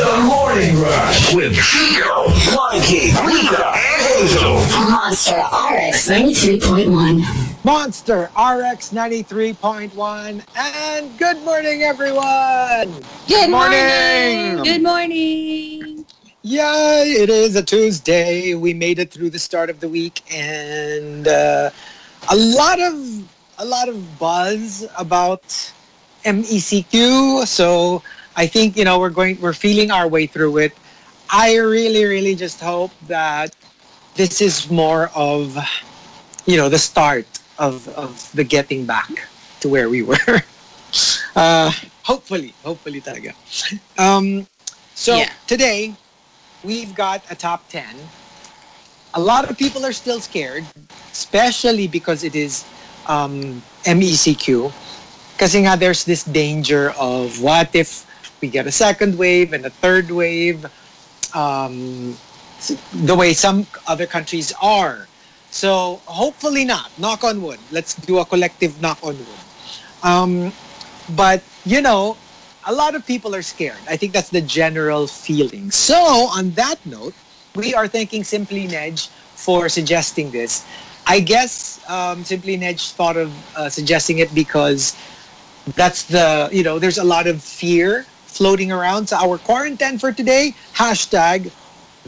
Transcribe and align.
The 0.00 0.22
Morning 0.22 0.80
Rush 0.80 1.34
with 1.34 1.54
Chico, 1.56 2.28
Mikey, 2.56 3.12
Rita, 3.22 3.66
and 3.66 4.00
Hazel. 4.00 4.54
Monster 4.88 5.36
RX 5.36 6.08
93.1. 6.08 7.64
Monster 7.66 8.22
RX 8.34 8.94
93.1 8.94 10.42
and 10.56 11.18
good 11.18 11.36
morning 11.44 11.82
everyone! 11.82 12.94
Good 13.28 13.50
morning. 13.50 14.56
morning. 14.56 14.64
Good 14.64 14.82
morning. 14.82 16.06
Yeah, 16.40 17.04
it 17.04 17.28
is 17.28 17.54
a 17.56 17.62
Tuesday. 17.62 18.54
We 18.54 18.72
made 18.72 18.98
it 19.00 19.10
through 19.10 19.28
the 19.28 19.38
start 19.38 19.68
of 19.68 19.80
the 19.80 19.88
week 19.90 20.22
and 20.34 21.28
uh, 21.28 21.68
a 22.30 22.36
lot 22.36 22.80
of 22.80 22.94
a 23.58 23.66
lot 23.66 23.90
of 23.90 24.18
buzz 24.18 24.88
about 24.96 25.42
MECQ. 26.24 27.46
So 27.46 28.02
I 28.40 28.46
think 28.46 28.76
you 28.76 28.84
know 28.84 28.98
we're 28.98 29.12
going 29.12 29.40
we're 29.40 29.52
feeling 29.52 29.90
our 29.92 30.08
way 30.08 30.26
through 30.26 30.58
it. 30.58 30.72
I 31.30 31.56
really 31.56 32.04
really 32.06 32.34
just 32.34 32.60
hope 32.60 32.92
that 33.08 33.52
this 34.16 34.40
is 34.40 34.70
more 34.70 35.10
of 35.14 35.56
you 36.46 36.56
know 36.56 36.68
the 36.68 36.78
start 36.78 37.26
of 37.58 37.88
of 37.90 38.16
the 38.32 38.44
getting 38.44 38.86
back 38.86 39.28
to 39.60 39.68
where 39.68 39.90
we 39.90 40.02
were. 40.02 40.16
uh, 41.36 41.70
hopefully, 42.04 42.54
hopefully 42.64 43.00
talaga. 43.02 43.34
Um, 43.98 44.46
so 44.94 45.18
Yeah. 45.18 45.32
today 45.46 45.94
we've 46.64 46.94
got 46.94 47.24
a 47.30 47.36
top 47.36 47.68
10. 47.68 48.10
A 49.14 49.20
lot 49.20 49.48
of 49.50 49.58
people 49.58 49.84
are 49.84 49.92
still 49.92 50.20
scared, 50.20 50.64
especially 51.12 51.88
because 51.88 52.24
it 52.24 52.34
is 52.34 52.64
um, 53.06 53.62
MECQ. 53.86 54.72
Kasi 55.38 55.64
nga 55.64 55.76
there's 55.76 56.04
this 56.04 56.24
danger 56.24 56.92
of 56.98 57.40
what 57.42 57.74
if 57.74 58.06
we 58.40 58.48
get 58.48 58.66
a 58.66 58.72
second 58.72 59.18
wave 59.18 59.52
and 59.52 59.64
a 59.64 59.70
third 59.70 60.10
wave, 60.10 60.66
um, 61.34 62.16
the 62.92 63.14
way 63.14 63.32
some 63.32 63.66
other 63.86 64.06
countries 64.06 64.52
are. 64.60 65.08
So 65.50 66.00
hopefully 66.06 66.64
not. 66.64 66.90
Knock 66.98 67.24
on 67.24 67.42
wood. 67.42 67.58
Let's 67.70 67.94
do 67.94 68.18
a 68.18 68.24
collective 68.24 68.80
knock 68.80 68.98
on 69.02 69.16
wood. 69.18 69.44
Um, 70.02 70.52
but 71.16 71.42
you 71.64 71.80
know, 71.80 72.16
a 72.66 72.72
lot 72.72 72.94
of 72.94 73.06
people 73.06 73.34
are 73.34 73.42
scared. 73.42 73.78
I 73.88 73.96
think 73.96 74.12
that's 74.12 74.30
the 74.30 74.40
general 74.40 75.06
feeling. 75.06 75.70
So 75.70 75.96
on 75.96 76.50
that 76.52 76.76
note, 76.86 77.14
we 77.54 77.74
are 77.74 77.88
thanking 77.88 78.24
Simply 78.24 78.66
Nedge 78.68 79.08
for 79.34 79.68
suggesting 79.68 80.30
this. 80.30 80.64
I 81.06 81.20
guess 81.20 81.80
um, 81.88 82.24
Simply 82.24 82.56
Nedge 82.56 82.92
thought 82.92 83.16
of 83.16 83.32
uh, 83.56 83.68
suggesting 83.68 84.18
it 84.18 84.32
because 84.34 84.94
that's 85.74 86.04
the 86.04 86.48
you 86.52 86.62
know 86.62 86.78
there's 86.78 86.98
a 86.98 87.04
lot 87.04 87.26
of 87.26 87.42
fear 87.42 88.06
floating 88.30 88.70
around. 88.70 89.10
So 89.10 89.18
our 89.18 89.38
quarantine 89.38 89.98
for 89.98 90.12
today 90.14 90.54
hashtag 90.74 91.50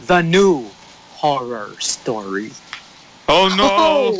the 0.06 0.22
new 0.22 0.70
horror 1.18 1.74
story. 1.78 2.50
Oh 3.30 3.46
no! 3.48 4.12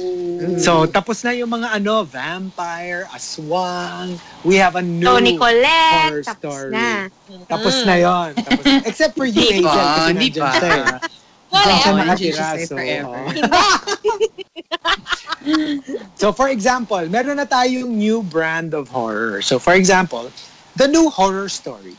So 0.62 0.86
tapos 0.86 1.22
na 1.26 1.34
yung 1.34 1.50
mga 1.50 1.74
ano 1.78 2.02
vampire, 2.06 3.06
aswang. 3.10 4.16
We 4.46 4.56
have 4.56 4.74
a 4.78 4.82
new 4.82 5.06
Tony 5.06 5.36
Colette. 5.36 6.10
horror 6.10 6.22
Tapos 6.22 6.38
story. 6.38 6.70
na. 6.72 6.88
Tapos 7.50 7.74
na 7.84 7.96
yon. 7.98 8.30
Tapos, 8.38 8.64
except 8.86 9.14
for 9.18 9.26
you, 9.26 9.62
pa, 9.62 9.74
kasi 9.74 10.10
hindi 10.16 10.28
pa. 10.38 10.50
siya 10.54 10.98
Whatever. 11.52 11.98
nakatira, 12.00 12.46
Jesus, 12.56 12.68
so, 12.68 12.74
forever. 12.80 13.12
oh. 13.12 13.30
So 16.16 16.30
for 16.32 16.48
example, 16.48 17.02
meron 17.10 17.36
na 17.42 17.44
tayong 17.44 17.90
new 17.98 18.22
brand 18.22 18.72
of 18.74 18.88
horror. 18.88 19.42
So 19.42 19.58
for 19.58 19.74
example, 19.74 20.30
the 20.76 20.88
new 20.88 21.08
horror 21.12 21.48
story, 21.48 21.96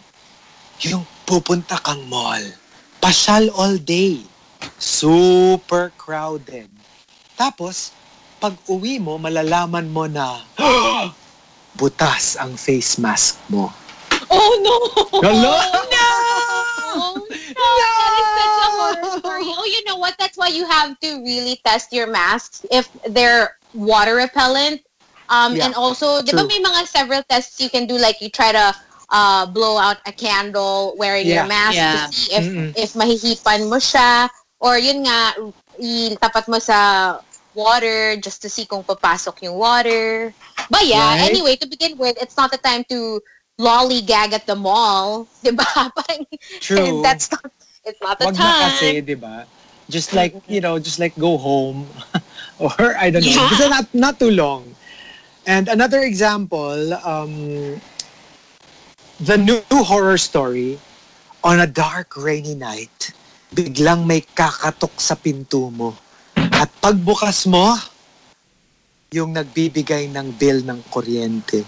yung 0.81 1.05
pupunta 1.29 1.77
kang 1.85 2.05
mall, 2.09 2.41
pasyal 2.97 3.49
all 3.53 3.77
day, 3.77 4.25
super 4.81 5.93
crowded. 5.97 6.69
Tapos, 7.37 7.93
pag 8.41 8.57
uwi 8.67 8.97
mo, 8.99 9.15
malalaman 9.21 9.87
mo 9.87 10.09
na 10.09 10.41
butas 11.79 12.35
ang 12.37 12.57
face 12.57 12.97
mask 12.97 13.39
mo. 13.49 13.71
Oh 14.29 14.53
no! 14.65 14.75
Hello? 15.21 15.53
No! 15.89 16.09
Oh, 16.93 17.17
no! 17.17 17.69
That 17.79 18.13
is 18.17 18.29
such 18.33 18.57
a 18.57 18.69
horror 18.73 19.05
story. 19.19 19.47
Oh, 19.53 19.65
you 19.65 19.81
know 19.85 19.97
what? 19.97 20.15
That's 20.17 20.37
why 20.37 20.49
you 20.49 20.65
have 20.65 20.99
to 20.99 21.09
really 21.21 21.61
test 21.65 21.93
your 21.93 22.07
masks 22.07 22.65
if 22.71 22.89
they're 23.09 23.57
water 23.73 24.15
repellent. 24.15 24.81
Um, 25.33 25.57
Yeah, 25.57 25.65
and 25.65 25.73
also, 25.73 26.21
di 26.21 26.29
ba 26.29 26.45
may 26.45 26.61
mga 26.61 26.85
several 26.85 27.25
tests 27.25 27.57
you 27.57 27.69
can 27.73 27.89
do 27.89 27.97
like 27.97 28.21
you 28.21 28.29
try 28.29 28.53
to 28.53 28.69
uh, 29.09 29.49
blow 29.49 29.81
out 29.81 29.97
a 30.05 30.13
candle 30.13 30.93
wearing 31.01 31.25
Yeah. 31.25 31.41
your 31.41 31.47
mask 31.49 31.73
Yeah. 31.73 31.89
to 31.89 32.13
see 32.13 32.25
if 32.29 32.45
Mm-mm. 32.45 32.69
if 32.77 32.89
mahihipan 32.93 33.65
mo 33.65 33.81
siya 33.81 34.29
or 34.61 34.77
yun 34.77 35.09
nga 35.09 35.33
itapat 35.81 36.45
mo 36.45 36.61
sa 36.61 37.17
water 37.57 38.13
just 38.21 38.41
to 38.45 38.49
see 38.49 38.65
kung 38.69 38.85
papasok 38.85 39.41
yung 39.49 39.57
water. 39.57 40.33
But 40.69 40.85
yeah, 40.85 41.17
Right. 41.17 41.33
anyway, 41.33 41.57
to 41.57 41.65
begin 41.65 41.97
with, 41.97 42.13
it's 42.21 42.37
not 42.37 42.53
the 42.53 42.61
time 42.61 42.85
to 42.93 43.17
lollygag 43.57 44.33
at 44.33 44.45
the 44.45 44.57
mall, 44.57 45.25
'di 45.41 45.53
ba? 45.57 45.65
Parang 45.97 46.25
True. 46.61 47.01
that's 47.05 47.29
not 47.33 47.45
it's 47.85 48.01
not 48.01 48.17
the 48.21 48.29
Wag 48.29 48.37
na 48.37 48.69
kasi, 48.69 49.01
time. 49.01 49.05
di 49.05 49.17
ba? 49.17 49.35
Just 49.91 50.15
like, 50.15 50.31
you 50.47 50.63
know, 50.63 50.79
just 50.79 50.97
like 50.97 51.11
go 51.19 51.35
home. 51.35 51.85
or, 52.63 52.95
I 52.95 53.11
don't 53.11 53.19
know. 53.21 53.35
Yeah. 53.35 53.67
Not, 53.67 53.85
not 53.91 54.15
too 54.15 54.31
long. 54.31 54.63
And 55.43 55.67
another 55.67 55.99
example, 56.01 56.93
um, 57.03 57.75
the 59.19 59.37
new 59.37 59.59
horror 59.83 60.17
story, 60.17 60.79
on 61.43 61.59
a 61.59 61.67
dark, 61.67 62.15
rainy 62.15 62.55
night, 62.55 63.11
biglang 63.51 64.07
may 64.07 64.23
kakatok 64.23 64.95
sa 64.95 65.19
pinto 65.19 65.67
mo. 65.67 65.91
At 66.35 66.71
pagbukas 66.79 67.43
mo, 67.51 67.75
yung 69.11 69.35
nagbibigay 69.35 70.07
ng 70.09 70.31
bill 70.39 70.63
ng 70.63 70.79
kuryente. 70.87 71.67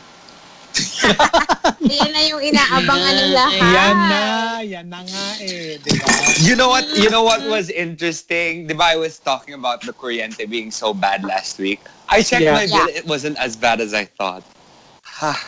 Yan 1.85 2.11
na 2.11 2.21
yung 2.25 2.41
inaabangan 2.41 3.13
ng 3.13 3.31
lahat. 3.33 3.61
Yan 3.61 3.97
na, 4.09 4.21
yan 4.65 4.85
na 4.89 4.99
nga 5.05 5.25
eh, 5.41 5.77
di 5.77 5.91
ba? 5.93 6.05
You 6.41 6.55
know 6.57 6.69
what? 6.69 6.85
You 6.97 7.09
know 7.09 7.21
what 7.23 7.45
was 7.45 7.69
interesting? 7.69 8.65
Diba 8.67 8.81
I 8.81 8.97
was 8.97 9.19
talking 9.19 9.53
about 9.53 9.81
the 9.85 9.93
Corriente 9.93 10.49
being 10.49 10.71
so 10.71 10.93
bad 10.93 11.23
last 11.23 11.59
week. 11.59 11.79
I 12.09 12.21
checked 12.25 12.43
Yeah. 12.43 12.57
my 12.57 12.65
bill. 12.65 12.89
Yeah. 12.89 12.97
It 13.01 13.05
wasn't 13.05 13.37
as 13.37 13.55
bad 13.55 13.81
as 13.81 13.93
I 13.93 14.05
thought. 14.05 14.43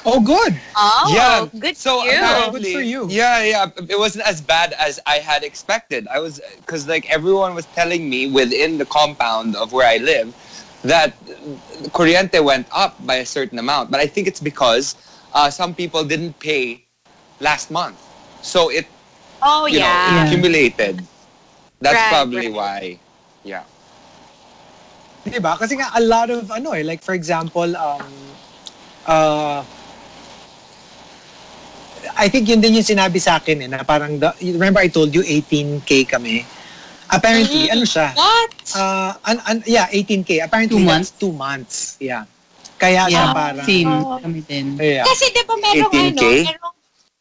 Oh, 0.06 0.22
good. 0.24 0.56
Oh, 0.78 1.12
yeah. 1.12 1.44
good 1.59 1.75
so 1.75 2.00
for 2.00 2.08
you. 2.08 2.16
apparently, 2.16 2.72
Good 2.72 2.74
for 2.80 2.86
you. 2.88 3.02
Yeah, 3.12 3.44
yeah. 3.44 3.66
It 3.90 4.00
wasn't 4.00 4.24
as 4.25 4.40
bad 4.40 4.72
as 4.80 5.00
I 5.06 5.18
had 5.19 5.44
expected. 5.44 6.08
I 6.08 6.19
was 6.24 6.40
because 6.64 6.88
like 6.88 7.04
everyone 7.12 7.52
was 7.54 7.66
telling 7.75 8.08
me 8.09 8.31
within 8.31 8.78
the 8.78 8.86
compound 8.86 9.58
of 9.58 9.74
where 9.74 9.84
I 9.88 9.98
live 9.98 10.31
that 10.88 11.12
Corriente 11.92 12.40
went 12.44 12.68
up 12.72 12.96
by 13.06 13.16
a 13.16 13.25
certain 13.25 13.59
amount, 13.59 13.92
but 13.92 14.00
I 14.00 14.08
think 14.08 14.28
it's 14.28 14.40
because 14.40 14.96
uh, 15.33 15.49
some 15.49 15.73
people 15.73 16.03
didn't 16.03 16.38
pay 16.39 16.83
last 17.39 17.71
month, 17.71 17.97
so 18.41 18.69
it 18.69 18.85
Oh, 19.38 19.65
you 19.69 19.77
yeah. 19.77 20.17
know 20.17 20.25
accumulated. 20.25 20.97
That's 21.77 21.93
Right, 21.93 22.09
probably 22.09 22.49
right. 22.49 22.57
why. 22.57 22.81
Yeah. 23.45 23.63
Diba? 25.23 25.53
Kasi 25.59 25.77
nga 25.77 25.93
a 25.93 26.01
lot 26.01 26.33
of 26.33 26.49
ano 26.49 26.73
eh, 26.73 26.81
like 26.81 27.05
for 27.05 27.13
example, 27.13 27.69
um, 27.77 28.01
uh, 29.05 29.61
I 32.17 32.29
think 32.29 32.49
yun 32.49 32.61
din 32.61 32.81
yung 32.81 32.88
sinabi 32.88 33.21
sa 33.21 33.38
akin 33.38 33.61
eh, 33.61 33.69
na 33.69 33.83
parang, 33.85 34.17
the, 34.17 34.33
remember 34.41 34.79
I 34.81 34.88
told 34.88 35.13
you 35.13 35.21
18K 35.21 36.09
kami? 36.09 36.41
Apparently, 37.09 37.69
Mm. 37.69 37.73
ano 37.77 37.85
siya? 37.85 38.07
What? 38.17 38.49
Uh, 38.73 39.11
an, 39.25 39.38
an, 39.45 39.57
yeah, 39.69 39.85
18K. 39.94 40.44
Apparently, 40.44 40.81
Two 40.81 40.83
that's 40.88 41.11
two 41.11 41.31
months. 41.31 41.95
Yeah. 41.99 42.25
Kaya 42.77 43.09
Yeah, 43.09 43.33
parang, 43.33 43.65
same 43.65 43.89
Oh. 43.89 44.21
kami 44.21 44.41
din. 44.41 44.77
yeah. 44.77 45.01
Kasi 45.03 45.33
di 45.33 45.41
ba 45.43 45.55
merong 45.57 45.91
18K? 45.91 46.13
ano, 46.13 46.21
merong, 46.45 46.75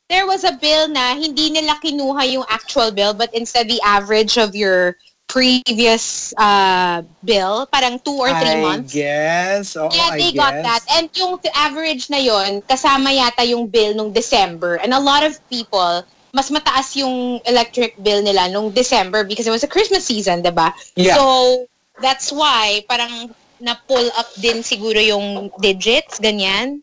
there 0.07 0.25
was 0.25 0.45
a 0.45 0.55
bill 0.55 0.87
na 0.87 1.17
hindi 1.17 1.51
nila 1.51 1.81
kinuha 1.81 2.23
yung 2.31 2.47
actual 2.47 2.93
bill 2.93 3.11
but 3.11 3.33
instead 3.33 3.67
the 3.67 3.81
average 3.83 4.37
of 4.37 4.55
your 4.55 4.95
previous 5.27 6.31
uh, 6.39 7.03
bill, 7.23 7.67
parang 7.67 7.99
two 7.99 8.15
or 8.15 8.31
three 8.39 8.57
I 8.57 8.63
months. 8.63 8.95
guess. 8.95 9.75
Oo, 9.75 9.91
yeah, 9.91 10.15
I 10.15 10.19
they 10.19 10.31
guess. 10.31 10.39
got 10.39 10.55
that. 10.63 10.83
And 10.87 11.11
yung 11.13 11.43
t- 11.43 11.51
average 11.51 12.09
na 12.09 12.17
yon 12.17 12.63
kasama 12.63 13.11
yata 13.11 13.43
yung 13.43 13.67
bill 13.67 13.93
nung 13.93 14.15
December. 14.15 14.79
And 14.79 14.95
a 14.95 15.03
lot 15.03 15.27
of 15.27 15.35
people, 15.51 16.07
mas 16.31 16.47
mataas 16.49 16.95
yung 16.95 17.43
electric 17.45 17.99
bill 18.01 18.23
nila 18.23 18.47
nung 18.49 18.71
December 18.71 19.25
because 19.25 19.47
it 19.47 19.55
was 19.55 19.67
a 19.67 19.71
Christmas 19.71 20.07
season, 20.07 20.47
'di 20.47 20.55
ba? 20.55 20.71
Yeah. 20.95 21.19
So, 21.19 21.67
that's 21.99 22.31
why 22.31 22.87
parang 22.87 23.35
na-pull 23.59 24.09
up 24.17 24.29
din 24.37 24.61
siguro 24.61 25.01
yung 25.01 25.49
digits, 25.61 26.21
ganyan. 26.21 26.81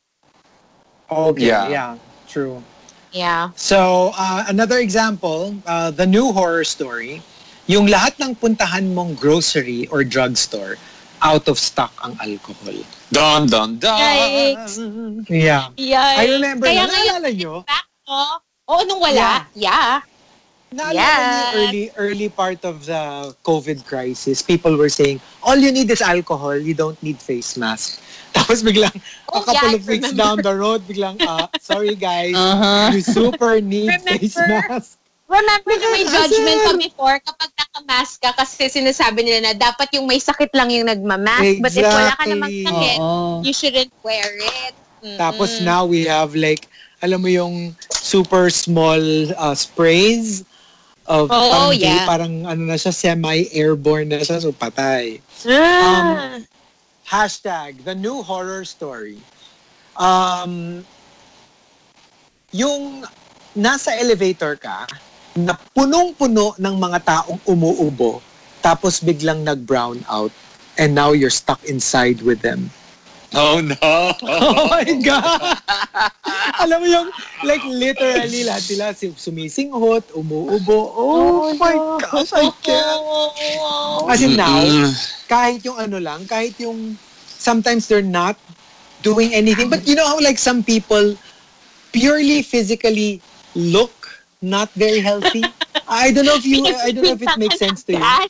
Okay, 1.09 1.47
Yeah. 1.53 1.69
yeah. 1.69 1.91
True. 2.25 2.63
Yeah. 3.13 3.53
So, 3.53 4.09
uh, 4.17 4.45
another 4.49 4.81
example, 4.81 5.53
uh, 5.69 5.93
the 5.93 6.05
new 6.09 6.33
horror 6.33 6.65
story, 6.65 7.21
yung 7.69 7.85
lahat 7.85 8.17
ng 8.17 8.33
puntahan 8.33 8.89
mong 8.89 9.13
grocery 9.21 9.85
or 9.93 10.01
drugstore, 10.01 10.81
out 11.21 11.45
of 11.47 11.61
stock 11.61 11.93
ang 12.03 12.17
alcohol. 12.19 12.73
Dun 13.13 13.45
dun 13.45 13.77
dun. 13.77 13.95
Yikes. 13.95 14.81
Yeah. 15.29 15.69
Yeah. 15.77 16.19
I 16.19 16.25
remember 16.35 16.65
Kaya 16.67 16.83
na, 16.83 16.91
ngayon, 16.91 17.05
naalala 17.21 17.29
nyo? 17.37 17.53
back 17.63 17.85
ko, 18.03 18.19
oo, 18.73 18.81
nung 18.89 18.99
wala, 18.99 19.45
yeah. 19.53 20.01
Naalala 20.73 20.97
Yes. 20.97 21.25
niyo 21.29 21.45
early, 21.53 21.83
early 21.97 22.29
part 22.29 22.65
of 22.65 22.85
the 22.85 23.33
COVID 23.45 23.85
crisis, 23.85 24.41
people 24.41 24.75
were 24.77 24.89
saying, 24.89 25.21
all 25.43 25.55
you 25.57 25.71
need 25.71 25.89
is 25.91 26.01
alcohol, 26.01 26.55
you 26.57 26.73
don't 26.73 26.97
need 27.03 27.21
face 27.21 27.57
mask. 27.57 28.01
Tapos 28.35 28.65
biglang, 28.65 28.93
a 29.29 29.39
Oh, 29.39 29.41
couple 29.41 29.69
yeah, 29.69 29.77
of 29.77 29.85
weeks 29.87 30.11
down 30.11 30.41
the 30.41 30.53
road, 30.53 30.81
biglang, 30.83 31.21
ah, 31.23 31.49
sorry 31.57 31.93
guys, 31.95 32.33
Uh-huh. 32.33 32.89
you 32.89 33.01
super 33.01 33.61
need 33.61 34.01
face 34.01 34.35
Remember? 34.37 34.67
mask. 34.67 34.97
Remember 35.29 35.73
na 35.81 35.87
may 35.89 36.05
judgment 36.05 36.59
pa 36.61 36.73
before 36.77 37.17
kapag 37.23 37.49
nakamask 37.57 38.21
ka 38.21 38.31
kasi 38.37 38.69
sinasabi 38.69 39.25
nila 39.25 39.39
na 39.49 39.53
dapat 39.57 39.89
yung 39.97 40.05
may 40.05 40.21
sakit 40.21 40.51
lang 40.53 40.69
yung 40.69 40.85
nagmamask. 40.85 41.57
But 41.57 41.73
if 41.73 41.89
wala 41.89 42.13
ka 42.13 42.25
namang 42.29 42.53
Exactly. 42.53 42.65
sakit, 42.69 42.99
Oo. 42.99 43.41
you 43.41 43.53
shouldn't 43.53 43.93
wear 44.05 44.29
it. 44.29 44.73
Mm-mm. 45.01 45.17
Tapos 45.17 45.57
now 45.61 45.85
we 45.85 46.05
have 46.05 46.35
like, 46.37 46.69
alam 47.01 47.21
mo 47.21 47.29
yung 47.29 47.73
super 47.89 48.49
small 48.49 49.01
uh, 49.35 49.55
sprays 49.55 50.43
of 51.07 51.27
Oo, 51.27 51.35
parang, 51.35 51.67
Oh, 51.67 51.71
yeah. 51.71 52.05
parang 52.07 52.33
ano 52.47 52.63
na 52.63 52.77
siya, 52.79 52.93
semi-airborne 52.95 54.07
na 54.07 54.19
siya, 54.23 54.39
so 54.39 54.51
patay. 54.51 55.19
Ah. 55.47 56.39
Hashtag, 57.03 57.83
the 57.83 57.93
new 57.93 58.23
horror 58.23 58.63
story. 58.63 59.19
Um, 59.99 60.81
yung 62.49 63.05
nasa 63.53 63.93
elevator 63.99 64.55
ka, 64.57 64.87
na 65.33 65.57
punong-puno 65.73 66.53
ng 66.61 66.75
mga 66.77 66.99
taong 67.01 67.41
umuubo, 67.49 68.21
tapos 68.61 69.01
biglang 69.01 69.41
nag-brown 69.41 70.05
out, 70.05 70.29
and 70.77 70.93
now 70.93 71.11
you're 71.11 71.33
stuck 71.33 71.61
inside 71.65 72.21
with 72.21 72.41
them. 72.45 72.69
Oh 73.33 73.59
no! 73.61 73.75
Oh 74.23 74.69
my 74.69 74.85
God! 75.01 75.57
Alam 76.61 76.77
mo 76.81 76.87
yung, 76.87 77.07
like, 77.41 77.63
literally, 77.65 78.45
lahat 78.45 78.63
sila 78.63 78.85
si- 78.93 79.15
sumisinghot, 79.17 80.13
umuubo. 80.13 80.79
Oh, 80.93 81.53
my 81.57 81.75
gosh, 81.97 82.31
I 82.33 82.47
can't. 82.61 83.01
As 84.09 84.21
in 84.21 84.37
now, 84.37 84.61
kahit 85.27 85.65
yung 85.65 85.77
ano 85.81 85.97
lang, 85.97 86.25
kahit 86.29 86.53
yung, 86.61 86.93
sometimes 87.25 87.89
they're 87.89 88.05
not 88.05 88.37
doing 89.01 89.33
anything. 89.33 89.67
But 89.67 89.87
you 89.89 89.95
know 89.97 90.05
how, 90.07 90.21
like, 90.21 90.37
some 90.37 90.61
people 90.63 91.17
purely 91.91 92.41
physically 92.41 93.21
look 93.55 93.91
not 94.41 94.69
very 94.75 94.99
healthy? 94.99 95.43
I 95.93 96.09
don't 96.09 96.25
know 96.25 96.33
if 96.33 96.45
you, 96.45 96.65
I 96.65 96.89
don't 96.89 97.05
know 97.05 97.13
if 97.13 97.21
it 97.21 97.37
makes 97.37 97.61
sense 97.61 97.85
to 97.85 97.93
you. 97.93 98.01
Ah. 98.01 98.25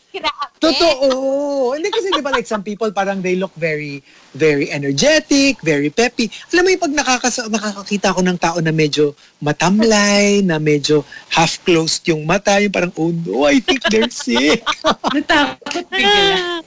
Totoo. 0.60 1.76
Hindi 1.76 1.88
kasi 1.92 2.12
di 2.12 2.24
ba 2.24 2.32
like 2.32 2.48
some 2.48 2.64
people 2.64 2.92
parang 2.92 3.24
they 3.24 3.40
look 3.40 3.52
very 3.56 4.04
very 4.36 4.68
energetic, 4.72 5.60
very 5.64 5.88
peppy. 5.88 6.28
Alam 6.52 6.68
mo 6.68 6.70
yung 6.76 6.84
pag 6.84 6.94
nakakas 6.96 7.40
nakakakita 7.48 8.16
ko 8.16 8.20
ng 8.24 8.38
tao 8.40 8.58
na 8.60 8.76
medyo 8.76 9.16
matamlay, 9.40 10.44
na 10.44 10.60
medyo 10.60 11.04
half-closed 11.32 12.04
yung 12.08 12.24
mata, 12.24 12.60
yung 12.60 12.72
parang, 12.72 12.92
oh 12.96 13.12
no, 13.12 13.48
I 13.48 13.60
think 13.60 13.84
they're 13.92 14.12
sick. 14.12 14.64
Natakot 15.16 15.88
bigla. 15.92 16.64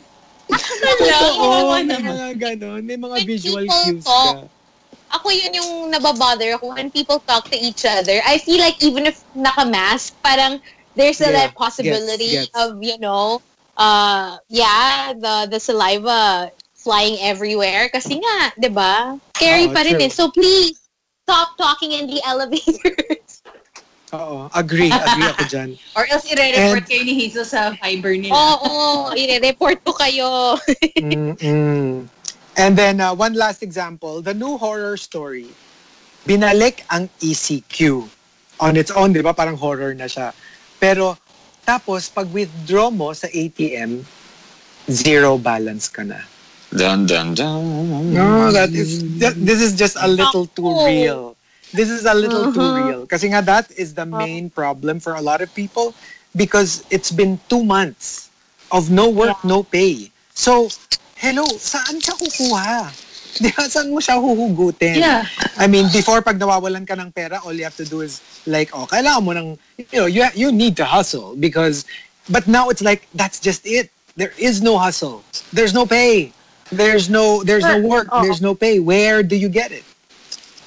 Totoo. 0.46 1.42
Oo 1.42 1.74
May 1.82 2.00
mga 2.00 2.28
ganon. 2.38 2.80
May 2.84 2.98
mga 3.00 3.16
When 3.20 3.26
visual 3.26 3.64
cues 3.64 4.04
talk, 4.04 4.46
ka. 4.46 4.54
Ako 5.16 5.30
yun 5.30 5.54
yung 5.54 5.72
nababother 5.90 6.58
ako 6.58 6.74
when 6.74 6.90
people 6.90 7.22
talk 7.22 7.46
to 7.48 7.58
each 7.58 7.86
other. 7.86 8.18
I 8.26 8.38
feel 8.42 8.58
like 8.58 8.78
even 8.82 9.06
if 9.06 9.22
naka-mask, 9.34 10.18
parang 10.20 10.58
there's 10.96 11.20
Yeah, 11.20 11.30
like, 11.30 11.54
possibility 11.54 12.32
gets, 12.32 12.50
gets. 12.50 12.58
of, 12.58 12.82
you 12.82 12.98
know, 12.98 13.40
uh, 13.76 14.40
yeah, 14.48 15.12
the 15.12 15.46
the 15.52 15.60
saliva 15.60 16.50
flying 16.74 17.20
everywhere. 17.20 17.92
Kasi 17.92 18.18
nga, 18.18 18.56
di 18.56 18.72
ba? 18.72 19.14
Scary 19.36 19.68
Oo, 19.68 19.74
pa 19.76 19.84
rin 19.84 20.00
eh. 20.00 20.10
So 20.10 20.32
please, 20.32 20.80
stop 21.22 21.54
talking 21.60 21.92
in 21.92 22.08
the 22.08 22.22
elevators. 22.30 23.44
Oo. 24.14 24.48
Agree. 24.54 24.88
Agree 24.88 25.28
ako 25.28 25.44
dyan. 25.50 25.70
Or 25.98 26.06
else 26.08 26.24
i-report 26.30 26.86
kayo 26.86 27.02
ni 27.04 27.14
Hazel 27.18 27.44
sa 27.44 27.74
fiber 27.82 28.14
nila. 28.14 28.32
Oo, 28.32 29.10
i-report 29.12 29.82
ko 29.82 29.92
kayo. 29.92 30.56
Mm-mm. 31.02 32.06
And 32.56 32.72
then, 32.72 33.02
uh, 33.02 33.12
one 33.12 33.34
last 33.36 33.60
example, 33.60 34.22
the 34.22 34.32
new 34.32 34.56
horror 34.56 34.96
story. 34.96 35.52
Binalik 36.24 36.86
ang 36.88 37.10
ECQ. 37.20 38.08
On 38.62 38.72
its 38.72 38.88
own, 38.94 39.12
di 39.12 39.20
ba? 39.20 39.36
Parang 39.36 39.58
horror 39.58 39.92
na 39.92 40.08
siya. 40.08 40.32
Pero, 40.78 41.16
tapos, 41.64 42.08
pag 42.08 42.28
withdraw 42.30 42.90
mo 42.90 43.12
sa 43.12 43.26
ATM, 43.26 44.04
zero 44.86 45.38
balance 45.38 45.88
ka 45.90 46.02
na. 46.04 46.20
Dun 46.70 47.06
dun 47.06 47.34
dun. 47.34 47.62
No, 48.12 48.52
that 48.52 48.70
is, 48.70 49.02
that- 49.18 49.38
this 49.38 49.60
is 49.62 49.72
just 49.74 49.96
a 49.98 50.06
little 50.08 50.46
too 50.46 50.74
real. 50.86 51.34
This 51.72 51.90
is 51.90 52.06
a 52.06 52.14
little 52.14 52.46
too 52.52 52.62
Uh-huh. 52.62 52.78
real. 52.78 53.00
Kasi 53.06 53.28
nga, 53.28 53.42
that 53.42 53.66
is 53.74 53.94
the 53.94 54.06
main 54.06 54.48
problem 54.50 55.00
for 55.00 55.14
a 55.14 55.20
lot 55.22 55.42
of 55.42 55.50
people 55.54 55.92
because 56.34 56.84
it's 56.90 57.10
been 57.10 57.38
two 57.48 57.64
months 57.64 58.30
of 58.70 58.90
no 58.90 59.08
work, 59.10 59.36
no 59.44 59.62
pay. 59.62 60.10
So, 60.34 60.70
hello, 61.18 61.44
saan 61.58 61.98
ka 62.02 62.14
kukuha? 62.14 62.92
Di 63.42 63.50
ba, 63.52 63.68
saan 63.68 63.90
mo 63.92 64.00
siya 64.00 64.16
huhugutin? 64.16 64.96
Yeah. 64.96 65.26
I 65.58 65.66
mean, 65.66 65.88
before 65.92 66.22
pag 66.22 66.38
nawawalan 66.38 66.86
ka 66.86 66.94
ng 66.94 67.12
pera, 67.12 67.40
all 67.44 67.52
you 67.52 67.64
have 67.64 67.76
to 67.76 67.84
do 67.84 68.00
is 68.00 68.20
like, 68.46 68.72
oh, 68.72 68.86
kailangan 68.86 69.22
mo 69.24 69.32
ng, 69.32 69.48
you 69.92 69.98
know, 70.00 70.06
you, 70.06 70.24
you 70.34 70.52
need 70.52 70.76
to 70.76 70.84
hustle 70.84 71.36
because, 71.36 71.84
but 72.28 72.46
now 72.48 72.68
it's 72.68 72.82
like, 72.82 73.08
that's 73.14 73.40
just 73.40 73.66
it. 73.66 73.90
There 74.16 74.32
is 74.38 74.62
no 74.62 74.78
hustle. 74.78 75.22
There's 75.52 75.74
no 75.74 75.84
pay. 75.84 76.32
There's 76.72 77.08
no, 77.08 77.44
there's 77.44 77.64
no 77.64 77.80
work. 77.80 78.08
Oo. 78.12 78.22
There's 78.22 78.40
no 78.40 78.54
pay. 78.54 78.80
Where 78.80 79.22
do 79.22 79.36
you 79.36 79.48
get 79.48 79.70
it? 79.72 79.84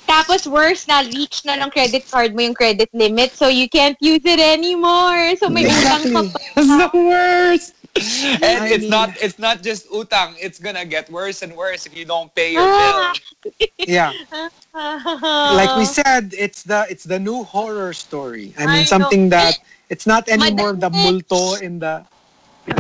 Tapos 0.09 0.49
worse 0.49 0.89
na, 0.89 1.05
reach 1.05 1.45
na 1.45 1.53
ng 1.61 1.69
credit 1.69 2.01
card 2.09 2.33
mo 2.33 2.41
yung 2.41 2.57
credit 2.57 2.89
limit 2.97 3.29
so 3.37 3.45
you 3.45 3.69
can't 3.69 3.97
use 4.01 4.25
it 4.25 4.41
anymore. 4.41 5.37
So 5.37 5.53
may 5.53 5.69
utang 5.69 6.09
ka 6.09 6.21
pa. 6.33 6.39
That's 6.57 6.89
the 6.89 6.89
worst. 6.97 7.78
And 8.43 8.63
I 8.63 8.67
it's 8.73 8.81
mean- 8.85 8.89
not 8.93 9.09
it's 9.21 9.39
not 9.39 9.61
just 9.63 9.89
utang. 9.91 10.35
It's 10.39 10.59
gonna 10.59 10.85
get 10.85 11.09
worse 11.11 11.41
and 11.41 11.55
worse 11.55 11.85
if 11.85 11.95
you 11.95 12.05
don't 12.05 12.33
pay 12.35 12.53
your 12.53 12.63
Ah. 12.65 13.13
bill. 13.43 13.67
Yeah. 13.79 14.11
Like 15.59 15.75
we 15.75 15.83
said, 15.85 16.31
it's 16.37 16.63
the 16.63 16.85
it's 16.89 17.03
the 17.03 17.19
new 17.19 17.43
horror 17.43 17.91
story. 17.93 18.53
I 18.57 18.65
mean, 18.69 18.83
I 18.83 18.89
something 18.89 19.27
know. 19.27 19.35
that 19.41 19.57
it's 19.89 20.05
not 20.07 20.29
anymore 20.29 20.73
the 20.73 20.89
Madami. 20.89 21.03
multo 21.25 21.59
in 21.59 21.79
the 21.79 22.05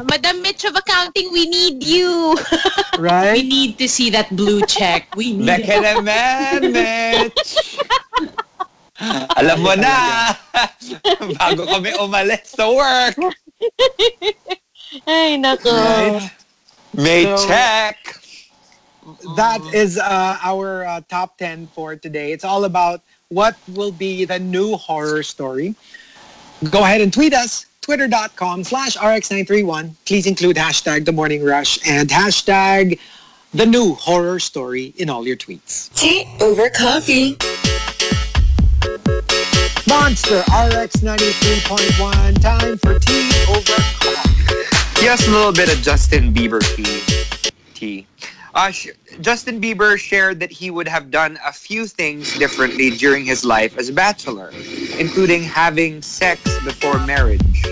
Madam 0.05 0.41
Mitch 0.45 0.65
of 0.69 0.75
Accounting, 0.77 1.33
we 1.33 1.49
need 1.49 1.81
you. 1.83 2.37
Right? 2.99 3.33
We 3.41 3.43
need 3.47 3.77
to 3.81 3.87
see 3.89 4.11
that 4.11 4.29
blue 4.35 4.61
check. 4.69 5.09
We 5.17 5.33
need 5.33 5.47
Beke 5.65 5.81
naman, 5.81 6.75
Mitch. 6.75 7.79
Alam 9.39 9.63
mo 9.63 9.73
na. 9.73 10.35
Bago 11.39 11.63
kami 11.65 11.95
umalis 11.97 12.53
sa 12.53 12.67
work. 12.69 13.15
Ay, 15.07 15.37
nako. 15.39 15.71
Right. 15.71 16.31
May 16.93 17.23
So- 17.23 17.47
check. 17.47 18.15
that 19.35 19.59
is 19.73 19.97
uh, 19.97 20.37
our 20.43 20.85
uh, 20.85 21.01
top 21.09 21.37
10 21.37 21.67
for 21.73 21.95
today. 21.95 22.31
It's 22.31 22.43
all 22.43 22.65
about 22.65 23.01
what 23.29 23.55
will 23.73 23.91
be 23.91 24.25
the 24.25 24.37
new 24.39 24.75
horror 24.75 25.23
story. 25.23 25.75
Go 26.69 26.83
ahead 26.83 27.01
and 27.01 27.11
tweet 27.13 27.33
us, 27.33 27.65
twitter.com 27.81 28.63
slash 28.63 28.97
rx931. 28.97 29.93
Please 30.05 30.25
include 30.27 30.57
hashtag 30.57 31.05
the 31.05 31.11
morning 31.11 31.43
rush 31.43 31.79
and 31.87 32.09
hashtag 32.09 32.99
the 33.53 33.65
new 33.65 33.93
horror 33.95 34.39
story 34.39 34.93
in 34.97 35.09
all 35.09 35.25
your 35.25 35.37
tweets. 35.37 35.91
Tea 35.95 36.27
over 36.41 36.69
coffee. 36.69 37.37
Monster 39.87 40.39
RX 40.53 40.97
93.1. 41.01 42.41
Time 42.41 42.77
for 42.77 42.99
tea 42.99 43.29
over 43.49 43.81
coffee. 43.99 44.38
Yes, 45.01 45.25
a 45.29 45.31
little 45.31 45.53
bit 45.53 45.73
of 45.73 45.81
Justin 45.81 46.33
Bieber 46.33 46.59
tea. 46.75 47.51
tea. 47.73 48.07
Uh, 48.53 48.69
Justin 49.21 49.61
Bieber 49.61 49.97
shared 49.97 50.41
that 50.41 50.51
he 50.51 50.71
would 50.71 50.89
have 50.89 51.09
done 51.09 51.39
a 51.45 51.53
few 51.53 51.87
things 51.87 52.37
differently 52.37 52.89
during 52.89 53.23
his 53.23 53.45
life 53.45 53.77
as 53.77 53.87
a 53.87 53.93
bachelor, 53.93 54.51
including 54.99 55.41
having 55.41 56.01
sex 56.01 56.41
before 56.65 56.99
marriage. 57.05 57.65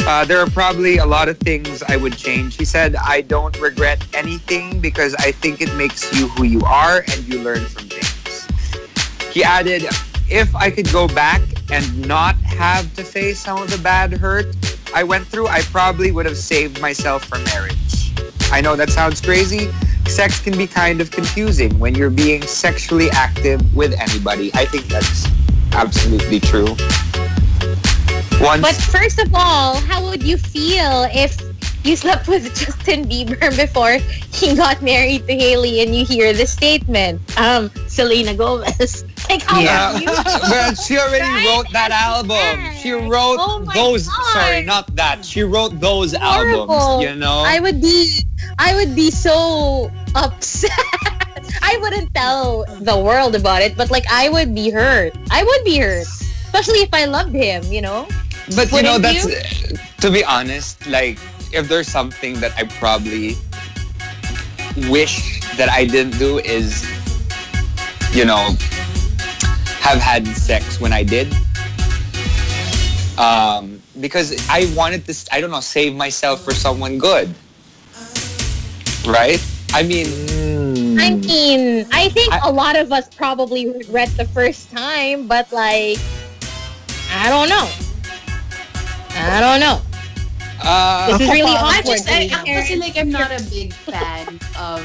Uh, 0.00 0.24
there 0.24 0.40
are 0.40 0.48
probably 0.50 0.96
a 0.96 1.06
lot 1.06 1.28
of 1.28 1.36
things 1.38 1.82
I 1.82 1.96
would 1.96 2.16
change. 2.16 2.56
He 2.56 2.64
said, 2.64 2.96
I 2.96 3.20
don't 3.20 3.60
regret 3.60 4.02
anything 4.14 4.80
because 4.80 5.14
I 5.16 5.32
think 5.32 5.60
it 5.60 5.72
makes 5.76 6.18
you 6.18 6.28
who 6.28 6.44
you 6.44 6.62
are 6.62 7.04
and 7.12 7.28
you 7.28 7.42
learn 7.42 7.64
from 7.66 7.88
things. 7.88 8.46
He 9.30 9.44
added, 9.44 9.84
if 10.30 10.54
I 10.56 10.70
could 10.70 10.90
go 10.90 11.08
back 11.08 11.42
and 11.70 12.08
not 12.08 12.36
have 12.36 12.94
to 12.96 13.04
face 13.04 13.38
some 13.38 13.60
of 13.60 13.70
the 13.70 13.78
bad 13.78 14.14
hurt 14.14 14.46
I 14.92 15.04
went 15.04 15.26
through, 15.26 15.46
I 15.46 15.62
probably 15.62 16.12
would 16.12 16.26
have 16.26 16.36
saved 16.36 16.80
myself 16.80 17.24
from 17.24 17.44
marriage. 17.44 18.12
I 18.52 18.60
know 18.60 18.76
that 18.76 18.90
sounds 18.90 19.20
crazy. 19.20 19.70
Sex 20.06 20.40
can 20.40 20.56
be 20.56 20.66
kind 20.66 21.00
of 21.00 21.10
confusing 21.10 21.78
when 21.78 21.94
you're 21.94 22.10
being 22.10 22.42
sexually 22.42 23.10
active 23.10 23.74
with 23.74 23.98
anybody. 24.00 24.50
I 24.54 24.64
think 24.64 24.86
that's 24.86 25.26
absolutely 25.72 26.40
true. 26.40 26.76
Once 28.40 28.62
But 28.62 28.74
first 28.74 29.18
of 29.18 29.34
all, 29.34 29.76
how 29.76 30.04
would 30.04 30.22
you 30.22 30.36
feel 30.36 31.08
if 31.12 31.40
you 31.88 31.96
slept 31.96 32.28
with 32.28 32.44
Justin 32.54 33.04
Bieber 33.04 33.54
before 33.56 33.98
he 34.32 34.54
got 34.56 34.80
married 34.82 35.26
to 35.28 35.34
Haley 35.34 35.80
and 35.82 35.94
you 35.94 36.04
hear 36.04 36.32
the 36.32 36.46
statement? 36.46 37.20
Um, 37.38 37.70
Selena 37.88 38.34
Gomez. 38.34 39.04
Like, 39.30 39.40
how 39.42 39.58
Yeah. 39.58 39.96
you? 39.98 40.06
Well, 40.52 40.74
she 40.74 40.98
already 40.98 41.24
Right? 41.24 41.48
wrote 41.48 41.72
that 41.72 41.90
album. 41.90 42.60
She 42.76 42.92
wrote 42.92 43.38
Oh 43.40 43.64
those. 43.74 44.06
God. 44.06 44.32
Sorry, 44.36 44.62
not 44.62 44.94
that. 44.96 45.24
She 45.24 45.42
wrote 45.42 45.80
those 45.80 46.12
Horrible. 46.12 46.68
albums. 46.70 47.02
You 47.08 47.14
know. 47.16 47.40
I 47.46 47.58
would 47.58 47.80
be, 47.80 48.20
I 48.58 48.74
would 48.74 48.94
be 48.94 49.10
so 49.10 49.90
upset. 50.14 50.76
I 51.62 51.78
wouldn't 51.80 52.12
tell 52.14 52.66
the 52.84 52.98
world 53.00 53.34
about 53.34 53.62
it, 53.62 53.78
but 53.78 53.90
like 53.90 54.04
I 54.12 54.28
would 54.28 54.54
be 54.54 54.68
hurt. 54.68 55.16
I 55.30 55.42
would 55.42 55.64
be 55.64 55.78
hurt, 55.78 56.04
especially 56.44 56.80
if 56.84 56.92
I 56.92 57.06
loved 57.06 57.32
him. 57.34 57.64
You 57.72 57.80
know. 57.80 58.06
But 58.54 58.68
you 58.72 58.82
know, 58.84 59.00
Wouldn't 59.00 59.24
that's 59.24 60.04
to 60.04 60.10
be 60.12 60.22
honest. 60.22 60.84
Like, 60.86 61.16
if 61.54 61.68
there's 61.68 61.88
something 61.88 62.34
that 62.40 62.52
I 62.58 62.64
probably 62.64 63.36
wish 64.90 65.40
that 65.56 65.68
I 65.70 65.84
didn't 65.86 66.18
do 66.18 66.38
is, 66.38 66.82
you 68.12 68.24
know, 68.24 68.56
have 69.80 69.98
had 69.98 70.26
sex 70.36 70.80
when 70.80 70.92
I 70.92 71.02
did. 71.04 71.32
Um, 73.16 73.80
because 74.00 74.34
I 74.50 74.72
wanted 74.74 75.06
to, 75.06 75.14
I 75.30 75.40
don't 75.40 75.50
know, 75.52 75.60
save 75.60 75.94
myself 75.94 76.42
for 76.42 76.52
someone 76.52 76.98
good. 76.98 77.32
Right? 79.06 79.38
I 79.72 79.82
mean, 79.82 80.06
I 80.98 81.10
mean, 81.14 81.86
I 81.92 82.08
think 82.08 82.32
I- 82.32 82.40
a 82.48 82.50
lot 82.50 82.76
of 82.76 82.90
us 82.92 83.08
probably 83.14 83.68
regret 83.70 84.10
the 84.16 84.24
first 84.26 84.70
time, 84.70 85.26
but 85.28 85.52
like, 85.52 85.98
I 87.12 87.28
don't 87.28 87.48
know. 87.48 87.68
I 89.16 89.40
don't 89.40 89.60
know. 89.60 89.80
Uh, 90.64 91.06
This 91.12 91.20
is 91.20 91.28
really 91.30 91.52
I 91.52 91.78
awkward. 91.78 91.86
just, 91.86 92.08
I, 92.08 92.28
to 92.28 92.34
ako 92.34 92.44
hear. 92.44 92.60
kasi 92.60 92.74
like, 92.76 92.96
I'm 92.96 93.10
not 93.10 93.30
a 93.30 93.42
big 93.46 93.72
fan 93.74 94.40
of, 94.58 94.82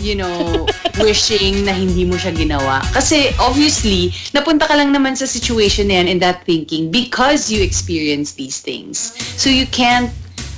you 0.00 0.14
know, 0.14 0.66
wishing 1.04 1.64
na 1.64 1.72
hindi 1.72 2.04
mo 2.04 2.16
siya 2.16 2.32
ginawa. 2.32 2.80
Kasi 2.90 3.30
obviously, 3.38 4.10
napunta 4.32 4.66
ka 4.66 4.74
lang 4.74 4.90
naman 4.90 5.14
sa 5.14 5.26
situation 5.26 5.88
na 5.88 6.00
yan 6.02 6.08
in 6.08 6.18
that 6.18 6.42
thinking 6.44 6.90
because 6.90 7.50
you 7.50 7.62
experience 7.62 8.32
these 8.34 8.58
things. 8.58 9.14
So 9.36 9.50
you 9.50 9.66
can't, 9.68 10.10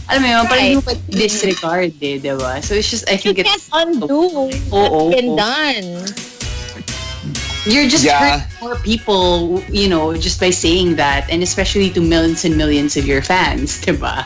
alam 0.08 0.22
mo 0.22 0.28
yun, 0.28 0.44
parang 0.46 0.64
Right. 0.64 0.74
you 0.74 0.82
could 0.82 1.02
disregard 1.06 1.94
eh, 2.02 2.18
diba? 2.18 2.62
So 2.62 2.74
it's 2.74 2.90
just, 2.90 3.06
I 3.08 3.14
You 3.16 3.32
think 3.32 3.46
can't 3.46 3.50
it's, 3.58 3.70
undo 3.72 4.06
Oo, 4.10 4.50
what's 4.70 5.14
been 5.14 5.28
oo. 5.32 5.36
done. 5.36 5.86
you're 7.68 7.84
just 7.86 8.04
Yeah. 8.04 8.40
hurting 8.40 8.48
more 8.64 8.76
people, 8.80 9.60
you 9.68 9.88
know, 9.88 10.16
just 10.16 10.40
by 10.40 10.48
saying 10.48 10.96
that. 10.96 11.28
And 11.28 11.42
especially 11.42 11.90
to 11.92 12.00
millions 12.00 12.44
and 12.44 12.56
millions 12.56 12.96
of 12.96 13.04
your 13.04 13.20
fans, 13.22 13.80
diba? 13.84 14.24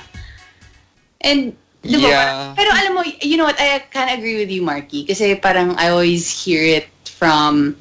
And, 1.25 1.57
diba, 1.83 2.13
Yeah. 2.13 2.53
Pero 2.55 2.71
alam 2.71 2.93
mo, 2.95 3.03
you 3.03 3.37
know 3.41 3.49
what, 3.49 3.59
I 3.59 3.81
kind 3.91 4.13
of 4.13 4.21
agree 4.21 4.37
with 4.37 4.53
you, 4.53 4.63
Marky. 4.63 5.05
Kasi 5.09 5.35
parang 5.35 5.75
I 5.81 5.89
always 5.89 6.29
hear 6.29 6.63
it 6.63 6.87
from, 7.09 7.77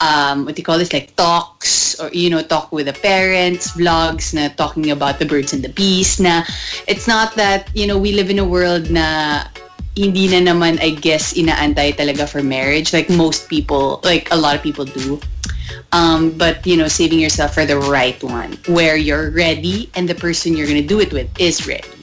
um, 0.00 0.44
what 0.44 0.54
do 0.54 0.60
you 0.60 0.68
call 0.68 0.78
this, 0.78 0.92
like 0.92 1.16
talks, 1.16 1.98
or, 1.98 2.12
you 2.12 2.28
know, 2.28 2.42
talk 2.42 2.70
with 2.70 2.86
the 2.86 2.92
parents, 2.92 3.72
vlogs, 3.72 4.34
na 4.36 4.52
talking 4.52 4.90
about 4.90 5.18
the 5.18 5.24
birds 5.24 5.56
and 5.56 5.64
the 5.64 5.72
bees, 5.72 6.20
na 6.20 6.44
it's 6.86 7.08
not 7.08 7.34
that, 7.34 7.72
you 7.72 7.86
know, 7.88 7.96
we 7.96 8.12
live 8.12 8.28
in 8.28 8.38
a 8.38 8.44
world 8.44 8.90
na 8.90 9.42
hindi 9.96 10.26
na 10.28 10.52
naman, 10.52 10.76
I 10.82 10.90
guess, 10.90 11.32
inaantay 11.32 11.96
talaga 11.96 12.28
for 12.28 12.42
marriage. 12.42 12.92
Like 12.92 13.08
most 13.08 13.48
people, 13.48 14.00
like 14.02 14.28
a 14.34 14.36
lot 14.36 14.54
of 14.56 14.62
people 14.62 14.84
do. 14.84 15.20
Um, 15.94 16.34
but, 16.34 16.66
you 16.66 16.76
know, 16.76 16.88
saving 16.88 17.22
yourself 17.22 17.54
for 17.54 17.64
the 17.64 17.78
right 17.78 18.18
one, 18.22 18.58
where 18.66 18.98
you're 18.98 19.30
ready 19.30 19.88
and 19.94 20.10
the 20.10 20.14
person 20.18 20.58
you're 20.58 20.66
gonna 20.66 20.82
do 20.82 20.98
it 20.98 21.14
with 21.14 21.30
is 21.38 21.66
ready. 21.70 21.93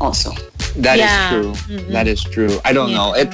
Also. 0.00 0.32
That 0.76 0.96
is 0.96 1.04
Yeah. 1.08 1.30
true. 1.30 1.52
Mhm. 1.68 1.92
That 1.92 2.06
is 2.06 2.22
true. 2.22 2.60
I 2.64 2.72
don't 2.72 2.90
Yeah. 2.90 2.96
know. 2.98 3.12
It 3.14 3.32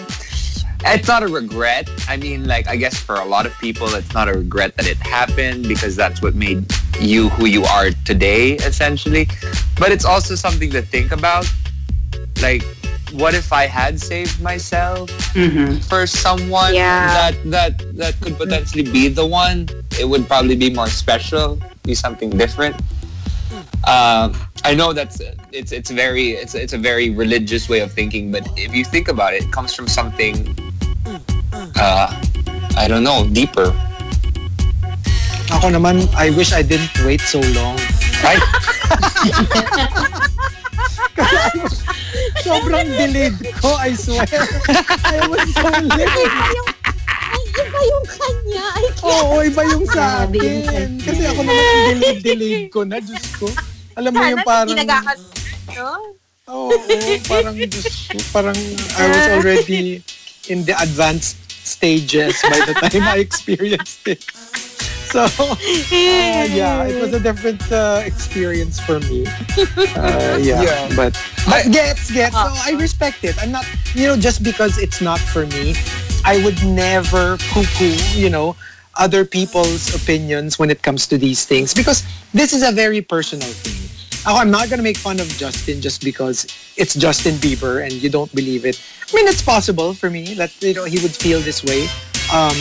it's 0.85 1.07
not 1.07 1.23
a 1.23 1.29
regret. 1.29 1.89
I 2.09 2.17
mean, 2.17 2.47
like 2.47 2.67
I 2.69 2.75
guess 2.77 2.97
for 2.97 3.15
a 3.15 3.25
lot 3.25 3.47
of 3.47 3.53
people 3.61 3.87
it's 3.95 4.13
not 4.15 4.29
a 4.29 4.33
regret 4.33 4.77
that 4.77 4.87
it 4.87 4.99
happened 4.99 5.69
because 5.69 5.95
that's 5.95 6.21
what 6.23 6.35
made 6.35 6.67
you 7.01 7.29
who 7.31 7.47
you 7.47 7.65
are 7.65 7.91
today 8.05 8.53
essentially. 8.67 9.29
But 9.79 9.93
it's 9.93 10.05
also 10.05 10.35
something 10.35 10.71
to 10.71 10.83
think 10.83 11.13
about. 11.13 11.47
Like 12.43 12.65
what 13.13 13.35
if 13.35 13.53
I 13.53 13.67
had 13.67 14.01
saved 14.01 14.41
myself 14.41 15.11
Mm-hmm. 15.35 15.79
for 15.91 16.07
someone 16.07 16.75
Yeah. 16.75 17.07
that 17.15 17.35
that 17.55 17.73
that 17.99 18.21
could 18.21 18.37
potentially 18.39 18.83
be 18.85 19.07
the 19.09 19.27
one? 19.27 19.69
It 20.01 20.09
would 20.09 20.27
probably 20.27 20.57
be 20.57 20.71
more 20.71 20.89
special, 20.91 21.61
be 21.85 21.95
something 21.95 22.31
different. 22.31 22.75
Um, 23.85 24.35
I 24.65 24.75
know 24.75 24.93
that's 24.93 25.21
it's 25.51 25.73
it's 25.73 25.91
very 25.91 26.39
it's 26.39 26.55
it's 26.55 26.73
a 26.73 26.79
very 26.79 27.11
religious 27.11 27.69
way 27.69 27.81
of 27.81 27.93
thinking, 27.93 28.31
but 28.31 28.47
if 28.57 28.75
you 28.75 28.85
think 28.85 29.09
about 29.09 29.35
it, 29.35 29.45
it 29.45 29.53
comes 29.53 29.75
from 29.75 29.89
something 29.89 30.55
uh, 31.77 32.09
I 32.77 32.87
don't 32.89 33.03
know 33.03 33.27
deeper, 33.27 33.75
Ako 35.53 35.69
naman, 35.69 36.09
I 36.17 36.33
wish 36.33 36.57
I 36.57 36.65
didn't 36.65 36.89
wait 37.05 37.21
so 37.21 37.37
long. 37.53 37.77
right? 38.25 38.41
Sobrang 42.41 42.89
delayed 42.89 43.37
ko, 43.61 43.77
I 43.77 43.93
swear. 43.93 44.25
I 44.25 45.21
was 45.29 45.45
so 45.53 45.69
late. 45.69 46.33
Iba 47.53 47.81
yung 47.85 48.07
kanya. 48.09 48.65
Ay, 48.73 48.87
Oo, 49.05 49.45
iba 49.45 49.63
yung 49.69 49.85
sa 49.85 50.25
akin. 50.25 50.97
Kasi 51.05 51.23
ako 51.29 51.45
naman 51.45 51.65
ang 51.69 51.85
delayed-delayed 52.01 52.73
ko 52.73 52.81
na, 52.89 52.97
Diyos 52.97 53.27
ko. 53.37 53.53
Alam 53.97 54.11
mo 54.15 54.23
yung 54.25 54.45
parang... 54.45 54.77
no? 55.77 55.91
Oo, 56.51 56.75
parang, 57.31 57.55
Diyos 57.55 58.11
ko, 58.11 58.19
parang 58.35 58.59
I 58.99 59.05
was 59.07 59.27
already 59.39 60.03
in 60.51 60.67
the 60.67 60.75
advanced 60.83 61.39
stages 61.49 62.35
by 62.43 62.59
the 62.67 62.75
time 62.75 63.07
I 63.07 63.23
experienced 63.23 64.03
it. 64.11 64.27
So, 65.13 65.29
uh, 65.29 65.55
yeah, 66.49 66.89
it 66.89 66.97
was 66.97 67.13
a 67.13 67.21
different 67.21 67.61
uh, 67.71 68.01
experience 68.03 68.81
for 68.81 68.99
me. 69.07 69.29
Uh, 69.93 70.41
yeah, 70.41 70.65
Yeah. 70.65 70.89
but 70.97 71.13
but 71.45 71.69
gets 71.69 72.11
gets. 72.11 72.33
So 72.33 72.49
I 72.49 72.75
respect 72.81 73.23
it. 73.23 73.37
I'm 73.37 73.53
not, 73.53 73.69
you 73.93 74.09
know, 74.09 74.17
just 74.17 74.43
because 74.43 74.81
it's 74.81 75.05
not 75.05 75.21
for 75.21 75.45
me, 75.47 75.77
I 76.25 76.41
would 76.43 76.59
never 76.65 77.37
cuckoo, 77.53 77.93
you 78.17 78.33
know, 78.33 78.57
other 78.97 79.25
people's 79.25 79.95
opinions 79.95 80.59
when 80.59 80.71
it 80.71 80.83
comes 80.83 81.07
to 81.07 81.19
these 81.19 81.45
things 81.45 81.73
because 81.73 82.05
this 82.35 82.53
is 82.53 82.63
a 82.63 82.73
very 82.73 83.01
personal 83.01 83.49
thing. 83.49 83.89
I'm 84.25 84.51
not 84.51 84.71
gonna 84.71 84.83
make 84.83 84.97
fun 84.97 85.19
of 85.19 85.29
Justin 85.35 85.81
just 85.81 86.05
because 86.05 86.47
it's 86.77 86.95
Justin 86.95 87.35
Bieber 87.37 87.83
and 87.83 87.93
you 87.93 88.09
don't 88.09 88.33
believe 88.35 88.65
it. 88.65 88.81
I 89.11 89.17
mean, 89.17 89.27
it's 89.27 89.43
possible 89.43 89.95
for 89.95 90.11
me 90.11 90.35
that 90.35 90.55
you 90.63 90.75
know 90.75 90.85
he 90.85 91.01
would 91.01 91.11
feel 91.11 91.41
this 91.41 91.65
way. 91.65 91.89
Um, 92.33 92.57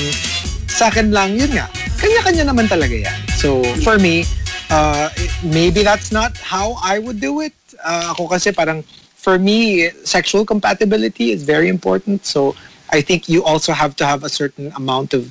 sa 0.72 0.88
akin 0.90 1.12
lang, 1.12 1.38
yun 1.38 1.52
nga, 1.54 1.70
kanya-kanya 2.02 2.50
naman 2.50 2.66
talaga 2.66 3.06
yan. 3.06 3.20
So, 3.38 3.62
for 3.86 4.00
me, 4.00 4.26
uh, 4.72 5.14
maybe 5.44 5.84
that's 5.84 6.12
not 6.12 6.34
how 6.40 6.80
I 6.82 6.98
would 6.98 7.22
do 7.22 7.42
it. 7.42 7.54
Uh, 7.84 8.16
ako 8.16 8.34
kasi 8.34 8.52
parang, 8.52 8.82
for 9.14 9.38
me, 9.38 9.92
sexual 10.08 10.46
compatibility 10.48 11.30
is 11.30 11.44
very 11.44 11.70
important. 11.70 12.26
So, 12.26 12.56
I 12.90 13.02
think 13.02 13.30
you 13.30 13.44
also 13.44 13.72
have 13.72 13.96
to 14.02 14.06
have 14.06 14.24
a 14.24 14.30
certain 14.30 14.74
amount 14.76 15.14
of 15.14 15.30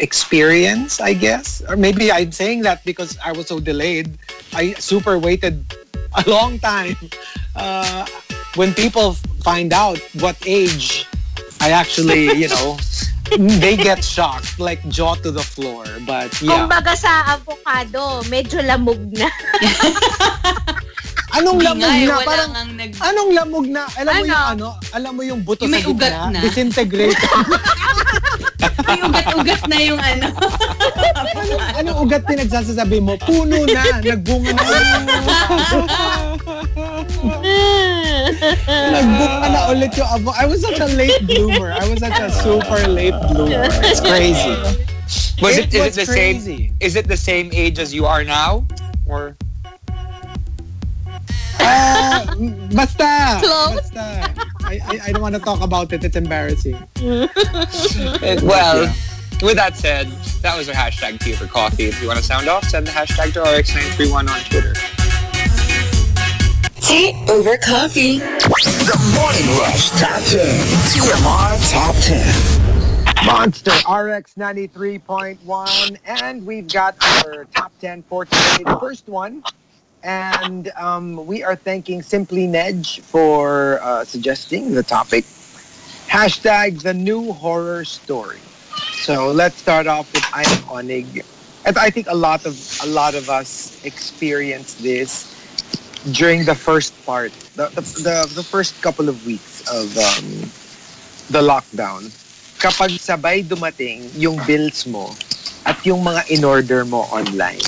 experience, 0.00 1.00
I 1.00 1.12
guess. 1.14 1.62
Or 1.68 1.76
maybe 1.76 2.10
I'm 2.10 2.32
saying 2.32 2.62
that 2.62 2.84
because 2.84 3.16
I 3.24 3.32
was 3.32 3.46
so 3.46 3.60
delayed. 3.60 4.18
I 4.52 4.72
super 4.74 5.18
waited 5.18 5.64
a 6.16 6.24
long 6.28 6.58
time. 6.58 6.96
Uh, 7.54 8.06
when 8.56 8.74
people 8.74 9.14
find 9.44 9.72
out 9.72 9.98
what 10.18 10.36
age 10.44 11.06
I 11.60 11.70
actually, 11.76 12.32
you 12.40 12.48
know, 12.48 12.80
they 13.60 13.76
get 13.76 14.02
shocked, 14.16 14.58
like 14.58 14.80
jaw 14.88 15.14
to 15.20 15.30
the 15.30 15.44
floor. 15.44 15.84
But 16.08 16.32
yeah. 16.40 16.64
Kumbaga 16.64 16.96
sa 16.96 17.36
avocado, 17.36 18.24
medyo 18.32 18.64
lamog 18.64 19.12
na. 19.12 19.28
Anong 21.30 21.62
lamog 21.62 21.94
eh, 21.94 22.10
na? 22.10 22.16
Parang, 22.26 22.50
nag... 22.74 22.90
anong 22.98 23.30
lamog 23.30 23.66
na? 23.70 23.86
Alam 23.94 24.10
mo 24.10 24.18
Ano? 24.18 24.26
yung 24.26 24.46
ano? 24.50 24.68
Alam 24.90 25.12
mo 25.14 25.22
yung 25.22 25.40
buto 25.46 25.62
Yung 25.62 25.70
sa 25.70 25.76
may 25.78 25.84
ugat 25.86 26.10
gitna? 26.10 26.26
na. 26.34 26.40
Disintegrated. 26.42 27.22
May 28.86 28.98
ugat-ugat 29.02 29.62
na 29.68 29.76
yung 29.78 30.00
ano. 30.00 30.26
anong, 31.16 31.62
anong 31.78 31.98
ugat 32.04 32.22
pinagsasasabi 32.26 32.98
mo? 33.00 33.16
Puno 33.20 33.64
na. 33.66 33.82
Nagbunga 34.00 34.52
na. 34.54 34.64
Nagbunga 38.68 39.48
na 39.50 39.60
ulit 39.70 39.92
yung 39.96 40.08
avo. 40.10 40.30
I 40.36 40.46
was 40.46 40.60
such 40.60 40.80
a 40.80 40.88
late 40.88 41.22
bloomer. 41.26 41.72
I 41.72 41.88
was 41.88 42.00
such 42.00 42.18
a 42.18 42.30
super 42.30 42.86
late 42.88 43.16
bloomer. 43.30 43.68
It's 43.84 44.00
crazy. 44.00 44.54
Was 45.42 45.56
It 45.58 45.72
it, 45.72 45.74
is 45.74 45.80
was 45.80 45.98
it 45.98 46.06
the 46.06 46.12
crazy. 46.12 46.56
same? 46.68 46.76
Is 46.80 46.94
it 46.96 47.06
the 47.08 47.16
same 47.16 47.50
age 47.52 47.78
as 47.78 47.92
you 47.94 48.06
are 48.06 48.22
now, 48.22 48.66
or 49.06 49.36
Ah, 51.62 52.34
basta. 52.72 53.40
Close. 53.42 53.90
Basta. 53.90 54.34
I, 54.64 54.80
I, 54.84 55.00
I 55.06 55.12
don't 55.12 55.22
want 55.22 55.34
to 55.34 55.40
talk 55.40 55.60
about 55.60 55.92
it. 55.92 56.04
It's 56.04 56.16
embarrassing. 56.16 56.76
well? 58.42 58.94
With 59.42 59.56
that 59.56 59.74
said, 59.74 60.06
that 60.42 60.56
was 60.56 60.68
our 60.68 60.74
hashtag 60.74 61.18
tea 61.20 61.32
for 61.32 61.46
coffee. 61.46 61.84
If 61.84 62.00
you 62.02 62.08
want 62.08 62.18
to 62.18 62.24
sound 62.24 62.46
off, 62.46 62.64
send 62.64 62.86
the 62.86 62.90
hashtag 62.90 63.32
to 63.34 63.40
RX931 63.40 64.28
on 64.28 64.40
Twitter. 64.50 64.74
Tea 66.80 67.14
over 67.30 67.56
coffee. 67.56 68.18
The 68.18 69.12
Morning 69.16 69.58
Rush 69.58 69.90
Top 69.90 70.20
10. 70.24 70.44
TMR 70.92 71.70
Top 71.72 71.94
10. 72.02 72.70
Monster 73.24 73.70
RX 73.70 74.34
93.1. 74.34 75.98
And 76.04 76.44
we've 76.46 76.68
got 76.68 76.96
our 77.02 77.44
top 77.46 77.72
10 77.80 78.02
for 78.04 78.24
today. 78.26 78.64
The 78.64 78.78
first 78.78 79.08
one. 79.08 79.42
And 80.02 80.72
um, 80.76 81.26
we 81.26 81.42
are 81.42 81.56
thanking 81.56 82.02
Simply 82.02 82.46
Nedge 82.46 83.00
for 83.00 83.80
uh, 83.82 84.04
suggesting 84.04 84.72
the 84.72 84.82
topic. 84.82 85.24
Hashtag 86.08 86.82
the 86.82 86.94
new 86.94 87.32
horror 87.32 87.84
story. 87.84 88.38
So 89.04 89.30
let's 89.30 89.56
start 89.56 89.86
off 89.86 90.12
with 90.12 90.24
I'm 90.32 90.46
Onig. 90.68 91.24
And 91.66 91.76
I 91.76 91.90
think 91.90 92.06
a 92.08 92.14
lot 92.14 92.46
of 92.46 92.56
a 92.82 92.86
lot 92.86 93.14
of 93.14 93.28
us 93.28 93.84
experienced 93.84 94.82
this 94.82 95.28
during 96.12 96.44
the 96.44 96.54
first 96.54 96.96
part, 97.04 97.32
the, 97.56 97.68
the, 97.76 97.80
the, 97.80 98.32
the 98.36 98.42
first 98.42 98.80
couple 98.80 99.08
of 99.08 99.24
weeks 99.26 99.60
of 99.68 99.92
um, 99.98 100.48
the 101.28 101.44
lockdown. 101.44 102.08
Kapag 102.56 102.96
sabay 102.96 103.44
dumating 103.44 104.08
yung 104.16 104.40
bills 104.48 104.86
mo 104.86 105.12
at 105.64 105.76
yung 105.84 106.00
mga 106.00 106.24
in-order 106.32 106.84
mo 106.84 107.04
online. 107.12 107.60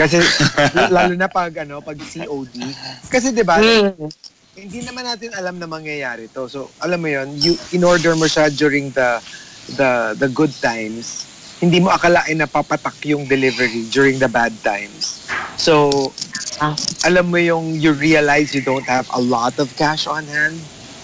Kasi 0.00 0.16
lalo 0.96 1.12
na 1.12 1.28
pag 1.28 1.52
ano, 1.60 1.84
pag 1.84 2.00
COD. 2.00 2.54
Kasi 3.12 3.36
'di 3.36 3.44
ba? 3.44 3.60
Hindi 4.56 4.80
naman 4.80 5.04
natin 5.04 5.36
alam 5.36 5.60
na 5.60 5.68
mangyayari 5.68 6.32
to. 6.32 6.48
So, 6.48 6.72
alam 6.80 7.04
mo 7.04 7.08
'yon, 7.12 7.28
you 7.36 7.52
in-order 7.76 8.16
mo 8.16 8.24
siya 8.24 8.48
during 8.48 8.88
the 8.96 9.20
the 9.76 10.16
the 10.16 10.28
good 10.32 10.52
times. 10.64 11.28
Hindi 11.60 11.84
mo 11.84 11.92
akalain 11.92 12.40
na 12.40 12.48
papatak 12.48 12.96
yung 13.04 13.28
delivery 13.28 13.84
during 13.92 14.16
the 14.16 14.28
bad 14.32 14.56
times. 14.64 15.28
So, 15.60 15.92
alam 17.04 17.28
mo 17.28 17.36
yung 17.36 17.76
you 17.76 17.92
realize 17.92 18.56
you 18.56 18.64
don't 18.64 18.88
have 18.88 19.04
a 19.12 19.20
lot 19.20 19.56
of 19.60 19.68
cash 19.76 20.08
on 20.08 20.24
hand. 20.24 20.56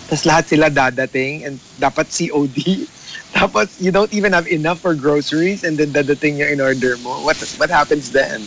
Tapos 0.08 0.24
lahat 0.24 0.44
sila 0.48 0.66
dadating 0.72 1.44
and 1.44 1.60
dapat 1.76 2.08
COD. 2.08 2.88
Tapos 3.36 3.76
you 3.84 3.92
don't 3.92 4.12
even 4.16 4.32
have 4.32 4.48
enough 4.48 4.80
for 4.80 4.96
groceries 4.96 5.64
and 5.64 5.76
then 5.76 5.92
dadating 5.92 6.40
yung 6.40 6.56
in-order 6.56 6.96
mo. 7.04 7.20
What 7.24 7.36
what 7.60 7.68
happens 7.68 8.12
then? 8.12 8.40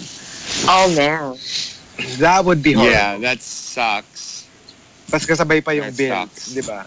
Oh 0.68 0.88
man. 0.96 1.36
That 2.20 2.46
would 2.46 2.64
be 2.64 2.74
horrible. 2.74 2.96
Yeah, 2.96 3.18
that 3.20 3.42
sucks. 3.42 4.48
Tapos 5.10 5.26
kasabay 5.26 5.66
pa 5.66 5.72
yung 5.72 5.92
That 5.92 5.98
bills, 5.98 6.54
di 6.54 6.62
ba? 6.62 6.86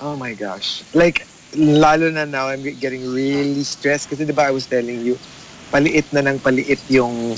Oh 0.00 0.14
my 0.14 0.36
gosh. 0.36 0.84
Like, 0.92 1.26
lalo 1.56 2.12
na 2.12 2.28
now, 2.28 2.52
I'm 2.52 2.62
getting 2.62 3.08
really 3.10 3.64
stressed 3.64 4.12
kasi 4.12 4.28
di 4.28 4.32
ba 4.32 4.46
I 4.46 4.52
was 4.52 4.68
telling 4.68 5.02
you, 5.02 5.18
paliit 5.72 6.06
na 6.12 6.20
ng 6.22 6.38
paliit 6.38 6.78
yung 6.86 7.34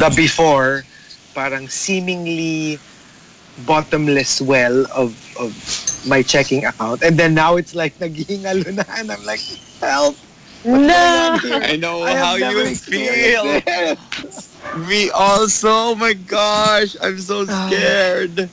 the 0.00 0.10
before, 0.16 0.82
parang 1.36 1.68
seemingly 1.68 2.80
bottomless 3.68 4.40
well 4.40 4.88
of 4.96 5.12
of 5.36 5.52
my 6.08 6.24
checking 6.24 6.64
account. 6.64 7.04
And 7.04 7.20
then 7.20 7.34
now 7.34 7.56
it's 7.56 7.76
like 7.76 7.94
naghihingalo 8.00 8.72
na 8.74 8.84
and 8.96 9.12
I'm 9.12 9.22
like, 9.22 9.44
help! 9.78 10.16
No. 10.64 11.38
I 11.42 11.76
know 11.76 12.02
I 12.02 12.16
how 12.16 12.34
you 12.34 12.74
feel. 12.74 13.44
Me 14.70 15.10
also. 15.10 15.68
Oh 15.70 15.94
my 15.96 16.12
gosh, 16.14 16.96
I'm 17.02 17.18
so 17.18 17.44
scared. 17.46 18.50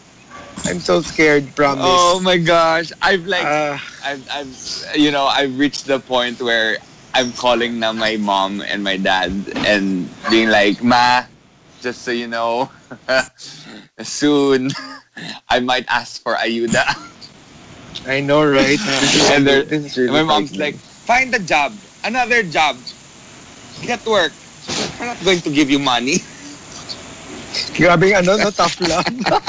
I'm 0.67 0.79
so 0.79 1.01
scared, 1.01 1.55
promise. 1.55 1.85
Oh 1.85 2.19
my 2.21 2.37
gosh, 2.37 2.91
I've 3.01 3.25
like, 3.25 3.45
Ah. 3.45 3.81
I've, 4.03 4.27
I've, 4.31 4.55
you 4.95 5.11
know, 5.11 5.25
I've 5.25 5.57
reached 5.57 5.87
the 5.87 5.99
point 5.99 6.41
where 6.41 6.77
I'm 7.13 7.31
calling 7.33 7.79
now 7.79 7.93
my 7.93 8.17
mom 8.17 8.61
and 8.61 8.83
my 8.83 8.97
dad 8.97 9.31
and 9.65 10.09
being 10.29 10.49
like, 10.49 10.83
Ma, 10.83 11.23
just 11.81 12.03
so 12.03 12.11
you 12.11 12.27
know, 12.27 12.71
soon 14.01 14.69
I 15.49 15.59
might 15.59 15.85
ask 15.89 16.21
for 16.21 16.35
ayuda. 16.35 16.83
I 18.05 18.21
know, 18.21 18.43
right? 18.45 18.79
And 19.31 19.45
really 19.45 19.67
And 19.97 20.11
my 20.13 20.23
mom's 20.23 20.55
like, 20.57 20.75
find 21.05 21.33
a 21.35 21.39
job, 21.39 21.73
another 22.03 22.43
job, 22.43 22.77
get 23.81 24.05
work. 24.05 24.33
We're 24.99 25.07
not 25.07 25.23
going 25.23 25.39
to 25.41 25.49
give 25.49 25.71
you 25.71 25.79
money. 25.79 26.19
Grabe 27.79 28.11
ano, 28.11 28.35
no? 28.35 28.51
Tough 28.51 28.79
love. 28.83 29.07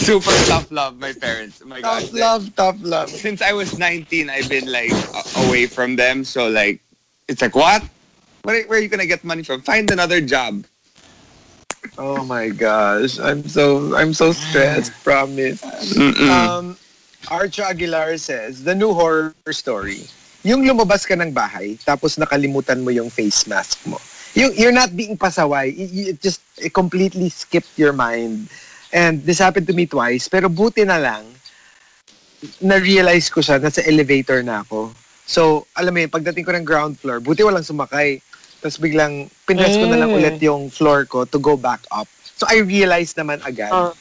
Super 0.00 0.32
tough 0.48 0.70
love, 0.72 0.98
my 0.98 1.12
parents. 1.12 1.60
Oh 1.62 1.68
my 1.68 1.80
tough 1.80 2.12
love, 2.12 2.48
tough 2.56 2.78
love. 2.80 3.08
Since 3.10 3.42
I 3.42 3.52
was 3.52 3.78
19, 3.78 4.30
I've 4.30 4.48
been 4.48 4.70
like 4.72 4.92
away 5.46 5.66
from 5.66 5.96
them. 5.96 6.24
So 6.24 6.48
like, 6.48 6.80
it's 7.28 7.42
like, 7.42 7.54
what? 7.54 7.84
Where, 8.42 8.64
where 8.66 8.78
are 8.78 8.82
you 8.82 8.88
going 8.88 9.00
to 9.00 9.06
get 9.06 9.24
money 9.24 9.42
from? 9.42 9.60
Find 9.60 9.90
another 9.90 10.20
job. 10.20 10.64
Oh 11.98 12.24
my 12.24 12.48
gosh. 12.48 13.20
I'm 13.20 13.46
so 13.46 13.94
I'm 13.94 14.14
so 14.14 14.32
stressed, 14.32 14.92
promise. 15.04 15.62
Um 16.24 16.76
Archo 17.28 17.64
Aguilar 17.64 18.16
says, 18.18 18.64
the 18.64 18.74
new 18.74 18.92
horror 18.92 19.34
story. 19.52 20.08
Yung 20.44 20.64
lumabas 20.64 21.08
ka 21.08 21.16
ng 21.16 21.32
bahay, 21.32 21.80
tapos 21.80 22.20
nakalimutan 22.20 22.84
mo 22.84 22.92
yung 22.92 23.08
face 23.08 23.48
mask 23.48 23.80
mo. 23.88 23.96
Yung, 24.34 24.52
you're 24.54 24.74
not 24.74 24.94
being 24.94 25.16
pasaway. 25.16 25.70
It, 25.70 25.90
it 26.14 26.16
just 26.20 26.42
it 26.58 26.74
completely 26.74 27.30
skipped 27.30 27.78
your 27.78 27.92
mind. 27.92 28.50
And 28.94 29.22
this 29.22 29.38
happened 29.38 29.66
to 29.66 29.74
me 29.74 29.86
twice. 29.86 30.28
Pero 30.28 30.50
buti 30.50 30.86
na 30.86 30.98
lang, 30.98 31.26
na-realize 32.60 33.30
ko 33.30 33.40
siya, 33.40 33.58
nasa 33.58 33.82
elevator 33.86 34.42
na 34.42 34.62
ako. 34.62 34.92
So, 35.24 35.66
alam 35.74 35.94
mo 35.96 35.98
yun, 36.04 36.12
pagdating 36.12 36.44
ko 36.44 36.52
ng 36.52 36.66
ground 36.66 37.00
floor, 37.00 37.18
buti 37.18 37.42
walang 37.42 37.64
sumakay. 37.64 38.20
Tapos 38.60 38.76
biglang, 38.76 39.30
pinress 39.48 39.78
ko 39.78 39.88
na 39.88 39.96
lang 39.96 40.10
Mm. 40.12 40.18
ulit 40.20 40.38
yung 40.42 40.68
floor 40.68 41.06
ko 41.08 41.24
to 41.24 41.38
go 41.40 41.56
back 41.56 41.80
up. 41.90 42.06
So, 42.36 42.44
I 42.46 42.60
realized 42.60 43.16
naman 43.16 43.40
agad. 43.42 43.72
Oh. 43.72 43.94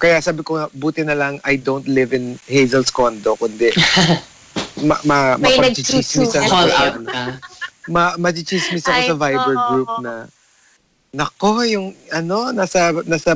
Kaya 0.00 0.18
sabi 0.24 0.40
ko, 0.40 0.56
buti 0.72 1.04
na 1.04 1.12
lang 1.12 1.38
I 1.44 1.60
don't 1.60 1.84
live 1.84 2.16
in 2.16 2.40
Hazel's 2.48 2.88
condo, 2.88 3.36
kundi 3.36 3.68
ma, 4.88 4.96
ma, 5.04 5.36
May 5.36 5.60
ko. 5.60 6.24
Call 6.48 6.72
out 6.72 6.96
ka. 7.04 7.24
Ma, 7.90 8.14
machichismis 8.14 8.86
ako 8.86 9.00
I 9.02 9.06
sa 9.10 9.16
Viber 9.18 9.56
know. 9.58 9.68
group 9.68 9.90
na, 9.98 10.14
nako, 11.10 11.66
yung 11.66 11.90
ano, 12.14 12.54
nasa, 12.54 12.94
nasa 13.02 13.34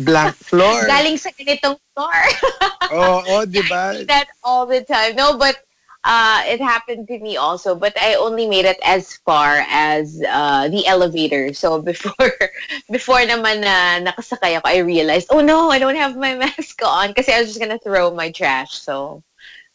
blank 0.00 0.34
floor. 0.40 0.88
Galing 0.96 1.20
sa 1.20 1.28
ganitong 1.36 1.76
store. 1.92 2.28
Oo, 2.96 3.20
oh, 3.36 3.42
di 3.44 3.60
ba? 3.68 3.92
That 4.08 4.32
all 4.40 4.64
the 4.64 4.80
time. 4.80 5.12
No, 5.14 5.36
but 5.36 5.60
uh, 6.04 6.42
it 6.46 6.60
happened 6.60 7.08
to 7.08 7.18
me 7.18 7.36
also. 7.36 7.74
But 7.74 7.92
I 8.00 8.14
only 8.14 8.48
made 8.48 8.64
it 8.64 8.78
as 8.84 9.16
far 9.24 9.64
as 9.68 10.22
uh, 10.28 10.68
the 10.68 10.86
elevator. 10.86 11.52
So 11.52 11.80
before 11.90 12.32
before 12.90 13.20
naman 13.20 13.60
na 13.60 14.10
nakasakay 14.12 14.56
ako, 14.58 14.68
I 14.68 14.78
realized, 14.78 15.28
oh 15.30 15.40
no, 15.40 15.70
I 15.70 15.78
don't 15.78 15.96
have 15.96 16.16
my 16.16 16.34
mask 16.34 16.80
on 16.84 17.14
kasi 17.14 17.32
I 17.32 17.40
was 17.40 17.48
just 17.48 17.60
gonna 17.60 17.78
throw 17.78 18.10
my 18.14 18.30
trash. 18.30 18.72
So 18.80 19.22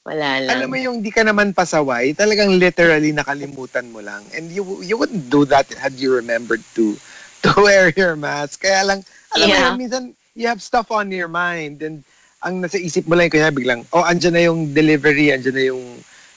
wala 0.07 0.39
lang. 0.39 0.47
Alam 0.55 0.67
mo 0.71 0.77
yung 0.79 0.97
di 1.03 1.11
ka 1.11 1.27
naman 1.27 1.51
pasaway, 1.51 2.15
talagang 2.15 2.55
literally 2.55 3.11
nakalimutan 3.11 3.91
mo 3.91 3.99
lang. 3.99 4.23
And 4.31 4.47
you 4.47 4.63
you 4.79 4.95
wouldn't 4.95 5.27
do 5.27 5.43
that 5.51 5.67
had 5.75 5.99
you 5.99 6.15
remembered 6.15 6.63
to 6.79 6.95
to 7.43 7.51
wear 7.59 7.91
your 7.93 8.15
mask. 8.15 8.63
Kaya 8.63 8.81
lang, 8.87 8.99
alam 9.35 9.45
mo 9.45 9.55
Yeah. 9.55 9.63
yun, 9.69 9.75
minsan 9.77 10.03
you 10.33 10.47
have 10.47 10.63
stuff 10.63 10.89
on 10.89 11.11
your 11.11 11.27
mind 11.29 11.83
and 11.83 12.01
ang 12.39 12.61
nasa 12.61 12.77
isip 12.77 13.09
mo 13.09 13.17
lang, 13.17 13.27
kanya 13.33 13.51
biglang, 13.51 13.81
oh, 13.91 14.05
andyan 14.05 14.33
na 14.33 14.43
yung 14.45 14.71
delivery, 14.71 15.33
andyan 15.33 15.55
na 15.57 15.65
yung 15.73 15.83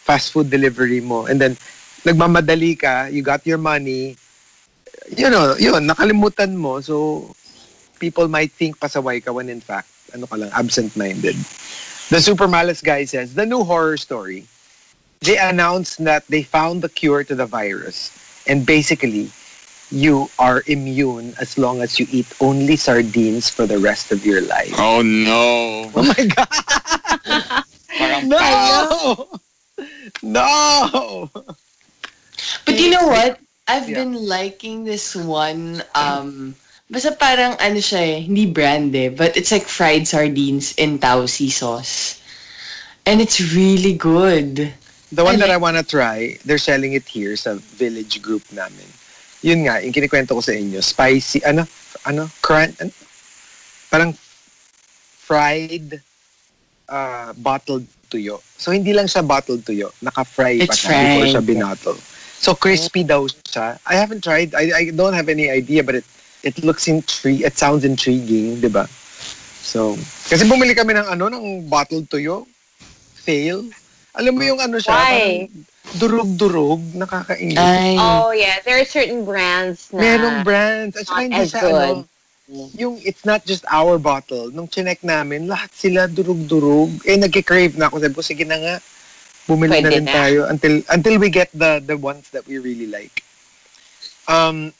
fast 0.03 0.33
food 0.33 0.49
delivery 0.49 0.99
mo. 1.01 1.29
And 1.29 1.37
then, 1.39 1.55
nagmamadali 2.03 2.73
ka, 2.75 3.13
you 3.13 3.21
got 3.21 3.45
your 3.45 3.61
money, 3.61 4.17
you 5.13 5.29
know, 5.29 5.55
yun, 5.61 5.85
nakalimutan 5.85 6.57
mo. 6.57 6.81
So, 6.81 7.29
people 8.01 8.29
might 8.29 8.51
think 8.51 8.81
pasaway 8.81 9.21
ka 9.21 9.31
when 9.31 9.53
in 9.53 9.61
fact, 9.61 9.93
ano 10.17 10.25
ka 10.25 10.37
lang, 10.41 10.51
absent-minded. 10.57 11.37
The 12.11 12.21
Super 12.21 12.49
Malice 12.49 12.83
guy 12.83 13.05
says, 13.05 13.35
the 13.35 13.47
new 13.47 13.63
horror 13.65 13.97
story. 13.97 14.47
They 15.21 15.39
announced 15.39 16.03
that 16.05 16.27
they 16.29 16.43
found 16.43 16.83
the 16.83 16.89
cure 16.89 17.25
to 17.25 17.35
the 17.35 17.47
virus. 17.47 18.11
And 18.47 18.67
basically, 18.67 19.31
you 19.91 20.29
are 20.39 20.63
immune 20.67 21.35
as 21.41 21.59
long 21.59 21.81
as 21.83 21.99
you 22.01 22.07
eat 22.11 22.27
only 22.41 22.77
sardines 22.77 23.49
for 23.49 23.67
the 23.67 23.79
rest 23.79 24.13
of 24.13 24.25
your 24.27 24.41
life. 24.43 24.75
Oh 24.79 25.03
no. 25.03 25.91
Oh 25.95 26.03
my 26.03 26.25
God! 26.27 27.65
Parang 27.99 28.29
No! 28.29 29.29
No! 30.23 31.31
But 32.65 32.79
you 32.79 32.91
know 32.91 33.07
what? 33.07 33.39
I've 33.69 33.89
Yeah. 33.89 33.95
been 33.95 34.15
liking 34.15 34.85
this 34.85 35.15
one. 35.15 35.83
Um, 35.95 36.57
basta 36.91 37.15
parang 37.15 37.55
ano 37.63 37.79
siya 37.79 38.03
eh, 38.03 38.19
hindi 38.27 38.51
brand 38.51 38.91
eh, 38.99 39.15
but 39.15 39.39
it's 39.39 39.55
like 39.55 39.65
fried 39.71 40.11
sardines 40.11 40.75
in 40.75 40.99
Tausi 40.99 41.47
sauce. 41.47 42.19
And 43.07 43.23
it's 43.23 43.39
really 43.55 43.95
good. 43.95 44.75
The 45.15 45.23
one 45.25 45.39
I 45.39 45.47
that 45.47 45.51
I 45.51 45.57
like- 45.57 45.63
wanna 45.63 45.87
try, 45.87 46.37
they're 46.45 46.61
selling 46.61 46.99
it 46.99 47.07
here 47.07 47.39
sa 47.39 47.55
village 47.79 48.19
group 48.21 48.43
namin. 48.51 48.91
Yun 49.41 49.65
nga, 49.65 49.81
yung 49.81 49.95
kinikwento 49.95 50.35
ko 50.37 50.43
sa 50.43 50.53
inyo, 50.53 50.83
spicy, 50.83 51.41
ano, 51.47 51.65
ano, 52.05 52.29
crunch, 52.43 52.77
ano? 52.83 52.93
parang 53.89 54.13
fried 55.25 56.03
uh, 56.91 57.33
bottled 57.39 57.87
tuyo. 58.11 58.43
So, 58.59 58.75
hindi 58.75 58.93
lang 58.93 59.07
siya 59.07 59.25
bottled 59.25 59.65
tuyo, 59.65 59.95
naka-fry 60.03 60.61
pa 60.67 60.75
siya 60.75 60.93
before 60.93 61.27
siya 61.39 61.43
binottle. 61.43 61.99
So, 62.37 62.53
crispy 62.53 63.03
daw 63.03 63.25
siya. 63.27 63.81
I 63.87 63.97
haven't 63.97 64.21
tried, 64.21 64.53
I, 64.53 64.71
I 64.71 64.83
don't 64.93 65.17
have 65.17 65.33
any 65.33 65.49
idea, 65.49 65.81
but 65.81 65.97
it 65.97 66.07
it 66.43 66.57
looks 66.65 66.89
intriguing, 66.89 67.47
it 67.47 67.57
sounds 67.57 67.85
intriguing, 67.85 68.61
di 68.61 68.69
ba? 68.69 68.89
So, 69.61 69.95
kasi 70.27 70.49
bumili 70.49 70.75
kami 70.75 70.97
ng 70.97 71.07
ano, 71.07 71.31
ng 71.31 71.69
bottled 71.69 72.09
tuyo, 72.11 72.49
fail. 73.21 73.69
Alam 74.17 74.35
mo 74.35 74.43
yung 74.43 74.59
ano 74.59 74.81
siya, 74.81 74.91
Why? 74.91 75.07
parang 75.07 75.35
durug-durug, 75.91 76.81
nakakainis. 76.95 77.59
Ay. 77.59 77.95
Oh, 77.99 78.31
yeah. 78.31 78.59
There 78.63 78.79
are 78.79 78.87
certain 78.87 79.23
brands 79.27 79.91
na 79.91 80.03
Merong 80.03 80.39
brands. 80.43 80.95
At 80.99 81.07
saka 81.07 81.21
hindi 81.23 81.45
siya, 81.47 81.63
good. 81.63 81.75
ano, 81.75 82.07
yung 82.75 82.99
it's 83.07 83.23
not 83.23 83.47
just 83.47 83.63
our 83.71 83.95
bottle. 83.99 84.51
Nung 84.51 84.67
chinek 84.67 85.07
namin, 85.07 85.47
lahat 85.47 85.71
sila 85.71 86.11
durug-durug. 86.11 87.07
Eh, 87.07 87.15
nagki-crave 87.15 87.79
na 87.79 87.87
ako. 87.87 88.03
Sabi 88.03 88.15
ko, 88.19 88.23
sige 88.27 88.43
na 88.43 88.59
nga. 88.59 88.75
Bumili 89.47 89.79
na 89.79 89.87
Pwede 89.87 89.99
rin 89.99 90.07
na. 90.07 90.15
tayo 90.15 90.41
until 90.51 90.75
until 90.91 91.17
we 91.19 91.31
get 91.31 91.51
the 91.55 91.79
the 91.83 91.95
ones 91.95 92.31
that 92.31 92.47
we 92.47 92.59
really 92.59 92.87
like. 92.87 93.23
Um, 94.31 94.71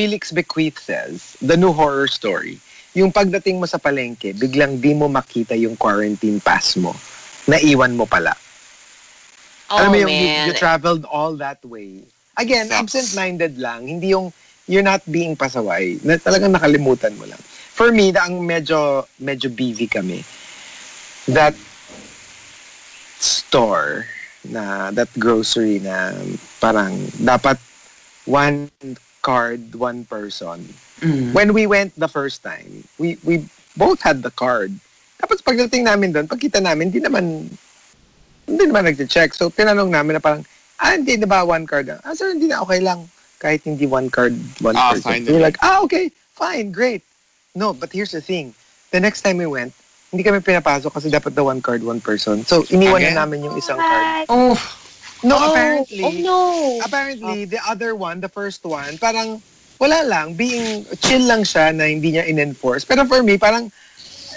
Felix 0.00 0.32
Bequeath 0.32 0.80
says, 0.80 1.36
the 1.44 1.60
new 1.60 1.76
horror 1.76 2.08
story, 2.08 2.56
yung 2.96 3.12
pagdating 3.12 3.60
mo 3.60 3.68
sa 3.68 3.76
palengke, 3.76 4.32
biglang 4.32 4.80
di 4.80 4.96
mo 4.96 5.12
makita 5.12 5.52
yung 5.52 5.76
quarantine 5.76 6.40
pass 6.40 6.72
mo. 6.80 6.96
Naiwan 7.44 7.92
mo 7.92 8.08
pala. 8.08 8.32
Oh, 9.68 9.76
Alam 9.76 9.88
mo 9.92 9.96
yung 10.00 10.08
you, 10.08 10.24
man. 10.24 10.44
you 10.48 10.52
traveled 10.56 11.04
all 11.04 11.36
that 11.36 11.60
way. 11.68 12.00
Again, 12.40 12.72
absent-minded 12.72 13.60
lang. 13.60 13.84
Hindi 13.84 14.16
yung 14.16 14.32
you're 14.64 14.80
not 14.80 15.04
being 15.04 15.36
pasaway. 15.36 16.00
Na, 16.00 16.16
talagang 16.16 16.56
nakalimutan 16.56 17.12
mo 17.20 17.28
lang. 17.28 17.38
For 17.76 17.92
me, 17.92 18.08
na 18.08 18.24
ang 18.24 18.40
medyo 18.40 19.04
medyo 19.20 19.52
busy 19.52 19.84
kami. 19.84 20.24
That 21.28 21.52
store 23.20 24.08
na 24.48 24.88
that 24.96 25.12
grocery 25.20 25.76
na 25.76 26.16
parang 26.56 26.96
dapat 27.20 27.60
one 28.24 28.64
card, 29.22 29.74
one 29.74 30.04
person. 30.04 30.64
Mm. 31.00 31.32
When 31.32 31.52
we 31.52 31.66
went 31.66 31.96
the 31.96 32.08
first 32.08 32.42
time, 32.42 32.84
we 32.98 33.16
we 33.24 33.46
both 33.76 34.00
had 34.02 34.22
the 34.22 34.30
card. 34.32 34.72
Tapos 35.20 35.40
pagdating 35.40 35.84
namin 35.84 36.12
doon, 36.12 36.26
pagkita 36.28 36.60
namin, 36.60 36.92
hindi 36.92 37.00
naman 37.00 37.48
hindi 38.50 38.64
naman 38.66 38.84
nag-check. 38.90 39.30
So, 39.32 39.46
tinanong 39.48 39.94
namin 39.94 40.18
na 40.18 40.20
parang, 40.20 40.42
ah, 40.82 40.98
hindi 40.98 41.14
na 41.14 41.30
ba 41.30 41.46
one 41.46 41.70
card? 41.70 41.86
Ah, 42.02 42.14
sir, 42.18 42.34
hindi 42.34 42.50
na, 42.50 42.58
okay 42.66 42.82
lang. 42.82 43.06
Kahit 43.38 43.62
hindi 43.62 43.86
one 43.86 44.10
card, 44.10 44.34
one 44.58 44.74
Ah, 44.74 44.90
person. 44.90 45.06
fine 45.06 45.22
So, 45.22 45.38
like, 45.38 45.56
ah, 45.62 45.80
okay, 45.86 46.10
fine, 46.34 46.74
great. 46.74 47.06
No, 47.54 47.70
but 47.72 47.94
here's 47.94 48.10
the 48.10 48.20
thing. 48.20 48.54
The 48.90 48.98
next 48.98 49.22
time 49.22 49.38
we 49.38 49.46
went, 49.46 49.70
hindi 50.10 50.26
kami 50.26 50.42
pinapasok 50.42 50.90
kasi 50.90 51.06
dapat 51.06 51.38
the 51.38 51.44
one 51.46 51.62
card, 51.62 51.86
one 51.86 52.02
person. 52.02 52.42
So, 52.42 52.66
iniwan 52.66 53.06
Again? 53.06 53.14
na 53.14 53.22
namin 53.22 53.46
yung 53.46 53.54
isang 53.54 53.78
card. 53.78 54.26
Oh, 54.26 54.58
No, 55.22 55.36
oh, 55.36 55.52
apparently, 55.52 56.04
Oh, 56.04 56.12
no. 56.12 56.38
apparently, 56.80 57.44
the 57.44 57.60
other 57.62 57.92
one, 57.94 58.20
the 58.20 58.28
first 58.28 58.64
one, 58.64 58.96
parang 58.96 59.42
wala 59.76 60.00
lang, 60.02 60.32
being 60.34 60.84
chill 61.00 61.20
lang 61.22 61.40
siya 61.42 61.72
na 61.72 61.84
hindi 61.84 62.12
niya 62.12 62.24
in-enforce. 62.24 62.84
Pero 62.84 63.04
for 63.04 63.22
me, 63.22 63.36
parang 63.36 63.68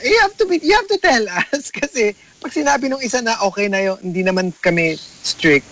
you 0.01 0.17
have 0.19 0.35
to 0.35 0.45
be, 0.45 0.59
you 0.59 0.75
have 0.75 0.87
to 0.87 0.97
tell 0.97 1.23
us 1.51 1.71
kasi 1.71 2.11
pag 2.39 2.51
sinabi 2.51 2.91
nung 2.91 2.99
isa 2.99 3.19
na 3.19 3.39
okay 3.41 3.67
na 3.67 3.79
yun, 3.79 3.97
hindi 4.01 4.23
naman 4.23 4.51
kami 4.59 4.95
strict, 4.99 5.63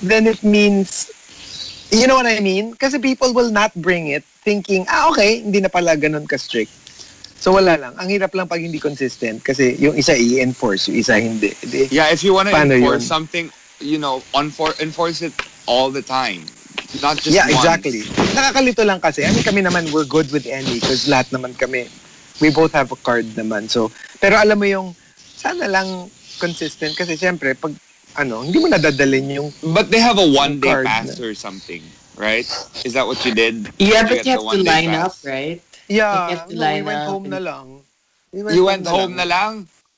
then 0.00 0.26
it 0.26 0.42
means, 0.42 1.10
you 1.90 2.06
know 2.06 2.16
what 2.16 2.26
I 2.26 2.38
mean? 2.38 2.74
Kasi 2.74 2.98
people 2.98 3.30
will 3.30 3.50
not 3.50 3.70
bring 3.76 4.08
it 4.08 4.26
thinking, 4.42 4.86
ah 4.88 5.10
okay, 5.10 5.42
hindi 5.42 5.58
na 5.58 5.68
pala 5.68 5.94
ganun 5.94 6.26
ka-strict. 6.26 6.70
So 7.36 7.52
wala 7.52 7.78
lang. 7.78 7.94
Ang 7.94 8.08
hirap 8.08 8.34
lang 8.34 8.46
pag 8.46 8.58
hindi 8.58 8.78
consistent 8.78 9.42
kasi 9.42 9.74
yung 9.76 9.94
isa 9.94 10.14
i-enforce, 10.14 10.88
yung 10.88 10.98
isa 10.98 11.14
hindi. 11.14 11.54
Di- 11.60 11.90
Yeah, 11.92 12.10
if 12.10 12.22
you 12.22 12.34
want 12.34 12.48
to 12.48 12.54
enforce 12.54 13.06
yun? 13.06 13.12
something, 13.22 13.46
you 13.80 13.98
know, 13.98 14.22
enfor- 14.34 14.78
enforce 14.80 15.22
it 15.22 15.32
all 15.66 15.90
the 15.90 16.02
time. 16.02 16.44
Not 17.02 17.18
just 17.18 17.34
Yeah, 17.34 17.46
once. 17.50 17.60
exactly. 17.60 18.02
Nakakalito 18.32 18.86
lang 18.86 19.00
kasi. 19.00 19.24
I 19.24 19.32
mean, 19.32 19.42
kami 19.42 19.60
naman, 19.60 19.90
we're 19.92 20.06
good 20.08 20.30
with 20.32 20.46
any 20.46 20.78
because 20.80 21.08
lahat 21.08 21.28
naman 21.32 21.56
kami, 21.58 21.88
we 22.40 22.50
both 22.50 22.72
have 22.72 22.92
a 22.92 22.96
card 22.96 23.26
naman. 23.36 23.68
So, 23.68 23.90
pero 24.20 24.36
alam 24.36 24.56
mo 24.58 24.64
yung, 24.64 24.94
sana 25.36 25.66
lang 25.68 26.08
consistent 26.38 26.96
kasi 26.96 27.16
syempre, 27.16 27.52
pag, 27.56 27.72
ano, 28.16 28.40
hindi 28.44 28.56
mo 28.60 28.68
nadadalin 28.68 29.28
yung, 29.40 29.48
But 29.74 29.90
they 29.90 30.00
have 30.00 30.16
a 30.16 30.24
one 30.24 30.60
day 30.60 30.68
card 30.72 30.86
pass 30.86 31.20
or 31.20 31.34
something, 31.34 31.82
right? 32.16 32.46
Is 32.84 32.92
that 32.94 33.04
what 33.06 33.20
you 33.26 33.34
did? 33.34 33.68
yeah, 33.76 34.04
but 34.04 34.24
you 34.24 34.32
have 34.32 34.40
to 34.40 34.56
one-day 34.56 34.70
line 34.88 34.94
up, 34.96 35.12
pass? 35.12 35.24
right? 35.24 35.60
yeah, 35.88 36.30
You 36.30 36.36
have 36.36 36.48
to 36.48 36.54
no, 36.56 36.64
we 36.72 36.82
went 36.82 36.96
up 37.02 37.08
home 37.08 37.24
and- 37.24 37.32
na 37.34 37.40
lang. 37.40 37.66
We 38.32 38.38
You 38.54 38.64
went 38.64 38.86
home 38.86 39.16
na 39.16 39.24
lang? 39.24 39.52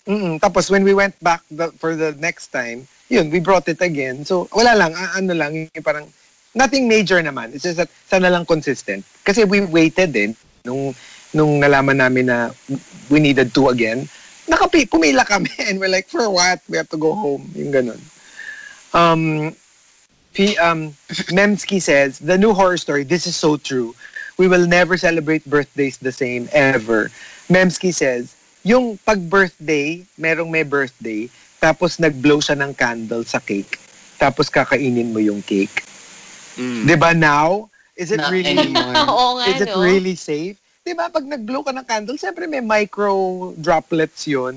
Mm-mm. 0.07 0.41
Tapos 0.41 0.71
when 0.71 0.85
we 0.85 0.95
went 0.95 1.19
back 1.21 1.43
the, 1.51 1.69
for 1.77 1.95
the 1.95 2.15
next 2.19 2.49
time, 2.49 2.87
yun, 3.09 3.31
we 3.31 3.41
brought 3.41 3.69
it 3.69 3.81
again. 3.81 4.25
So, 4.25 4.49
wala 4.53 4.77
lang, 4.77 4.95
ano 4.95 5.33
lang, 5.35 5.69
parang, 5.83 6.09
nothing 6.55 6.89
major 6.89 7.21
naman. 7.21 7.55
It's 7.55 7.65
just 7.65 7.77
that, 7.77 7.89
sana 8.09 8.31
lang 8.31 8.45
consistent. 8.45 9.05
Kasi 9.25 9.45
we 9.45 9.65
waited 9.65 10.13
din, 10.13 10.37
nung, 10.65 10.95
nung 11.33 11.61
nalaman 11.61 11.97
namin 11.97 12.27
na 12.27 12.51
we 13.11 13.21
needed 13.21 13.53
to 13.55 13.69
again, 13.69 14.09
nakapi, 14.49 14.89
pumila 14.89 15.27
kami, 15.27 15.51
and 15.69 15.81
we're 15.81 15.89
like, 15.89 16.09
for 16.09 16.29
what? 16.31 16.61
We 16.69 16.77
have 16.77 16.89
to 16.91 16.97
go 16.97 17.15
home. 17.15 17.51
Yung 17.55 17.73
ganun. 17.73 18.01
Um, 18.93 19.55
P, 20.33 20.57
um, 20.59 20.95
Memski 21.33 21.81
says, 21.81 22.19
the 22.19 22.39
new 22.39 22.53
horror 22.53 22.77
story, 22.77 23.05
this 23.05 23.27
is 23.27 23.37
so 23.37 23.57
true. 23.57 23.95
We 24.39 24.47
will 24.47 24.67
never 24.67 24.97
celebrate 24.97 25.45
birthdays 25.45 25.99
the 25.99 26.13
same, 26.13 26.49
ever. 26.53 27.11
Memski 27.51 27.93
says, 27.93 28.37
yung 28.63 28.99
pag-birthday, 28.99 30.05
merong 30.19 30.51
may 30.51 30.63
birthday, 30.63 31.29
tapos 31.59 31.99
nag-blow 31.99 32.39
siya 32.39 32.55
ng 32.59 32.73
candle 32.75 33.27
sa 33.27 33.43
cake, 33.43 33.79
tapos 34.19 34.51
kakainin 34.51 35.11
mo 35.11 35.19
yung 35.19 35.43
cake. 35.43 35.83
Mm. 36.59 36.83
Di 36.87 36.97
ba 36.99 37.15
now? 37.15 37.71
Is 37.99 38.15
it 38.15 38.23
Not 38.23 38.31
really, 38.31 38.55
anymore. 38.55 38.95
Oo 39.11 39.43
nga, 39.43 39.47
is 39.51 39.63
it 39.63 39.75
no? 39.75 39.83
really 39.83 40.15
safe? 40.15 40.59
Di 40.87 40.95
ba, 40.95 41.11
pag 41.11 41.27
nag-blow 41.27 41.67
ka 41.67 41.75
ng 41.75 41.87
candle, 41.87 42.17
siyempre 42.17 42.47
may 42.47 42.63
micro 42.63 43.53
droplets 43.59 44.25
yun. 44.31 44.55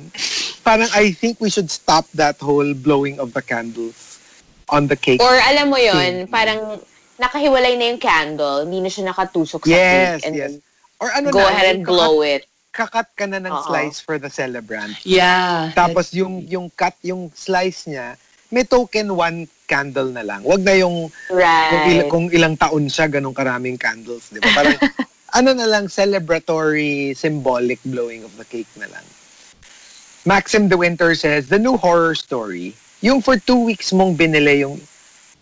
Parang 0.61 0.87
I 0.93 1.11
think 1.11 1.41
we 1.41 1.49
should 1.49 1.73
stop 1.73 2.05
that 2.13 2.37
whole 2.37 2.77
blowing 2.77 3.17
of 3.17 3.33
the 3.33 3.41
candles 3.41 4.21
on 4.69 4.85
the 4.85 4.95
cake. 4.95 5.19
Or 5.19 5.33
alam 5.33 5.73
mo 5.73 5.77
yon 5.81 6.29
parang 6.29 6.79
nakahiwalay 7.17 7.77
na 7.77 7.85
yung 7.93 8.01
candle, 8.01 8.65
hindi 8.65 8.81
na 8.81 8.89
siya 8.89 9.09
nakatusok 9.09 9.65
sa 9.65 9.69
yes, 9.69 10.21
cake. 10.21 10.25
And 10.25 10.33
yes. 10.37 10.51
Or 11.01 11.09
ano 11.13 11.33
go 11.33 11.41
na, 11.41 11.49
ahead 11.49 11.75
and 11.75 11.85
blow 11.85 12.21
it. 12.21 12.45
Kakat 12.71 13.11
ka 13.13 13.27
na 13.27 13.37
ng 13.37 13.51
Oo. 13.51 13.63
slice 13.67 13.99
for 13.99 14.15
the 14.15 14.31
celebrant. 14.31 14.95
Yeah. 15.03 15.75
Tapos 15.75 16.15
yung 16.15 16.47
yung 16.47 16.71
cut, 16.71 16.95
yung 17.03 17.29
slice 17.31 17.85
niya, 17.85 18.15
may 18.47 18.63
token 18.63 19.11
one 19.11 19.47
candle 19.63 20.07
na 20.07 20.23
lang. 20.23 20.43
Wag 20.43 20.59
na 20.59 20.75
yung 20.75 21.07
kung, 21.07 21.35
Right. 21.35 21.87
il- 21.87 22.07
kung 22.07 22.25
ilang 22.27 22.55
taon 22.55 22.87
siya, 22.87 23.07
ganong 23.07 23.35
karaming 23.35 23.75
candles. 23.75 24.27
Di 24.27 24.39
ba? 24.39 24.51
Parang, 24.51 24.75
ano 25.39 25.55
na 25.55 25.63
lang, 25.63 25.87
celebratory, 25.87 27.15
symbolic 27.15 27.79
blowing 27.83 28.23
of 28.23 28.35
the 28.35 28.43
cake 28.43 28.67
na 28.75 28.87
lang. 28.87 29.05
Maxim 30.23 30.67
De 30.67 30.75
Winter 30.75 31.15
says, 31.15 31.47
the 31.47 31.57
new 31.57 31.79
horror 31.79 32.13
story, 32.13 32.75
yung 32.99 33.23
for 33.23 33.39
two 33.39 33.63
weeks 33.63 33.89
mong 33.89 34.13
binili 34.13 34.61
yung 34.61 34.77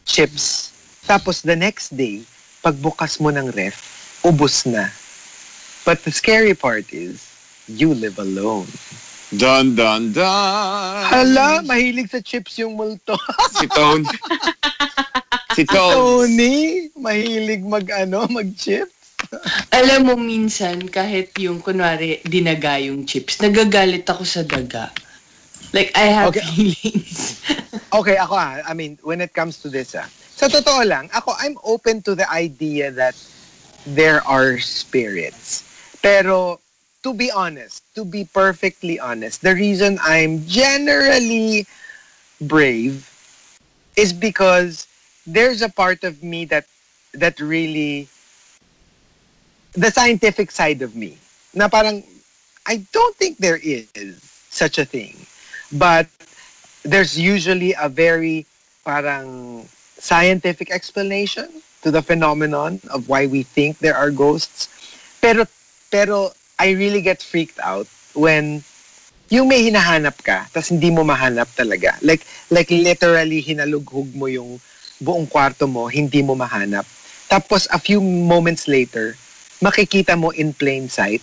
chips, 0.05 0.71
tapos 1.03 1.41
the 1.41 1.57
next 1.57 1.91
day, 1.91 2.21
pagbukas 2.61 3.17
mo 3.17 3.33
ng 3.33 3.49
ref, 3.51 3.81
ubus 4.21 4.63
na. 4.63 4.87
But 5.85 6.03
the 6.03 6.11
scary 6.11 6.53
part 6.53 6.91
is, 6.93 7.25
you 7.67 7.93
live 7.93 8.19
alone. 8.19 8.67
Dun, 9.35 9.75
dun, 9.75 10.11
dun. 10.11 10.25
Hala, 11.05 11.61
mahilig 11.61 12.09
sa 12.09 12.19
chips 12.21 12.57
yung 12.57 12.73
multo. 12.77 13.13
Si 13.53 13.65
Tone. 13.69 14.05
si 15.53 15.63
Tone. 15.65 15.93
Tony, 15.93 16.57
mahilig 16.97 17.61
mag 17.65 17.85
ano, 17.93 18.25
mag-chips. 18.29 18.93
Alam 19.69 19.99
mo, 20.09 20.13
minsan, 20.17 20.81
kahit 20.89 21.35
yung, 21.37 21.61
kunwari, 21.61 22.21
dinaga 22.25 22.81
yung 22.81 23.05
chips, 23.05 23.37
nagagalit 23.37 24.07
ako 24.09 24.23
sa 24.25 24.41
daga. 24.41 24.89
Like, 25.73 25.93
I 25.93 26.09
have 26.09 26.33
Okay. 26.33 26.45
feelings. 26.49 27.37
Okay, 27.89 28.21
ako 28.21 28.37
ah, 28.37 28.61
I 28.69 28.77
mean, 28.77 29.01
when 29.01 29.17
it 29.17 29.33
comes 29.33 29.57
to 29.65 29.69
this 29.69 29.97
ah, 29.97 30.05
sa 30.37 30.45
totoo 30.45 30.85
lang, 30.85 31.09
ako, 31.09 31.33
I'm 31.41 31.57
open 31.65 32.05
to 32.05 32.13
the 32.13 32.29
idea 32.29 32.93
that 32.93 33.17
there 33.81 34.21
are 34.29 34.61
spirits. 34.61 35.65
Pero, 36.01 36.59
to 37.03 37.13
be 37.13 37.31
honest, 37.31 37.83
to 37.95 38.05
be 38.05 38.25
perfectly 38.25 38.99
honest, 38.99 39.41
the 39.41 39.55
reason 39.55 39.99
I'm 40.01 40.45
generally 40.47 41.65
brave 42.41 43.09
is 43.95 44.13
because 44.13 44.87
there's 45.27 45.61
a 45.61 45.69
part 45.69 46.03
of 46.03 46.23
me 46.23 46.45
that 46.45 46.65
that 47.13 47.39
really 47.39 48.07
the 49.73 49.91
scientific 49.91 50.51
side 50.51 50.81
of 50.81 50.95
me. 50.95 51.17
Na 51.53 51.67
parang 51.67 52.03
I 52.65 52.85
don't 52.91 53.15
think 53.15 53.37
there 53.37 53.57
is 53.57 53.87
such 54.49 54.77
a 54.77 54.85
thing. 54.85 55.15
But 55.71 56.07
there's 56.83 57.19
usually 57.19 57.73
a 57.73 57.89
very 57.89 58.45
parang 58.85 59.67
scientific 59.97 60.71
explanation 60.71 61.61
to 61.81 61.91
the 61.91 62.01
phenomenon 62.01 62.81
of 62.89 63.09
why 63.09 63.25
we 63.25 63.43
think 63.43 63.79
there 63.79 63.95
are 63.95 64.11
ghosts. 64.11 64.67
Pero 65.21 65.45
pero 65.89 66.33
I 66.57 66.77
really 66.77 67.01
get 67.01 67.21
freaked 67.21 67.59
out 67.59 67.89
when 68.13 68.63
yung 69.29 69.45
may 69.45 69.61
hinahanap 69.61 70.17
ka 70.25 70.49
tas 70.49 70.73
hindi 70.73 70.89
mo 70.89 71.05
mahanap 71.05 71.49
talaga. 71.53 71.97
Like 72.01 72.25
like 72.49 72.69
literally 72.73 73.41
hinalughog 73.41 74.09
mo 74.17 74.25
yung 74.25 74.57
buong 75.01 75.29
kwarto 75.29 75.69
mo 75.69 75.85
hindi 75.85 76.25
mo 76.25 76.33
mahanap. 76.33 76.85
Tapos 77.29 77.69
a 77.69 77.77
few 77.77 78.01
moments 78.01 78.65
later 78.65 79.13
makikita 79.61 80.17
mo 80.17 80.33
in 80.33 80.53
plain 80.53 80.89
sight. 80.89 81.21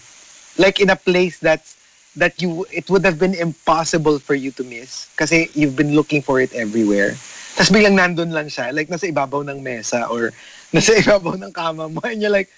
Like 0.57 0.79
in 0.79 0.91
a 0.91 0.99
place 0.99 1.39
that's 1.43 1.77
that 2.17 2.41
you 2.41 2.65
it 2.73 2.89
would 2.89 3.05
have 3.05 3.21
been 3.21 3.37
impossible 3.37 4.19
for 4.19 4.33
you 4.33 4.49
to 4.57 4.65
miss 4.65 5.11
kasi 5.21 5.53
you've 5.53 5.77
been 5.77 5.93
looking 5.93 6.25
for 6.25 6.41
it 6.41 6.55
everywhere. 6.57 7.13
Tapos 7.57 7.73
biglang 7.73 7.97
nandun 7.97 8.37
lang 8.37 8.53
siya, 8.53 8.69
like 8.73 8.89
nasa 8.93 9.09
ibabaw 9.09 9.41
ng 9.41 9.65
mesa 9.65 10.09
or 10.13 10.29
nasa 10.73 10.97
ibabaw 11.03 11.41
ng 11.41 11.53
kama 11.53 11.89
mo. 11.89 12.05
And 12.05 12.21
you're 12.21 12.33
like, 12.33 12.53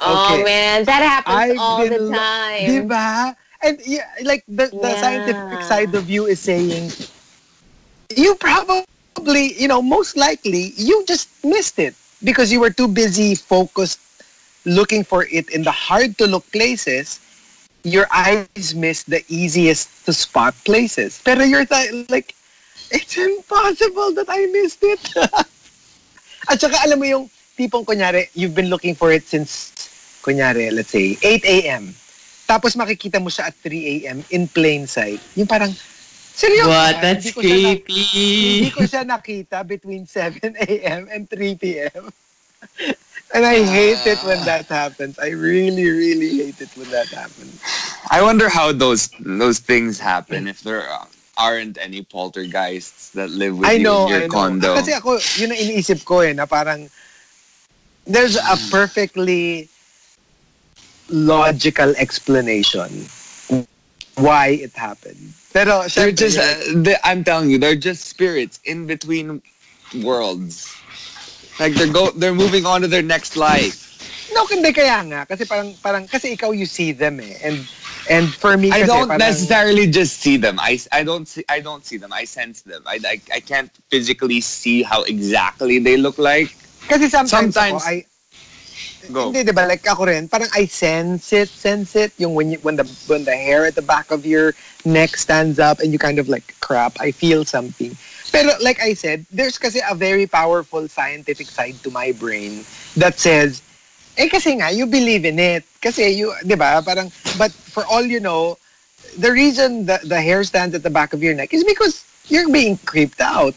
Oh 0.00 0.36
Okay. 0.36 0.44
man, 0.44 0.84
that 0.84 1.02
happens 1.02 1.36
I've 1.36 1.58
all 1.58 1.84
the 1.84 1.90
been 1.90 2.08
lo- 2.08 2.16
time. 2.18 2.66
Diba? 2.66 3.36
And 3.62 3.78
yeah, 3.86 4.08
like 4.24 4.44
the, 4.48 4.68
the 4.68 4.94
Yeah. 4.94 4.96
scientific 4.96 5.62
side 5.62 5.94
of 5.94 6.10
you 6.10 6.26
is 6.26 6.40
saying, 6.40 6.92
you 8.14 8.34
probably, 8.36 9.54
you 9.54 9.68
know, 9.68 9.80
most 9.82 10.16
likely 10.16 10.72
you 10.76 11.04
just 11.06 11.28
missed 11.44 11.78
it 11.78 11.94
because 12.22 12.52
you 12.52 12.60
were 12.60 12.70
too 12.70 12.88
busy 12.88 13.34
focused 13.34 14.00
looking 14.66 15.04
for 15.04 15.24
it 15.30 15.48
in 15.50 15.62
the 15.62 15.70
hard 15.72 16.18
to 16.18 16.26
look 16.26 16.44
places. 16.52 17.20
Your 17.84 18.06
eyes 18.12 18.74
miss 18.74 19.02
the 19.04 19.22
easiest 19.28 19.88
to 20.06 20.12
spot 20.12 20.54
places. 20.64 21.20
Pero 21.24 21.44
you're 21.44 21.66
th- 21.66 22.08
like, 22.08 22.34
it's 22.90 23.16
impossible 23.16 24.12
that 24.14 24.26
I 24.28 24.46
missed 24.46 24.80
it. 24.82 25.00
At 26.50 26.60
saka 26.60 26.76
alam 26.84 26.98
mo 27.00 27.04
yung 27.04 27.24
tipong 27.56 27.84
kunyari, 27.84 28.28
you've 28.34 28.54
been 28.54 28.68
looking 28.72 28.94
for 28.94 29.12
it 29.12 29.24
since, 29.24 29.72
kunyari, 30.24 30.72
let's 30.72 30.88
say, 30.90 31.20
8 31.20 31.44
a.m. 31.68 31.92
Tapos 32.48 32.72
makikita 32.72 33.20
mo 33.20 33.28
siya 33.28 33.52
at 33.52 33.56
3 33.60 34.08
a.m. 34.08 34.24
in 34.32 34.48
plain 34.48 34.88
sight. 34.88 35.20
Yung 35.36 35.44
parang, 35.48 35.68
seryoso 36.32 36.72
What? 36.72 36.92
ba? 36.96 37.00
That's 37.04 37.28
Hindi 37.28 37.36
ko 37.36 37.40
siya 37.44 37.58
na- 37.60 37.76
creepy. 37.76 38.00
hindi 38.44 38.68
ko 38.72 38.82
siya 38.88 39.02
nakita 39.04 39.58
between 39.68 40.08
7 40.08 40.56
a.m. 40.56 41.02
and 41.12 41.28
3 41.28 41.60
p.m. 41.60 42.08
And 43.34 43.42
I 43.44 43.58
hate 43.66 44.04
it 44.06 44.20
when 44.22 44.44
that 44.46 44.68
happens. 44.70 45.18
I 45.18 45.34
really, 45.34 45.90
really 45.90 46.38
hate 46.38 46.60
it 46.60 46.70
when 46.78 46.88
that 46.94 47.10
happens. 47.10 47.58
I 48.10 48.22
wonder 48.22 48.48
how 48.48 48.70
those 48.70 49.10
those 49.18 49.58
things 49.58 49.98
happen 49.98 50.46
if 50.46 50.60
there 50.62 50.86
aren't 51.34 51.74
any 51.82 52.02
poltergeists 52.06 53.10
that 53.18 53.30
live 53.34 53.58
with 53.58 53.66
I 53.66 53.78
you 53.78 53.82
know, 53.82 54.06
in 54.06 54.08
your 54.08 54.22
I 54.22 54.26
know. 54.30 54.30
condo. 54.30 54.70
Kasi 54.78 54.92
ako, 54.94 55.18
yun 55.42 55.50
ang 55.50 55.58
iniisip 55.58 56.06
ko 56.06 56.22
eh, 56.22 56.30
na 56.30 56.46
parang 56.46 56.86
there's 58.06 58.36
a 58.38 58.54
perfectly 58.70 59.66
logical 61.08 61.94
explanation 61.96 63.06
why 64.16 64.48
it 64.48 64.72
happened. 64.72 65.32
Pero 65.52 65.86
They're 65.88 66.12
just, 66.12 66.38
uh, 66.38 66.82
they, 66.82 66.96
I'm 67.04 67.22
telling 67.24 67.50
you, 67.50 67.58
they're 67.58 67.76
just 67.76 68.04
spirits 68.04 68.60
in 68.64 68.86
between 68.86 69.42
worlds. 70.02 70.74
Like 71.60 71.74
they're 71.74 71.92
go, 71.92 72.10
they're 72.10 72.34
moving 72.34 72.66
on 72.66 72.80
to 72.82 72.88
their 72.88 73.02
next 73.02 73.36
life. 73.36 73.82
No, 74.34 74.46
hindi 74.46 74.72
kaya 74.72 75.04
nga. 75.06 75.26
Kasi 75.26 75.44
parang, 75.44 75.74
parang, 75.78 76.08
kasi 76.08 76.34
ikaw 76.34 76.50
you 76.50 76.66
see 76.66 76.90
them 76.90 77.20
eh. 77.20 77.38
And, 77.42 77.66
and 78.10 78.34
for 78.34 78.56
me 78.56 78.72
I 78.72 78.82
don't 78.82 79.06
parang, 79.06 79.18
necessarily 79.18 79.86
just 79.86 80.18
see 80.18 80.36
them. 80.36 80.58
I, 80.58 80.78
I 80.90 81.04
don't 81.04 81.28
see 81.28 81.44
I 81.48 81.60
don't 81.60 81.86
see 81.86 81.96
them. 81.96 82.12
I 82.12 82.24
sense 82.24 82.62
them. 82.62 82.82
I, 82.86 82.98
I, 83.06 83.20
I 83.34 83.40
can't 83.40 83.70
physically 83.90 84.40
see 84.40 84.82
how 84.82 85.04
exactly 85.04 85.78
they 85.78 85.96
look 85.96 86.18
like. 86.18 86.56
Kasi 86.88 87.08
sometimes, 87.08 87.54
Sometimes- 87.54 87.82
ako, 87.82 87.90
I, 87.90 88.04
Go. 89.12 89.32
Hindi, 89.32 89.44
diba? 89.44 89.68
Like 89.68 89.84
ako 89.86 90.06
rin, 90.06 90.28
parang 90.28 90.48
I 90.54 90.66
sense 90.66 91.32
it, 91.32 91.48
sense 91.48 91.96
it. 91.96 92.12
Yung 92.18 92.34
when, 92.34 92.52
you, 92.52 92.58
when, 92.62 92.76
the, 92.76 92.84
when 93.06 93.24
the 93.24 93.36
hair 93.36 93.66
at 93.66 93.74
the 93.74 93.82
back 93.82 94.10
of 94.10 94.24
your 94.24 94.54
neck 94.84 95.16
stands 95.16 95.58
up 95.58 95.80
and 95.80 95.92
you 95.92 95.98
kind 95.98 96.18
of 96.18 96.28
like, 96.28 96.54
crap, 96.60 96.96
I 97.00 97.10
feel 97.10 97.44
something. 97.44 97.96
Pero 98.32 98.52
like 98.62 98.80
I 98.80 98.94
said, 98.94 99.26
there's 99.30 99.58
kasi 99.58 99.80
a 99.88 99.94
very 99.94 100.26
powerful 100.26 100.88
scientific 100.88 101.46
side 101.48 101.76
to 101.82 101.90
my 101.90 102.12
brain 102.12 102.64
that 102.96 103.18
says, 103.18 103.62
eh 104.16 104.28
kasi 104.28 104.58
nga, 104.58 104.70
you 104.70 104.86
believe 104.86 105.24
in 105.24 105.38
it. 105.38 105.64
Kasi 105.80 106.10
you, 106.10 106.32
di 106.44 106.54
ba, 106.54 106.82
parang, 106.84 107.12
but 107.38 107.52
for 107.52 107.84
all 107.86 108.02
you 108.02 108.20
know, 108.20 108.58
the 109.18 109.30
reason 109.30 109.86
the, 109.86 110.00
the 110.04 110.20
hair 110.20 110.42
stands 110.44 110.74
at 110.74 110.82
the 110.82 110.90
back 110.90 111.12
of 111.12 111.22
your 111.22 111.34
neck 111.34 111.52
is 111.52 111.64
because 111.64 112.04
you're 112.26 112.50
being 112.50 112.76
creeped 112.78 113.20
out 113.20 113.54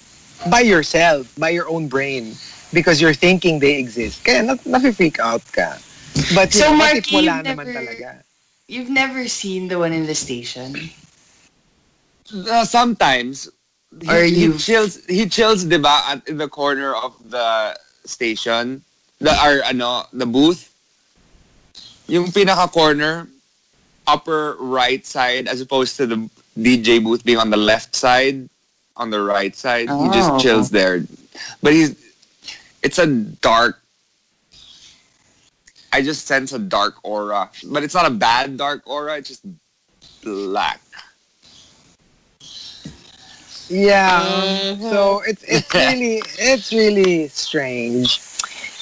by 0.49 0.61
yourself, 0.61 1.33
by 1.37 1.49
your 1.49 1.67
own 1.69 1.87
brain. 1.87 2.35
Because 2.73 2.99
you're 3.01 3.13
thinking 3.13 3.59
they 3.59 3.79
exist. 3.79 4.23
Kaya 4.25 4.43
na, 4.43 4.55
nafe-freak 4.67 5.19
out 5.19 5.41
ka. 5.51 5.77
But 6.35 6.51
So, 6.51 6.65
you 6.67 6.71
know, 6.71 6.77
what 6.77 6.93
Marky, 6.93 6.97
if 6.99 7.11
wala 7.13 7.23
you've 7.23 7.45
naman 7.45 7.65
never- 7.65 7.73
talaga? 7.73 8.09
You've 8.67 8.89
never 8.89 9.27
seen 9.29 9.67
the 9.69 9.79
one 9.79 9.93
in 9.93 10.05
the 10.07 10.15
station? 10.15 10.75
Uh, 12.33 12.65
sometimes 12.65 13.47
he, 14.01 14.07
Are 14.09 14.23
he 14.23 14.51
chills 14.59 14.99
he 15.07 15.25
chills 15.31 15.63
diba 15.63 16.03
at 16.11 16.27
in 16.27 16.35
the 16.35 16.49
corner 16.49 16.91
of 16.93 17.15
the 17.31 17.71
station 18.03 18.83
the 19.23 19.31
or 19.39 19.63
ano 19.63 20.03
the 20.11 20.25
booth 20.27 20.67
yung 22.11 22.27
pinaka 22.27 22.67
corner 22.69 23.29
upper 24.05 24.57
right 24.59 25.07
side 25.07 25.47
as 25.47 25.61
opposed 25.63 25.95
to 25.95 26.05
the 26.05 26.19
DJ 26.59 26.99
booth 27.01 27.23
being 27.23 27.39
on 27.39 27.49
the 27.49 27.55
left 27.57 27.95
side 27.95 28.49
on 28.99 29.09
the 29.09 29.21
right 29.23 29.55
side 29.55 29.87
he 29.87 30.05
just 30.11 30.35
Oh. 30.35 30.39
chills 30.39 30.69
there 30.69 31.07
but 31.63 31.71
he's 31.71 31.95
it's 32.87 32.99
a 32.99 33.07
dark 33.43 33.83
I 35.91 36.01
just 36.01 36.25
sense 36.25 36.53
a 36.53 36.59
dark 36.59 36.95
aura 37.03 37.51
but 37.67 37.83
it's 37.83 37.93
not 37.93 38.07
a 38.07 38.15
bad 38.15 38.55
dark 38.55 38.87
aura 38.87 39.17
it's 39.19 39.27
just 39.27 39.43
black 40.23 40.79
Yeah. 43.69 44.23
Mm-hmm. 44.23 44.81
So 44.81 45.21
it's 45.27 45.43
it's 45.43 45.73
really 45.73 46.21
it's 46.39 46.71
really 46.71 47.27
strange. 47.27 48.21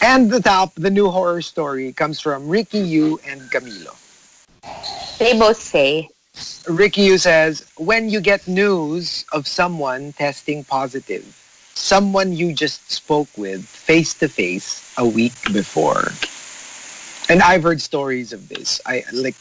And 0.01 0.29
the 0.29 0.39
top, 0.39 0.73
the 0.75 0.91
new 0.91 1.09
horror 1.09 1.41
story 1.41 1.93
comes 1.93 2.19
from 2.19 2.47
Ricky 2.47 2.79
Yu 2.79 3.19
and 3.25 3.41
Camilo. 3.49 3.97
They 5.17 5.33
both 5.33 5.57
say, 5.57 6.09
Ricky 6.69 7.01
Yu 7.03 7.17
says, 7.17 7.65
when 7.77 8.09
you 8.09 8.19
get 8.19 8.45
news 8.47 9.25
of 9.31 9.47
someone 9.47 10.13
testing 10.13 10.63
positive, 10.63 11.25
someone 11.75 12.33
you 12.33 12.51
just 12.55 12.89
spoke 12.91 13.29
with 13.37 13.63
face 13.67 14.15
to 14.15 14.27
face 14.27 14.81
a 14.97 15.05
week 15.05 15.35
before. 15.53 16.15
And 17.29 17.43
I've 17.43 17.63
heard 17.63 17.81
stories 17.81 18.33
of 18.33 18.49
this. 18.49 18.79
I 18.85 19.03
like 19.13 19.35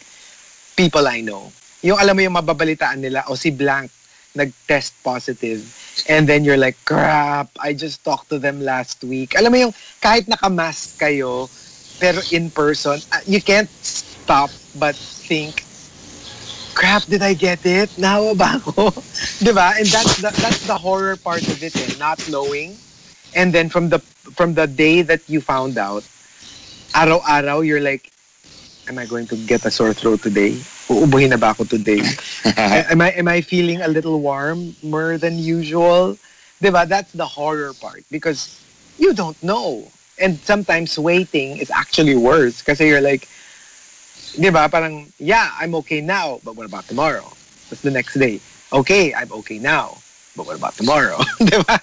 people 0.76 1.06
I 1.06 1.22
know. 1.22 1.52
Yung 1.82 1.98
alam 2.00 2.16
mo 2.16 2.22
yung 2.22 2.36
mababalitaan 2.36 2.98
nila, 2.98 3.24
o 3.30 3.38
si 3.38 3.54
blank 3.54 3.90
nag-test 4.34 4.92
positive. 5.06 5.62
And 6.10 6.26
then 6.26 6.42
you're 6.42 6.58
like, 6.58 6.76
crap, 6.84 7.54
I 7.60 7.72
just 7.72 8.02
talked 8.02 8.28
to 8.30 8.38
them 8.38 8.60
last 8.60 9.04
week. 9.04 9.38
Alam 9.38 9.50
mo 9.54 9.58
yung 9.70 9.74
kahit 10.02 10.26
nakamask 10.26 10.98
kayo, 10.98 11.46
pero 12.02 12.18
in 12.34 12.50
person, 12.50 12.98
uh, 13.14 13.22
you 13.30 13.38
can't 13.38 13.70
stop 13.80 14.50
but 14.74 14.98
think, 14.98 15.62
crap, 16.74 17.04
did 17.04 17.22
I 17.22 17.34
get 17.34 17.64
it? 17.64 17.88
Nahawa 17.96 18.36
ba 18.36 18.58
ako? 18.58 18.90
diba? 19.44 19.78
And 19.78 19.86
that's 19.86 20.18
the, 20.18 20.30
that's 20.42 20.66
the 20.66 20.76
horror 20.76 21.16
part 21.16 21.46
of 21.46 21.62
it, 21.62 21.74
eh, 21.76 21.94
not 21.98 22.18
knowing. 22.28 22.76
And 23.34 23.52
then 23.52 23.68
from 23.68 23.88
the 23.88 23.98
from 24.34 24.54
the 24.54 24.66
day 24.66 25.02
that 25.02 25.22
you 25.28 25.40
found 25.40 25.78
out, 25.78 26.02
araw-araw, 26.94 27.60
you're 27.60 27.80
like, 27.80 28.10
am 28.88 28.98
I 28.98 29.06
going 29.06 29.26
to 29.28 29.36
get 29.36 29.64
a 29.64 29.70
sore 29.70 29.92
throat 29.94 30.22
today? 30.22 30.52
Uubuhin 30.90 31.30
na 31.30 31.36
ba 31.36 31.54
ako 31.54 31.64
today? 31.64 32.02
am 32.90 33.00
I 33.00 33.10
am 33.16 33.28
I 33.28 33.40
feeling 33.40 33.80
a 33.82 33.88
little 33.88 34.20
warmer 34.20 35.18
than 35.18 35.38
usual? 35.38 36.18
Diba? 36.62 36.86
That's 36.86 37.12
the 37.12 37.26
horror 37.26 37.72
part 37.74 38.04
because 38.10 38.60
you 38.98 39.14
don't 39.14 39.38
know. 39.42 39.90
And 40.20 40.38
sometimes 40.46 40.94
waiting 40.98 41.58
is 41.58 41.70
actually 41.70 42.14
worse 42.14 42.62
because 42.62 42.78
you're 42.78 43.02
like, 43.02 43.26
diba? 44.36 44.70
Parang, 44.70 45.06
yeah, 45.18 45.50
I'm 45.58 45.74
okay 45.82 46.00
now, 46.00 46.40
but 46.44 46.56
what 46.56 46.66
about 46.66 46.86
tomorrow? 46.86 47.24
That's 47.70 47.82
the 47.82 47.90
next 47.90 48.14
day. 48.14 48.40
Okay, 48.72 49.14
I'm 49.14 49.32
okay 49.44 49.58
now, 49.58 49.98
but 50.36 50.46
what 50.46 50.56
about 50.56 50.74
tomorrow? 50.74 51.18
diba? 51.40 51.80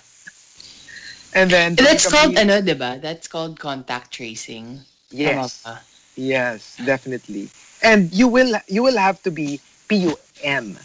And 1.33 1.49
then 1.49 1.75
That's 1.75 2.11
called, 2.11 2.37
ano, 2.37 2.59
diba? 2.61 2.99
That's 3.01 3.27
called 3.27 3.59
contact 3.59 4.11
tracing. 4.11 4.81
Yes. 5.09 5.63
ba? 5.63 5.79
Yes, 6.15 6.75
definitely. 6.83 7.49
And 7.81 8.11
you 8.11 8.27
will 8.27 8.59
you 8.67 8.83
will 8.83 8.97
have 8.99 9.23
to 9.23 9.31
be 9.31 9.59
PUM. 9.87 10.77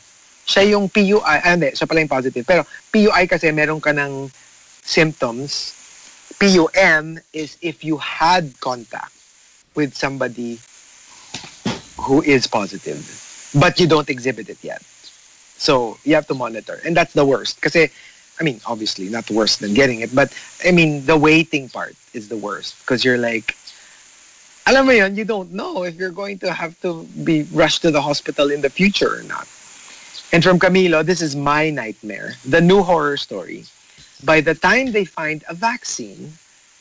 Siya 0.47 0.63
yung 0.71 0.87
PUI, 0.89 1.19
ah, 1.27 1.43
hindi, 1.43 1.75
siya 1.75 1.91
pala 1.91 2.01
yung 2.01 2.15
positive. 2.15 2.47
Pero 2.47 2.63
PUI 2.95 3.27
kasi 3.27 3.51
meron 3.51 3.83
ka 3.83 3.91
ng 3.91 4.31
symptoms. 4.87 5.75
PUM 6.39 7.19
is 7.35 7.59
if 7.59 7.83
you 7.83 7.99
had 7.99 8.55
contact 8.63 9.15
with 9.75 9.99
somebody 9.99 10.63
who 11.99 12.23
is 12.23 12.47
positive, 12.47 13.01
but 13.55 13.81
you 13.81 13.87
don't 13.87 14.09
exhibit 14.11 14.49
it 14.49 14.59
yet. 14.63 14.83
So 15.59 15.99
you 16.05 16.15
have 16.15 16.27
to 16.29 16.35
monitor. 16.35 16.81
And 16.85 16.97
that's 16.97 17.13
the 17.13 17.25
worst. 17.25 17.57
Because 17.57 17.77
I 17.77 18.45
mean, 18.45 18.61
obviously 18.67 19.09
not 19.09 19.31
worse 19.31 19.57
than 19.57 19.73
getting 19.75 20.01
it, 20.01 20.15
but 20.15 20.33
I 20.65 20.71
mean, 20.71 21.07
the 21.07 21.17
waiting 21.17 21.69
part 21.69 21.97
is 22.13 22.29
the 22.29 22.37
worst. 22.37 22.79
Because 22.81 23.05
you're 23.05 23.19
like, 23.19 23.57
alam 24.67 24.87
mo 24.87 24.93
you 24.93 25.25
don't 25.25 25.53
know 25.53 25.85
if 25.85 25.95
you're 25.95 26.11
going 26.11 26.39
to 26.41 26.53
have 26.53 26.79
to 26.83 27.05
be 27.25 27.45
rushed 27.53 27.83
to 27.83 27.91
the 27.91 28.03
hospital 28.03 28.51
in 28.51 28.61
the 28.61 28.71
future 28.71 29.19
or 29.19 29.23
not. 29.23 29.49
And 30.33 30.43
from 30.43 30.59
Camilo, 30.59 31.05
this 31.07 31.23
is 31.23 31.37
my 31.37 31.71
nightmare. 31.71 32.35
The 32.45 32.61
new 32.61 32.83
horror 32.83 33.17
story. 33.17 33.65
By 34.25 34.41
the 34.41 34.55
time 34.55 34.93
they 34.93 35.05
find 35.05 35.45
a 35.49 35.55
vaccine, 35.55 36.33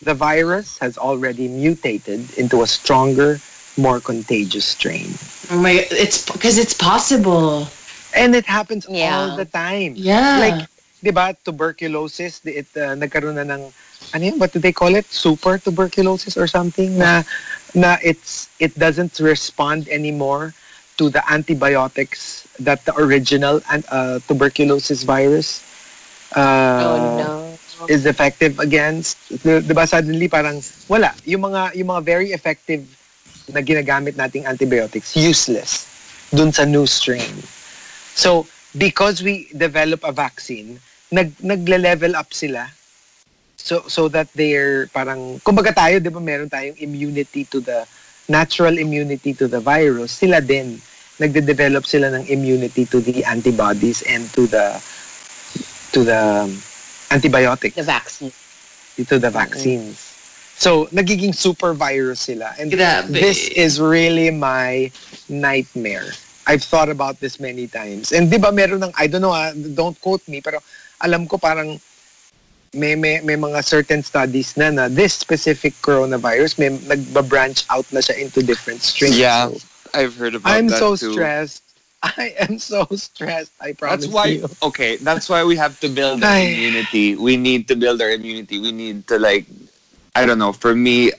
the 0.01 0.13
virus 0.13 0.77
has 0.79 0.97
already 0.97 1.47
mutated 1.47 2.33
into 2.37 2.63
a 2.63 2.67
stronger, 2.67 3.39
more 3.77 3.99
contagious 3.99 4.65
strain. 4.65 5.13
Oh 5.51 5.59
my, 5.61 5.85
it's 5.91 6.25
because 6.25 6.57
it's 6.57 6.73
possible. 6.73 7.67
And 8.15 8.35
it 8.35 8.45
happens 8.45 8.87
Yeah. 8.89 9.11
all 9.17 9.35
the 9.35 9.45
time. 9.45 9.93
Yeah. 9.95 10.39
Like, 10.39 10.67
di 11.03 11.11
ba, 11.11 11.35
tuberculosis, 11.43 12.39
di- 12.39 12.63
it, 12.63 12.67
uh, 12.75 12.95
nagkaroon 12.95 13.35
na 13.35 13.43
ng, 13.43 13.67
ano 14.13 14.23
yun, 14.23 14.39
what 14.39 14.53
do 14.53 14.59
they 14.59 14.71
call 14.71 14.95
it? 14.95 15.05
Super 15.11 15.57
tuberculosis 15.59 16.37
or 16.37 16.47
something? 16.47 16.97
Na, 16.97 17.23
na 17.75 17.97
it's, 18.01 18.47
it 18.59 18.71
doesn't 18.79 19.19
respond 19.19 19.89
anymore 19.89 20.53
to 20.97 21.09
the 21.09 21.19
antibiotics 21.29 22.47
that 22.59 22.79
the 22.85 22.95
original 22.95 23.59
an- 23.69 23.83
uh, 23.91 24.19
tuberculosis 24.27 25.03
virus 25.03 25.59
uh, 26.35 26.39
Oh 26.39 26.97
no. 27.19 27.85
is 27.87 28.05
effective 28.05 28.59
against. 28.59 29.19
Di 29.43 29.59
di 29.59 29.73
ba 29.75 29.83
suddenly 29.85 30.27
parang 30.31 30.63
wala. 30.87 31.11
Yung 31.27 31.43
mga, 31.51 31.75
yung 31.75 31.91
mga 31.91 32.01
very 32.03 32.31
effective 32.31 32.87
na 33.51 33.61
ginagamit 33.61 34.15
nating 34.15 34.45
antibiotics, 34.45 35.15
useless 35.15 35.85
dun 36.33 36.51
sa 36.51 36.65
new 36.65 36.85
strain. 36.85 37.43
So, 38.15 38.47
because 38.75 39.21
we 39.21 39.51
develop 39.55 40.03
a 40.03 40.11
vaccine, 40.11 40.79
nag 41.11 41.37
nagle-level 41.41 42.15
up 42.15 42.33
sila 42.33 42.71
so 43.55 43.81
so 43.87 44.07
that 44.09 44.27
they're 44.35 44.85
parang 44.93 45.39
kumbaga 45.41 45.73
tayo 45.73 45.97
'di 45.97 46.11
ba 46.11 46.21
meron 46.21 46.49
tayong 46.49 46.77
immunity 46.81 47.45
to 47.47 47.61
the 47.61 47.85
natural 48.29 48.75
immunity 48.77 49.33
to 49.33 49.47
the 49.47 49.61
virus 49.61 50.21
sila 50.21 50.41
din 50.41 50.77
nagde-develop 51.17 51.85
sila 51.87 52.11
ng 52.11 52.27
immunity 52.27 52.83
to 52.83 52.99
the 52.99 53.23
antibodies 53.23 54.03
and 54.05 54.27
to 54.35 54.45
the 54.49 54.75
to 55.95 56.03
the 56.03 56.45
antibiotics 57.09 57.77
The 57.79 57.87
vaccine. 57.87 58.33
to 59.07 59.15
the 59.17 59.31
vaccines 59.31 60.14
so 60.57 60.85
nagiging 60.91 61.35
super 61.35 61.73
virus 61.73 62.21
sila 62.27 62.53
and 62.59 62.71
Grabe. 62.71 63.11
this 63.11 63.47
is 63.49 63.79
really 63.79 64.31
my 64.31 64.91
nightmare 65.29 66.11
I've 66.47 66.63
thought 66.63 66.89
about 66.89 67.19
this 67.19 67.39
many 67.39 67.67
times. 67.67 68.11
And 68.11 68.29
di 68.29 68.37
ba 68.37 68.51
meron 68.51 68.83
ng, 68.83 68.93
I 68.97 69.07
don't 69.07 69.21
know, 69.21 69.33
ah, 69.33 69.51
don't 69.73 69.99
quote 69.99 70.21
me, 70.29 70.41
pero 70.41 70.61
alam 71.01 71.25
ko 71.27 71.37
parang 71.37 71.81
may, 72.73 72.93
may, 72.95 73.19
may 73.21 73.35
mga 73.35 73.63
certain 73.63 74.03
studies 74.03 74.55
na 74.57 74.69
na 74.69 74.87
this 74.87 75.13
specific 75.13 75.73
coronavirus, 75.81 76.59
may 76.59 76.69
nagba-branch 76.69 77.65
out 77.69 77.87
na 77.91 77.99
siya 77.99 78.21
into 78.21 78.43
different 78.43 78.81
strains. 78.81 79.17
Yeah, 79.17 79.49
So, 79.49 79.57
I've 79.93 80.15
heard 80.17 80.35
about 80.35 80.53
I'm 80.53 80.69
that 80.69 80.79
so 80.79 80.95
too. 80.95 81.13
stressed. 81.13 81.63
I 82.03 82.35
am 82.37 82.59
so 82.59 82.85
stressed. 82.93 83.51
I 83.59 83.73
promise 83.73 84.05
That's 84.05 84.13
why 84.13 84.25
you. 84.37 84.45
okay, 84.69 84.97
that's 84.97 85.25
why 85.29 85.43
we 85.43 85.55
have 85.55 85.79
to 85.81 85.89
build 85.89 86.21
our 86.23 86.37
immunity. 86.37 87.15
We 87.15 87.37
need 87.37 87.67
to 87.69 87.75
build 87.75 88.01
our 88.01 88.11
immunity. 88.11 88.59
We 88.59 88.71
need 88.71 89.07
to 89.07 89.17
like 89.17 89.45
I 90.15 90.25
don't 90.25 90.39
know, 90.39 90.53
for 90.53 90.73
me 90.75 91.11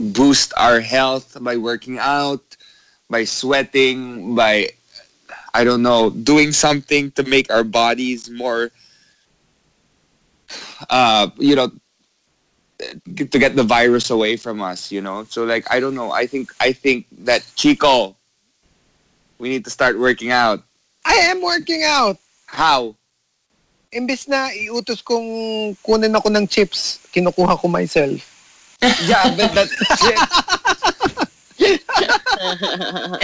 boost 0.00 0.52
our 0.56 0.80
health 0.80 1.36
by 1.40 1.56
working 1.56 1.98
out, 1.98 2.56
by 3.10 3.24
sweating, 3.24 4.34
by 4.34 4.70
I 5.54 5.64
don't 5.64 5.82
know, 5.82 6.10
doing 6.10 6.52
something 6.52 7.10
to 7.12 7.22
make 7.24 7.52
our 7.52 7.64
bodies 7.64 8.30
more 8.30 8.70
uh 10.90 11.28
you 11.38 11.54
know 11.54 11.70
to 12.78 13.38
get 13.38 13.56
the 13.56 13.64
virus 13.64 14.10
away 14.10 14.36
from 14.36 14.62
us, 14.62 14.92
you 14.92 15.00
know. 15.00 15.24
So 15.24 15.44
like 15.44 15.66
I 15.70 15.80
don't 15.80 15.94
know. 15.94 16.12
I 16.12 16.26
think 16.26 16.52
I 16.60 16.72
think 16.72 17.06
that 17.24 17.44
Chico 17.56 18.16
we 19.38 19.48
need 19.48 19.64
to 19.64 19.70
start 19.70 19.98
working 19.98 20.30
out. 20.30 20.62
I 21.04 21.14
am 21.14 21.42
working 21.42 21.82
out. 21.84 22.18
How? 22.46 22.97
Imbes 23.88 24.28
na 24.28 24.52
iutos 24.52 25.00
kong 25.00 25.24
kunin 25.80 26.12
ako 26.12 26.28
ng 26.28 26.44
chips, 26.44 27.00
kinukuha 27.08 27.56
ko 27.56 27.72
myself. 27.72 28.20
Yeah, 29.08 29.32
but 29.32 29.50
that 29.56 29.68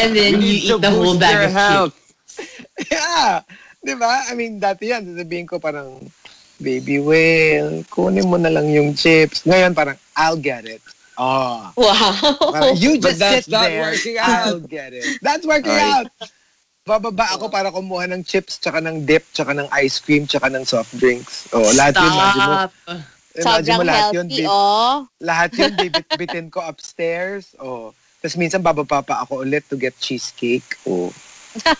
and 0.00 0.16
then 0.16 0.40
you, 0.40 0.74
eat 0.74 0.80
the 0.80 0.90
whole 0.90 1.18
bag 1.20 1.46
of 1.46 1.52
chips. 1.52 2.00
Yeah. 2.90 3.44
Di 3.84 3.92
ba? 3.92 4.24
I 4.26 4.32
mean, 4.32 4.56
dati 4.56 4.88
yan, 4.88 5.04
sasabihin 5.04 5.44
ko 5.44 5.60
parang, 5.60 6.00
baby 6.56 6.96
whale, 6.96 7.84
kunin 7.92 8.24
mo 8.24 8.40
na 8.40 8.48
lang 8.48 8.72
yung 8.72 8.96
chips. 8.96 9.44
Ngayon 9.44 9.76
parang, 9.76 10.00
I'll 10.16 10.40
get 10.40 10.64
it. 10.64 10.80
Oh. 11.20 11.70
Wow. 11.76 12.40
Parang, 12.40 12.74
you 12.80 12.96
But 12.98 13.14
just 13.14 13.20
that's 13.20 13.44
sit 13.46 13.52
not 13.52 13.68
there. 13.68 13.84
working 13.84 14.16
out. 14.24 14.48
I'll 14.48 14.64
get 14.64 14.96
it. 14.96 15.20
That's 15.20 15.44
working 15.46 15.76
Alright. 15.76 16.08
out. 16.08 16.32
Bababa 16.84 17.32
ako 17.32 17.48
para 17.48 17.72
kumuha 17.72 18.04
ng 18.12 18.20
chips, 18.20 18.60
tsaka 18.60 18.76
ng 18.76 19.08
dip, 19.08 19.24
tsaka 19.32 19.56
ng 19.56 19.64
ice 19.80 20.04
cream, 20.04 20.28
tsaka 20.28 20.52
ng 20.52 20.68
soft 20.68 20.92
drinks. 21.00 21.48
Oh, 21.56 21.64
lahat 21.72 21.96
yun, 21.96 22.12
imagine 22.12 22.44
mo. 22.44 22.56
Stop. 22.60 22.72
Imagine 23.40 23.72
mo 23.72 23.84
lahat 23.88 24.06
yun, 24.12 24.26
bit- 24.28 24.44
oh. 24.52 24.94
lahat 25.16 25.50
yun, 25.56 25.72
bibit-bitin 25.80 26.46
ko 26.54 26.60
upstairs. 26.60 27.56
Oh. 27.56 27.96
Tapos 28.20 28.36
minsan 28.36 28.60
bababa 28.60 29.00
pa 29.00 29.24
ako 29.24 29.48
ulit 29.48 29.64
to 29.64 29.80
get 29.80 29.96
cheesecake. 29.96 30.76
Oh. 30.84 31.08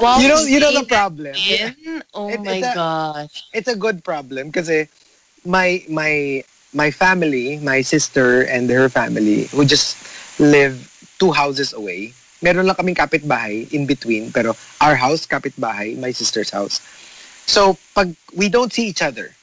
Wow. 0.00 0.18
You 0.18 0.28
know, 0.28 0.40
you 0.42 0.58
know 0.60 0.72
the 0.72 0.88
problem. 0.88 1.32
In? 1.36 2.02
Oh 2.12 2.28
It- 2.28 2.40
my 2.40 2.56
it's 2.56 2.66
a- 2.66 2.74
gosh. 2.74 3.34
it's 3.52 3.68
a 3.68 3.76
good 3.76 4.00
problem 4.02 4.48
kasi 4.50 4.88
my 5.44 5.84
my 5.88 6.42
my 6.72 6.88
family, 6.90 7.60
my 7.60 7.80
sister 7.80 8.42
and 8.48 8.68
her 8.68 8.88
family 8.88 9.44
who 9.52 9.64
just 9.64 9.96
live 10.40 10.76
two 11.20 11.32
houses 11.32 11.72
away. 11.72 12.16
Meron 12.38 12.66
lang 12.66 12.78
kaming 12.78 12.94
kapitbahay 12.94 13.66
in 13.74 13.86
between 13.86 14.30
pero 14.30 14.54
our 14.80 14.94
house 14.94 15.26
kapitbahay, 15.26 15.98
my 15.98 16.14
sister's 16.14 16.50
house. 16.50 16.78
So 17.48 17.76
pag 17.94 18.14
we 18.36 18.48
don't 18.48 18.72
see 18.72 18.86
each 18.86 19.02
other. 19.02 19.34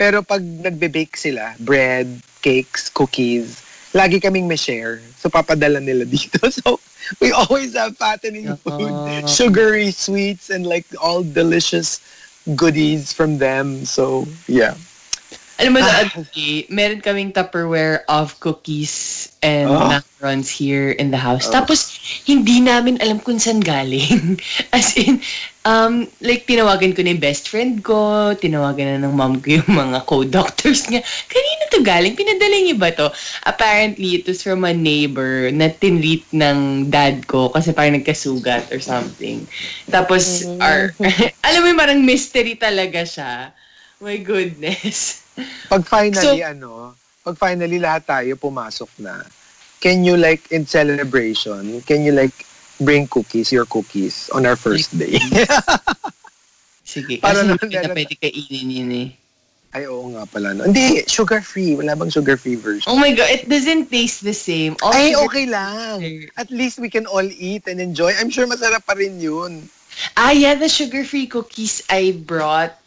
Pero 0.00 0.24
pag 0.24 0.40
nagbe-bake 0.40 1.12
sila, 1.12 1.54
bread, 1.60 2.08
cakes, 2.40 2.88
cookies, 2.88 3.60
lagi 3.92 4.16
kaming 4.16 4.48
may 4.48 4.56
share. 4.56 5.04
So 5.20 5.28
papadala 5.28 5.76
nila 5.76 6.08
dito. 6.10 6.40
So 6.48 6.80
we 7.20 7.30
always 7.32 7.76
have 7.76 8.00
fattening 8.00 8.56
food, 8.64 9.28
sugary 9.28 9.92
sweets 9.92 10.48
and 10.48 10.64
like 10.64 10.88
all 10.96 11.22
delicious 11.22 12.00
goodies 12.56 13.12
from 13.12 13.38
them. 13.38 13.84
So 13.84 14.26
yeah. 14.48 14.74
Alam 15.60 15.76
mo, 15.76 15.80
Ah. 15.84 16.08
day, 16.32 16.64
meron 16.72 17.04
kaming 17.04 17.36
Tupperware 17.36 18.08
of 18.08 18.40
cookies 18.40 19.28
and 19.44 19.68
Oh. 19.68 19.92
macarons 19.92 20.48
here 20.48 20.88
in 20.96 21.12
the 21.12 21.20
house. 21.20 21.52
Tapos, 21.52 21.92
hindi 22.24 22.64
namin 22.64 22.96
alam 22.96 23.20
kung 23.20 23.36
saan 23.36 23.60
galing. 23.60 24.40
As 24.76 24.96
in, 24.96 25.20
um, 25.68 26.08
like, 26.24 26.48
tinawagan 26.48 26.96
ko 26.96 27.04
na 27.04 27.12
yung 27.12 27.20
best 27.20 27.52
friend 27.52 27.84
ko, 27.84 28.32
tinawagan 28.36 28.96
na 28.96 29.04
ng 29.04 29.12
mom 29.12 29.36
ko 29.36 29.60
yung 29.60 29.68
mga 29.68 30.08
co-doctors 30.08 30.88
niya. 30.88 31.04
Kanina 31.28 31.62
to 31.68 31.80
galing? 31.84 32.16
Pinadala 32.16 32.56
niyo 32.56 32.76
ba 32.80 32.88
to? 32.96 33.12
Apparently, 33.44 34.16
it 34.16 34.24
was 34.24 34.40
from 34.40 34.64
a 34.64 34.72
neighbor 34.72 35.52
na 35.52 35.68
tinreat 35.68 36.24
ng 36.32 36.88
dad 36.88 37.28
ko 37.28 37.52
kasi 37.52 37.76
parang 37.76 38.00
nagkasugat 38.00 38.72
or 38.72 38.80
something. 38.80 39.44
Tapos, 39.92 40.48
our, 40.56 40.96
alam 41.48 41.60
mo 41.64 41.68
parang 41.76 42.00
mystery 42.00 42.56
talaga 42.56 43.04
siya. 43.04 43.52
My 44.00 44.16
goodness. 44.16 45.20
Pag 45.68 45.84
finally, 45.84 46.40
So- 46.40 46.48
ano, 46.48 46.96
pag 47.20 47.36
finally 47.36 47.76
lahat 47.76 48.08
tayo 48.08 48.32
pumasok 48.34 48.88
na, 48.98 49.20
can 49.76 50.04
you 50.04 50.16
like, 50.16 50.48
in 50.48 50.64
celebration, 50.64 51.84
can 51.84 52.00
you 52.00 52.12
like, 52.12 52.32
bring 52.80 53.04
cookies, 53.06 53.52
your 53.52 53.68
cookies, 53.68 54.32
on 54.32 54.48
our 54.48 54.56
first 54.56 54.96
day? 54.96 55.20
Sige, 56.90 57.20
Para 57.20 57.44
kasi 57.44 57.54
hindi 57.60 57.76
na 57.76 57.92
pwede 57.92 58.14
kainin 58.16 58.68
yun 58.72 58.90
eh. 58.96 59.08
Ay, 59.70 59.86
oo 59.86 60.10
nga 60.10 60.26
pala. 60.26 60.50
No. 60.50 60.66
Hindi, 60.66 61.06
sugar-free. 61.06 61.78
Wala 61.78 61.94
bang 61.94 62.10
sugar-free 62.10 62.58
version? 62.58 62.90
Oh 62.90 62.98
my 62.98 63.14
God, 63.14 63.30
it 63.30 63.46
doesn't 63.46 63.86
taste 63.86 64.26
the 64.26 64.34
same. 64.34 64.74
All 64.82 64.90
Ay, 64.90 65.14
sugar- 65.14 65.28
okay 65.30 65.46
lang. 65.46 66.02
At 66.34 66.50
least 66.50 66.82
we 66.82 66.90
can 66.90 67.06
all 67.06 67.22
eat 67.22 67.68
and 67.70 67.78
enjoy. 67.78 68.10
I'm 68.18 68.32
sure 68.32 68.48
masarap 68.50 68.82
pa 68.82 68.98
rin 68.98 69.20
yun. 69.22 69.70
Ah, 70.18 70.34
yeah, 70.34 70.58
the 70.58 70.66
sugar-free 70.66 71.28
cookies 71.30 71.86
I 71.86 72.16
brought. 72.16 72.79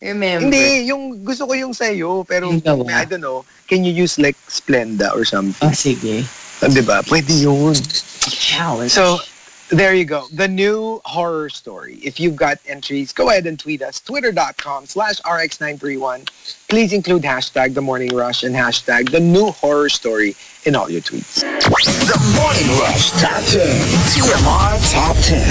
Remember? 0.00 0.48
Hindi, 0.48 0.88
yung 0.88 1.22
gusto 1.22 1.46
ko 1.46 1.52
yung 1.52 1.72
sa'yo. 1.76 2.24
Pero, 2.26 2.48
Yung 2.48 2.60
gawa. 2.64 2.88
I 2.88 3.04
don't 3.04 3.20
know, 3.20 3.44
can 3.68 3.84
you 3.84 3.92
use 3.92 4.18
like 4.18 4.36
Splenda 4.48 5.12
or 5.14 5.24
something? 5.24 5.54
Oh, 5.60 5.72
sige. 5.76 6.24
Ah, 6.64 6.68
Di 6.72 6.80
ba? 6.80 7.04
Pwede 7.04 7.28
yun. 7.36 7.76
Challenge. 8.24 8.88
So, 8.90 9.20
there 9.68 9.92
you 9.92 10.04
go. 10.08 10.24
The 10.32 10.48
new 10.48 11.00
horror 11.04 11.48
story. 11.52 12.00
If 12.02 12.18
you've 12.18 12.36
got 12.36 12.58
entries, 12.66 13.12
go 13.12 13.28
ahead 13.28 13.44
and 13.46 13.58
tweet 13.60 13.82
us. 13.84 14.00
Twitter.com 14.00 14.86
slash 14.86 15.20
RX931. 15.20 16.28
Please 16.68 16.92
include 16.96 17.22
hashtag 17.22 17.74
The 17.76 17.82
Morning 17.84 18.16
Rush 18.16 18.42
and 18.42 18.56
hashtag 18.56 19.10
The 19.12 19.20
New 19.20 19.52
Horror 19.52 19.88
Story 19.92 20.34
in 20.64 20.74
all 20.76 20.88
your 20.90 21.00
tweets. 21.04 21.44
The 21.44 22.18
Morning 22.40 22.68
Rush 22.80 23.12
Top 23.20 23.44
10. 23.52 23.68
TMR 24.16 24.80
Top 24.96 25.16
10. 25.28 25.44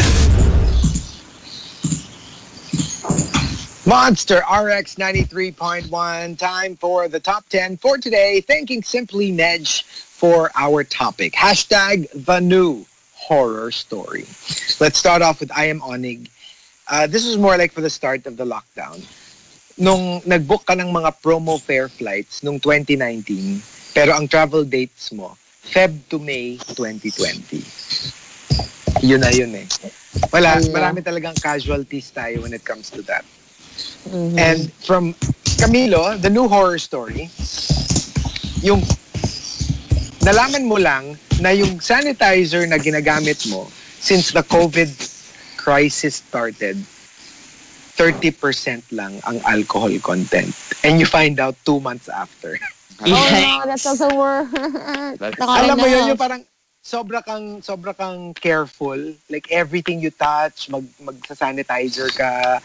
Monster 3.89 4.45
RX 4.45 5.01
93.1. 5.01 5.89
Time 6.37 6.75
for 6.75 7.07
the 7.07 7.19
top 7.19 7.49
10 7.49 7.77
for 7.77 7.97
today. 7.97 8.39
Thanking 8.39 8.83
Simply 8.83 9.31
Nedge 9.31 9.81
for 9.81 10.51
our 10.53 10.83
topic. 10.83 11.33
Hashtag 11.33 12.05
the 12.13 12.39
new 12.39 12.85
horror 13.15 13.71
story. 13.71 14.29
Let's 14.79 14.99
start 14.99 15.23
off 15.23 15.39
with 15.39 15.49
I 15.57 15.73
am 15.73 15.81
Onig. 15.81 16.29
Uh, 16.87 17.07
this 17.07 17.25
was 17.25 17.39
more 17.39 17.57
like 17.57 17.73
for 17.73 17.81
the 17.81 17.89
start 17.89 18.27
of 18.27 18.37
the 18.37 18.45
lockdown. 18.45 19.01
Nung 19.81 20.21
nag-book 20.21 20.69
ka 20.69 20.77
ng 20.77 20.93
mga 20.93 21.17
promo 21.25 21.57
fare 21.57 21.89
flights 21.89 22.45
nung 22.45 22.61
2019, 22.61 23.97
pero 23.97 24.13
ang 24.13 24.29
travel 24.29 24.69
dates 24.69 25.09
mo, 25.17 25.33
Feb 25.65 25.97
to 26.13 26.21
May 26.21 26.61
2020. 26.77 29.01
Yun 29.01 29.17
na 29.17 29.33
yun 29.33 29.49
eh. 29.57 29.65
Wala, 30.29 30.61
Ala. 30.61 30.69
marami 30.69 31.01
talagang 31.01 31.33
casualties 31.41 32.13
tayo 32.13 32.45
when 32.45 32.53
it 32.53 32.61
comes 32.61 32.93
to 32.93 33.01
that. 33.01 33.25
Mhm. 34.09 34.38
And 34.39 34.59
from 34.84 35.13
Camilo, 35.59 36.19
the 36.21 36.30
new 36.30 36.47
horror 36.47 36.80
story, 36.80 37.30
yung 38.61 38.84
nalaman 40.21 40.65
mo 40.67 40.77
lang 40.77 41.17
na 41.39 41.49
yung 41.55 41.80
sanitizer 41.80 42.67
na 42.67 42.77
ginagamit 42.77 43.39
mo 43.47 43.67
since 43.99 44.32
the 44.32 44.43
COVID 44.43 44.89
crisis 45.57 46.23
started, 46.23 46.80
30% 47.99 48.84
lang 48.95 49.19
ang 49.27 49.39
alcohol 49.43 49.91
content. 49.99 50.55
And 50.84 50.99
you 50.99 51.05
find 51.05 51.39
out 51.39 51.55
two 51.65 51.80
months 51.80 52.07
after. 52.07 52.57
Oh 52.99 53.07
no, 53.07 53.63
that's 53.63 53.88
also 53.88 54.11
worse. 54.11 54.51
Alam 55.39 55.80
mo 55.80 55.88
yun, 55.88 56.11
yung 56.11 56.19
parang 56.19 56.43
sobra 56.84 57.23
kang 57.23 57.63
sobra 57.63 57.95
kang 57.95 58.36
careful. 58.36 58.99
Like 59.32 59.47
everything 59.55 60.03
you 60.03 60.11
touch, 60.11 60.67
mag 60.67 60.84
magsa-sanitizer 60.99 62.11
ka. 62.11 62.59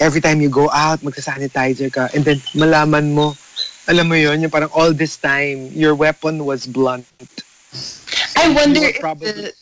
Every 0.00 0.20
time 0.20 0.40
you 0.40 0.48
go 0.48 0.70
out, 0.72 1.04
magsa-sanitizer 1.04 1.92
ka. 1.92 2.08
And 2.16 2.24
then 2.24 2.40
malaman 2.56 3.12
mo, 3.12 3.36
alam 3.86 4.08
mo 4.08 4.16
yun, 4.16 4.40
yung 4.40 4.50
parang 4.50 4.72
all 4.72 4.92
this 4.96 5.20
time, 5.20 5.68
your 5.76 5.94
weapon 5.94 6.44
was 6.44 6.64
blunt. 6.64 7.04
I 8.36 8.48
wonder 8.56 8.80
if 8.80 8.98
probably- 8.98 9.32
the, 9.32 9.52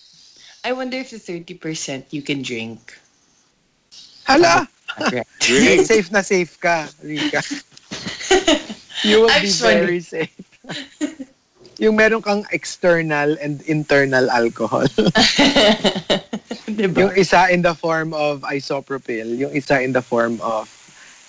I 0.63 0.73
wonder 0.73 0.99
if 0.99 1.11
the 1.11 1.19
30% 1.19 2.15
you 2.15 2.23
can 2.23 2.43
drink. 2.43 2.95
Hala! 4.25 4.69
Drink. 5.41 5.87
safe 5.87 6.11
na 6.11 6.21
safe 6.23 6.59
ka, 6.61 6.89
Rika. 7.03 7.41
you 9.05 9.23
will 9.23 9.31
I'm 9.31 9.43
be 9.43 9.49
sorry. 9.49 9.81
very 9.81 10.01
safe. 10.01 10.35
yung 11.79 11.95
meron 11.95 12.21
kang 12.21 12.43
external 12.51 13.39
and 13.41 13.63
internal 13.71 14.27
alcohol. 14.31 14.85
diba? 16.77 16.99
yung 17.01 17.15
isa 17.17 17.49
in 17.51 17.63
the 17.63 17.75
form 17.75 18.13
of 18.13 18.43
isopropyl, 18.43 19.27
yung 19.39 19.53
isa 19.55 19.81
in 19.81 19.93
the 19.93 20.03
form 20.03 20.41
of 20.41 20.69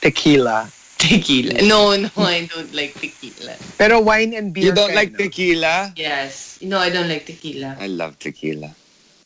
tequila. 0.02 0.68
Tequila. 1.00 1.64
No, 1.64 1.96
no, 1.96 2.12
I 2.18 2.46
don't 2.46 2.74
like 2.76 2.96
tequila. 3.00 3.56
Pero 3.80 4.04
wine 4.04 4.36
and 4.36 4.52
beer 4.52 4.66
You 4.68 4.74
don't 4.76 4.94
like 4.94 5.16
no? 5.16 5.18
tequila? 5.18 5.94
Yes. 5.96 6.60
No, 6.62 6.80
I 6.80 6.90
don't 6.90 7.08
like 7.08 7.26
tequila. 7.26 7.80
I 7.80 7.88
love 7.88 8.20
tequila. 8.20 8.76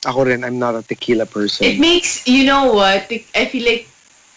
Ako 0.06 0.30
rin, 0.30 0.44
I'm 0.44 0.60
not 0.60 0.76
a 0.76 0.84
tequila 0.84 1.26
person. 1.26 1.66
It 1.66 1.80
makes, 1.80 2.28
you 2.28 2.46
know 2.46 2.74
what? 2.74 3.10
Te- 3.10 3.26
I 3.34 3.46
feel 3.46 3.66
like 3.66 3.88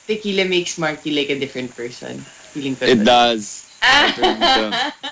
tequila 0.06 0.46
makes 0.48 0.78
Marky 0.78 1.12
like 1.12 1.28
a 1.28 1.38
different 1.38 1.74
person. 1.76 2.16
Feeling 2.54 2.76
ko. 2.76 2.86
It 2.86 3.04
does. 3.04 3.66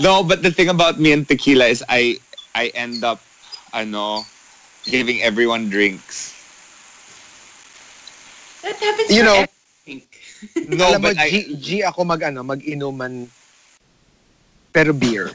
No, 0.00 0.22
but 0.24 0.42
the 0.42 0.50
thing 0.50 0.68
about 0.68 0.98
me 0.98 1.12
and 1.12 1.28
tequila 1.28 1.66
is 1.66 1.84
I 1.88 2.18
I 2.54 2.72
end 2.74 3.04
up 3.04 3.20
ano 3.72 4.24
giving 4.84 5.22
everyone 5.22 5.70
drinks. 5.70 6.34
That 8.62 8.76
happens 8.78 9.10
You 9.10 9.22
know, 9.22 9.46
everything. 9.46 10.02
No, 10.66 10.90
Alam 10.90 11.06
mo, 11.06 11.08
but 11.14 11.18
I 11.22 11.30
G, 11.30 11.34
G 11.54 11.68
ako 11.86 12.02
mag, 12.02 12.22
ano, 12.26 12.42
mag-inuman, 12.42 13.30
pero 14.74 14.90
beer. 14.90 15.30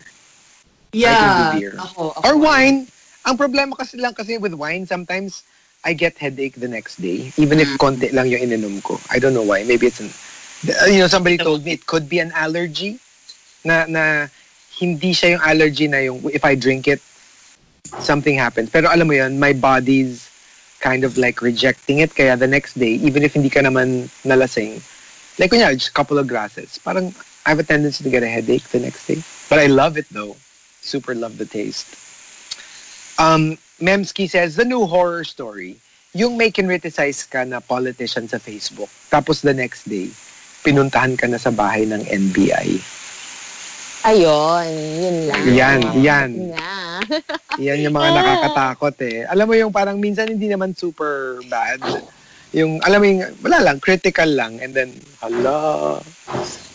Yeah. 0.92 1.56
beer. 1.56 1.80
Ako, 1.80 2.12
ako. 2.12 2.28
Or 2.28 2.36
wine. 2.36 2.92
Ang 3.24 3.36
problema 3.40 3.72
kasi 3.76 3.96
lang 3.96 4.12
kasi 4.12 4.36
with 4.36 4.52
wine, 4.52 4.84
sometimes 4.84 5.48
I 5.88 5.94
get 5.94 6.18
headache 6.18 6.60
the 6.60 6.68
next 6.68 7.00
day, 7.00 7.32
even 7.40 7.60
if 7.64 7.72
konti 7.80 8.12
lang 8.12 8.28
yung 8.28 8.44
ininom 8.44 8.84
ko. 8.84 9.00
I 9.08 9.20
don't 9.20 9.32
know 9.32 9.48
why. 9.48 9.64
Maybe 9.64 9.88
it's 9.88 10.04
an, 10.04 10.12
you 10.92 11.00
know, 11.00 11.08
somebody 11.08 11.38
told 11.38 11.64
me 11.64 11.72
it 11.72 11.88
could 11.88 12.10
be 12.10 12.20
an 12.20 12.32
allergy 12.36 13.00
na, 13.64 13.86
na 13.88 14.28
hindi 14.80 15.16
siya 15.16 15.38
yung 15.38 15.44
allergy 15.44 15.88
na 15.88 16.04
yung 16.04 16.20
if 16.32 16.44
I 16.44 16.56
drink 16.56 16.88
it, 16.88 17.00
something 18.00 18.36
happens. 18.36 18.70
Pero 18.70 18.90
alam 18.90 19.08
mo 19.08 19.14
yun, 19.14 19.40
my 19.40 19.54
body's 19.54 20.30
kind 20.80 21.04
of 21.04 21.18
like 21.18 21.42
rejecting 21.42 22.00
it. 22.00 22.14
Kaya 22.14 22.38
the 22.38 22.48
next 22.48 22.78
day, 22.78 23.00
even 23.02 23.24
if 23.24 23.34
hindi 23.34 23.50
ka 23.50 23.62
naman 23.62 24.10
nalasing, 24.24 24.82
like 25.40 25.52
kunya, 25.52 25.74
just 25.74 25.90
a 25.90 25.98
couple 25.98 26.18
of 26.18 26.28
glasses, 26.28 26.80
parang 26.84 27.14
I 27.46 27.56
have 27.56 27.60
a 27.60 27.68
tendency 27.68 28.04
to 28.04 28.10
get 28.10 28.24
a 28.24 28.30
headache 28.30 28.68
the 28.70 28.80
next 28.80 29.08
day. 29.08 29.24
But 29.50 29.60
I 29.60 29.68
love 29.68 29.98
it 29.98 30.08
though. 30.12 30.36
Super 30.82 31.16
love 31.16 31.38
the 31.38 31.46
taste. 31.46 31.88
Um, 33.18 33.58
Memski 33.82 34.30
says, 34.30 34.56
the 34.56 34.66
new 34.66 34.86
horror 34.86 35.24
story, 35.24 35.78
yung 36.14 36.38
may 36.38 36.52
kinriticize 36.52 37.30
ka 37.30 37.44
na 37.46 37.60
politician 37.60 38.28
sa 38.30 38.38
Facebook, 38.38 38.90
tapos 39.10 39.42
the 39.42 39.54
next 39.54 39.90
day, 39.90 40.10
pinuntahan 40.66 41.18
ka 41.18 41.30
na 41.30 41.38
sa 41.38 41.54
bahay 41.54 41.86
ng 41.86 42.02
NBI. 42.06 42.97
Ayun, 44.06 44.68
yun 45.02 45.18
lang. 45.28 45.42
Yan, 45.50 45.80
yan. 45.98 46.30
Nga. 46.54 46.76
Yan 47.66 47.82
yung 47.82 47.96
mga 47.98 48.10
nakakatakot 48.14 48.96
eh. 49.02 49.26
Alam 49.26 49.50
mo 49.50 49.54
yung 49.58 49.74
parang 49.74 49.98
minsan 49.98 50.30
hindi 50.30 50.46
naman 50.46 50.78
super 50.78 51.42
bad. 51.50 51.82
Yung, 52.54 52.78
alam 52.86 53.02
mo 53.02 53.06
yung, 53.10 53.22
wala 53.42 53.58
lang, 53.66 53.78
critical 53.82 54.30
lang. 54.30 54.62
And 54.62 54.74
then, 54.74 54.94
hala, 55.18 55.98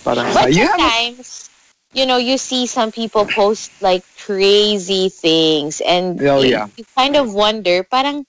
parang, 0.02 0.26
But 0.34 0.50
you 0.50 0.66
have 0.66 0.78
a- 0.78 0.82
sometimes, 0.82 1.50
you 1.94 2.06
know, 2.06 2.18
you 2.18 2.36
see 2.36 2.66
some 2.66 2.90
people 2.90 3.24
post 3.26 3.70
like 3.80 4.02
crazy 4.18 5.08
things 5.08 5.80
and 5.86 6.18
Oh, 6.22 6.42
you, 6.42 6.58
yeah. 6.58 6.66
you 6.76 6.84
kind 6.98 7.14
of 7.14 7.30
wonder, 7.34 7.82
parang, 7.86 8.26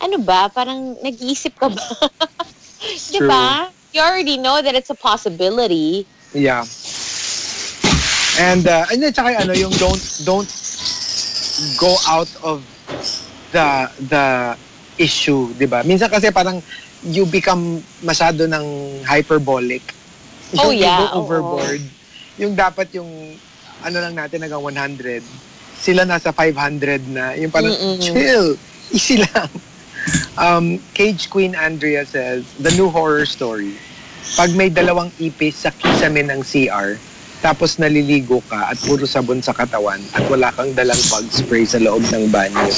ano 0.00 0.18
ba? 0.20 0.52
Parang 0.52 0.96
nag-iisip 1.00 1.56
ka 1.56 1.72
ba? 1.72 1.86
Di 3.12 3.18
True. 3.18 3.28
ba? 3.28 3.72
You 3.96 4.02
already 4.02 4.36
know 4.36 4.60
that 4.60 4.74
it's 4.74 4.90
a 4.90 4.98
possibility. 4.98 6.04
Yeah. 6.34 6.66
And 8.40 8.66
uh, 8.66 8.90
and 8.90 8.98
then 8.98 9.12
tsaka 9.14 9.46
ano 9.46 9.54
yung 9.54 9.70
don't 9.78 10.02
don't 10.26 10.50
go 11.78 11.94
out 12.10 12.30
of 12.42 12.66
the 13.54 13.66
the 14.10 14.24
issue, 14.98 15.54
'di 15.54 15.70
ba? 15.70 15.86
Minsan 15.86 16.10
kasi 16.10 16.34
parang 16.34 16.58
you 17.04 17.28
become 17.28 17.78
masyado 18.02 18.48
ng 18.48 18.64
hyperbolic. 19.04 19.84
Oh, 20.58 20.70
Yung 20.70 20.82
yeah, 20.82 21.04
you 21.04 21.06
go 21.06 21.14
overboard. 21.20 21.82
Yung 22.40 22.52
dapat 22.58 22.90
yung 22.96 23.38
ano 23.84 23.96
lang 24.00 24.16
natin 24.16 24.40
hanggang 24.40 24.62
100. 24.62 25.20
Sila 25.76 26.08
nasa 26.08 26.32
500 26.32 27.04
na. 27.12 27.36
Yung 27.36 27.52
parang 27.52 27.70
Mm-mm. 27.70 28.00
chill. 28.00 28.56
Easy 28.94 29.20
lang. 29.20 29.50
Um, 30.36 30.80
Cage 30.92 31.28
Queen 31.28 31.52
Andrea 31.54 32.04
says, 32.04 32.44
the 32.60 32.72
new 32.76 32.88
horror 32.88 33.24
story. 33.24 33.76
Pag 34.36 34.56
may 34.56 34.72
dalawang 34.72 35.12
ipis 35.20 35.64
sa 35.64 35.70
kisame 35.72 36.24
ng 36.24 36.40
CR, 36.40 36.96
tapos 37.44 37.76
naliligo 37.76 38.40
ka 38.48 38.72
at 38.72 38.80
puro 38.88 39.04
sabon 39.04 39.44
sa 39.44 39.52
katawan 39.52 40.00
at 40.16 40.24
wala 40.32 40.48
kang 40.56 40.72
dalang 40.72 40.96
bug 41.12 41.28
spray 41.28 41.68
sa 41.68 41.76
loob 41.76 42.00
ng 42.08 42.32
banyo. 42.32 42.72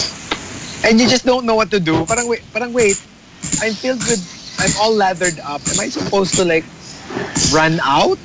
And 0.82 0.98
you 0.98 1.06
just 1.06 1.22
don't 1.22 1.46
know 1.46 1.54
what 1.54 1.70
to 1.70 1.78
do. 1.78 2.02
Parang 2.02 2.26
wait, 2.26 2.42
parang 2.50 2.74
wait. 2.74 2.98
I'm 3.62 3.78
filled 3.78 4.02
with, 4.10 4.18
I'm 4.58 4.74
all 4.82 4.90
lathered 4.90 5.38
up. 5.46 5.62
Am 5.70 5.78
I 5.78 5.86
supposed 5.86 6.34
to 6.42 6.44
like 6.44 6.66
run 7.54 7.78
out? 7.78 8.18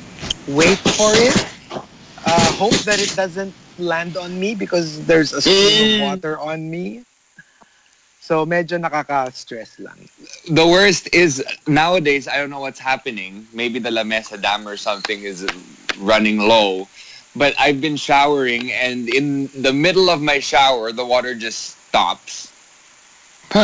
Wait 0.49 0.81
for 0.97 1.13
it? 1.13 1.37
Uh, 2.25 2.49
hope 2.57 2.73
that 2.89 2.97
it 2.97 3.13
doesn't 3.13 3.53
land 3.77 4.17
on 4.17 4.33
me 4.41 4.57
because 4.57 5.05
there's 5.05 5.33
a 5.33 5.41
stream 5.45 6.01
of 6.01 6.09
water 6.09 6.41
on 6.41 6.65
me? 6.69 7.05
So 8.21 8.45
medyo 8.45 8.77
nakaka-stress 8.77 9.81
lang. 9.81 9.97
The 10.45 10.63
worst 10.63 11.09
is 11.11 11.41
nowadays 11.65 12.29
I 12.29 12.37
don't 12.37 12.53
know 12.53 12.61
what's 12.61 12.79
happening. 12.79 13.49
Maybe 13.51 13.81
the 13.81 13.89
La 13.89 14.05
Mesa 14.05 14.37
Dam 14.37 14.67
or 14.69 14.77
something 14.77 15.25
is 15.25 15.41
running 15.97 16.37
low. 16.37 16.87
But 17.35 17.57
I've 17.57 17.81
been 17.81 17.97
showering 17.97 18.71
and 18.71 19.09
in 19.09 19.49
the 19.57 19.73
middle 19.73 20.09
of 20.13 20.21
my 20.21 20.37
shower 20.37 20.93
the 20.93 21.03
water 21.05 21.33
just 21.33 21.81
stops. 21.89 22.53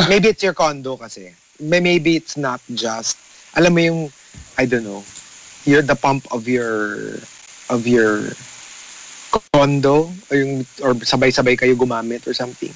Maybe 0.09 0.33
it's 0.33 0.41
your 0.43 0.57
condo 0.57 0.97
kasi. 0.97 1.31
May- 1.61 1.79
Maybe 1.79 2.17
it's 2.17 2.35
not 2.35 2.59
just. 2.73 3.15
Alam 3.55 3.73
mo 3.73 3.79
yung, 3.79 3.99
I 4.57 4.65
don't 4.65 4.83
know, 4.83 5.05
you're 5.63 5.81
the 5.85 5.95
pump 5.95 6.27
of 6.33 6.47
your, 6.47 7.17
of 7.69 7.87
your 7.87 8.35
condo 9.53 10.11
or 10.29 10.35
yung, 10.35 10.65
or 10.83 10.91
sabay-sabay 11.07 11.55
kayo 11.57 11.75
gumamit 11.77 12.27
or 12.27 12.33
something. 12.33 12.73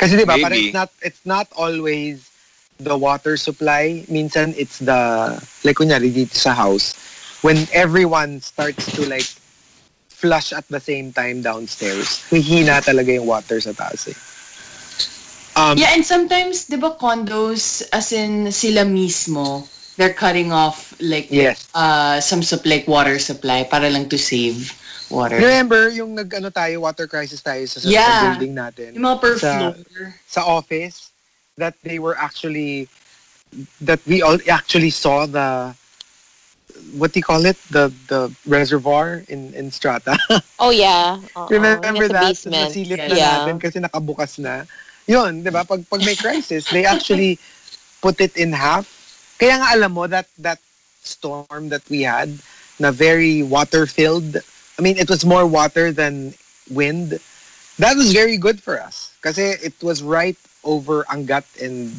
Kasi 0.00 0.16
di 0.16 0.24
ba, 0.24 0.40
parang 0.40 0.56
it's 0.56 0.72
not, 0.72 0.90
it's 1.04 1.24
not 1.28 1.46
always 1.60 2.32
the 2.80 2.96
water 2.96 3.36
supply. 3.36 4.08
Minsan 4.08 4.56
it's 4.56 4.80
the, 4.80 5.36
like 5.60 5.76
kunyari 5.76 6.08
dito 6.08 6.32
sa 6.32 6.56
house, 6.56 6.96
when 7.44 7.68
everyone 7.76 8.40
starts 8.40 8.88
to 8.96 9.04
like 9.04 9.28
flush 10.08 10.52
at 10.56 10.64
the 10.72 10.80
same 10.80 11.12
time 11.12 11.44
downstairs, 11.44 12.24
hihina 12.32 12.80
talaga 12.80 13.12
yung 13.12 13.28
water 13.28 13.60
sa 13.60 13.76
taas 13.76 14.08
eh. 14.08 14.16
Um, 15.60 15.76
Yeah, 15.76 15.92
and 15.92 16.06
sometimes, 16.06 16.64
di 16.70 16.80
ba, 16.80 16.96
condos, 16.96 17.84
as 17.92 18.12
in 18.16 18.48
sila 18.52 18.88
mismo, 18.88 19.68
they're 20.00 20.16
cutting 20.16 20.48
off 20.48 20.96
like 21.04 21.28
Yes. 21.28 21.68
uh 21.76 22.24
some 22.24 22.40
sup 22.40 22.64
like 22.64 22.88
water 22.88 23.20
supply 23.20 23.68
para 23.68 23.92
lang 23.92 24.08
to 24.08 24.16
save 24.16 24.72
water. 25.10 25.36
Remember 25.36 25.90
yung 25.90 26.14
nag-ano 26.14 26.50
tayo, 26.50 26.80
water 26.80 27.06
crisis 27.06 27.42
tayo 27.42 27.66
sa, 27.66 27.80
sa 27.80 27.88
Yeah. 27.88 28.32
building 28.32 28.54
natin? 28.54 28.94
Yung 28.94 29.04
mga 29.04 29.18
per 29.20 29.34
Sa- 29.36 29.52
floor. 29.58 29.74
Sa 30.26 30.40
office, 30.46 31.10
that 31.58 31.74
they 31.82 31.98
were 31.98 32.16
actually, 32.16 32.88
that 33.80 34.00
we 34.06 34.22
all 34.22 34.38
actually 34.48 34.88
saw 34.90 35.26
the, 35.26 35.74
what 36.96 37.12
do 37.12 37.18
you 37.18 37.26
call 37.26 37.44
it? 37.44 37.58
The 37.68 37.92
the 38.08 38.32
reservoir 38.46 39.20
in 39.28 39.52
in 39.52 39.68
Strata. 39.70 40.16
Oh, 40.62 40.70
yeah. 40.70 41.20
Oo, 41.36 41.50
Remember 41.50 42.08
nasa 42.08 42.14
that? 42.14 42.24
basement. 42.32 42.70
Nasilip 42.72 42.96
na 42.96 43.14
Yeah. 43.14 43.32
natin 43.44 43.56
kasi 43.60 43.76
nakabukas 43.78 44.38
na. 44.38 44.64
yun, 45.04 45.42
di 45.42 45.50
ba? 45.50 45.66
Pag, 45.66 45.82
pag 45.90 46.06
may 46.06 46.14
crisis, 46.14 46.70
they 46.70 46.86
actually 46.86 47.34
put 47.98 48.22
it 48.22 48.30
in 48.38 48.54
half. 48.54 48.86
Kaya 49.36 49.58
nga 49.58 49.74
alam 49.74 49.90
mo, 49.90 50.06
that, 50.06 50.30
that 50.38 50.62
storm 51.02 51.66
that 51.68 51.82
we 51.90 52.06
had, 52.06 52.30
na 52.78 52.94
very 52.94 53.42
water-filled, 53.42 54.38
I 54.80 54.82
mean, 54.82 54.96
it 54.96 55.12
was 55.12 55.26
more 55.28 55.44
water 55.44 55.92
than 55.92 56.32
wind. 56.72 57.20
That 57.76 58.00
was 58.00 58.16
very 58.16 58.40
good 58.40 58.64
for 58.64 58.80
us. 58.80 59.12
because 59.20 59.36
it 59.36 59.76
was 59.84 60.00
right 60.02 60.40
over 60.64 61.04
Angat 61.04 61.44
and, 61.60 61.92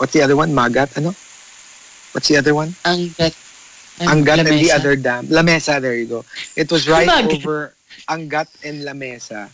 what's 0.00 0.16
the 0.16 0.24
other 0.24 0.32
one? 0.32 0.56
Magat, 0.56 0.96
ano? 0.96 1.12
What's 2.16 2.32
the 2.32 2.40
other 2.40 2.56
one? 2.56 2.72
Angat. 2.88 3.36
Angat 4.00 4.48
and 4.48 4.48
the 4.48 4.72
other 4.72 4.96
dam. 4.96 5.28
La 5.28 5.42
Mesa, 5.42 5.76
there 5.78 5.94
you 5.94 6.06
go. 6.06 6.24
It 6.56 6.72
was 6.72 6.88
right 6.88 7.06
Magat. 7.06 7.44
over 7.44 7.74
Angat 8.08 8.48
and 8.64 8.84
La 8.88 8.94
Mesa. 8.94 9.50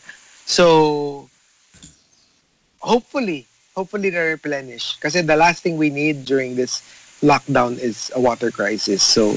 So, 0.46 1.28
hopefully, 2.78 3.46
hopefully 3.74 4.10
they 4.10 4.38
replenish. 4.38 4.94
Because 4.94 5.14
the 5.14 5.34
last 5.34 5.64
thing 5.64 5.76
we 5.76 5.90
need 5.90 6.24
during 6.24 6.54
this 6.54 6.78
lockdown 7.22 7.74
is 7.78 8.12
a 8.14 8.20
water 8.20 8.52
crisis. 8.52 9.02
So, 9.02 9.34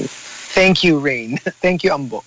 thank 0.54 0.84
you, 0.84 1.00
Rain. 1.00 1.38
thank 1.58 1.82
you, 1.82 1.90
Ambo. 1.90 2.22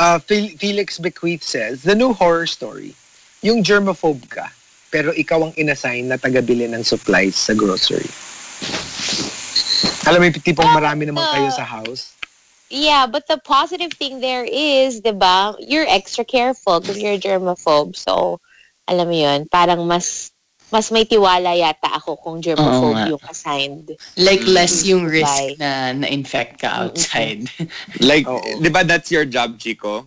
Uh, 0.00 0.16
Fel- 0.16 0.56
Felix 0.56 0.96
Bequeath 0.96 1.44
says, 1.44 1.84
the 1.84 1.92
new 1.92 2.16
horror 2.16 2.48
story, 2.48 2.96
yung 3.44 3.60
germaphobe 3.60 4.24
ka, 4.32 4.48
pero 4.88 5.12
ikaw 5.12 5.44
ang 5.44 5.52
inassign 5.60 6.08
na 6.08 6.16
tagabili 6.16 6.64
ng 6.72 6.80
supplies 6.80 7.36
sa 7.36 7.52
grocery. 7.52 8.08
Alam 10.08 10.24
mo 10.24 10.32
tipong 10.32 10.72
marami 10.72 11.04
naman 11.04 11.28
kayo 11.28 11.52
sa 11.52 11.68
house. 11.68 12.16
Yeah, 12.72 13.04
but 13.04 13.28
the 13.28 13.36
positive 13.44 13.92
thing 13.92 14.24
there 14.24 14.48
is, 14.48 15.04
di 15.04 15.12
ba, 15.12 15.52
you're 15.60 15.84
extra 15.84 16.24
careful 16.24 16.80
because 16.80 16.96
you're 16.96 17.20
germaphobe. 17.20 17.92
So, 17.92 18.40
alam 18.88 19.12
mo 19.12 19.16
yun, 19.20 19.52
parang 19.52 19.84
mas 19.84 20.32
mas 20.70 20.90
may 20.90 21.04
tiwala 21.04 21.50
yata 21.52 21.90
ako 21.98 22.16
kung 22.16 22.38
Oo 22.38 22.42
germaphobe 22.42 22.94
nga. 22.94 23.10
yung 23.10 23.22
assigned. 23.26 23.86
Like 24.16 24.42
less 24.46 24.86
yung 24.86 25.06
Bye. 25.06 25.22
risk 25.22 25.58
na 25.58 25.92
na-infect 25.92 26.62
ka 26.62 26.86
outside. 26.86 27.50
Like, 28.00 28.26
Oo. 28.26 28.62
di 28.62 28.70
ba 28.70 28.86
that's 28.86 29.10
your 29.10 29.26
job, 29.26 29.58
Chico? 29.58 30.06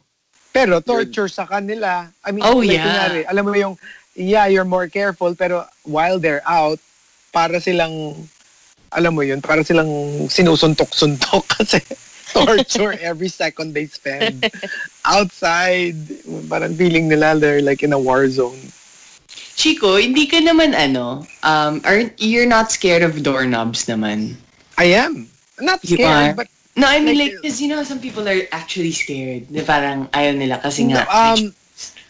Pero 0.54 0.80
torture 0.80 1.28
sa 1.28 1.44
kanila. 1.46 2.08
I 2.24 2.30
mean, 2.32 2.46
Oh, 2.46 2.64
like, 2.64 2.80
yeah. 2.80 2.86
kunyari, 2.86 3.22
alam 3.28 3.44
mo 3.44 3.54
yung, 3.54 3.76
yeah, 4.16 4.46
you're 4.48 4.68
more 4.68 4.88
careful, 4.88 5.36
pero 5.36 5.66
while 5.84 6.18
they're 6.18 6.46
out, 6.46 6.80
para 7.34 7.60
silang, 7.60 8.14
alam 8.94 9.18
mo 9.18 9.26
yun, 9.26 9.42
para 9.42 9.66
silang 9.66 9.90
sinusuntok-suntok 10.30 11.44
kasi 11.58 11.82
torture 12.34 12.94
every 13.02 13.30
second 13.30 13.74
they 13.74 13.86
spend 13.86 14.46
outside. 15.06 15.98
Parang 16.50 16.74
feeling 16.74 17.10
nila 17.10 17.34
they're 17.38 17.62
like 17.62 17.82
in 17.82 17.94
a 17.94 18.00
war 18.00 18.30
zone. 18.30 18.58
Chico, 19.56 19.98
hindi 19.98 20.26
ka 20.28 20.42
naman 20.42 20.74
ano, 20.74 21.26
um, 21.44 21.82
aren't, 21.86 22.18
you're 22.18 22.50
not 22.50 22.72
scared 22.72 23.04
of 23.04 23.22
doorknobs 23.22 23.86
naman. 23.86 24.36
I 24.78 24.98
am. 24.98 25.30
Not 25.62 25.80
You 25.86 25.98
scared, 25.98 26.34
are? 26.34 26.34
but 26.34 26.48
No, 26.76 26.88
I 26.90 27.00
mean 27.00 27.18
Like, 27.18 27.34
like, 27.34 27.42
because 27.42 27.62
you 27.62 27.68
know, 27.70 27.84
some 27.84 28.00
people 28.00 28.28
are 28.28 28.42
actually 28.52 28.92
scared. 28.92 29.50
Na 29.52 29.62
parang 29.62 30.10
ayaw 30.10 30.34
nila 30.34 30.58
kasi 30.58 30.90
nga. 30.90 31.06
um, 31.06 31.54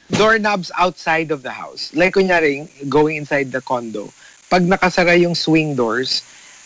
doorknobs 0.08 0.72
outside 0.80 1.32
of 1.32 1.44
the 1.44 1.52
house. 1.52 1.92
Like, 1.94 2.16
kunyari, 2.16 2.68
going 2.88 3.18
inside 3.18 3.52
the 3.52 3.60
condo. 3.60 4.08
Pag 4.50 4.64
nakasara 4.64 5.20
yung 5.20 5.36
swing 5.36 5.76
doors, 5.76 6.24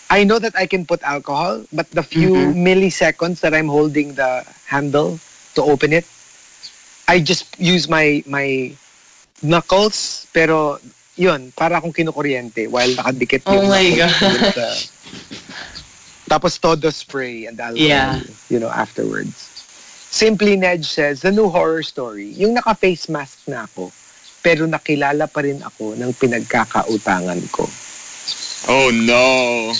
I 0.10 0.24
know 0.24 0.38
that 0.40 0.56
I 0.56 0.68
can 0.68 0.86
put 0.86 1.02
alcohol, 1.04 1.66
but 1.74 1.90
the 1.92 2.04
few 2.04 2.54
milliseconds 2.54 3.42
that 3.42 3.54
I'm 3.54 3.68
holding 3.68 4.14
the 4.14 4.46
handle 4.68 5.20
to 5.56 5.62
open 5.64 5.92
it, 5.92 6.06
I 7.08 7.20
just 7.20 7.58
use 7.60 7.90
my 7.90 8.24
my 8.28 8.78
knuckles, 9.42 10.26
pero 10.32 10.80
yun, 11.16 11.52
para 11.54 11.78
akong 11.78 11.94
kinukuryente 11.94 12.68
while 12.68 12.90
nakadikit 12.94 13.42
Oh 13.46 13.54
yung 13.58 13.68
my 13.70 13.84
knuckles 13.84 14.22
God. 14.22 14.34
with 14.34 14.56
the- 14.56 14.78
tapos 16.28 16.60
todo 16.60 16.92
spray 16.92 17.48
and 17.48 17.56
alcohol, 17.60 17.80
Yeah. 17.88 18.20
you 18.50 18.60
know, 18.60 18.68
afterwards. 18.70 19.48
Simply 20.12 20.56
Ned 20.56 20.84
says, 20.84 21.22
the 21.22 21.32
new 21.32 21.48
horror 21.48 21.84
story, 21.84 22.32
yung 22.36 22.54
naka-face 22.54 23.08
mask 23.08 23.48
na 23.48 23.64
ako, 23.64 23.92
pero 24.44 24.68
nakilala 24.68 25.28
pa 25.28 25.44
rin 25.44 25.60
ako 25.64 25.96
ng 25.96 26.12
pinagkakautangan 26.16 27.40
ko. 27.52 27.64
Oh 28.68 28.92
no. 28.92 29.72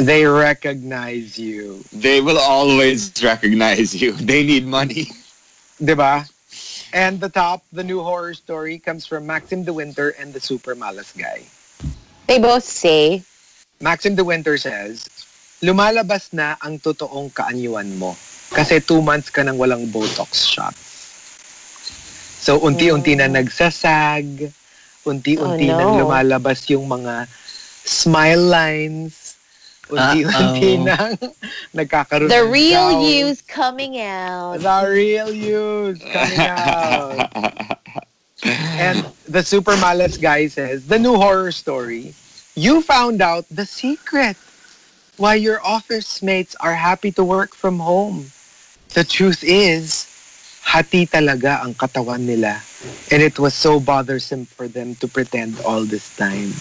They 0.00 0.24
recognize 0.24 1.38
you. 1.38 1.84
They 1.92 2.18
will 2.20 2.38
always 2.38 3.12
recognize 3.22 3.94
you. 3.94 4.16
They 4.16 4.42
need 4.42 4.66
money. 4.66 5.10
Diba? 5.78 6.26
And 6.94 7.18
the 7.18 7.28
top, 7.28 7.66
the 7.74 7.82
new 7.82 8.06
horror 8.06 8.34
story 8.38 8.78
comes 8.78 9.02
from 9.02 9.26
Maxim 9.26 9.66
De 9.66 9.74
Winter 9.74 10.14
and 10.14 10.30
the 10.30 10.38
Super 10.38 10.78
Malas 10.78 11.10
Guy. 11.10 11.42
They 12.30 12.38
both 12.38 12.62
say, 12.62 13.26
Maxim 13.82 14.14
De 14.14 14.22
Winter 14.22 14.54
says, 14.56 15.10
lumalabas 15.58 16.30
na 16.30 16.54
ang 16.62 16.78
totoong 16.78 17.34
kaanyuan 17.34 17.98
mo 17.98 18.14
kasi 18.54 18.78
two 18.78 19.02
months 19.02 19.26
ka 19.26 19.42
nang 19.42 19.58
walang 19.58 19.90
Botox 19.90 20.46
shots. 20.46 20.78
So, 22.38 22.62
unti-unti 22.62 23.18
na 23.18 23.26
nagsasag, 23.26 24.52
unti-unti 25.02 25.66
Oh, 25.72 25.76
na 25.76 25.84
no. 25.90 25.98
lumalabas 26.06 26.62
yung 26.70 26.86
mga 26.86 27.26
smile 27.82 28.44
lines, 28.46 29.23
unti-unti 29.88 30.72
Uh-oh. 30.88 31.34
nagkakaroon 31.76 32.28
the 32.28 32.44
real 32.44 32.90
gout. 32.96 33.04
you's 33.04 33.40
coming 33.42 34.00
out. 34.00 34.58
The 34.60 34.88
real 34.88 35.32
you's 35.32 36.00
coming 36.00 36.40
out. 36.40 37.30
And 38.44 39.06
the 39.26 39.42
super 39.42 39.72
malas 39.80 40.20
guy 40.20 40.48
says, 40.48 40.86
the 40.86 40.98
new 40.98 41.16
horror 41.16 41.50
story, 41.52 42.12
you 42.54 42.82
found 42.82 43.22
out 43.22 43.48
the 43.48 43.64
secret 43.64 44.36
why 45.16 45.36
your 45.36 45.64
office 45.64 46.22
mates 46.22 46.54
are 46.60 46.74
happy 46.74 47.10
to 47.12 47.24
work 47.24 47.54
from 47.54 47.78
home. 47.78 48.26
The 48.92 49.04
truth 49.04 49.40
is, 49.42 50.04
hati 50.62 51.06
talaga 51.06 51.64
ang 51.64 51.72
katawan 51.74 52.20
nila. 52.26 52.60
And 53.10 53.22
it 53.22 53.38
was 53.38 53.54
so 53.54 53.80
bothersome 53.80 54.44
for 54.44 54.68
them 54.68 54.94
to 54.96 55.08
pretend 55.08 55.60
all 55.64 55.84
this 55.84 56.14
time. 56.16 56.52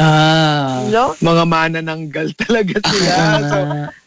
Ah. 0.00 0.86
No? 0.88 1.12
Mga 1.18 1.44
manananggal 1.44 2.28
talaga 2.46 2.76
sila. 2.88 3.14
so, 3.44 3.58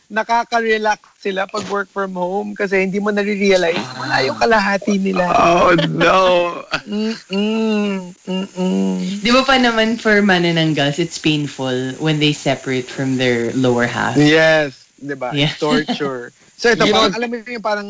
nakaka-relax 0.05 1.01
sila 1.17 1.49
pag 1.49 1.65
work 1.65 1.89
from 1.89 2.13
home 2.13 2.53
kasi 2.53 2.86
hindi 2.86 3.01
mo 3.01 3.09
nare-realize 3.09 3.81
wala 3.97 4.21
yung 4.21 4.38
kalahati 4.38 5.01
nila. 5.01 5.25
Oh 5.33 5.73
no. 5.89 6.21
Mm-mm. 6.86 8.13
Mm-mm. 8.13 8.95
Di 9.25 9.29
ba 9.33 9.41
pa 9.41 9.57
naman 9.57 9.97
for 9.97 10.21
manananggal, 10.21 10.93
it's 11.01 11.17
painful 11.17 11.97
when 11.97 12.21
they 12.21 12.33
separate 12.33 12.86
from 12.86 13.17
their 13.17 13.49
lower 13.57 13.89
half. 13.89 14.13
Yes, 14.13 14.86
'di 15.01 15.17
ba? 15.17 15.33
Yeah. 15.33 15.53
Torture. 15.57 16.29
So 16.55 16.71
ito 16.71 16.88
parang 16.88 17.11
know- 17.11 17.17
alam 17.19 17.27
mo 17.27 17.36
yung 17.43 17.59
parang 17.59 17.89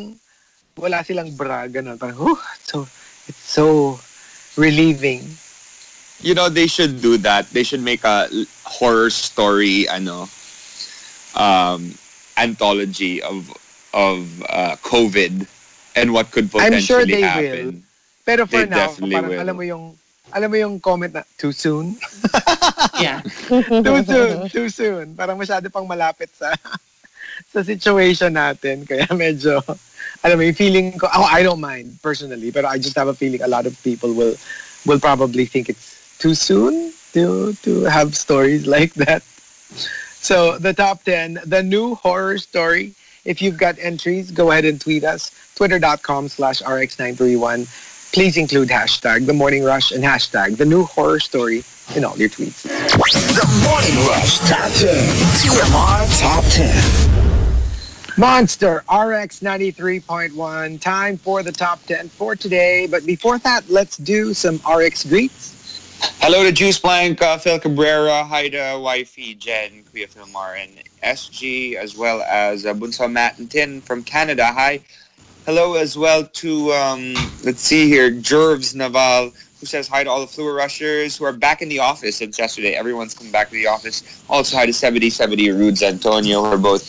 wala 0.73 1.05
silang 1.05 1.29
bra 1.37 1.69
ganun. 1.69 2.01
Parang 2.01 2.17
whew, 2.17 2.39
so 2.65 2.89
it's 3.29 3.45
so 3.45 3.99
relieving. 4.57 5.21
You 6.21 6.33
know, 6.33 6.49
they 6.49 6.67
should 6.67 7.01
do 7.01 7.17
that. 7.17 7.49
They 7.51 7.63
should 7.63 7.83
make 7.83 8.03
a 8.03 8.27
horror 8.63 9.09
story, 9.09 9.87
ano, 9.89 10.29
um, 11.35 11.93
anthology 12.37 13.21
of 13.21 13.51
of 13.93 14.27
uh, 14.49 14.75
COVID 14.83 15.47
and 15.95 16.13
what 16.13 16.31
could 16.31 16.51
potentially 16.51 16.61
happen. 16.61 16.75
I'm 16.75 16.81
sure 16.83 17.05
they 17.05 17.21
happen. 17.21 17.83
Pero 18.25 18.45
for 18.45 18.65
They 18.65 18.65
now, 18.65 18.89
definitely 18.89 19.15
parang 19.15 19.29
will. 19.29 19.41
alam 19.41 19.55
mo 19.55 19.63
yung 19.63 19.85
alam 20.33 20.49
mo 20.51 20.57
yung 20.57 20.75
comment 20.81 21.13
na 21.13 21.23
too 21.37 21.51
soon? 21.51 21.95
Yeah. 22.95 23.19
too 23.51 23.99
soon, 24.07 24.47
too 24.47 24.69
soon. 24.71 25.19
Parang 25.19 25.35
masyado 25.35 25.67
pang 25.67 25.83
malapit 25.83 26.31
sa 26.31 26.55
sa 27.53 27.59
situation 27.59 28.31
natin. 28.31 28.87
Kaya 28.87 29.03
medyo, 29.11 29.59
alam 30.23 30.39
mo, 30.39 30.43
yung 30.47 30.55
feeling 30.55 30.95
ko, 30.95 31.11
ako, 31.11 31.27
I 31.27 31.43
don't 31.43 31.59
mind 31.59 31.99
personally, 31.99 32.55
pero 32.55 32.71
I 32.71 32.79
just 32.79 32.95
have 32.95 33.11
a 33.11 33.17
feeling 33.17 33.43
a 33.43 33.51
lot 33.51 33.67
of 33.67 33.75
people 33.83 34.15
will 34.15 34.39
will 34.87 34.99
probably 34.99 35.43
think 35.43 35.67
it's 35.67 35.94
too 36.25 36.33
soon 36.33 36.91
to 37.13 37.53
to 37.61 37.83
have 37.83 38.17
stories 38.17 38.65
like 38.75 38.93
that. 38.95 39.21
So 40.29 40.57
the 40.57 40.73
top 40.73 41.03
10, 41.03 41.41
the 41.45 41.61
new 41.61 41.93
horror 41.93 42.39
story. 42.39 42.93
If 43.25 43.41
you've 43.41 43.57
got 43.57 43.77
entries, 43.77 44.31
go 44.31 44.49
ahead 44.49 44.65
and 44.65 44.81
tweet 44.81 45.03
us. 45.03 45.29
Twitter.com 45.55 46.29
slash 46.29 46.61
RX931. 46.63 47.69
Please 48.11 48.37
include 48.37 48.69
hashtag 48.69 49.27
the 49.27 49.33
morning 49.33 49.63
rush 49.63 49.91
and 49.91 50.03
hashtag 50.03 50.57
the 50.57 50.65
new 50.65 50.83
horror 50.85 51.19
story 51.19 51.63
in 51.95 52.03
all 52.03 52.17
your 52.17 52.29
tweets. 52.29 52.63
The 53.39 53.47
Morning 53.65 53.97
Rush 54.09 54.39
Top 54.49 54.71
10. 54.81 54.97
TMR 55.41 56.01
Top 56.21 56.43
10. 56.49 58.17
Monster 58.17 58.77
RX 58.89 59.41
93.1. 59.41 60.81
Time 60.81 61.17
for 61.17 61.43
the 61.43 61.51
top 61.51 61.83
10 61.85 62.09
for 62.09 62.35
today. 62.35 62.87
But 62.87 63.05
before 63.05 63.37
that, 63.39 63.69
let's 63.69 63.97
do 63.97 64.33
some 64.33 64.59
RX 64.65 65.05
greets. 65.05 65.54
Hello 65.99 66.43
to 66.43 66.51
Juice 66.51 66.79
Blanca, 66.79 67.39
Phil 67.39 67.59
Cabrera, 67.59 68.23
hi 68.23 68.49
to 68.49 68.79
Wifey, 68.81 69.35
Jen, 69.35 69.83
Kuya 69.93 70.07
Filmar, 70.11 70.57
and 70.61 70.71
SG, 71.03 71.75
as 71.75 71.95
well 71.95 72.21
as 72.23 72.65
uh, 72.65 72.73
Bunso 72.73 73.11
Matt 73.11 73.37
and 73.37 73.49
Tin 73.49 73.79
from 73.81 74.03
Canada. 74.03 74.45
Hi. 74.47 74.81
Hello 75.45 75.75
as 75.75 75.97
well 75.97 76.25
to, 76.25 76.71
um, 76.73 77.13
let's 77.43 77.61
see 77.61 77.87
here, 77.87 78.09
Jervs 78.09 78.73
Naval, 78.75 79.31
who 79.59 79.65
says 79.65 79.87
hi 79.87 80.03
to 80.03 80.09
all 80.09 80.21
the 80.21 80.27
Fluor 80.27 80.55
Rushers 80.55 81.15
who 81.15 81.25
are 81.25 81.33
back 81.33 81.61
in 81.61 81.69
the 81.69 81.79
office 81.79 82.17
since 82.17 82.39
yesterday. 82.39 82.73
Everyone's 82.73 83.13
come 83.13 83.31
back 83.31 83.49
to 83.49 83.53
the 83.53 83.67
office. 83.67 84.23
Also 84.29 84.57
hi 84.57 84.65
to 84.65 84.73
7070 84.73 85.51
Rudes 85.51 85.83
Antonio, 85.83 86.41
who 86.43 86.47
are 86.47 86.57
both 86.57 86.83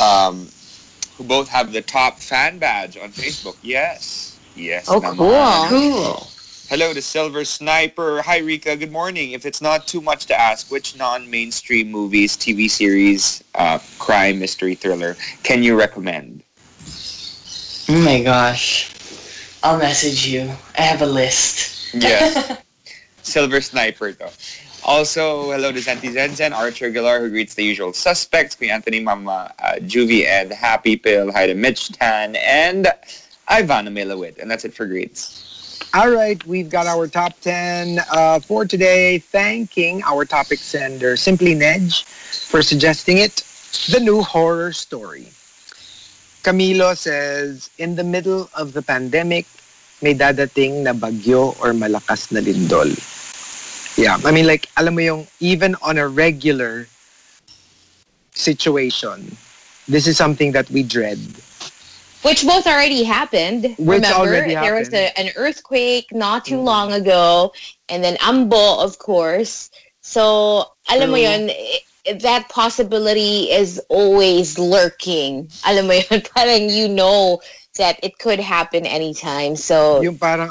um, 0.00 0.46
who 1.16 1.24
both 1.24 1.48
have 1.48 1.72
the 1.72 1.82
top 1.82 2.18
fan 2.18 2.58
badge 2.58 2.96
on 2.96 3.10
Facebook. 3.10 3.56
Yes. 3.62 4.38
Yes. 4.54 4.88
Oh, 4.88 5.00
naman. 5.00 5.16
cool. 5.16 5.68
Cool. 5.68 6.28
Hello 6.68 6.92
to 6.92 7.00
Silver 7.00 7.46
Sniper. 7.46 8.20
Hi, 8.20 8.40
Rika. 8.40 8.76
Good 8.76 8.92
morning. 8.92 9.30
If 9.30 9.46
it's 9.46 9.62
not 9.62 9.86
too 9.86 10.02
much 10.02 10.26
to 10.26 10.38
ask, 10.38 10.70
which 10.70 10.94
non-mainstream 10.98 11.90
movies, 11.90 12.36
TV 12.36 12.68
series, 12.68 13.42
uh, 13.54 13.78
crime, 13.98 14.38
mystery, 14.38 14.74
thriller 14.74 15.16
can 15.42 15.62
you 15.62 15.78
recommend? 15.78 16.42
Oh 17.88 18.04
my 18.04 18.22
gosh. 18.22 18.92
I'll 19.62 19.78
message 19.78 20.26
you. 20.26 20.52
I 20.76 20.82
have 20.82 21.00
a 21.00 21.06
list. 21.06 21.94
Yes. 21.94 22.60
Silver 23.22 23.62
Sniper, 23.62 24.12
though. 24.12 24.28
Also, 24.84 25.52
hello 25.52 25.72
to 25.72 25.78
Zenti 25.78 26.12
Zenzen, 26.12 26.52
Archer 26.52 26.90
Galar, 26.90 27.20
who 27.20 27.30
greets 27.30 27.54
the 27.54 27.64
usual 27.64 27.94
suspects, 27.94 28.54
Queen 28.54 28.68
Anthony, 28.68 29.00
Mama 29.00 29.54
uh, 29.58 29.76
Juvie, 29.76 30.26
and 30.26 30.52
Happy 30.52 30.98
Pill. 30.98 31.32
Hi 31.32 31.46
to 31.46 31.54
Mitch 31.54 31.92
Tan 31.92 32.36
and 32.36 32.88
Ivana 33.48 33.88
Milowit. 33.88 34.36
And 34.36 34.50
that's 34.50 34.66
it 34.66 34.74
for 34.74 34.84
greets. 34.84 35.47
All 35.98 36.14
right, 36.14 36.38
we've 36.46 36.70
got 36.70 36.86
our 36.86 37.08
top 37.08 37.34
10 37.42 37.98
uh, 37.98 38.38
for 38.38 38.62
today. 38.64 39.18
Thanking 39.18 40.00
our 40.06 40.24
topic 40.24 40.60
sender, 40.60 41.16
Simply 41.16 41.58
Nedge, 41.58 42.06
for 42.46 42.62
suggesting 42.62 43.18
it. 43.18 43.42
The 43.90 43.98
new 43.98 44.22
horror 44.22 44.70
story. 44.70 45.34
Camilo 46.46 46.96
says, 46.96 47.70
in 47.78 47.96
the 47.96 48.04
middle 48.04 48.48
of 48.54 48.74
the 48.74 48.82
pandemic, 48.82 49.46
may 50.00 50.14
dadating 50.14 50.84
na 50.86 50.94
bagyo 50.94 51.58
or 51.58 51.74
malakas 51.74 52.30
na 52.30 52.46
lindol. 52.46 52.94
Yeah, 53.98 54.22
I 54.22 54.30
mean 54.30 54.46
like, 54.46 54.70
alam 54.78 54.94
mo 54.94 55.02
yung, 55.02 55.26
even 55.42 55.74
on 55.82 55.98
a 55.98 56.06
regular 56.06 56.86
situation, 58.38 59.34
this 59.88 60.06
is 60.06 60.16
something 60.16 60.52
that 60.52 60.70
we 60.70 60.84
dread. 60.84 61.18
Which 62.28 62.44
both 62.46 62.66
already 62.66 63.02
happened. 63.04 63.74
Which 63.78 64.04
Remember, 64.04 64.14
already 64.14 64.54
there 64.54 64.74
was 64.76 64.92
a, 64.92 65.10
an 65.18 65.30
earthquake 65.36 66.06
not 66.12 66.44
too 66.44 66.60
Mhm. 66.60 66.64
long 66.64 66.92
ago, 66.92 67.52
and 67.88 68.04
then 68.04 68.16
Ambo, 68.20 68.78
of 68.80 68.98
course. 68.98 69.70
So, 70.02 70.64
alam 70.88 71.10
mo 71.10 71.16
yun, 71.16 71.50
that 72.20 72.48
possibility 72.48 73.50
is 73.50 73.80
always 73.88 74.58
lurking. 74.58 75.48
Alam 75.66 75.86
mo 75.88 75.94
yun, 76.00 76.20
parang 76.34 76.68
you 76.70 76.88
know 76.88 77.40
that 77.78 77.98
it 78.02 78.18
could 78.18 78.40
happen 78.40 78.86
anytime. 78.86 79.56
So, 79.56 80.02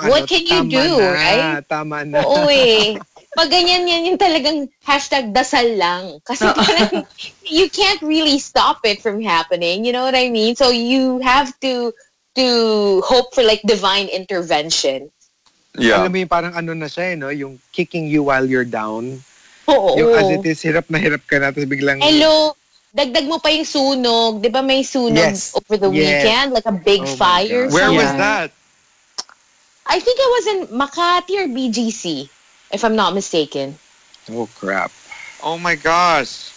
What 0.02 0.24
ano, 0.24 0.26
can 0.28 0.46
you 0.46 0.62
do, 0.70 0.86
na, 0.98 1.14
right? 1.14 1.64
Tama 1.70 2.06
na. 2.06 2.22
oo 2.24 2.48
eh. 2.50 2.98
Pag 3.38 3.54
ganyan 3.54 3.86
yan, 3.86 4.10
yung 4.10 4.18
talagang 4.18 4.66
hashtag 4.82 5.30
dasal 5.30 5.78
lang. 5.78 6.18
Kasi 6.26 6.50
parang 6.50 7.06
you 7.46 7.70
can't 7.70 8.02
really 8.02 8.42
stop 8.42 8.82
it 8.82 8.98
from 8.98 9.22
happening. 9.22 9.86
You 9.86 9.94
know 9.94 10.02
what 10.02 10.18
I 10.18 10.34
mean? 10.34 10.58
So 10.58 10.74
you 10.74 11.22
have 11.22 11.54
to 11.62 11.94
to 12.34 12.48
hope 13.06 13.38
for 13.38 13.46
like 13.46 13.62
divine 13.62 14.10
intervention. 14.10 15.14
Alam 15.78 16.10
mo 16.10 16.18
yung 16.18 16.34
parang 16.34 16.58
ano 16.58 16.74
na 16.74 16.90
siya, 16.90 17.14
eh, 17.14 17.16
no? 17.16 17.30
Yung 17.30 17.62
kicking 17.70 18.10
you 18.10 18.26
while 18.26 18.50
you're 18.50 18.66
down. 18.66 19.22
Oo. 19.70 19.94
Yung 20.02 20.10
as 20.18 20.34
it 20.34 20.42
is, 20.42 20.58
hirap 20.66 20.90
na 20.90 20.98
hirap 20.98 21.22
ka 21.30 21.38
na, 21.38 21.54
tapos 21.54 21.70
biglang... 21.70 22.02
Hello, 22.02 22.58
dagdag 22.90 23.30
mo 23.30 23.38
pa 23.38 23.54
yung 23.54 23.70
sunog. 23.70 24.42
Di 24.42 24.50
ba 24.50 24.66
may 24.66 24.82
sunog 24.82 25.38
Yes. 25.38 25.54
over 25.54 25.78
the 25.78 25.92
Yes. 25.94 26.26
weekend? 26.26 26.48
Like 26.58 26.66
a 26.66 26.74
big 26.74 27.06
Oh 27.06 27.14
fire. 27.14 27.70
Where 27.70 27.94
was 27.94 28.10
somewhere? 28.10 28.18
that? 28.18 28.50
I 29.86 30.02
think 30.02 30.18
it 30.18 30.30
was 30.34 30.46
in 30.50 30.60
Makati 30.74 31.34
or 31.38 31.48
BGC, 31.48 32.26
if 32.72 32.84
I'm 32.84 32.96
not 32.96 33.14
mistaken. 33.14 33.78
Oh, 34.32 34.48
crap. 34.60 34.92
Oh 35.44 35.58
my 35.58 35.76
gosh. 35.76 36.52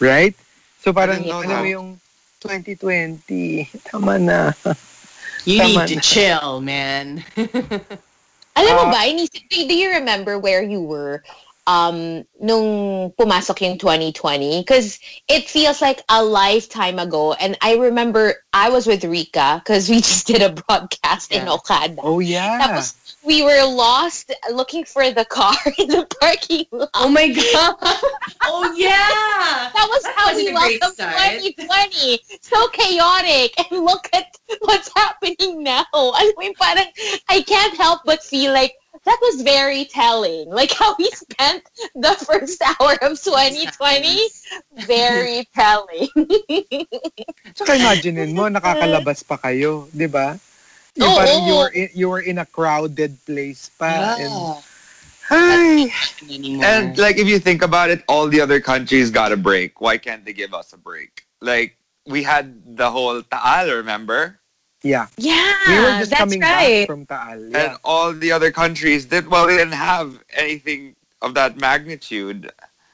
Right? 0.00 0.34
So 0.80 0.92
parang, 0.92 1.24
ano 1.24 1.44
mo 1.44 1.44
that. 1.44 1.66
yung 1.66 2.00
2020, 2.40 3.68
tama 3.90 4.18
na. 4.18 4.52
You 5.44 5.58
Tama 5.60 5.84
need 5.84 5.88
to 5.88 5.96
na. 5.96 6.00
chill, 6.00 6.60
man. 6.60 7.24
Alam 8.56 8.72
mo 8.76 8.84
Ah. 8.88 8.92
ba, 8.92 9.00
inisip, 9.08 9.48
do, 9.48 9.56
do 9.68 9.74
you 9.74 9.88
remember 9.90 10.38
where 10.38 10.62
you 10.62 10.80
were 10.80 11.22
um, 11.70 12.26
nung 12.42 13.12
pumasok 13.14 13.62
yung 13.62 13.78
2020? 13.78 14.60
Because 14.60 14.98
it 15.28 15.48
feels 15.48 15.80
like 15.80 16.02
a 16.10 16.22
lifetime 16.22 16.98
ago. 16.98 17.34
And 17.34 17.56
I 17.62 17.76
remember 17.76 18.42
I 18.52 18.68
was 18.70 18.86
with 18.86 19.04
Rika 19.04 19.62
because 19.62 19.88
we 19.88 19.96
just 20.10 20.26
did 20.26 20.42
a 20.42 20.50
broadcast 20.50 21.30
in 21.30 21.46
Yeah. 21.46 21.54
Okada. 21.54 22.02
Oh, 22.02 22.18
yeah. 22.18 22.58
Tapos 22.58 22.98
we 23.22 23.42
were 23.42 23.62
lost 23.64 24.32
looking 24.50 24.84
for 24.84 25.10
the 25.10 25.24
car 25.24 25.54
in 25.78 25.88
the 25.88 26.06
parking 26.20 26.66
lot. 26.72 26.90
Oh 26.94 27.08
my 27.08 27.28
god. 27.28 27.76
oh 28.50 28.74
yeah. 28.76 29.70
That 29.70 29.86
was 29.86 30.04
how 30.16 30.32
Wasn't 30.32 30.46
we 30.46 30.50
a 30.50 30.54
welcomed 30.54 30.96
2020. 30.98 32.18
So 32.40 32.56
chaotic. 32.68 33.54
And 33.60 33.84
look 33.84 34.08
at 34.12 34.26
what's 34.60 34.90
happening 34.96 35.62
now. 35.62 35.86
Alam 35.94 36.32
mo 36.34 36.42
yung 36.42 36.54
parang, 36.58 36.88
I 37.28 37.42
can't 37.42 37.76
help 37.76 38.00
but 38.04 38.22
feel 38.24 38.52
like 38.52 38.74
that 39.04 39.18
was 39.20 39.42
very 39.42 39.84
telling. 39.86 40.50
Like 40.50 40.72
how 40.72 40.94
we 40.98 41.08
spent 41.10 41.64
the 41.94 42.14
first 42.20 42.60
hour 42.62 42.94
of 43.02 43.20
2020. 43.20 44.20
Very 44.86 45.48
telling. 45.54 46.08
Saka 47.54 47.72
imaginein 47.78 48.34
mo, 48.34 48.48
nakakalabas 48.48 49.24
pa 49.24 49.38
kayo, 49.38 49.88
di 49.94 50.06
ba? 50.06 50.36
Yung 50.98 51.08
Oo. 51.08 51.16
parang 51.16 51.40
you 51.46 51.54
were, 51.54 51.72
in, 51.72 51.88
you 51.94 52.06
were 52.10 52.20
in 52.20 52.38
a 52.38 52.46
crowded 52.46 53.14
place 53.24 53.70
pa. 53.78 54.18
Yeah. 54.18 54.58
ay, 55.30 55.94
Anymore. 56.26 56.64
And 56.66 56.98
like, 56.98 57.16
if 57.16 57.28
you 57.28 57.38
think 57.38 57.62
about 57.62 57.90
it, 57.90 58.02
all 58.08 58.26
the 58.26 58.40
other 58.40 58.60
countries 58.60 59.10
got 59.10 59.30
a 59.30 59.38
break. 59.38 59.80
Why 59.80 59.96
can't 59.96 60.24
they 60.24 60.34
give 60.34 60.52
us 60.52 60.72
a 60.72 60.78
break? 60.78 61.24
Like, 61.40 61.76
we 62.06 62.22
had 62.22 62.76
the 62.76 62.90
whole 62.90 63.22
Taal, 63.22 63.70
remember? 63.70 64.39
Yeah. 64.82 65.06
Yeah, 65.16 65.52
We 65.68 65.74
were 65.84 65.98
just 66.00 66.10
that's 66.10 66.20
coming 66.20 66.40
right. 66.40 66.84
back 66.84 66.86
from 66.86 67.06
Taal. 67.06 67.40
And 67.52 67.52
Yeah. 67.52 67.76
all 67.84 68.12
the 68.12 68.32
other 68.32 68.50
countries 68.50 69.04
did, 69.06 69.28
well, 69.28 69.46
they 69.46 69.56
didn't 69.56 69.76
have 69.76 70.18
anything 70.32 70.96
of 71.22 71.34
that 71.34 71.56
magnitude. 71.60 72.50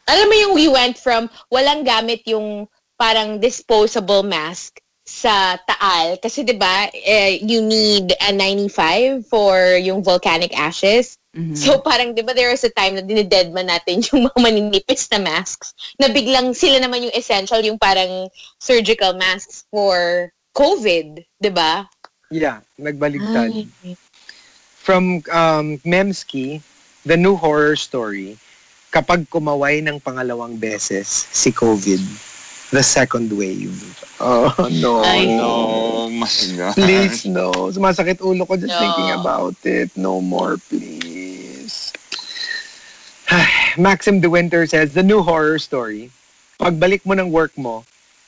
Alam 0.06 0.26
mo 0.30 0.34
yung 0.34 0.54
we 0.54 0.66
went 0.70 0.98
from 0.98 1.30
walang 1.50 1.82
gamit 1.86 2.22
yung 2.26 2.66
parang 2.98 3.38
disposable 3.42 4.22
mask 4.22 4.78
sa 5.06 5.54
Taal 5.66 6.18
kasi 6.18 6.42
'di 6.42 6.58
ba 6.58 6.90
eh, 6.90 7.38
you 7.38 7.62
need 7.62 8.10
a 8.18 8.34
95 8.34 9.22
for 9.30 9.78
yung 9.78 10.02
volcanic 10.02 10.50
ashes. 10.58 11.14
Mhm. 11.34 11.54
So 11.54 11.78
parang 11.78 12.14
'di 12.14 12.26
ba 12.26 12.34
there 12.34 12.50
was 12.50 12.66
a 12.66 12.70
time 12.74 12.98
na 12.98 13.02
dinededman 13.06 13.70
natin 13.70 14.02
yung 14.10 14.26
mga 14.26 14.38
maninipis 14.42 15.06
na 15.14 15.22
masks 15.22 15.74
na 16.02 16.10
biglang 16.10 16.50
sila 16.54 16.82
naman 16.82 17.06
yung 17.06 17.14
essential 17.14 17.62
yung 17.62 17.78
parang 17.78 18.26
surgical 18.58 19.14
masks 19.14 19.62
for 19.70 20.30
COVID, 20.56 21.20
'di 21.36 21.50
ba? 21.52 21.84
Yeah, 22.32 22.64
nagbaligtad. 22.80 23.52
From 24.80 25.20
um, 25.28 25.76
Memski, 25.84 26.64
the 27.04 27.14
new 27.20 27.36
horror 27.36 27.76
story, 27.76 28.40
kapag 28.88 29.28
kumaway 29.28 29.84
ng 29.84 30.00
pangalawang 30.00 30.56
beses 30.56 31.28
si 31.28 31.52
COVID, 31.52 32.00
the 32.72 32.82
second 32.82 33.30
wave. 33.36 33.76
Oh, 34.18 34.48
no. 34.72 35.04
Ay, 35.04 35.36
Oh 35.38 36.08
my 36.08 36.30
God. 36.56 36.72
Please, 36.74 37.28
no. 37.28 37.52
Sumasakit 37.68 38.24
ulo 38.24 38.48
ko 38.48 38.56
just 38.56 38.72
No. 38.72 38.80
thinking 38.80 39.10
about 39.12 39.54
it. 39.62 39.92
No 39.92 40.24
more, 40.24 40.56
please. 40.56 41.92
Maxim 43.76 44.24
De 44.24 44.30
Winter 44.30 44.64
says, 44.66 44.94
the 44.94 45.02
new 45.04 45.20
horror 45.20 45.58
story, 45.58 46.10
pagbalik 46.58 47.04
mo 47.04 47.12
ng 47.12 47.28
work 47.28 47.52
mo, 47.58 47.84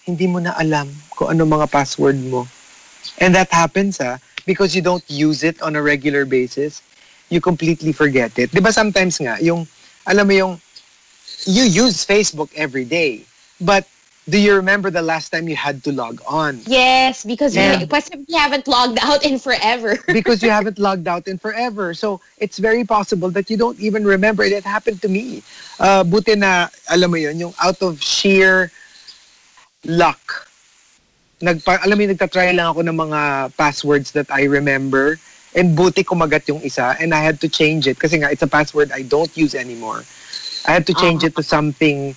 hindi 0.09 0.25
mo 0.25 0.41
na 0.41 0.57
alam 0.57 0.89
kung 1.13 1.29
ano 1.37 1.45
mga 1.45 1.69
password 1.69 2.17
mo. 2.17 2.49
And 3.21 3.37
that 3.37 3.53
happens, 3.53 4.01
ha? 4.01 4.17
Because 4.49 4.73
you 4.73 4.81
don't 4.81 5.05
use 5.07 5.45
it 5.45 5.61
on 5.61 5.77
a 5.77 5.83
regular 5.85 6.25
basis. 6.25 6.81
You 7.29 7.45
completely 7.45 7.93
forget 7.93 8.33
it. 8.41 8.49
Di 8.49 8.65
ba 8.65 8.73
sometimes 8.73 9.21
nga, 9.21 9.37
yung, 9.45 9.69
alam 10.09 10.25
mo 10.25 10.33
yung, 10.33 10.53
you 11.45 11.69
use 11.69 12.01
Facebook 12.09 12.49
every 12.57 12.89
day. 12.89 13.29
But 13.61 13.85
do 14.25 14.41
you 14.41 14.57
remember 14.57 14.89
the 14.89 15.05
last 15.05 15.29
time 15.29 15.45
you 15.49 15.57
had 15.57 15.85
to 15.85 15.93
log 15.93 16.25
on? 16.25 16.65
Yes, 16.65 17.25
because 17.29 17.53
Yeah. 17.53 17.77
we, 17.77 17.85
kasi 17.85 18.17
we 18.25 18.33
haven't 18.33 18.65
logged 18.65 18.97
out 19.05 19.21
in 19.29 19.37
forever. 19.37 20.01
because 20.09 20.41
you 20.41 20.49
haven't 20.49 20.81
logged 20.81 21.05
out 21.05 21.29
in 21.29 21.37
forever. 21.37 21.93
So 21.93 22.25
it's 22.41 22.57
very 22.57 22.85
possible 22.85 23.29
that 23.37 23.53
you 23.53 23.61
don't 23.61 23.77
even 23.77 24.09
remember. 24.09 24.45
It 24.45 24.65
happened 24.65 25.05
to 25.05 25.09
me. 25.13 25.45
Uh, 25.77 26.01
buti 26.01 26.33
na, 26.33 26.73
alam 26.89 27.13
mo 27.13 27.21
yun, 27.21 27.37
yung 27.37 27.55
out 27.61 27.77
of 27.85 28.01
sheer 28.01 28.73
luck. 29.85 30.49
Nagpa, 31.41 31.79
alam 31.85 31.95
mo 31.95 32.03
yun, 32.03 32.11
nagtatry 32.19 32.51
lang 32.55 32.75
ako 32.75 32.83
ng 32.83 32.97
mga 32.99 33.21
passwords 33.55 34.11
that 34.13 34.27
I 34.31 34.45
remember. 34.51 35.19
And 35.55 35.77
buti 35.77 36.03
kumagat 36.05 36.49
yung 36.49 36.61
isa. 36.63 36.97
And 37.01 37.15
I 37.15 37.23
had 37.23 37.41
to 37.41 37.49
change 37.49 37.87
it. 37.87 37.99
Kasi 37.99 38.19
nga, 38.19 38.31
it's 38.31 38.43
a 38.43 38.51
password 38.51 38.91
I 38.93 39.03
don't 39.03 39.31
use 39.37 39.55
anymore. 39.55 40.05
I 40.67 40.73
had 40.73 40.87
to 40.91 40.95
change 40.95 41.25
it 41.25 41.35
to 41.37 41.43
something 41.43 42.15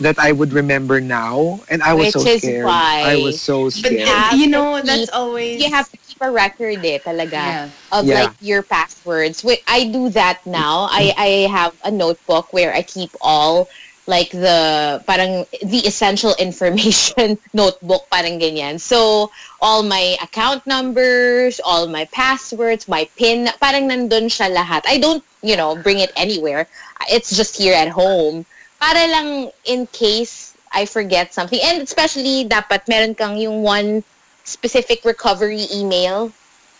that 0.00 0.16
I 0.18 0.32
would 0.32 0.52
remember 0.54 1.00
now. 1.00 1.60
And 1.68 1.82
I 1.82 1.92
was 1.92 2.14
Which 2.14 2.24
so 2.24 2.38
scared. 2.38 2.64
why 2.64 3.02
I 3.04 3.16
was 3.16 3.42
so 3.42 3.68
scared. 3.68 4.08
you 4.32 4.46
to 4.46 4.50
know, 4.50 4.76
keep- 4.76 4.86
that's 4.86 5.10
always 5.10 5.60
you 5.60 5.68
have 5.74 5.90
to 5.90 5.96
keep 5.98 6.06
keep 6.16 6.28
a 6.28 6.30
record 6.32 6.80
eh, 6.84 6.98
talaga. 6.98 7.32
Yeah. 7.32 7.68
Of 7.92 8.06
Yeah. 8.06 8.24
like 8.24 8.32
your 8.40 8.62
passwords. 8.62 9.44
Wait, 9.44 9.60
I 9.68 9.84
do 9.92 10.08
that 10.10 10.40
now. 10.46 10.88
I, 10.90 11.12
I 11.16 11.28
have 11.52 11.76
a 11.84 11.90
notebook 11.90 12.52
where 12.52 12.72
I 12.74 12.82
keep 12.82 13.10
all 13.20 13.68
like 14.06 14.30
the 14.30 15.02
parang 15.06 15.46
the 15.62 15.82
essential 15.86 16.34
information 16.38 17.38
notebook 17.52 18.06
parang 18.10 18.38
ganyan. 18.38 18.80
So 18.80 19.30
all 19.60 19.82
my 19.82 20.16
account 20.22 20.66
numbers, 20.66 21.60
all 21.64 21.86
my 21.86 22.06
passwords, 22.06 22.88
my 22.88 23.08
pin, 23.16 23.48
parang 23.60 23.90
nandun 23.90 24.30
siya 24.30 24.54
lahat. 24.54 24.82
I 24.86 24.98
don't, 24.98 25.22
you 25.42 25.56
know, 25.56 25.76
bring 25.76 25.98
it 25.98 26.12
anywhere. 26.16 26.66
It's 27.10 27.36
just 27.36 27.56
here 27.56 27.74
at 27.74 27.88
home. 27.88 28.46
Para 28.80 29.06
lang 29.08 29.50
in 29.64 29.86
case 29.90 30.54
I 30.72 30.86
forget 30.86 31.32
something. 31.32 31.58
And 31.62 31.82
especially 31.82 32.44
dapat 32.46 32.86
meron 32.88 33.14
kang 33.14 33.38
yung 33.38 33.62
one 33.62 34.04
specific 34.44 35.04
recovery 35.04 35.66
email 35.74 36.30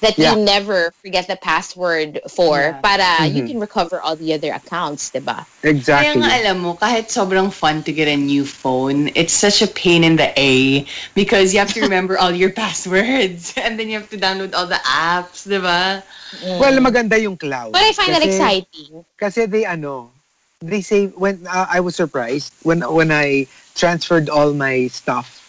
that 0.04 0.18
Yeah. 0.20 0.36
you 0.36 0.44
never 0.44 0.92
forget 1.00 1.24
the 1.26 1.36
password 1.40 2.20
for 2.28 2.60
Yeah. 2.60 2.80
para 2.84 3.24
you 3.24 3.42
Mhm. 3.42 3.48
can 3.48 3.58
recover 3.60 3.96
all 4.00 4.12
the 4.16 4.32
other 4.36 4.52
accounts, 4.52 5.08
diba? 5.08 5.48
Kaya 5.64 5.72
Exactly. 5.72 6.20
nga 6.20 6.30
alam 6.36 6.60
mo, 6.60 6.76
kahit 6.76 7.08
sobrang 7.08 7.48
fun 7.48 7.80
to 7.82 7.92
get 7.96 8.04
a 8.06 8.16
new 8.16 8.44
phone, 8.44 9.08
it's 9.16 9.32
such 9.32 9.64
a 9.64 9.66
pain 9.70 10.04
in 10.04 10.20
the 10.20 10.28
A 10.36 10.84
because 11.16 11.56
you 11.56 11.58
have 11.64 11.72
to 11.72 11.80
remember 11.88 12.20
all 12.20 12.32
your 12.34 12.52
passwords 12.52 13.54
and 13.60 13.80
then 13.80 13.88
you 13.88 13.96
have 13.96 14.12
to 14.12 14.20
download 14.20 14.52
all 14.52 14.68
the 14.68 14.80
apps, 14.84 15.48
di 15.48 15.56
ba? 15.56 16.04
Well, 16.60 16.76
maganda 16.84 17.16
yung 17.16 17.40
cloud. 17.40 17.72
But 17.72 17.80
I 17.82 17.92
find 17.96 18.12
that 18.12 18.20
Kasi- 18.20 18.36
exciting. 18.36 18.92
Kasi 19.16 19.48
they 19.48 19.64
ano, 19.64 20.12
they 20.60 20.80
say 20.84 21.08
when 21.16 21.40
uh, 21.48 21.64
I 21.72 21.80
was 21.80 21.96
surprised 21.96 22.52
when 22.68 22.84
when 22.92 23.08
I 23.12 23.48
transferred 23.76 24.28
all 24.28 24.52
my 24.52 24.88
stuff, 24.92 25.40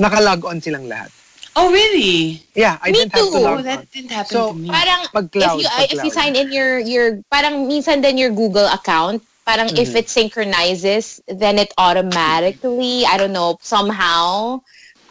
nakalog 0.00 0.44
on 0.48 0.60
silang 0.64 0.88
lahat. 0.88 1.12
Oh, 1.60 1.70
really? 1.72 2.40
Yeah, 2.54 2.78
I 2.80 2.90
Me 2.90 2.98
didn't 2.98 3.12
have 3.12 3.28
to 3.28 3.38
too. 3.38 3.44
log 3.44 3.58
Oh, 3.58 3.62
that 3.62 3.90
didn't 3.92 4.10
happen 4.10 4.32
So, 4.32 4.42
to 4.48 4.54
me. 4.56 4.68
Parang 4.72 5.00
if 5.36 5.52
you 5.60 5.64
pag 5.68 5.92
if 5.92 6.00
you 6.04 6.10
sign 6.10 6.34
in 6.36 6.48
your 6.52 6.78
your 6.80 7.20
parang 7.28 7.68
minsan 7.68 8.00
din 8.00 8.16
your 8.16 8.32
Google 8.32 8.66
account, 8.66 9.22
parang 9.44 9.68
if 9.76 9.92
Mhm. 9.92 10.00
it 10.00 10.08
synchronizes, 10.08 11.20
then 11.28 11.58
it 11.60 11.72
automatically, 11.76 13.04
I 13.04 13.16
don't 13.20 13.32
know, 13.36 13.58
somehow 13.60 14.60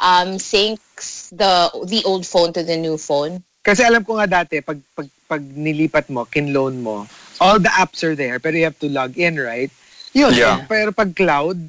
um 0.02 0.40
syncs 0.42 1.30
the 1.30 1.70
the 1.86 2.02
old 2.06 2.26
phone 2.26 2.54
to 2.58 2.64
the 2.64 2.78
new 2.78 2.98
phone. 2.98 3.44
Kasi 3.62 3.84
alam 3.86 4.02
ko 4.02 4.18
nga 4.18 4.42
dati, 4.42 4.64
pag, 4.64 4.80
pag, 4.96 5.08
pag 5.30 5.44
nilipat 5.44 6.10
mo, 6.10 6.26
kinloan 6.26 6.82
mo, 6.82 7.06
all 7.38 7.60
the 7.60 7.70
apps 7.70 8.02
are 8.02 8.16
there, 8.16 8.40
pero 8.40 8.56
you 8.58 8.66
have 8.66 8.80
to 8.80 8.90
log 8.90 9.14
in, 9.20 9.38
right? 9.38 9.70
Yun. 10.16 10.34
Yeah. 10.34 10.66
Pero 10.66 10.90
pag 10.92 11.14
cloud, 11.14 11.60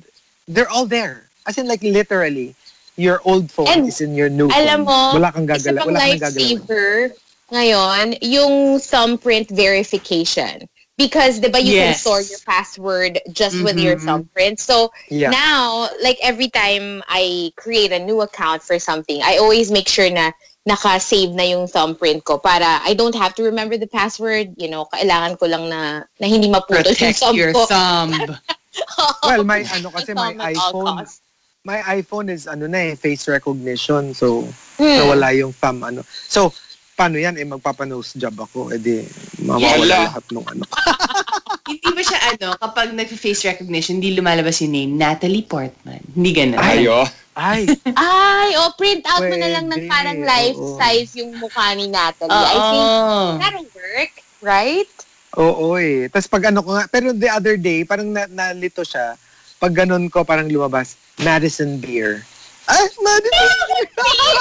they're 0.49 0.71
all 0.71 0.87
there. 0.87 1.29
As 1.45 1.59
in 1.59 1.67
like 1.69 1.83
literally, 1.83 2.55
your 3.01 3.25
old 3.25 3.49
phone 3.51 3.69
And 3.73 3.89
is 3.89 4.05
in 4.05 4.13
your 4.15 4.29
new 4.29 4.53
Alam 4.53 4.85
phone. 4.85 4.93
mo, 4.93 5.01
wala 5.17 5.33
kang 5.33 5.49
gagala, 5.49 5.81
wala 5.89 5.99
kang 6.05 6.21
lifesaver 6.21 7.17
ngayon, 7.51 8.15
yung 8.23 8.79
thumbprint 8.79 9.51
verification. 9.51 10.69
Because, 10.95 11.41
di 11.41 11.49
ba, 11.49 11.57
you 11.59 11.73
can 11.73 11.97
Yes. 11.97 12.05
store 12.05 12.21
your 12.21 12.39
password 12.45 13.19
just 13.33 13.57
with 13.65 13.81
your 13.81 13.97
Mhm. 13.97 14.05
thumbprint. 14.05 14.61
So, 14.61 14.93
Yeah. 15.09 15.33
now, 15.33 15.89
like 16.05 16.21
every 16.21 16.53
time 16.53 17.03
I 17.09 17.51
create 17.57 17.91
a 17.91 17.99
new 17.99 18.21
account 18.21 18.63
for 18.63 18.77
something, 18.79 19.25
I 19.25 19.41
always 19.41 19.73
make 19.73 19.89
sure 19.89 20.07
na 20.13 20.31
naka-save 20.69 21.33
na 21.33 21.43
yung 21.49 21.67
thumbprint 21.67 22.29
ko 22.29 22.37
para 22.37 22.85
I 22.85 22.93
don't 22.93 23.17
have 23.17 23.33
to 23.41 23.43
remember 23.43 23.81
the 23.81 23.89
password. 23.89 24.53
You 24.61 24.69
know, 24.69 24.85
kailangan 24.93 25.41
ko 25.41 25.49
lang 25.49 25.73
na, 25.73 26.05
na 26.21 26.27
hindi 26.29 26.53
maputol 26.53 26.93
yung 26.93 27.17
thumb 27.17 27.37
your 27.37 27.57
ko. 27.57 27.65
thumb. 27.67 28.13
Well, 29.27 29.43
my 29.43 29.67
ano 29.67 29.91
kasi 29.91 30.15
my 30.15 30.33
iPhone. 30.55 31.03
My 31.61 31.85
iPhone 31.93 32.33
is 32.33 32.49
ano 32.49 32.65
na 32.65 32.93
eh, 32.93 32.95
face 32.97 33.29
recognition. 33.29 34.17
So, 34.17 34.49
Hmm. 34.81 34.97
nawala 34.97 35.37
yung 35.37 35.53
thumb 35.53 35.85
ano. 35.85 36.01
So, 36.09 36.57
paano 36.97 37.21
yan? 37.21 37.37
Eh, 37.37 37.45
magpapanose 37.45 38.17
job 38.17 38.33
ako. 38.35 38.73
Eh 38.73 38.81
di, 38.81 39.05
mawawala 39.45 39.85
Yala. 39.85 39.99
lahat 40.09 40.25
ng 40.33 40.47
ano. 40.47 40.65
hindi 41.71 41.91
ba 41.93 42.03
siya 42.03 42.21
ano, 42.33 42.47
kapag 42.57 42.97
nag-face 42.97 43.45
recognition, 43.47 44.01
hindi 44.01 44.17
lumalabas 44.17 44.57
yung 44.65 44.73
name, 44.73 44.93
Natalie 44.97 45.45
Portman. 45.45 46.01
Hindi 46.17 46.31
ganun. 46.33 46.59
Ayo. 46.59 47.05
Ay, 47.31 47.65
Ay, 47.95 48.59
oh, 48.59 48.75
print 48.75 49.07
out 49.07 49.23
mo 49.23 49.33
na 49.33 49.49
lang 49.49 49.71
ng 49.71 49.85
Pwede, 49.85 49.89
parang 49.89 50.19
life 50.19 50.59
oo. 50.59 50.77
size 50.77 51.23
yung 51.23 51.37
mukha 51.37 51.73
ni 51.73 51.87
Natalie. 51.89 52.33
I 52.33 52.57
think 52.59 52.89
that'll 53.39 53.71
work, 53.71 54.13
right? 54.41 54.91
oo 55.39 55.79
eh. 55.79 56.11
Tapos 56.11 56.27
pag 56.27 56.51
ano 56.51 56.61
ko 56.61 56.75
nga, 56.75 56.85
pero 56.91 57.13
the 57.15 57.31
other 57.31 57.55
day, 57.55 57.85
parang 57.85 58.11
na, 58.11 58.27
nalito 58.27 58.83
siya. 58.83 59.15
Pag 59.57 59.77
ganun 59.77 60.09
ko, 60.09 60.25
parang 60.25 60.49
lumabas, 60.49 60.97
Madison 61.25 61.79
Beer. 61.79 62.25
Ay, 62.69 62.87
Madison 63.03 63.51
Beer! 63.97 64.37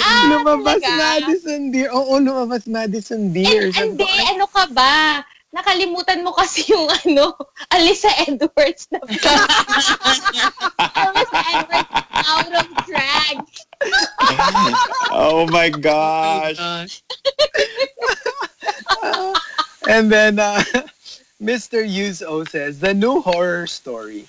Ah, 0.00 0.24
lumabas 0.32 0.80
talaga? 0.80 0.96
Madison 0.96 1.62
Beer. 1.72 1.88
Oo, 1.92 2.16
lumabas 2.18 2.64
Madison 2.66 3.32
Beer. 3.32 3.72
And, 3.76 3.98
hindi, 3.98 4.04
ko, 4.04 4.12
"Ay, 4.12 4.24
ano 4.36 4.46
ka 4.48 4.64
ba? 4.72 5.20
Nakalimutan 5.52 6.20
mo 6.20 6.36
kasi 6.36 6.68
yung 6.68 6.84
ano, 6.84 7.32
Alisa 7.72 8.12
Edwards 8.28 8.88
na 8.92 9.00
Alisa 11.00 11.40
Edwards 11.48 11.92
out 12.28 12.50
of 12.52 12.66
drag. 12.84 13.36
Oh 15.12 15.46
my 15.48 15.68
gosh. 15.68 16.60
And 19.88 20.10
then, 20.12 20.38
uh, 20.40 20.60
Mr. 21.40 21.84
Yuzo 21.84 22.48
says, 22.48 22.80
the 22.80 22.92
new 22.92 23.20
horror 23.20 23.66
story. 23.66 24.24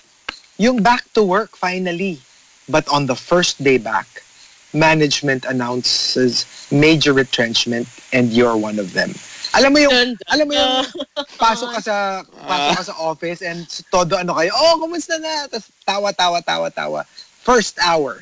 Yung 0.58 0.82
back 0.82 1.06
to 1.14 1.22
work 1.22 1.56
finally. 1.56 2.18
But 2.68 2.86
on 2.90 3.06
the 3.06 3.16
first 3.16 3.62
day 3.64 3.78
back, 3.78 4.06
management 4.74 5.46
announces 5.46 6.44
major 6.70 7.14
retrenchment 7.14 7.88
and 8.12 8.28
you're 8.30 8.56
one 8.56 8.78
of 8.78 8.92
them. 8.92 9.14
Alam 9.56 9.72
mo 9.72 9.78
yung, 9.80 10.18
alam 10.28 10.44
mo 10.44 10.52
yung 10.52 10.84
pasok 11.40 11.72
ka 11.72 11.80
sa, 11.80 11.96
pasok 12.44 12.72
ka 12.76 12.84
sa 12.84 12.94
office 13.00 13.40
and 13.40 13.64
todo 13.88 14.20
ano 14.20 14.36
kayo, 14.36 14.52
oh, 14.52 14.76
kumusta 14.76 15.16
na? 15.16 15.48
Tapos 15.48 15.72
tawa, 15.86 16.12
tawa, 16.12 16.38
tawa, 16.44 16.68
tawa. 16.68 17.00
First 17.40 17.80
hour, 17.80 18.20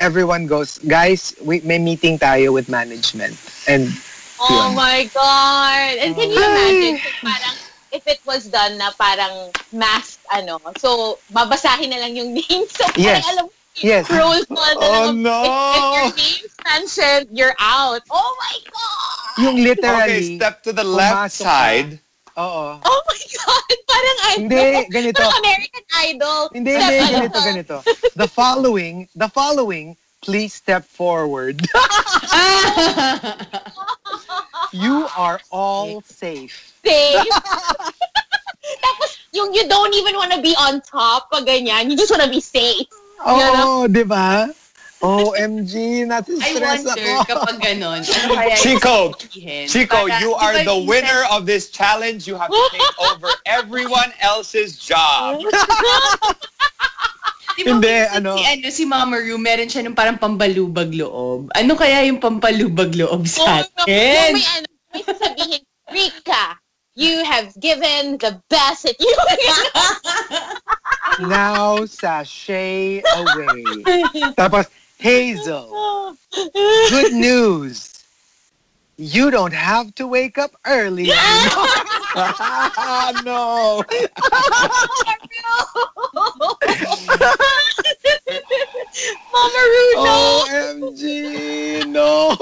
everyone 0.00 0.48
goes, 0.48 0.80
guys, 0.88 1.36
we, 1.44 1.60
may 1.60 1.76
meeting 1.76 2.16
tayo 2.16 2.56
with 2.56 2.72
management. 2.72 3.36
And 3.68 3.92
Oh 4.40 4.72
Yun. 4.72 4.74
my 4.74 5.04
God! 5.12 6.00
And 6.00 6.16
can 6.16 6.32
you 6.32 6.40
imagine 6.40 6.96
parang 7.20 7.56
if 7.90 8.06
it 8.06 8.20
was 8.24 8.46
done 8.46 8.78
na 8.78 8.90
parang 8.92 9.50
masked 9.70 10.22
ano, 10.28 10.58
so 10.78 11.18
babasahin 11.30 11.90
na 11.90 11.98
lang 11.98 12.14
yung 12.14 12.32
name. 12.38 12.64
So 12.66 12.86
parang 12.88 13.02
Yes. 13.02 13.24
alam 13.26 13.44
mo, 13.46 13.52
yes, 13.76 14.04
roll 14.08 14.42
call 14.46 14.74
na 14.74 14.86
Oh, 14.86 15.04
lang. 15.10 15.22
no. 15.22 15.38
If, 15.42 15.50
if 15.74 15.84
your 15.90 16.10
name's 16.14 16.54
mentioned, 16.64 17.26
you're 17.30 17.56
out. 17.58 18.02
Oh 18.08 18.30
my 18.38 18.56
God! 18.66 19.34
yung 19.40 19.56
literally, 19.56 20.36
Okay, 20.36 20.36
step 20.36 20.62
to 20.62 20.72
the 20.72 20.84
left 20.84 21.34
ka. 21.38 21.44
side. 21.44 21.98
Oo. 22.36 22.78
Oh 22.78 23.00
my 23.04 23.20
God! 23.26 23.68
Parang 23.90 24.18
ano? 24.22 24.36
Hindi, 24.38 24.64
ganito. 24.88 25.18
Parang 25.18 25.38
American 25.40 25.84
Idol. 26.06 26.40
Hindi, 26.54 26.72
Step 26.72 26.88
hindi, 26.88 27.10
ganito, 27.10 27.34
to? 27.34 27.42
ganito. 27.42 27.76
The 28.14 28.28
following, 28.28 29.08
the 29.14 29.28
following, 29.28 29.96
please 30.20 30.52
step 30.54 30.84
forward. 30.84 31.58
you 34.72 35.06
are 35.16 35.40
all 35.50 36.02
safe. 36.02 36.74
safe. 36.84 37.26
Tapos, 38.84 39.10
yung 39.32 39.54
you 39.54 39.66
don't 39.68 39.94
even 39.94 40.14
want 40.14 40.32
to 40.32 40.40
be 40.40 40.54
on 40.58 40.80
top 40.82 41.30
pag 41.30 41.46
ganyan. 41.46 41.90
You 41.90 41.96
just 41.96 42.10
want 42.10 42.22
to 42.22 42.30
be 42.30 42.40
safe. 42.40 42.86
Oo, 43.26 43.86
di 43.88 44.04
ba? 44.04 44.48
OMG, 45.00 46.04
I 46.04 46.04
nati-stress 46.04 46.84
wonder 46.84 47.00
ako. 47.00 47.24
kapag 47.24 47.56
ganon, 47.64 48.04
ano 48.20 48.36
kaya 48.36 48.56
Chico. 48.60 49.16
Chico, 49.64 49.96
Para- 50.04 50.20
you 50.20 50.36
are 50.36 50.60
the 50.60 50.84
winner 50.84 51.24
of 51.32 51.48
this 51.48 51.72
challenge. 51.72 52.28
You 52.28 52.36
have 52.36 52.52
to 52.52 52.68
take 52.68 52.92
over 53.08 53.32
everyone 53.48 54.12
else's 54.20 54.76
job. 54.76 55.40
Di 57.60 57.68
ba 57.68 57.76
Hindi, 57.76 57.92
ano- 58.08 58.40
Si, 58.40 58.44
ano, 58.48 58.66
si 58.72 58.84
Mama 58.88 59.20
Ru, 59.20 59.36
meron 59.36 59.68
siya 59.68 59.84
ng 59.84 59.92
parang 59.92 60.16
pampalubag 60.16 60.88
loob. 60.96 61.52
Ano 61.52 61.76
kaya 61.76 62.08
yung 62.08 62.16
pampalubag 62.16 62.96
loob 62.96 63.20
Oh, 63.20 63.28
sa 63.28 63.60
no. 63.60 63.68
Yung 63.84 63.84
atin? 63.84 64.32
may, 64.32 64.46
ano, 64.48 64.68
may 64.90 65.02
sasabihin, 65.04 65.60
Rika, 65.92 66.56
you 66.96 67.20
have 67.20 67.52
given 67.60 68.16
the 68.16 68.40
best 68.48 68.88
at 68.88 68.96
you. 68.96 69.12
Now, 71.20 71.84
sashay 71.84 73.04
away. 73.04 73.60
Tapos, 74.32 74.72
Hazel, 74.96 75.68
good 76.88 77.12
news. 77.12 77.89
You 79.00 79.30
don't 79.30 79.54
have 79.54 79.94
to 79.94 80.06
wake 80.06 80.36
up 80.36 80.50
early. 80.66 81.08
Ah, 81.10 83.12
no. 83.24 83.80
Mama 89.32 89.62
Runo. 89.72 90.44
OMG, 90.44 91.00
no. 91.88 92.36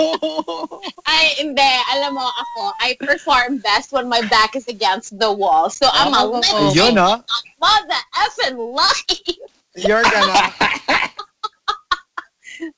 Ay, 1.06 1.38
hindi. 1.38 1.62
Alam 1.94 2.18
mo, 2.18 2.26
ako, 2.26 2.74
I 2.82 2.98
perform 2.98 3.59
best 3.62 3.92
when 3.92 4.09
my 4.09 4.22
back 4.26 4.56
is 4.56 4.66
against 4.66 5.16
the 5.18 5.30
wall. 5.30 5.70
So, 5.70 5.86
I'm 5.92 6.11
a 6.11 6.26
Oh. 6.26 6.42
living 6.42 6.74
Yun, 6.74 6.94
no? 6.98 7.22
mother 7.62 8.02
effing 8.18 8.59
life. 8.59 9.38
You're 9.78 10.02
gonna, 10.02 10.50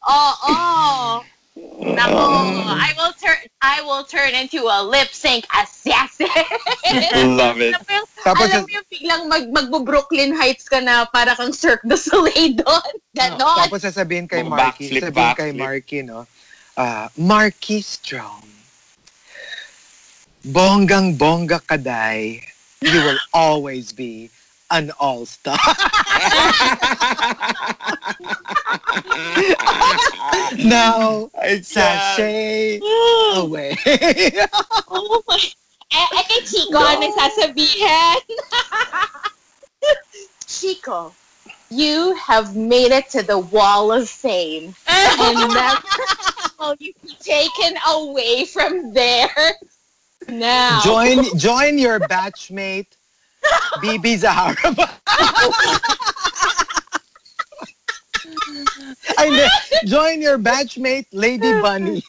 Oo. 0.04 1.24
Nako, 1.80 2.24
I 2.68 2.92
will 2.96 3.12
turn 3.16 3.40
I 3.60 3.80
will 3.82 4.04
turn 4.04 4.36
into 4.36 4.68
a 4.68 4.84
lip 4.84 5.12
sync 5.12 5.48
assassin. 5.52 6.28
Love 7.36 7.60
it. 7.60 7.76
Alam 7.76 8.04
Tapos 8.20 8.48
alam 8.52 8.64
mo 8.64 8.70
yung 8.72 8.88
biglang 8.92 9.22
mag, 9.28 9.44
magbo-Brooklyn 9.48 10.36
Heights 10.36 10.68
ka 10.68 10.80
na 10.80 11.08
para 11.08 11.32
kang 11.36 11.56
Cirque 11.56 11.84
du 11.88 11.96
Soleil 11.96 12.56
doon. 12.56 12.90
Ganon. 13.16 13.64
Tapos 13.64 13.80
sasabihin 13.80 14.28
kay 14.28 14.44
Oh, 14.44 14.52
Marky, 14.52 14.92
backflip, 14.92 15.00
sasabihin 15.00 15.32
kay 15.36 15.50
backflip. 15.52 15.60
Marky, 15.60 15.98
no? 16.04 16.20
Uh, 16.76 17.08
Marky 17.16 17.80
Strom. 17.80 18.44
Bonggang 20.44 21.16
bongga 21.16 21.60
kaday. 21.64 22.40
You 22.80 23.00
will 23.04 23.20
always 23.36 23.92
be 23.92 24.32
an 24.70 24.92
all-star. 25.00 25.58
now, 30.64 31.28
sashay 31.62 32.80
away. 33.34 33.76
Oh 34.92 35.22
my. 35.26 35.38
Eh, 35.90 36.06
eh 36.14 36.22
kay 36.22 36.40
Chico, 36.46 36.78
ano 36.78 37.10
sasabihin? 37.10 38.22
Chico, 40.46 41.14
you 41.70 42.14
have 42.14 42.54
made 42.54 42.94
it 42.94 43.10
to 43.10 43.22
the 43.22 43.38
wall 43.38 43.90
of 43.90 44.08
fame. 44.08 44.74
and 44.86 45.50
never 45.50 45.82
will 46.58 46.76
you 46.78 46.92
be 47.02 47.14
taken 47.18 47.74
away 47.88 48.44
from 48.44 48.94
there. 48.94 49.34
Now. 50.28 50.80
join 50.84 51.24
join 51.38 51.78
your 51.78 51.98
batchmate, 51.98 52.94
Bibi 53.80 54.16
Zahara. 54.16 54.56
Ay, 59.18 59.28
hindi. 59.28 59.46
Join 59.86 60.20
your 60.20 60.38
batchmate, 60.38 61.06
Lady 61.12 61.52
Bunny. 61.60 62.04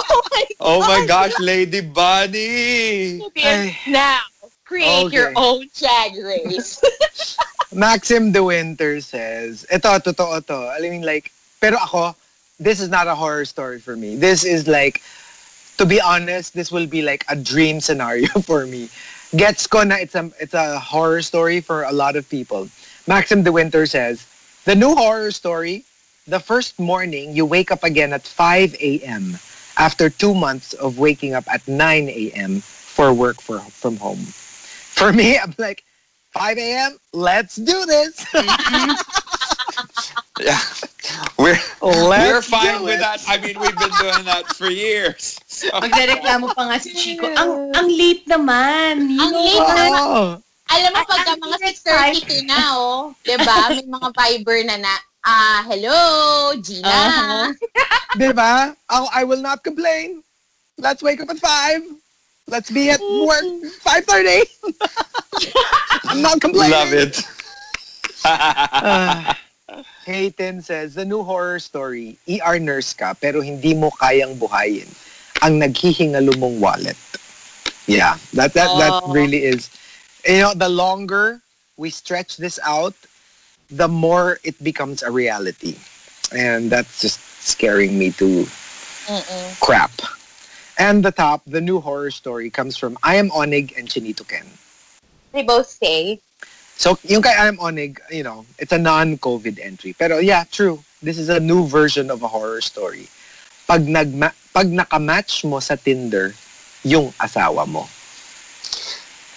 oh 0.00 0.22
my 0.30 0.42
Oh 0.60 0.80
my 0.80 1.04
gosh, 1.06 1.32
Lady 1.40 1.80
Bunny! 1.80 3.20
Ay. 3.36 3.76
Now, 3.88 4.20
create 4.64 5.12
your 5.12 5.32
own 5.36 5.68
drag 5.76 6.16
race. 6.16 6.80
Maxim 7.72 8.32
De 8.32 8.42
Winter 8.42 9.00
says, 9.00 9.66
ito, 9.72 9.88
totoo 9.98 10.44
to. 10.46 10.70
I 10.70 10.80
mean, 10.80 11.02
like, 11.02 11.32
pero 11.60 11.76
ako, 11.76 12.14
this 12.60 12.80
is 12.80 12.88
not 12.88 13.08
a 13.08 13.14
horror 13.14 13.44
story 13.44 13.80
for 13.80 13.96
me. 13.96 14.16
This 14.16 14.44
is 14.44 14.68
like, 14.68 15.02
to 15.78 15.86
be 15.86 16.00
honest, 16.00 16.54
this 16.54 16.70
will 16.70 16.86
be 16.86 17.02
like 17.02 17.24
a 17.28 17.36
dream 17.36 17.80
scenario 17.80 18.28
for 18.46 18.66
me. 18.66 18.88
Gets 19.34 19.66
ko 19.66 19.82
na 19.82 19.96
it's 19.96 20.14
a, 20.14 20.30
it's 20.38 20.54
a 20.54 20.78
horror 20.78 21.22
story 21.22 21.60
for 21.60 21.84
a 21.84 21.92
lot 21.92 22.16
of 22.16 22.28
people. 22.28 22.68
Maxim 23.06 23.42
De 23.42 23.50
Winter 23.50 23.86
says, 23.86 24.26
the 24.64 24.74
new 24.74 24.94
horror 24.94 25.30
story, 25.30 25.84
the 26.26 26.38
first 26.38 26.78
morning, 26.78 27.32
you 27.34 27.46
wake 27.46 27.72
up 27.72 27.82
again 27.82 28.12
at 28.12 28.22
5 28.22 28.74
a.m. 28.74 29.38
after 29.76 30.10
two 30.10 30.34
months 30.34 30.72
of 30.74 30.98
waking 30.98 31.34
up 31.34 31.44
at 31.48 31.66
9 31.66 32.08
a.m. 32.08 32.60
for 32.60 33.12
work 33.12 33.40
for, 33.40 33.58
from 33.58 33.96
home. 33.96 34.20
For 34.20 35.12
me, 35.12 35.38
I'm 35.38 35.54
like, 35.58 35.82
5 36.30 36.58
a.m., 36.58 36.98
let's 37.12 37.56
do 37.56 37.86
this. 37.86 38.24
Mm-hmm. 38.32 39.38
Yeah. 40.40 40.60
We're, 41.38 41.58
Let's 41.82 42.30
we're 42.30 42.42
fine 42.42 42.84
with 42.84 43.00
that. 43.00 43.20
I 43.26 43.36
mean, 43.36 43.58
we've 43.58 43.76
been 43.76 43.90
doing 44.00 44.24
that 44.24 44.46
for 44.54 44.70
years. 44.70 45.36
So, 45.50 45.68
Magrereklamo 45.74 46.54
pa 46.54 46.70
nga 46.70 46.78
si 46.78 46.94
Chico. 46.94 47.26
Ang 47.26 47.74
ang 47.74 47.88
late 47.90 48.22
naman. 48.30 49.10
You 49.10 49.18
Ang 49.18 49.32
know 49.34 49.42
late 49.42 49.58
what? 49.58 49.76
naman. 49.76 49.90
Oh. 49.98 50.28
Alam 50.72 50.90
mo, 50.94 51.00
At 51.02 51.08
pag 51.10 51.26
ang 51.26 51.40
mga 51.42 51.56
favorite 51.60 52.46
6.32 52.46 52.48
na, 52.48 52.58
oh, 52.78 53.12
diba? 53.26 53.58
May 53.76 53.84
mga 53.84 54.08
Viber 54.14 54.58
na 54.64 54.76
na, 54.80 54.92
ah, 55.26 55.60
hello, 55.68 55.98
Gina. 56.62 56.88
Uh-huh. 56.88 57.46
Diba? 58.20 58.76
I'll, 58.88 59.08
I 59.12 59.24
will 59.24 59.40
not 59.40 59.64
complain. 59.64 60.22
Let's 60.78 61.02
wake 61.02 61.20
up 61.20 61.28
at 61.28 61.40
5. 61.40 61.82
Let's 62.48 62.70
be 62.70 62.88
at 62.88 63.00
work 63.00 63.44
5.30. 63.84 64.48
I'm 66.08 66.22
not 66.22 66.40
complaining. 66.40 66.72
love 66.72 66.92
it. 66.92 67.20
Ah. 68.24 69.36
Hayden 70.04 70.60
says, 70.62 70.94
the 70.94 71.04
new 71.04 71.22
horror 71.22 71.58
story, 71.58 72.18
ER 72.28 72.58
nurse 72.58 72.92
ka 72.92 73.14
pero 73.14 73.40
hindi 73.40 73.74
mo 73.74 73.90
kayang 73.90 74.36
buhayin 74.38 74.88
ang 75.42 75.58
naghihingalo 75.60 76.34
mong 76.38 76.58
wallet. 76.60 76.96
Yeah, 77.86 78.18
that 78.34 78.54
that 78.54 78.76
that 78.78 78.94
Oh. 78.94 79.06
really 79.06 79.44
is. 79.44 79.70
You 80.26 80.42
know, 80.42 80.54
the 80.54 80.68
longer 80.68 81.40
we 81.76 81.90
stretch 81.90 82.36
this 82.36 82.58
out, 82.64 82.94
the 83.70 83.88
more 83.88 84.38
it 84.44 84.62
becomes 84.62 85.02
a 85.02 85.10
reality. 85.10 85.76
And 86.34 86.70
that's 86.70 87.00
just 87.00 87.20
scaring 87.42 87.98
me 87.98 88.10
to 88.22 88.46
Mm-mm. 89.06 89.58
crap. 89.60 89.92
And 90.78 91.04
the 91.04 91.12
top, 91.12 91.42
the 91.46 91.60
new 91.60 91.80
horror 91.80 92.10
story 92.10 92.50
comes 92.50 92.76
from 92.76 92.96
I 93.02 93.16
am 93.16 93.30
Onig 93.30 93.76
and 93.76 93.88
Chinito 93.88 94.26
Ken. 94.26 94.46
They 95.32 95.42
both 95.42 95.66
say, 95.66 96.20
So, 96.82 96.98
yung 97.06 97.22
kay 97.22 97.30
I 97.30 97.46
am 97.46 97.62
Onig, 97.62 98.02
you 98.10 98.26
know, 98.26 98.42
it's 98.58 98.74
a 98.74 98.78
non-COVID 98.78 99.62
entry. 99.62 99.94
Pero 99.94 100.18
yeah, 100.18 100.42
true. 100.50 100.82
This 100.98 101.14
is 101.14 101.30
a 101.30 101.38
new 101.38 101.62
version 101.62 102.10
of 102.10 102.26
a 102.26 102.28
horror 102.28 102.58
story. 102.58 103.06
Pag, 103.70 103.86
nagma- 103.86 104.34
pag 104.50 104.66
nakamatch 104.66 105.46
mo 105.46 105.62
sa 105.62 105.78
Tinder, 105.78 106.34
yung 106.82 107.14
asawa 107.22 107.70
mo. 107.70 107.86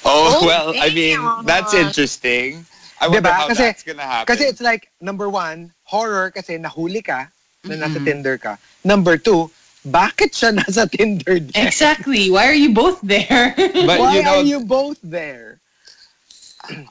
Oh, 0.02 0.42
Oh, 0.42 0.46
well, 0.46 0.74
I 0.74 0.90
mean, 0.90 1.22
that's 1.46 1.78
interesting. 1.78 2.66
I 2.98 3.10
wonder 3.14 3.30
Diba? 3.30 3.34
how 3.38 3.48
Kasi- 3.54 3.62
that's 3.62 3.84
gonna 3.86 4.02
happen. 4.02 4.26
Kasi 4.26 4.50
it's 4.50 4.62
like, 4.62 4.90
number 4.98 5.30
one, 5.30 5.70
horror 5.86 6.34
kasi 6.34 6.58
nahuli 6.58 7.06
ka 7.06 7.30
na 7.62 7.78
nasa 7.78 8.02
Mhm. 8.02 8.06
Tinder 8.10 8.38
ka. 8.42 8.58
Number 8.82 9.22
two, 9.22 9.54
bakit 9.86 10.34
siya 10.34 10.50
nasa 10.58 10.90
Tinder 10.90 11.38
din? 11.38 11.54
Exactly. 11.54 12.34
Why 12.34 12.50
are 12.50 12.58
you 12.58 12.74
both 12.74 12.98
there? 13.06 13.54
but 13.86 14.02
Why 14.02 14.18
you 14.18 14.26
know, 14.26 14.42
are 14.42 14.50
you 14.50 14.66
both 14.66 14.98
there? 15.06 15.62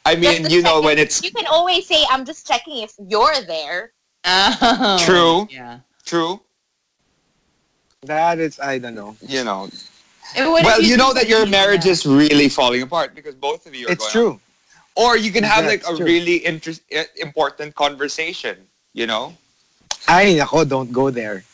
I 0.05 0.15
mean, 0.17 0.49
you 0.51 0.63
know, 0.63 0.81
when 0.81 0.99
it's 0.99 1.23
you 1.23 1.31
can 1.31 1.47
always 1.47 1.87
say, 1.87 2.05
I'm 2.11 2.25
just 2.25 2.47
checking 2.47 2.79
if 2.83 2.93
you're 3.09 3.41
there. 3.47 3.93
Oh, 4.25 4.99
True. 5.05 5.49
Yeah. 5.51 5.81
true, 6.05 6.41
That 8.03 8.39
is, 8.39 8.59
I 8.61 8.79
don't 8.79 8.95
know. 8.95 9.17
you 9.21 9.45
know, 9.45 9.69
what 10.37 10.65
well, 10.65 10.81
you 10.83 10.97
know 10.97 11.13
that 11.15 11.29
your 11.29 11.47
marriage 11.47 11.85
like 11.85 11.93
is 11.93 12.07
really 12.07 12.49
falling 12.49 12.83
apart 12.83 13.15
because 13.15 13.35
both 13.35 13.67
of 13.67 13.75
you 13.75 13.87
are 13.89 13.93
It's 13.93 14.13
going 14.13 14.13
true. 14.13 14.41
Or 14.97 15.17
you 15.17 15.31
can 15.33 15.45
have 15.45 15.65
like 15.67 15.83
a 15.89 15.97
true. 15.97 16.05
really 16.07 16.37
interest, 16.37 16.83
important 17.17 17.75
conversation, 17.75 18.57
you 18.93 19.07
know? 19.07 19.35
Ay, 20.09 20.35
nako, 20.39 20.69
don't 20.69 20.93
go 20.93 21.11
there. 21.11 21.45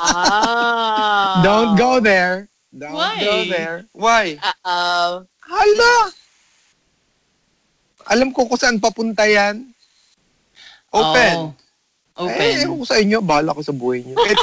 Oh. 0.00 1.40
Don't 1.44 1.76
go 1.76 2.00
there. 2.00 2.48
Don't 2.76 2.92
Why? 2.94 3.18
go 3.20 3.44
there. 3.44 3.84
Why? 3.92 4.38
Uh-oh. 4.42 5.26
Hala! 5.40 6.12
Alam 8.08 8.32
ko 8.32 8.46
kung 8.46 8.58
saan 8.58 8.78
papunta 8.78 9.24
yan. 9.26 9.68
Open. 10.92 11.34
Oh, 12.16 12.26
open. 12.28 12.52
Eh, 12.52 12.66
ko 12.68 12.84
sa 12.84 12.98
inyo. 12.98 13.18
Bahala 13.20 13.56
ko 13.56 13.62
sa 13.62 13.72
buhay 13.72 14.04
niyo. 14.04 14.16
It, 14.26 14.38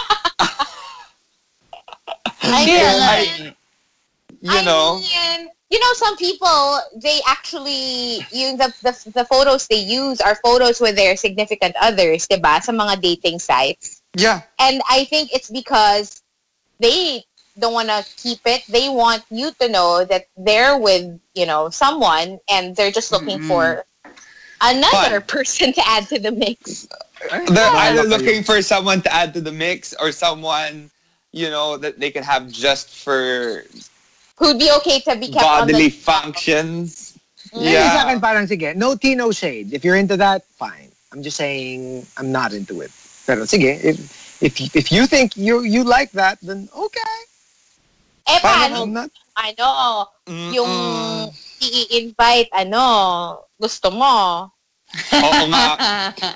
I 2.42 2.66
mean, 2.66 2.82
I- 2.82 3.30
eh. 3.30 3.52
you 4.42 4.58
I 4.58 4.64
know, 4.64 4.98
mean, 4.98 5.50
you 5.70 5.78
know, 5.80 5.94
some 5.94 6.18
people 6.18 6.80
they 6.98 7.20
actually 7.28 8.26
you 8.32 8.58
the, 8.58 8.74
the 8.82 8.94
the 9.14 9.26
photos 9.26 9.68
they 9.68 9.78
use 9.78 10.18
are 10.22 10.36
photos 10.42 10.80
with 10.82 10.96
their 10.96 11.16
significant 11.16 11.76
others, 11.82 12.26
diba? 12.28 12.58
Sa 12.64 12.72
mga 12.72 13.02
dating 13.02 13.38
sites. 13.40 14.02
yeah. 14.18 14.42
And 14.58 14.82
I 14.90 15.06
think 15.06 15.30
it's 15.36 15.52
because 15.52 16.24
they 16.80 17.22
don't 17.60 17.74
want 17.74 17.90
to 17.90 18.06
keep 18.18 18.40
it. 18.46 18.64
They 18.70 18.90
want 18.90 19.24
you 19.30 19.52
to 19.60 19.70
know 19.70 20.06
that 20.06 20.26
they're 20.38 20.78
with, 20.78 21.20
you 21.36 21.46
know, 21.46 21.70
someone 21.70 22.40
and 22.50 22.76
they're 22.76 22.92
just 22.92 23.12
looking 23.12 23.40
Mm-mm. 23.40 23.48
for 23.48 23.86
another 24.62 25.22
Fun. 25.22 25.28
person 25.28 25.74
to 25.74 25.82
add 25.88 26.08
to 26.10 26.20
the 26.20 26.32
mix. 26.32 26.88
They're 27.30 27.72
Bahala 27.72 27.92
either 27.92 28.04
looking 28.04 28.44
for 28.44 28.62
someone 28.62 29.02
to 29.04 29.14
add 29.14 29.34
to 29.34 29.42
the 29.42 29.52
mix 29.52 29.94
or 30.00 30.12
someone, 30.12 30.90
you 31.32 31.50
know, 31.50 31.78
that 31.78 32.00
they 32.00 32.12
can 32.12 32.24
have 32.24 32.50
just 32.52 32.90
for 32.90 33.64
Who'd 34.38 34.58
be 34.60 34.72
okay 34.78 35.00
to 35.02 35.16
be 35.18 35.28
kept 35.30 35.44
on 35.46 35.68
bodily 35.68 35.90
the 35.90 35.90
functions. 35.90 37.18
Mm-hmm. 37.54 37.90
Sa 37.92 38.04
akin 38.08 38.20
Yeah. 38.20 38.20
parang 38.20 38.48
sige, 38.48 38.76
no 38.76 38.96
tea, 38.96 39.16
no 39.16 39.32
shade. 39.32 39.74
If 39.74 39.84
you're 39.84 39.96
into 39.98 40.18
that, 40.18 40.44
fine. 40.58 40.90
I'm 41.12 41.24
just 41.24 41.38
saying 41.38 42.06
I'm 42.18 42.32
not 42.32 42.54
into 42.54 42.82
it. 42.82 42.92
Pero 43.26 43.44
sige, 43.44 43.80
if 43.84 43.98
if 44.42 44.60
if 44.76 44.92
you 44.92 45.06
think 45.08 45.36
you 45.36 45.62
you 45.64 45.84
like 45.84 46.12
that, 46.14 46.40
then 46.42 46.70
okay. 46.76 47.16
Eh, 48.30 48.40
Paano 48.40 48.86
not. 48.86 49.10
Ano, 49.34 49.70
yung 50.52 50.74
i-invite, 51.60 52.52
ano, 52.54 52.84
gusto 53.56 53.90
mo. 53.90 54.46
Oo 55.14 55.44
nga. 55.48 55.78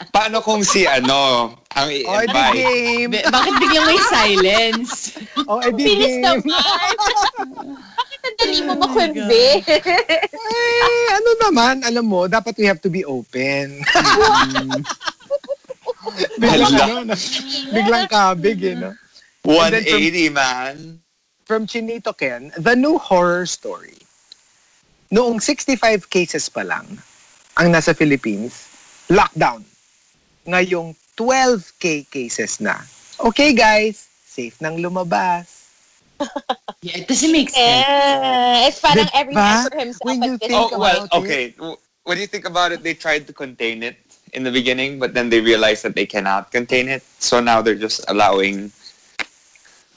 Paano 0.10 0.40
kung 0.40 0.62
si 0.62 0.86
ano, 0.86 1.52
ang 1.70 1.90
Oh, 1.90 1.92
i-invite? 1.92 2.54
game. 2.56 3.10
Be- 3.12 3.26
Bakit 3.28 3.54
biglang 3.58 3.86
may 3.86 4.02
silence? 4.06 5.18
Oh, 5.44 5.60
edi 5.60 5.84
Bilis 5.84 6.16
game. 6.16 6.24
naman. 6.24 6.96
Bakit 7.92 8.20
ang 8.22 8.36
dali 8.38 8.58
mo 8.62 8.72
Oh 8.72 8.80
makwembe? 8.80 9.46
Eh, 9.60 11.06
ano 11.12 11.30
naman, 11.42 11.84
alam 11.84 12.06
mo, 12.06 12.26
dapat 12.26 12.56
we 12.56 12.64
have 12.64 12.80
to 12.80 12.88
be 12.88 13.04
open. 13.04 13.82
biglang, 16.38 16.72
ano, 17.04 17.14
biglang 17.70 18.06
kabig, 18.08 18.60
eh, 18.64 18.76
no? 18.76 18.92
And 19.44 19.74
then 19.74 19.84
from- 19.84 20.00
180, 20.00 20.30
man. 20.32 21.03
From 21.46 21.68
Chinito 21.68 22.16
Ken, 22.18 22.52
the 22.58 22.76
new 22.76 22.98
horror 22.98 23.46
story. 23.46 23.98
Noong 25.14 25.42
65 25.42 26.10
cases 26.10 26.50
pa 26.50 26.64
lang 26.66 26.86
ang 27.56 27.68
nasa 27.72 27.94
Philippines, 27.94 28.68
lockdown. 29.10 29.64
Ngayong 30.48 30.96
12k 31.16 32.04
cases 32.10 32.60
na. 32.60 32.82
Okay 33.22 33.54
guys, 33.54 34.10
safe 34.26 34.58
nang 34.62 34.78
lumabas. 34.82 35.70
Yeah, 36.82 36.98
it 36.98 37.08
doesn't 37.08 37.32
make 37.32 37.50
sense. 37.50 37.86
Eh, 37.88 38.68
it's 38.68 38.80
parang 38.80 39.08
Diba? 39.08 39.14
every 39.14 39.38
man 39.38 39.58
for 39.60 39.76
himself 39.76 40.04
When 40.04 40.22
you 40.24 40.38
think 40.38 40.72
Oh, 40.72 40.78
well, 40.78 41.06
it. 41.06 41.12
okay. 41.12 41.52
W- 41.58 41.78
When 42.04 42.18
you 42.18 42.28
think 42.28 42.46
about 42.46 42.72
it, 42.72 42.84
they 42.84 42.94
tried 42.94 43.28
to 43.28 43.34
contain 43.34 43.84
it 43.84 43.96
in 44.34 44.44
the 44.44 44.52
beginning, 44.52 45.00
but 45.00 45.14
then 45.14 45.30
they 45.30 45.40
realized 45.40 45.84
that 45.84 45.96
they 45.96 46.06
cannot 46.06 46.52
contain 46.52 46.90
it. 46.90 47.04
So 47.20 47.40
now 47.40 47.62
they're 47.62 47.80
just 47.80 48.04
allowing 48.08 48.72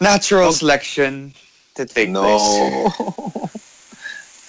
natural 0.00 0.52
selection 0.52 1.32
to 1.74 1.86
take 1.86 2.12
place. 2.12 2.12
No. 2.12 2.92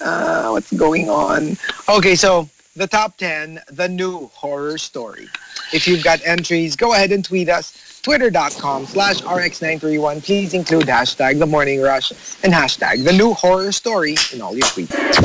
uh, 0.00 0.48
what's 0.50 0.72
going 0.72 1.08
on? 1.08 1.56
Okay, 1.88 2.14
so 2.14 2.48
the 2.76 2.86
top 2.86 3.16
10, 3.16 3.60
the 3.72 3.88
new 3.88 4.28
horror 4.28 4.78
story. 4.78 5.28
If 5.72 5.86
you've 5.86 6.04
got 6.04 6.20
entries, 6.24 6.76
go 6.76 6.94
ahead 6.94 7.12
and 7.12 7.24
tweet 7.24 7.48
us. 7.48 8.00
Twitter.com 8.02 8.86
slash 8.86 9.20
RX931. 9.22 10.24
Please 10.24 10.54
include 10.54 10.86
hashtag 10.86 11.38
the 11.38 11.46
morning 11.46 11.80
rush 11.80 12.12
and 12.44 12.52
hashtag 12.52 13.04
the 13.04 13.12
new 13.12 13.34
horror 13.34 13.72
story 13.72 14.14
in 14.32 14.40
all 14.40 14.54
your 14.54 14.62
tweets. 14.62 14.88
The 14.88 15.20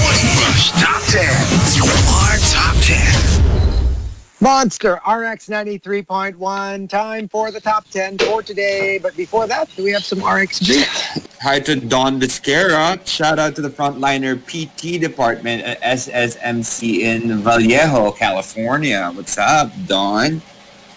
morning 0.00 0.36
Rush 0.46 0.70
Top 0.80 1.02
10. 1.10 1.26
Our 2.08 2.38
Top 2.52 2.76
10. 2.82 3.35
Monster 4.40 5.00
RX 5.08 5.48
93.1. 5.48 6.88
Time 6.90 7.28
for 7.28 7.50
the 7.50 7.60
top 7.60 7.88
10 7.88 8.18
for 8.18 8.42
today. 8.42 8.98
But 9.02 9.16
before 9.16 9.46
that, 9.46 9.68
do 9.74 9.82
we 9.82 9.92
have 9.92 10.04
some 10.04 10.22
RX 10.22 10.60
beats? 10.60 11.36
Hi 11.40 11.58
to 11.60 11.76
Don 11.76 12.20
Vizquera. 12.20 13.04
Shout 13.06 13.38
out 13.38 13.54
to 13.56 13.62
the 13.62 13.70
frontliner 13.70 14.36
PT 14.44 15.00
department 15.00 15.62
at 15.64 15.80
SSMC 15.80 16.98
in 17.00 17.38
Vallejo, 17.38 18.12
California. 18.12 19.10
What's 19.14 19.38
up, 19.38 19.72
Don? 19.86 20.42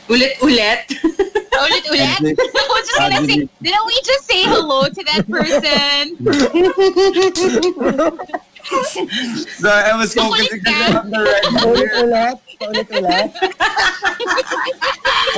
Ulit-ulit. 0.09 0.87
Ulit-ulit. 0.89 2.19
I 2.19 2.67
was 2.69 2.87
just 2.87 2.97
gonna 2.99 3.25
say, 3.25 3.47
didn't 3.61 3.85
we 3.87 4.01
just 4.03 4.25
say 4.25 4.43
hello 4.43 4.83
to 4.89 5.03
that 5.05 5.25
person? 5.29 6.17
So 9.59 9.69
I 9.69 9.95
was 9.95 10.15
Yung 10.15 10.31
focusing 10.31 10.59
kulit 10.59 10.91
ka. 10.91 10.99
on 10.99 11.09
the 11.11 12.39
red 12.59 12.69
Ulit-ulit. 12.75 13.31
Ulit-ulit. 14.19 14.77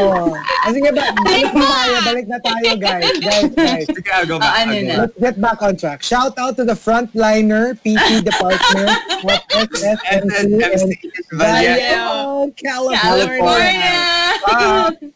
Oh. 0.02 0.34
Ah, 0.66 0.72
sige 0.74 0.90
ba? 0.90 1.14
Balik 1.22 1.54
na 1.54 1.66
tayo. 1.68 1.96
Balik 2.02 2.28
na 2.28 2.40
tayo, 2.42 2.70
guys. 2.80 3.12
Guys, 3.22 3.52
guys. 3.54 3.86
Sige, 3.86 4.10
I'll 4.10 4.26
go 4.26 4.40
back. 4.40 4.50
Ah, 4.50 4.62
ano 4.66 4.72
I'll 4.74 4.88
na? 4.88 4.96
Let's 5.06 5.18
get 5.20 5.38
back 5.38 5.60
on 5.62 5.76
track. 5.78 6.02
Shout 6.02 6.34
out 6.42 6.56
to 6.58 6.64
the 6.66 6.74
frontliner 6.74 7.78
PT 7.78 8.26
department 8.26 8.90
at 9.30 9.42
SSMC 9.70 9.70
SSMC 9.70 10.02
in 10.10 10.22
in 10.34 11.38
Vallejo. 11.38 12.50
Vallejo, 12.58 12.98
California. 12.98 13.98
California. 14.42 15.12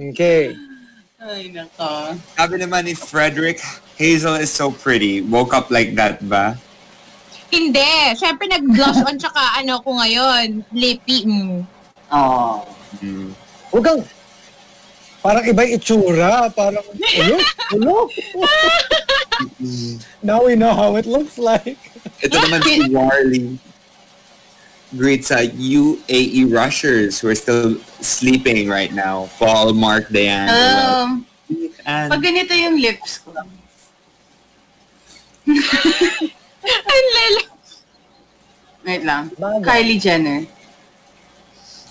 Okay. 0.00 0.56
Ay, 1.20 1.52
nako. 1.52 2.16
Sabi 2.32 2.54
naman 2.56 2.88
ni 2.88 2.96
Frederick, 2.96 3.60
Hazel 4.00 4.40
is 4.40 4.48
so 4.48 4.72
pretty. 4.72 5.20
Woke 5.20 5.52
up 5.52 5.68
like 5.68 5.92
that 6.00 6.24
ba? 6.24 6.56
Hindi. 7.50 8.14
Siyempre, 8.14 8.46
nag-blush 8.46 9.02
on 9.04 9.18
tsaka 9.18 9.42
ano 9.60 9.82
ko 9.82 9.98
ngayon. 9.98 10.64
Lippy. 10.72 11.26
Mm. 11.26 11.66
Oh. 12.10 12.64
Hmm. 13.02 13.34
Huwag 13.74 13.84
kang... 13.84 14.02
Parang 15.20 15.44
iba 15.44 15.68
yung 15.68 15.76
itsura. 15.76 16.48
Parang, 16.48 16.80
ulo, 16.96 17.36
ulo. 17.76 17.96
Now 20.24 20.48
we 20.48 20.56
know 20.56 20.72
how 20.72 20.96
it 20.96 21.04
looks 21.04 21.36
like. 21.36 21.76
Ito 22.24 22.40
naman 22.40 22.60
si 22.64 22.88
Warley. 22.88 23.60
Greets 24.96 25.28
sa 25.28 25.44
UAE 25.44 26.48
rushers 26.50 27.20
who 27.20 27.28
are 27.28 27.36
still 27.36 27.76
sleeping 28.00 28.66
right 28.66 28.96
now. 28.96 29.28
Paul, 29.36 29.76
Mark, 29.76 30.08
Diane. 30.08 30.48
Um, 30.50 31.28
and 31.86 32.10
pag 32.10 32.24
ganito 32.24 32.56
yung 32.56 32.80
lips 32.80 33.20
ko. 33.22 33.30
Ang 36.64 37.08
lala. 37.16 37.42
Wait 38.80 39.02
lang. 39.04 39.22
Bagay. 39.36 39.64
Kylie 39.64 40.00
Jenner. 40.00 40.40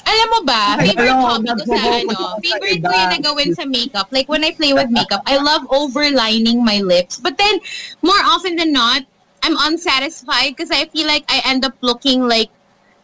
Alam 0.09 0.27
mo 0.33 0.39
ba, 0.41 0.73
favorite 0.81 1.13
mo, 1.21 1.37
hobby 1.37 1.53
ko 1.53 1.63
sa 1.69 1.77
ano, 1.77 2.17
sa 2.17 2.41
favorite 2.41 2.81
ko 2.81 2.89
yung 2.89 3.13
nagawin 3.13 3.51
sa 3.53 3.65
makeup. 3.69 4.09
Like 4.09 4.25
when 4.25 4.41
I 4.41 4.57
play 4.57 4.73
with 4.73 4.89
makeup, 4.89 5.21
I 5.29 5.37
love 5.37 5.69
overlining 5.69 6.65
my 6.65 6.81
lips. 6.81 7.21
But 7.21 7.37
then, 7.37 7.61
more 8.01 8.17
often 8.25 8.57
than 8.57 8.73
not, 8.73 9.05
I'm 9.45 9.53
unsatisfied 9.69 10.57
because 10.57 10.73
I 10.73 10.89
feel 10.89 11.05
like 11.05 11.29
I 11.29 11.45
end 11.45 11.61
up 11.61 11.77
looking 11.85 12.25
like, 12.25 12.49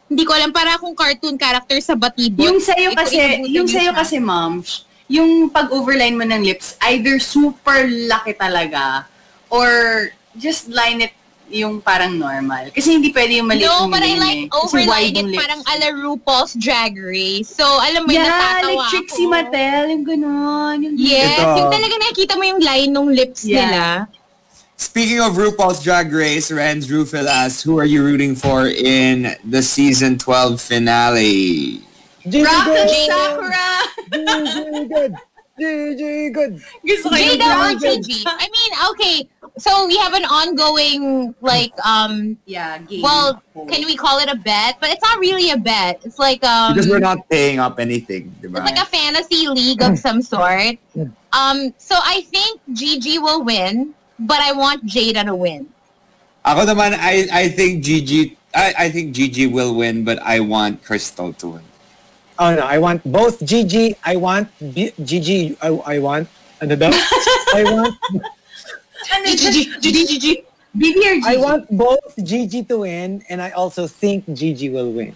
hindi 0.10 0.26
ko 0.26 0.34
alam, 0.34 0.50
para 0.50 0.82
akong 0.82 0.98
cartoon 0.98 1.38
character 1.38 1.78
sa 1.78 1.94
batibot. 1.94 2.42
Yung 2.42 2.58
sa'yo 2.58 2.94
Hindi 2.94 2.98
ko 2.98 3.02
kasi, 3.06 3.18
yung 3.54 3.70
sa'yo 3.70 3.92
siya. 3.94 4.02
kasi, 4.02 4.18
ma'am, 4.18 4.66
yung 5.06 5.54
pag-overline 5.54 6.18
mo 6.18 6.26
ng 6.26 6.42
lips, 6.42 6.74
either 6.90 7.22
super 7.22 7.86
laki 7.86 8.34
talaga, 8.34 9.06
or 9.50 10.10
just 10.38 10.70
line 10.74 11.06
it 11.06 11.14
yung 11.50 11.82
parang 11.82 12.18
normal. 12.18 12.72
Kasi 12.74 12.98
hindi 12.98 13.14
pwede 13.14 13.38
yung 13.38 13.48
maliit 13.48 13.70
No, 13.70 13.86
yung 13.86 13.92
but 13.94 14.02
I 14.02 14.14
ganyan 14.18 14.20
like 14.20 14.42
eh. 14.50 14.88
Wide 14.90 15.14
it 15.14 15.26
yung 15.26 15.32
parang 15.38 15.62
ala 15.66 15.88
RuPaul's 15.94 16.54
Drag 16.58 16.98
Race. 16.98 17.50
So, 17.54 17.64
alam 17.64 18.06
mo, 18.06 18.12
yung 18.12 18.26
Yeah, 18.26 18.34
natatawa 18.34 18.76
like 18.82 18.90
Trixie 18.90 19.26
ako. 19.26 19.34
Mattel, 19.34 19.84
yung 19.94 20.06
gano'n. 20.06 20.76
Yung 20.84 20.96
Yes, 20.98 21.38
Ito. 21.38 21.50
yung 21.62 21.72
talaga 21.72 21.94
nakikita 22.02 22.34
mo 22.36 22.44
yung 22.44 22.62
line 22.62 22.92
ng 22.92 23.08
lips 23.14 23.42
Yeah. 23.46 23.62
nila. 23.70 23.84
Speaking 24.76 25.22
of 25.24 25.40
RuPaul's 25.40 25.80
Drag 25.80 26.12
Race, 26.12 26.52
Renz 26.52 26.92
Rufil 26.92 27.28
asks, 27.32 27.64
who 27.64 27.80
are 27.80 27.88
you 27.88 28.04
rooting 28.04 28.36
for 28.36 28.68
in 28.68 29.36
the 29.48 29.64
season 29.64 30.18
12 30.20 30.60
finale? 30.60 31.80
Rock 32.26 32.66
good. 32.66 32.90
Sakura! 33.08 33.70
Gigi 34.12 34.84
good. 34.90 35.14
Gigi 35.56 36.30
good. 36.36 36.60
Yung 36.84 37.00
Jada 37.08 37.48
or 37.64 37.72
Gigi? 37.80 38.26
I 38.28 38.50
mean, 38.52 38.72
okay. 38.92 39.16
So 39.58 39.88
we 39.88 39.96
have 39.98 40.14
an 40.14 40.26
ongoing 40.26 41.34
like 41.40 41.72
um 41.86 42.38
Yeah, 42.46 42.78
game. 42.80 43.02
well, 43.02 43.42
can 43.72 43.86
we 43.88 43.96
call 43.96 44.20
it 44.20 44.28
a 44.28 44.36
bet? 44.36 44.76
But 44.82 44.92
it's 44.92 45.02
not 45.02 45.20
really 45.20 45.52
a 45.52 45.58
bet. 45.58 46.02
It's 46.04 46.20
like 46.20 46.44
um 46.44 46.76
Because 46.76 46.90
we're 46.92 47.00
not 47.00 47.24
paying 47.30 47.60
up 47.60 47.80
anything, 47.80 48.36
di 48.44 48.52
it's 48.52 48.60
like 48.68 48.80
a 48.80 48.90
fantasy 48.92 49.48
league 49.48 49.82
of 49.82 49.96
some 49.98 50.20
sort. 50.22 50.76
Um 51.32 51.72
so 51.80 51.96
I 51.96 52.28
think 52.28 52.60
Gigi 52.76 53.16
will 53.20 53.44
win, 53.48 53.96
but 54.20 54.44
I 54.44 54.52
want 54.52 54.84
Jada 54.86 55.24
to 55.24 55.36
win. 55.36 55.72
Ako 56.46 56.62
naman, 56.70 56.94
I, 57.02 57.26
I 57.34 57.50
think 57.50 57.82
Gigi, 57.82 58.38
I, 58.54 58.86
I 58.86 58.88
think 58.94 59.18
Gigi 59.18 59.48
will 59.50 59.74
win, 59.74 60.06
but 60.06 60.22
I 60.22 60.40
want 60.46 60.86
Crystal 60.86 61.34
to 61.42 61.58
win. 61.58 61.66
Oh 62.38 62.54
no, 62.54 62.62
I 62.62 62.78
want 62.78 63.02
both 63.02 63.42
Gigi. 63.42 63.96
I 64.06 64.16
want 64.20 64.52
B- 64.60 64.94
Gigi. 65.02 65.58
I, 65.64 65.74
I 65.74 65.98
want 65.98 66.28
ano 66.62 66.76
daw? 66.76 66.92
I 67.56 67.64
want 67.66 67.96
ano, 69.12 69.26
Gigi, 69.34 69.64
Gigi, 69.80 70.04
Gigi. 70.06 70.34
Gigi 70.76 71.04
or 71.08 71.16
Gigi? 71.24 71.28
I 71.28 71.36
want 71.38 71.70
both 71.72 72.14
Gigi 72.20 72.64
to 72.68 72.84
win, 72.84 73.24
and 73.30 73.42
I 73.42 73.52
also 73.52 73.88
think 73.88 74.26
Gigi 74.34 74.70
will 74.70 74.92
win. 74.92 75.16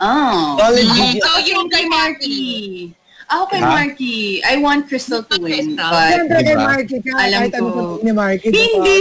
Oh. 0.00 0.56
Solid 0.58 0.86
Gigi. 0.94 1.20
so 1.20 1.30
you're 1.42 1.68
kay. 1.68 1.86
Marky. 1.86 2.94
Ako 3.28 3.44
kay 3.50 3.60
Ha? 3.60 3.68
Marky. 3.68 4.40
I 4.42 4.56
want 4.56 4.88
Crystal 4.88 5.22
to 5.22 5.36
win. 5.42 5.76
But, 5.76 6.16
Siyempre 6.16 6.38
kay 6.42 6.54
Diba? 6.56 6.64
Marky 6.64 6.96
ka. 7.02 7.12
Alam 7.18 7.40
ano 7.44 7.50
ko. 7.50 7.58
sabihin 7.58 8.02
ni 8.02 8.12
Marky. 8.14 8.46
Hindi! 8.48 8.98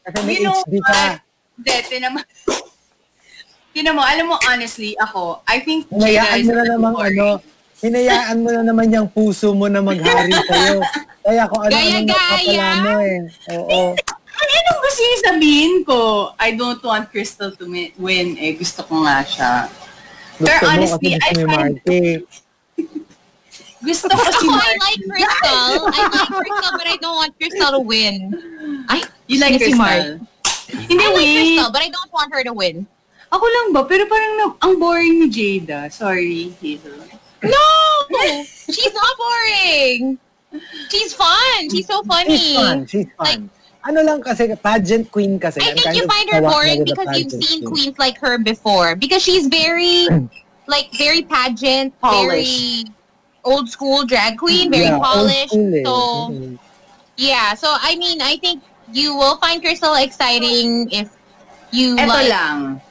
Kasi 0.00 0.18
may 0.24 0.36
You 0.38 0.44
know 0.46 0.56
HD 0.62 0.74
ka. 0.78 0.92
what? 0.94 1.16
Hindi, 1.58 1.74
tinama. 1.90 2.20
Tinan 3.74 3.94
mo, 3.94 4.02
alam 4.02 4.26
mo, 4.26 4.36
honestly, 4.50 4.98
ako, 4.98 5.46
I 5.46 5.62
think 5.62 5.86
Jada 5.86 6.10
Hinayaan 6.10 6.38
is 6.42 6.48
na 6.50 6.64
namang 6.66 6.96
ano, 6.98 7.26
hinayaan 7.80 8.36
mo 8.38 8.48
na 8.50 8.62
naman 8.62 8.88
yung 8.88 9.08
puso 9.08 9.50
mo 9.50 9.66
na 9.66 9.80
maghari 9.80 10.32
sa'yo. 10.32 10.80
Kaya 11.20 11.42
kung 11.46 11.60
ano 11.60 11.70
ano 11.70 11.76
Gaya-gaya. 11.76 12.04
napapala 12.04 12.68
mo 12.78 12.92
eh. 12.98 13.18
Oo. 13.52 13.80
Ano 14.30 14.50
anong 14.54 14.80
gusto 14.80 15.00
niyo 15.00 15.18
sabihin 15.22 15.74
ko? 15.82 15.98
I 16.36 16.52
don't 16.52 16.80
want 16.80 17.08
Crystal 17.08 17.52
to 17.52 17.64
mi- 17.64 17.92
win. 17.96 18.36
Eh, 18.36 18.52
gusto 18.54 18.80
ko 18.82 19.02
nga 19.02 19.20
siya. 19.22 19.68
Gusto 20.34 20.44
Pero 20.46 20.60
mo 20.62 20.68
honestly, 20.70 21.08
kasi 21.10 21.20
gusto 21.20 21.28
I 21.30 21.32
find- 21.36 21.50
Marky. 21.50 22.00
Gusto 23.80 24.04
ko 24.06 24.16
si 24.30 24.44
Oh, 24.46 24.52
I 24.52 24.56
Marky. 24.56 24.76
like 24.78 25.02
Crystal. 25.06 25.64
I 25.86 26.00
like 26.06 26.32
Crystal, 26.38 26.72
but 26.74 26.86
I 26.86 26.96
don't 26.96 27.16
want 27.18 27.32
Crystal 27.34 27.70
to 27.70 27.82
win. 27.82 28.14
Ay, 28.86 29.00
You 29.26 29.38
like 29.38 29.56
si 29.56 29.72
Mark. 29.72 29.88
Crystal? 29.88 30.28
Hindi, 30.70 31.00
I 31.00 31.08
like. 31.10 31.32
Crystal, 31.34 31.68
but 31.70 31.80
I 31.80 31.90
don't 31.90 32.10
want 32.10 32.28
her 32.30 32.42
to 32.42 32.52
win. 32.52 32.76
Ako 33.30 33.44
lang 33.46 33.66
ba? 33.70 33.84
Pero 33.84 34.04
parang 34.04 34.32
na, 34.34 34.44
ang 34.58 34.74
boring 34.74 35.16
ni 35.18 35.28
Jada. 35.28 35.86
Sorry, 35.86 36.50
Hazel. 36.58 36.98
No! 37.42 38.44
She's 38.70 38.92
not 38.94 39.14
boring. 39.18 40.18
She's 40.90 41.14
fun. 41.14 41.70
She's 41.70 41.86
so 41.86 42.02
funny. 42.04 42.36
She's 42.36 42.54
fun. 42.56 42.86
She's 42.86 43.06
fun. 43.16 43.50
ano 43.80 44.02
lang 44.04 44.20
kasi, 44.20 44.52
pageant 44.60 45.08
queen 45.10 45.40
kasi. 45.40 45.60
I 45.64 45.72
think 45.72 45.96
you 45.96 46.04
find 46.06 46.28
her 46.30 46.42
boring 46.42 46.84
because 46.84 47.08
you've 47.16 47.32
seen 47.32 47.64
queen. 47.64 47.94
queens 47.94 47.98
like 47.98 48.18
her 48.20 48.36
before. 48.38 48.94
Because 48.94 49.22
she's 49.22 49.46
very, 49.48 50.04
like 50.68 50.92
very 50.98 51.22
pageant, 51.22 51.96
Polished. 52.00 52.84
very 52.84 52.84
old 53.44 53.70
school 53.72 54.04
drag 54.04 54.36
queen, 54.36 54.70
very 54.70 54.92
Yeah, 54.92 54.98
polished. 55.00 55.54
eh. 55.56 55.80
So 55.80 55.92
Mhm. 56.28 56.58
yeah, 57.16 57.54
so 57.56 57.72
I 57.72 57.96
mean, 57.96 58.20
I 58.20 58.36
think 58.36 58.60
you 58.92 59.16
will 59.16 59.38
find 59.40 59.62
Crystal 59.64 59.94
exciting 59.96 60.90
if 60.92 61.08
you 61.72 61.96
Eto 61.96 62.08
like. 62.10 62.28
lang. 62.28 62.82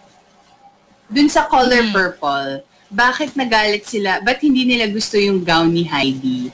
Dun 1.14 1.30
sa 1.30 1.46
color 1.46 1.86
Hmm. 1.86 1.94
purple, 1.94 2.64
bakit 2.90 3.38
nagalit 3.38 3.86
sila? 3.86 4.20
Ba't 4.22 4.42
hindi 4.42 4.66
nila 4.66 4.90
gusto 4.90 5.16
yung 5.18 5.46
gown 5.46 5.74
ni 5.74 5.86
Heidi? 5.86 6.50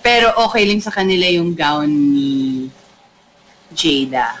Pero 0.00 0.32
okay 0.48 0.64
lang 0.64 0.80
sa 0.80 0.92
kanila 0.92 1.28
yung 1.28 1.52
gown 1.52 1.88
ni 1.88 2.68
Jada. 3.72 4.40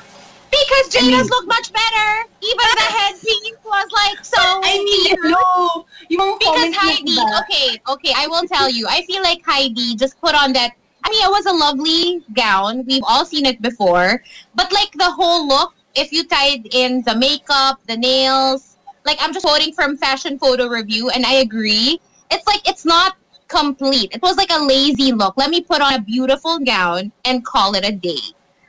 Because 0.50 0.86
Jada's 0.90 1.06
mean- 1.24 1.30
look 1.30 1.46
much 1.46 1.70
better. 1.72 2.10
Even 2.42 2.68
the 2.74 2.88
headpiece 2.90 3.60
was 3.62 3.88
like 3.92 4.20
so. 4.24 4.40
I 4.64 4.80
mean, 4.80 5.14
hello! 5.20 5.84
Yung 6.08 6.36
Because 6.40 6.72
Heidi, 6.74 7.14
iba. 7.14 7.38
okay, 7.44 7.68
okay, 7.86 8.12
I 8.16 8.26
will 8.26 8.48
tell 8.48 8.68
you. 8.68 8.88
I 8.88 9.04
feel 9.04 9.22
like 9.22 9.44
Heidi 9.46 9.94
just 9.94 10.18
put 10.20 10.34
on 10.34 10.52
that. 10.56 10.72
I 11.04 11.08
mean, 11.08 11.22
it 11.24 11.30
was 11.30 11.46
a 11.46 11.54
lovely 11.54 12.24
gown. 12.34 12.84
We've 12.84 13.04
all 13.06 13.24
seen 13.24 13.46
it 13.46 13.62
before. 13.62 14.24
But 14.56 14.72
like 14.72 14.90
the 14.96 15.08
whole 15.12 15.46
look, 15.46 15.72
if 15.94 16.12
you 16.12 16.24
tied 16.24 16.66
in 16.72 17.02
the 17.06 17.14
makeup, 17.14 17.78
the 17.86 17.96
nails, 17.96 18.69
like 19.04 19.18
I'm 19.20 19.32
just 19.32 19.44
quoting 19.44 19.72
from 19.72 19.96
Fashion 19.96 20.38
Photo 20.38 20.68
Review, 20.68 21.10
and 21.10 21.24
I 21.26 21.34
agree. 21.44 22.00
It's 22.30 22.46
like 22.46 22.62
it's 22.68 22.84
not 22.84 23.16
complete. 23.48 24.10
It 24.12 24.22
was 24.22 24.36
like 24.36 24.50
a 24.52 24.62
lazy 24.62 25.12
look. 25.12 25.34
Let 25.36 25.50
me 25.50 25.60
put 25.62 25.80
on 25.80 25.94
a 25.94 26.00
beautiful 26.00 26.58
gown 26.58 27.12
and 27.24 27.44
call 27.44 27.74
it 27.74 27.84
a 27.84 27.92
day. 27.92 28.22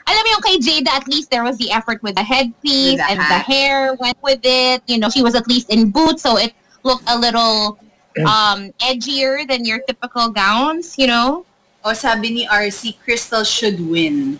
Alam 0.07 0.21
mo 0.25 0.29
yung 0.33 0.43
kay 0.43 0.57
Jada, 0.57 0.91
at 0.97 1.07
least 1.07 1.29
there 1.29 1.43
was 1.45 1.57
the 1.61 1.71
effort 1.71 2.01
with 2.01 2.15
the 2.15 2.23
headpiece 2.25 2.97
With 2.97 3.05
the 3.05 3.11
and 3.11 3.19
the 3.19 3.39
hair 3.45 3.93
went 3.95 4.17
with 4.21 4.41
it. 4.43 4.81
You 4.87 4.97
know, 4.97 5.09
she 5.09 5.21
was 5.21 5.35
at 5.35 5.47
least 5.47 5.69
in 5.69 5.91
boots, 5.91 6.23
so 6.23 6.37
it 6.37 6.53
looked 6.83 7.05
a 7.07 7.17
little 7.17 7.77
um 8.25 8.73
edgier 8.81 9.47
than 9.47 9.63
your 9.63 9.79
typical 9.85 10.29
gowns, 10.29 10.97
you 10.97 11.07
know? 11.07 11.45
O 11.85 11.93
sabi 11.93 12.29
ni 12.29 12.43
RC, 12.47 12.97
Crystal 13.05 13.43
should 13.45 13.79
win. 13.79 14.37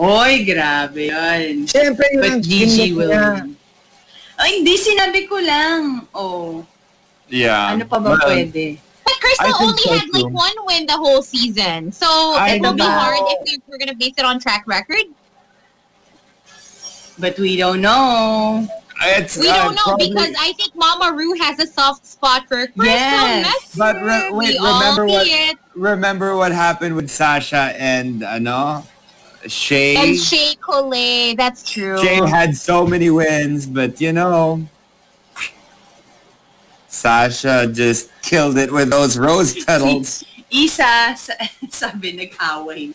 Oy, 0.00 0.42
grabe 0.44 1.12
yun. 1.12 1.68
Siyempre, 1.68 2.08
yun 2.12 2.20
But 2.20 2.34
Gigi 2.42 2.90
gimmick 2.90 2.96
will 2.98 3.12
niya. 3.12 3.32
win. 3.44 3.56
Ay, 4.38 4.58
hindi, 4.60 4.74
sinabi 4.76 5.28
ko 5.28 5.38
lang. 5.38 6.06
Oh, 6.12 6.66
Yeah. 7.30 7.70
ano 7.72 7.84
pa 7.86 7.98
ba 7.98 8.18
Well, 8.18 8.26
pwede? 8.28 8.78
But 9.04 9.16
Crystal 9.20 9.54
only 9.62 9.82
so 9.84 9.92
had 9.94 10.08
like 10.12 10.28
too. 10.28 10.34
one 10.34 10.56
win 10.66 10.86
the 10.86 10.96
whole 10.96 11.22
season. 11.22 11.92
So 11.92 12.06
I 12.36 12.56
it 12.56 12.62
will 12.62 12.72
be 12.72 12.82
know. 12.84 12.90
hard 12.90 13.20
if 13.32 13.38
we 13.44 13.52
we're 13.68 13.78
gonna 13.78 13.94
base 13.94 14.16
it 14.16 14.24
on 14.24 14.40
track 14.40 14.64
record. 14.66 15.06
But 17.18 17.38
we 17.38 17.56
don't 17.56 17.80
know. 17.80 18.66
It's, 19.04 19.36
We 19.36 19.48
uh, 19.50 19.54
don't 19.70 19.74
know 19.74 19.82
probably- 19.94 20.10
because 20.10 20.34
I 20.38 20.52
think 20.54 20.72
Mama 20.74 21.12
Ru 21.14 21.34
has 21.38 21.58
a 21.58 21.66
soft 21.66 22.06
spot 22.06 22.46
for 22.48 22.66
Crystal 22.68 22.84
Yes. 22.86 23.44
Messer. 23.46 23.76
But 23.78 23.94
re- 24.02 24.30
wait, 24.30 24.54
we 24.54 24.58
all 24.58 24.78
remember 24.80 25.04
what- 25.06 25.26
see 25.26 25.32
it. 25.50 25.56
remember 25.74 26.36
what 26.36 26.52
happened 26.52 26.94
with 26.96 27.10
Sasha 27.10 27.74
and 27.76 28.22
ano, 28.22 28.86
Shay. 29.46 29.96
And 29.96 30.18
Shea 30.18 30.54
Collet, 30.56 31.36
that's 31.36 31.68
true. 31.68 31.98
Shay 32.02 32.16
had 32.26 32.56
so 32.56 32.86
many 32.86 33.10
wins, 33.10 33.66
but 33.66 34.00
you 34.00 34.12
know, 34.12 34.66
Sasha 36.88 37.66
just 37.70 38.10
killed 38.22 38.56
it 38.56 38.72
with 38.72 38.90
those 38.90 39.18
rose 39.18 39.64
petals. 39.66 40.24
Isa, 40.50 41.14
sa- 41.16 41.32
sabi, 41.70 42.12
nag-away. 42.12 42.94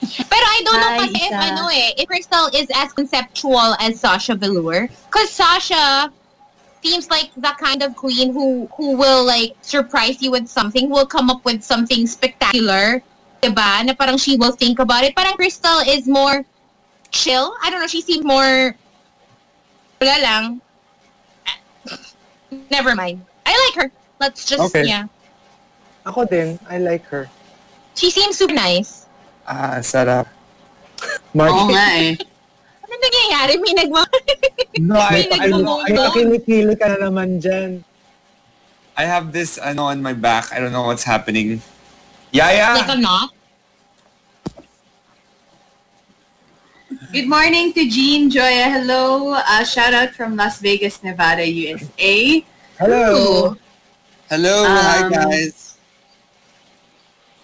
Pero 0.00 0.46
I 0.46 0.60
don't 0.64 0.80
know 0.80 0.92
Hi, 0.96 0.98
kasi 1.04 1.20
if 1.20 1.32
Isa. 1.32 1.42
ano 1.52 1.68
eh, 1.68 1.92
if 2.00 2.06
Crystal 2.08 2.48
is 2.54 2.66
as 2.74 2.92
conceptual 2.96 3.76
as 3.76 4.00
Sasha 4.00 4.34
Velour. 4.34 4.88
Because 5.10 5.28
Sasha 5.30 6.08
seems 6.80 7.10
like 7.10 7.28
the 7.36 7.52
kind 7.60 7.82
of 7.82 7.94
queen 7.94 8.32
who 8.32 8.70
who 8.78 8.96
will 8.96 9.26
like 9.26 9.52
surprise 9.60 10.22
you 10.22 10.30
with 10.30 10.48
something, 10.48 10.88
will 10.88 11.04
come 11.04 11.28
up 11.28 11.44
with 11.44 11.60
something 11.62 12.06
spectacular. 12.06 13.02
Diba? 13.42 13.84
Na 13.84 13.92
parang 13.92 14.16
she 14.16 14.36
will 14.36 14.52
think 14.52 14.78
about 14.78 15.04
it. 15.04 15.14
Parang 15.14 15.34
Crystal 15.34 15.80
is 15.86 16.08
more 16.08 16.44
chill. 17.10 17.54
I 17.62 17.70
don't 17.70 17.80
know, 17.80 17.86
she 17.86 18.00
seems 18.02 18.24
more 18.24 18.74
wala 20.00 20.16
lang. 20.20 20.44
Never 22.70 22.94
mind. 22.94 23.22
I 23.44 23.52
like 23.54 23.84
her. 23.84 23.88
Let's 24.20 24.44
just, 24.44 24.62
Okay. 24.70 24.84
yeah. 24.84 25.06
Ako 26.06 26.24
din, 26.24 26.58
I 26.70 26.78
like 26.78 27.04
her. 27.10 27.28
She 27.94 28.10
seems 28.10 28.38
super 28.38 28.54
nice. 28.54 29.06
Ah, 29.46 29.78
sarap. 29.82 30.26
Mark, 31.36 31.50
Oo 31.52 31.68
nga 31.70 31.86
eh. 31.98 32.14
Ano 32.86 32.92
nangyayari? 32.94 33.54
May 33.58 33.72
nagma... 33.74 34.02
No, 34.78 34.94
may 35.12 35.26
I, 35.26 35.30
nagmumundo. 35.32 35.84
may 35.90 35.96
pakilikili 35.98 36.74
ka 36.78 36.86
na 36.94 37.10
naman 37.10 37.42
dyan. 37.42 37.82
I 38.96 39.04
have 39.04 39.32
this 39.32 39.60
ano 39.60 39.92
on 39.92 40.00
my 40.00 40.16
back. 40.16 40.48
I 40.54 40.60
don't 40.62 40.72
know 40.72 40.88
what's 40.88 41.04
happening. 41.04 41.60
Yaya. 42.32 42.74
like 42.74 42.88
a 42.96 43.00
knot. 43.00 43.30
Good 47.12 47.28
morning 47.28 47.72
to 47.72 47.88
Jean 47.88 48.30
Joya. 48.30 48.68
Hello. 48.70 49.34
Uh, 49.34 49.64
shout 49.64 49.94
out 49.94 50.10
from 50.10 50.36
Las 50.36 50.60
Vegas, 50.60 51.02
Nevada, 51.02 51.46
USA. 51.46 52.44
Hello. 52.78 53.56
Hello. 54.28 54.64
hi 54.66 55.04
Um, 55.06 55.12
guys. 55.12 55.76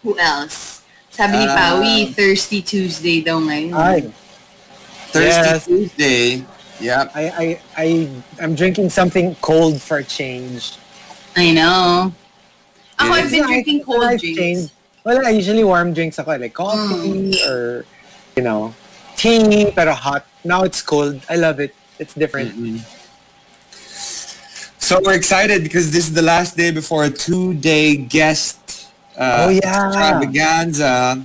Who 0.03 0.19
else? 0.19 0.83
Sabi 1.11 1.39
ni 1.39 1.47
Ah. 1.47 1.55
Pawi, 1.57 2.11
Thirsty 2.15 2.61
Tuesday 2.63 3.21
daw 3.23 3.39
ngayon. 3.39 3.73
Hi. 3.77 4.01
Thursday, 5.13 5.53
yes. 5.55 5.65
Tuesday. 5.69 6.25
Yep. 6.81 7.05
I, 7.15 7.23
I, 7.31 7.47
I, 7.79 7.87
I'm 8.43 8.55
drinking 8.57 8.91
something 8.91 9.37
cold 9.39 9.79
for 9.81 9.99
a 10.03 10.05
change. 10.05 10.75
I 11.37 11.53
know. 11.53 12.11
Ako, 13.03 13.13
I've 13.13 13.31
been 13.31 13.41
It's 13.41 13.47
drinking 13.49 13.77
nice- 13.79 13.87
cold 13.87 14.03
nice 14.03 14.21
drinks. 14.21 14.39
change. 14.39 14.71
Well, 15.05 15.27
I 15.27 15.31
usually 15.31 15.65
warm 15.65 15.93
drinks 15.93 16.19
ako, 16.19 16.37
like 16.39 16.55
coffee 16.55 17.35
or, 17.43 17.85
you 18.37 18.43
know, 18.43 18.73
tea, 19.17 19.71
pero 19.75 19.93
hot. 19.93 20.25
Now 20.45 20.63
it's 20.63 20.81
cold. 20.83 21.21
I 21.29 21.37
love 21.37 21.59
it. 21.61 21.75
It's 21.99 22.15
different. 22.15 22.55
Mm-mm. 22.55 22.79
So 24.79 25.01
we're 25.03 25.15
excited 25.15 25.63
because 25.63 25.91
this 25.91 26.07
is 26.07 26.13
the 26.15 26.23
last 26.23 26.57
day 26.57 26.71
before 26.71 27.05
a 27.05 27.11
two-day 27.11 27.97
guest 27.97 28.91
uh, 29.17 29.47
Oh, 29.47 29.49
yeah. 29.51 29.89
extravaganza. 29.89 31.23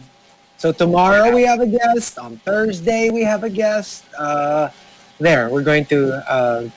So 0.57 0.71
tomorrow 0.71 1.33
we 1.33 1.43
have 1.43 1.59
a 1.61 1.67
guest. 1.67 2.17
On 2.17 2.37
Thursday 2.37 3.09
we 3.09 3.21
have 3.21 3.43
a 3.43 3.49
guest. 3.49 4.05
Uh, 4.17 4.69
there, 5.19 5.49
we're 5.49 5.63
going 5.63 5.85
to 5.85 6.13
uh, 6.31 6.69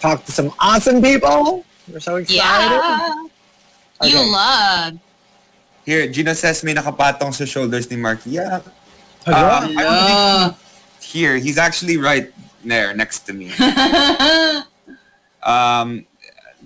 talk 0.00 0.24
to 0.26 0.32
some 0.32 0.52
awesome 0.60 1.00
people. 1.02 1.64
We're 1.90 2.00
so 2.00 2.16
excited. 2.16 2.36
Yeah. 2.42 3.27
You 4.04 4.20
love. 4.30 4.98
Here, 5.84 6.06
Gino 6.06 6.32
says 6.34 6.62
may 6.62 6.74
nakapatong 6.74 7.34
sa 7.34 7.44
shoulders 7.44 7.90
ni 7.90 7.96
Mark. 7.96 8.20
Yeah. 8.24 8.60
Hello? 9.24 9.66
Um, 9.66 9.74
I 9.76 9.82
don't 9.82 10.04
think 10.04 10.56
he's 11.00 11.10
here. 11.10 11.36
He's 11.38 11.58
actually 11.58 11.96
right 11.96 12.30
there 12.64 12.94
next 12.94 13.26
to 13.26 13.32
me. 13.32 13.50
Um, 15.42 16.04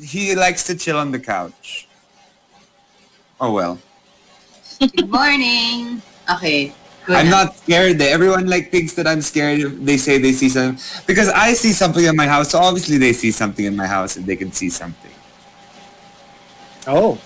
he 0.01 0.35
likes 0.35 0.65
to 0.65 0.75
chill 0.75 0.99
on 0.99 1.13
the 1.13 1.21
couch. 1.21 1.87
Oh 3.41 3.53
well. 3.53 3.79
Good 4.81 5.11
morning. 5.11 6.03
Okay. 6.31 6.73
Good 7.07 7.17
I'm 7.17 7.31
na. 7.31 7.45
not 7.45 7.57
scared. 7.57 8.01
Everyone 8.01 8.47
like 8.49 8.71
thinks 8.71 8.95
that 8.95 9.07
I'm 9.07 9.23
scared 9.23 9.61
if 9.61 9.79
they 9.85 9.97
say 9.97 10.19
they 10.19 10.33
see 10.33 10.49
something 10.49 10.83
because 11.07 11.29
I 11.29 11.55
see 11.55 11.73
something 11.73 12.05
in 12.05 12.17
my 12.17 12.27
house. 12.27 12.51
So 12.51 12.59
obviously 12.59 12.99
they 12.99 13.13
see 13.13 13.31
something 13.31 13.65
in 13.65 13.77
my 13.77 13.87
house 13.87 14.17
and 14.17 14.27
they 14.27 14.37
can 14.37 14.51
see 14.51 14.71
something. 14.71 15.12
Oh. 16.87 17.19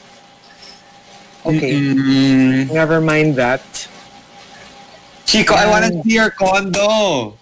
Okay. 1.46 1.72
Mm, 1.78 2.72
Never 2.72 3.00
mind 3.00 3.36
that. 3.36 3.62
Chico, 5.24 5.54
I 5.54 5.66
want 5.66 5.84
to 5.86 6.02
see 6.02 6.14
your 6.14 6.30
condo. 6.30 7.34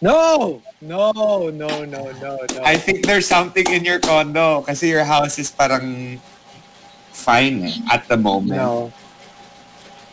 No! 0.00 0.62
No, 0.80 1.10
no, 1.50 1.50
no, 1.50 1.82
no, 1.84 2.12
no. 2.22 2.62
I 2.62 2.76
think 2.76 3.04
there's 3.04 3.26
something 3.26 3.66
in 3.66 3.84
your 3.84 3.98
condo 3.98 4.62
kasi 4.62 4.88
your 4.88 5.02
house 5.04 5.38
is 5.38 5.50
parang 5.50 6.20
fine 7.10 7.66
eh, 7.66 7.74
at 7.92 8.06
the 8.06 8.16
moment. 8.16 8.62
no. 8.62 8.92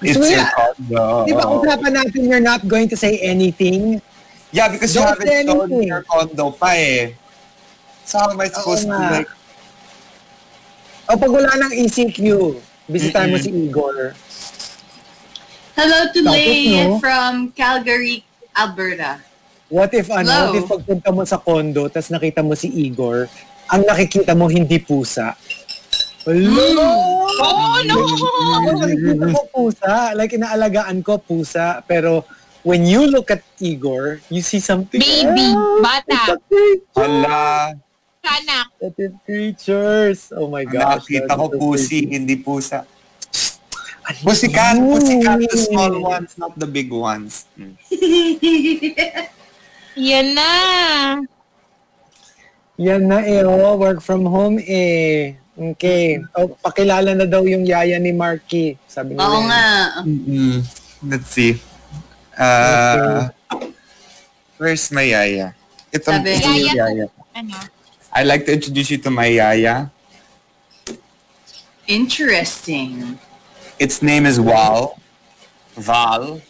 It's 0.01 0.17
So, 0.17 0.25
your 0.25 0.49
condo. 0.51 1.25
Di 1.29 1.31
ba 1.37 1.45
usapan 1.47 1.91
natin 2.01 2.25
you're 2.27 2.43
not 2.43 2.65
going 2.67 2.89
to 2.89 2.97
say 2.97 3.21
anything? 3.21 4.01
Yeah, 4.51 4.67
because 4.73 4.91
you 4.95 5.01
Don't 5.05 5.13
haven't 5.21 5.27
say 5.29 5.45
shown 5.45 5.69
your 5.85 6.01
condo 6.03 6.49
pa 6.51 6.73
eh. 6.75 7.13
So 8.03 8.19
how 8.19 8.31
am 8.33 8.41
I 8.41 8.47
supposed 8.49 8.89
to 8.89 8.97
like... 8.97 9.29
O 11.05 11.13
pag 11.13 11.29
wala 11.29 11.53
ng 11.69 11.73
ECQ, 11.85 12.19
bisitahin 12.89 13.29
mo 13.29 13.37
si 13.37 13.53
Igor. 13.53 14.17
Hello 15.77 15.99
to 16.09 16.19
Lay 16.25 16.87
no? 16.87 16.97
from 16.97 17.53
Calgary, 17.53 18.25
Alberta. 18.57 19.21
What 19.69 19.93
if 19.93 20.09
ano, 20.09 20.25
Hello. 20.25 20.45
what 20.49 20.57
if 20.57 20.65
pagpunta 20.65 21.09
mo 21.13 21.21
sa 21.27 21.37
condo, 21.37 21.85
tapos 21.91 22.09
nakita 22.09 22.41
mo 22.41 22.57
si 22.57 22.71
Igor, 22.73 23.29
ang 23.69 23.81
nakikita 23.85 24.33
mo 24.33 24.49
hindi 24.49 24.81
pusa? 24.81 25.37
Hello! 26.25 26.89
Oh, 27.37 27.77
no! 27.85 28.01
Ako 28.01 28.69
nakikita 28.81 29.25
ko 29.29 29.41
pusa. 29.53 30.17
Like, 30.17 30.33
inaalagaan 30.33 31.05
ko 31.05 31.21
pusa. 31.21 31.85
Pero, 31.85 32.25
when 32.65 32.81
you 32.81 33.05
look 33.05 33.29
at 33.29 33.45
Igor, 33.61 34.17
you 34.33 34.41
see 34.41 34.57
something 34.57 34.97
Baby, 34.97 35.53
else. 35.53 35.85
bata. 35.85 36.41
Hala. 36.97 37.77
Anak. 38.25 38.65
Sensitive 38.81 39.15
creatures. 39.23 40.33
Oh 40.33 40.49
my 40.49 40.65
gosh. 40.65 41.05
Nakita 41.05 41.37
ko 41.37 41.45
pusi, 41.53 42.09
hindi 42.09 42.35
pusa. 42.35 42.83
Pussycat, 44.21 44.77
pussycat, 44.77 45.41
the 45.49 45.57
small 45.57 45.97
ones, 45.97 46.37
not 46.37 46.53
the 46.53 46.69
big 46.69 46.93
ones. 46.93 47.49
Mm. 47.57 47.73
Yan 49.97 50.27
na. 50.37 50.49
Yan 52.77 53.01
na 53.07 53.17
eh, 53.25 53.41
oh, 53.41 53.73
work 53.79 54.03
from 54.05 54.27
home 54.29 54.61
eh. 54.61 55.39
Okay. 55.55 56.19
Oh, 56.35 56.51
pakilala 56.59 57.15
na 57.15 57.25
daw 57.25 57.47
yung 57.47 57.63
yaya 57.63 57.95
ni 57.97 58.11
Marky. 58.11 58.75
Sabi 58.85 59.15
niya. 59.15 59.23
Oo 59.23 59.39
nga. 59.47 59.65
Mm, 60.03 60.59
Let's 61.07 61.31
see. 61.31 61.55
Uh, 62.35 63.31
where's 64.59 64.91
my 64.91 65.07
yaya? 65.07 65.55
Ito, 65.95 66.11
Sabi- 66.11 66.35
ito 66.35 66.51
yung 66.51 66.75
Yaya. 66.75 66.85
yaya. 66.91 67.05
Ano? 67.31 67.55
I'd 68.15 68.27
like 68.27 68.45
to 68.45 68.53
introduce 68.53 68.89
you 68.91 68.97
to 68.99 69.11
my 69.11 69.25
yaya. 69.27 69.91
Interesting. 71.87 73.19
Its 73.77 74.01
name 74.01 74.25
is 74.25 74.39
Wal. 74.39 74.97
Val. 75.75 76.41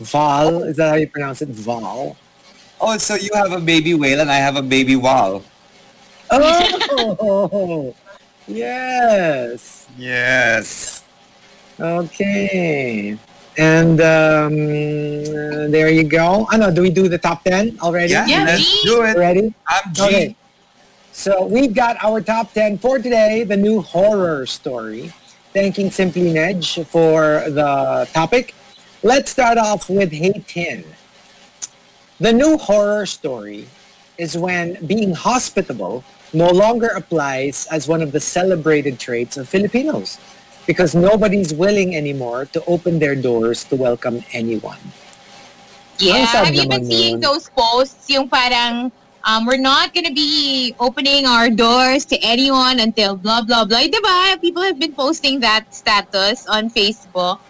Val, 0.00 0.62
is 0.64 0.76
that 0.78 0.88
how 0.88 0.94
you 0.96 1.06
pronounce 1.08 1.42
it? 1.42 1.50
Val. 1.50 2.16
Oh, 2.80 2.96
so 2.96 3.14
you 3.14 3.28
have 3.34 3.52
a 3.52 3.60
baby 3.60 3.92
whale 3.94 4.20
and 4.20 4.30
I 4.30 4.36
have 4.36 4.56
a 4.56 4.62
baby 4.62 4.96
Wal. 4.96 5.44
Oh, 6.30 7.94
yes. 8.48 9.86
Yes. 9.98 11.04
Okay. 11.78 13.18
And 13.58 14.00
um, 14.00 14.54
uh, 14.56 15.68
there 15.68 15.90
you 15.90 16.04
go. 16.04 16.46
I 16.50 16.56
know. 16.56 16.72
Do 16.72 16.80
we 16.80 16.88
do 16.88 17.06
the 17.06 17.18
top 17.18 17.44
ten 17.44 17.78
already? 17.82 18.12
Yeah, 18.12 18.24
Yeah, 18.26 18.44
let's 18.44 18.64
G. 18.64 18.88
do 18.88 19.02
it. 19.02 19.14
Ready? 19.18 19.52
I'm 19.68 19.92
G. 19.92 20.02
Okay. 20.02 20.36
So 21.12 21.44
we've 21.44 21.74
got 21.74 22.02
our 22.02 22.22
top 22.22 22.54
10 22.54 22.78
for 22.78 22.98
today, 22.98 23.44
the 23.44 23.56
new 23.56 23.82
horror 23.82 24.46
story. 24.46 25.12
Thanking 25.52 25.90
Simply 25.90 26.32
Nedge 26.32 26.86
for 26.86 27.44
the 27.50 28.08
topic. 28.14 28.54
Let's 29.02 29.30
start 29.30 29.58
off 29.58 29.90
with 29.90 30.10
Hey 30.10 30.42
Tin. 30.48 30.84
The 32.18 32.32
new 32.32 32.56
horror 32.56 33.04
story 33.04 33.68
is 34.16 34.38
when 34.38 34.80
being 34.86 35.12
hospitable 35.12 36.02
no 36.32 36.48
longer 36.48 36.88
applies 36.88 37.66
as 37.70 37.86
one 37.86 38.00
of 38.00 38.12
the 38.12 38.20
celebrated 38.20 38.98
traits 38.98 39.36
of 39.36 39.46
Filipinos 39.46 40.18
because 40.66 40.94
nobody's 40.94 41.52
willing 41.52 41.94
anymore 41.94 42.46
to 42.56 42.64
open 42.64 42.98
their 42.98 43.14
doors 43.14 43.64
to 43.64 43.76
welcome 43.76 44.24
anyone. 44.32 44.80
Yeah, 45.98 46.24
have 46.24 46.54
you 46.54 46.66
been 46.66 46.86
seeing 46.86 47.20
those 47.20 47.50
posts? 47.50 48.08
Yung 48.08 48.28
parang, 48.28 48.90
um, 49.24 49.46
we're 49.46 49.60
not 49.60 49.94
gonna 49.94 50.12
be 50.12 50.74
opening 50.80 51.26
our 51.26 51.50
doors 51.50 52.04
to 52.06 52.18
anyone 52.22 52.80
until 52.80 53.16
blah, 53.16 53.42
blah, 53.42 53.64
blah. 53.64 53.86
Diba? 53.86 54.40
People 54.40 54.62
have 54.62 54.78
been 54.78 54.92
posting 54.92 55.40
that 55.40 55.72
status 55.74 56.46
on 56.46 56.70
Facebook. 56.70 57.40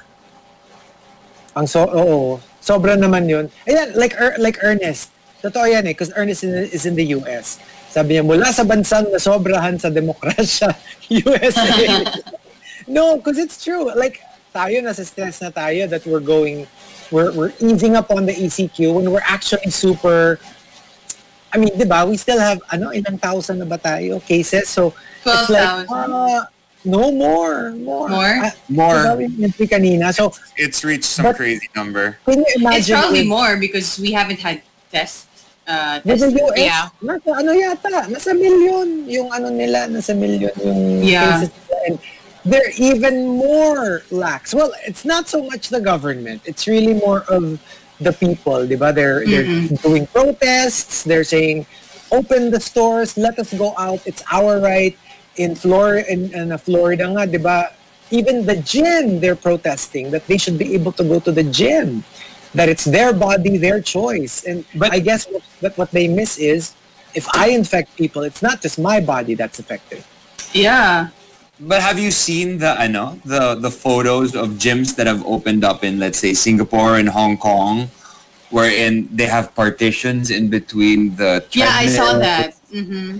Ang 1.56 1.66
so, 1.66 1.84
oo. 1.84 2.40
Sobra 2.62 2.96
naman 2.96 3.28
yun. 3.28 3.50
Ayan, 3.68 3.92
like, 3.96 4.14
Er- 4.16 4.38
like 4.38 4.56
Ernest. 4.62 5.10
Totoo 5.42 5.66
yan 5.66 5.84
eh, 5.84 5.92
because 5.92 6.14
Ernest 6.14 6.44
is, 6.44 6.86
in 6.86 6.94
the 6.94 7.18
US. 7.18 7.58
Sabi 7.90 8.16
niya, 8.16 8.24
mula 8.24 8.48
sa 8.54 8.62
bansang 8.62 9.10
nasobrahan 9.10 9.76
sa 9.76 9.90
demokrasya, 9.90 10.70
USA. 11.26 12.06
no, 12.88 13.18
because 13.18 13.36
it's 13.36 13.58
true. 13.58 13.90
Like, 13.92 14.22
tayo, 14.54 14.80
nasa 14.80 15.04
stress 15.04 15.42
na 15.42 15.50
tayo 15.50 15.90
that 15.90 16.06
we're 16.06 16.22
going, 16.22 16.64
we're, 17.10 17.34
we're 17.34 17.52
easing 17.58 17.98
up 17.98 18.08
on 18.14 18.24
the 18.24 18.32
ECQ 18.32 18.94
when 18.94 19.10
we're 19.10 19.26
actually 19.26 19.68
super, 19.68 20.38
I 21.52 21.58
mean, 21.58 21.76
di 21.76 21.84
ba, 21.84 22.04
we 22.08 22.16
still 22.16 22.40
have, 22.40 22.60
ano, 22.72 22.88
ilang 22.90 23.20
thousand 23.20 23.60
na 23.60 23.68
ba 23.68 23.76
tayo 23.76 24.24
cases? 24.24 24.68
So, 24.72 24.94
it's 25.20 25.50
like, 25.52 25.84
12,000. 25.84 26.12
ah, 26.12 26.48
no 26.84 27.12
more, 27.12 27.70
more. 27.76 28.08
More? 28.08 28.34
Ah, 28.40 28.52
More. 28.68 28.96
diba, 29.20 29.68
kanina. 29.68 30.12
So, 30.16 30.32
It's 30.56 30.82
reached 30.82 31.04
some 31.04 31.28
But- 31.28 31.36
crazy 31.36 31.68
number. 31.76 32.16
can 32.24 32.40
you 32.40 32.52
imagine 32.56 32.80
It's 32.80 32.88
probably 32.88 33.20
if- 33.20 33.28
more 33.28 33.56
because 33.60 33.98
we 34.00 34.12
haven't 34.12 34.40
had 34.40 34.62
tests. 34.90 35.28
Uh, 35.62 36.00
tested. 36.02 36.34
US, 36.42 36.58
Yeah. 36.58 36.88
nasa 37.04 37.30
ano 37.38 37.52
yata, 37.54 38.10
nasa 38.10 38.34
million 38.34 39.06
yung 39.06 39.30
ano 39.30 39.46
nila, 39.52 39.86
nasa 39.86 40.10
million 40.10 40.50
yung 40.58 41.04
Yeah. 41.06 41.38
cases. 41.46 41.50
And 41.86 41.98
they're 42.42 42.72
even 42.82 43.38
more 43.38 44.02
lax. 44.10 44.50
Well, 44.50 44.74
it's 44.82 45.04
not 45.06 45.30
so 45.30 45.38
much 45.46 45.70
the 45.70 45.78
government. 45.78 46.42
It's 46.50 46.66
really 46.66 46.98
more 46.98 47.22
of 47.30 47.62
the 48.04 48.12
people, 48.12 48.66
di 48.66 48.76
ba? 48.76 48.92
They're, 48.92 49.24
they're 49.24 49.68
doing 49.82 50.06
protests. 50.06 51.04
They're 51.04 51.24
saying, 51.24 51.66
open 52.10 52.50
the 52.50 52.60
stores, 52.60 53.16
let 53.16 53.38
us 53.38 53.52
go 53.54 53.74
out. 53.78 54.00
It's 54.06 54.22
our 54.30 54.60
right. 54.60 54.96
In 55.36 55.54
Florida, 55.54 56.04
in, 56.12 56.32
in 56.34 56.52
uh, 56.52 56.58
Florida 56.58 57.08
nga, 57.08 57.26
di 57.26 57.38
ba? 57.38 57.72
Even 58.10 58.44
the 58.44 58.56
gym, 58.56 59.20
they're 59.20 59.36
protesting 59.38 60.10
that 60.10 60.26
they 60.26 60.36
should 60.36 60.58
be 60.58 60.74
able 60.74 60.92
to 60.92 61.04
go 61.04 61.18
to 61.20 61.32
the 61.32 61.42
gym. 61.44 62.04
That 62.52 62.68
it's 62.68 62.84
their 62.84 63.14
body, 63.14 63.56
their 63.56 63.80
choice. 63.80 64.44
And 64.44 64.66
But- 64.76 64.92
I 64.92 64.98
guess 65.00 65.24
what, 65.24 65.42
what, 65.60 65.78
what 65.78 65.90
they 65.90 66.06
miss 66.08 66.36
is, 66.36 66.74
if 67.14 67.24
I 67.32 67.48
infect 67.50 67.96
people, 67.96 68.22
it's 68.22 68.42
not 68.42 68.60
just 68.60 68.78
my 68.78 69.00
body 69.00 69.34
that's 69.34 69.58
affected. 69.58 70.04
Yeah. 70.52 71.08
But 71.60 71.82
have 71.82 71.98
you 71.98 72.10
seen 72.10 72.58
the 72.58 72.74
I 72.78 72.86
know 72.88 73.20
the 73.24 73.54
the 73.54 73.70
photos 73.70 74.34
of 74.34 74.56
gyms 74.58 74.96
that 74.96 75.06
have 75.06 75.22
opened 75.26 75.62
up 75.64 75.84
in 75.84 75.98
let's 76.00 76.18
say 76.18 76.32
Singapore 76.34 76.96
and 76.98 77.08
Hong 77.08 77.36
Kong, 77.36 77.90
wherein 78.50 79.08
they 79.12 79.26
have 79.26 79.54
partitions 79.54 80.30
in 80.30 80.48
between 80.48 81.14
the 81.16 81.44
Yeah, 81.52 81.70
I 81.70 81.86
saw 81.86 82.16
treadmill. 82.16 82.20
that. 82.26 82.50
hmm 82.72 83.10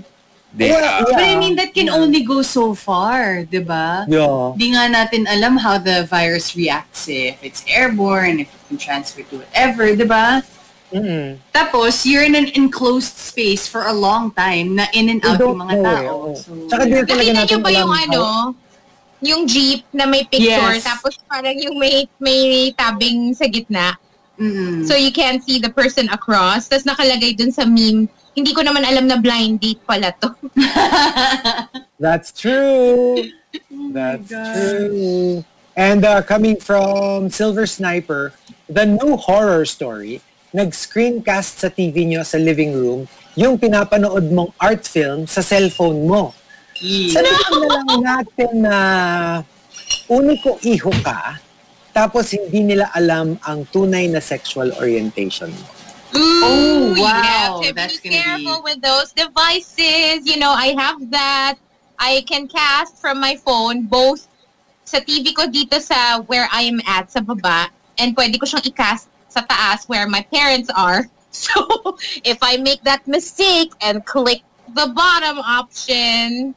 They 0.52 0.68
Yeah, 0.68 0.84
have, 1.00 1.08
But 1.08 1.16
I 1.24 1.32
mean, 1.40 1.56
that 1.56 1.72
can 1.72 1.88
only 1.88 2.20
go 2.28 2.44
so 2.44 2.76
far, 2.76 3.40
di 3.48 3.64
ba? 3.64 4.04
Yeah. 4.04 4.52
Di 4.52 4.76
nga 4.76 4.84
natin 4.84 5.24
alam 5.24 5.56
how 5.56 5.80
the 5.80 6.04
virus 6.04 6.52
reacts 6.52 7.08
eh. 7.08 7.32
If 7.32 7.40
it's 7.40 7.62
airborne, 7.64 8.44
if 8.44 8.52
it 8.52 8.60
can 8.68 8.76
transfer 8.76 9.24
to 9.32 9.40
whatever, 9.40 9.96
di 9.96 10.04
ba? 10.04 10.44
Mm-mm. 10.92 11.40
Tapos, 11.50 12.04
you're 12.04 12.22
in 12.22 12.36
an 12.36 12.52
enclosed 12.54 13.16
space 13.16 13.66
for 13.66 13.88
a 13.88 13.92
long 13.92 14.30
time 14.32 14.76
na 14.76 14.86
in 14.92 15.08
and 15.08 15.24
out 15.24 15.40
yung 15.40 15.56
mga 15.58 15.74
know 15.74 15.84
tao. 15.84 16.14
So, 16.36 16.52
di- 16.52 16.68
Talaga 16.68 17.32
Nakita 17.32 17.32
natin 17.32 17.48
niyo 17.48 17.64
ba 17.64 17.70
yung 17.72 17.92
ano, 17.92 18.22
yung 19.22 19.42
jeep 19.46 19.86
na 19.90 20.04
may 20.04 20.26
picture, 20.26 20.76
Yes. 20.76 20.84
tapos 20.84 21.14
parang 21.24 21.54
yung 21.54 21.78
may, 21.78 22.04
may 22.18 22.74
tabing 22.74 23.32
sa 23.32 23.46
gitna. 23.46 23.94
mm. 24.34 24.82
So 24.84 24.98
you 24.98 25.14
can't 25.14 25.38
see 25.40 25.62
the 25.62 25.70
person 25.70 26.10
across. 26.10 26.66
Tapos 26.66 26.82
nakalagay 26.84 27.38
dun 27.38 27.54
sa 27.54 27.62
meme, 27.62 28.10
hindi 28.34 28.50
ko 28.50 28.66
naman 28.66 28.82
alam 28.82 29.06
na 29.06 29.16
blind 29.16 29.60
date 29.60 29.78
pala 29.86 30.10
to. 30.18 30.34
That's 32.00 32.32
true. 32.32 33.30
That's 33.92 34.28
true. 34.28 35.44
And 35.76 36.04
uh, 36.04 36.22
coming 36.22 36.56
from 36.58 37.30
Silver 37.30 37.66
Sniper, 37.66 38.32
the 38.68 38.84
new 38.84 39.16
horror 39.16 39.64
story, 39.64 40.20
nag-screencast 40.52 41.64
sa 41.64 41.68
TV 41.72 42.04
nyo 42.04 42.20
sa 42.22 42.36
living 42.36 42.76
room 42.76 43.08
yung 43.32 43.56
pinapanood 43.56 44.28
mong 44.28 44.52
art 44.60 44.84
film 44.84 45.24
sa 45.24 45.40
cellphone 45.40 46.04
mo. 46.04 46.36
Sabihin 46.84 47.56
na 47.64 47.68
lang 47.80 47.88
natin 48.04 48.52
na 48.60 48.76
uniko 50.12 50.60
iho 50.60 50.92
ka, 51.00 51.40
tapos 51.96 52.36
hindi 52.36 52.60
nila 52.76 52.92
alam 52.92 53.40
ang 53.44 53.64
tunay 53.72 54.08
na 54.12 54.20
sexual 54.20 54.68
orientation 54.76 55.48
mo. 55.48 55.66
Ooh, 56.12 56.92
wow. 56.92 56.96
You 56.96 57.08
have 57.08 57.52
to 57.64 57.70
That's 57.72 58.00
be 58.00 58.12
careful 58.12 58.60
be- 58.60 58.76
with 58.76 58.80
those 58.84 59.16
devices. 59.16 60.28
You 60.28 60.36
know, 60.36 60.52
I 60.52 60.76
have 60.76 61.00
that. 61.12 61.56
I 61.96 62.24
can 62.28 62.48
cast 62.48 63.00
from 63.00 63.16
my 63.16 63.40
phone 63.40 63.88
both 63.88 64.28
sa 64.84 65.00
TV 65.00 65.32
ko 65.32 65.48
dito 65.48 65.80
sa 65.80 66.20
where 66.26 66.50
I 66.52 66.68
am 66.68 66.82
at 66.84 67.08
sa 67.08 67.24
baba 67.24 67.70
and 67.96 68.12
pwede 68.12 68.36
ko 68.36 68.44
siyang 68.44 68.66
i-cast 68.66 69.11
sa 69.32 69.40
taas 69.48 69.88
where 69.88 70.04
my 70.06 70.20
parents 70.28 70.68
are. 70.76 71.08
So, 71.32 71.96
if 72.28 72.36
I 72.44 72.60
make 72.60 72.84
that 72.84 73.08
mistake 73.08 73.72
and 73.80 74.04
click 74.04 74.44
the 74.68 74.92
bottom 74.92 75.40
option, 75.40 76.52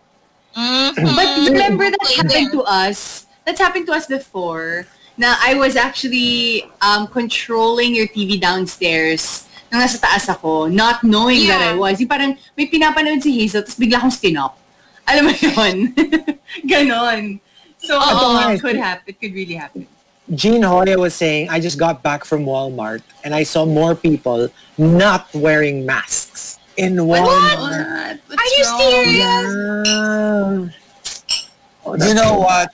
mhm, 0.51 0.91
But 1.15 1.47
remember 1.47 1.87
that's 1.95 2.03
play 2.03 2.15
happened 2.19 2.51
there. 2.51 2.59
to 2.59 2.61
us. 2.67 3.23
That's 3.47 3.63
happened 3.63 3.87
to 3.87 3.95
us 3.95 4.03
before. 4.03 4.83
Now 5.15 5.39
I 5.39 5.55
was 5.55 5.79
actually 5.79 6.67
um, 6.83 7.07
controlling 7.07 7.95
your 7.95 8.11
TV 8.11 8.35
downstairs 8.35 9.47
nung 9.71 9.79
nasa 9.79 9.95
taas 9.95 10.27
ako, 10.27 10.67
not 10.67 11.07
knowing 11.07 11.47
that 11.47 11.63
I 11.63 11.71
Yeah. 11.71 11.79
was. 11.79 12.03
Yung 12.03 12.11
parang 12.11 12.35
may 12.59 12.67
pinapanood 12.67 13.23
si 13.23 13.31
Hazel, 13.31 13.63
tapos 13.63 13.79
bigla 13.79 14.03
akong 14.03 14.11
stinop. 14.11 14.59
Alam 15.07 15.31
mo 15.31 15.33
yun? 15.39 15.95
Ganon. 16.67 17.39
So, 17.79 17.95
Ito 17.95 18.11
oo, 18.11 18.27
nga 18.35 18.43
eh. 18.51 18.55
it 18.55 18.59
could 18.59 18.75
happen. 18.75 19.07
It 19.07 19.15
could 19.23 19.31
really 19.31 19.55
happen. 19.55 19.87
Gene 20.33 20.63
Hoya 20.63 20.97
was 20.97 21.13
saying, 21.13 21.49
I 21.49 21.59
just 21.59 21.77
got 21.77 22.01
back 22.01 22.25
from 22.25 22.45
Walmart 22.45 23.01
and 23.23 23.35
I 23.35 23.43
saw 23.43 23.65
more 23.65 23.93
people 23.93 24.49
not 24.77 25.29
wearing 25.35 25.85
masks 25.85 26.57
in 26.77 26.95
Walmart. 26.97 27.59
What? 27.61 28.17
What's 28.25 28.41
Are 28.41 28.49
you 28.57 28.63
wrong? 28.65 28.79
serious? 28.81 29.49
Yeah. 29.85 31.85
Oh, 31.85 31.93
you 32.01 32.13
know 32.17 32.39
what? 32.41 32.73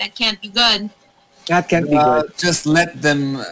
That 0.00 0.14
can't 0.16 0.40
be 0.40 0.48
good. 0.48 0.88
That 1.48 1.68
can't 1.68 1.90
be 1.90 1.96
Uh, 1.96 2.22
good. 2.22 2.32
just 2.38 2.64
let 2.64 3.02
them 3.02 3.44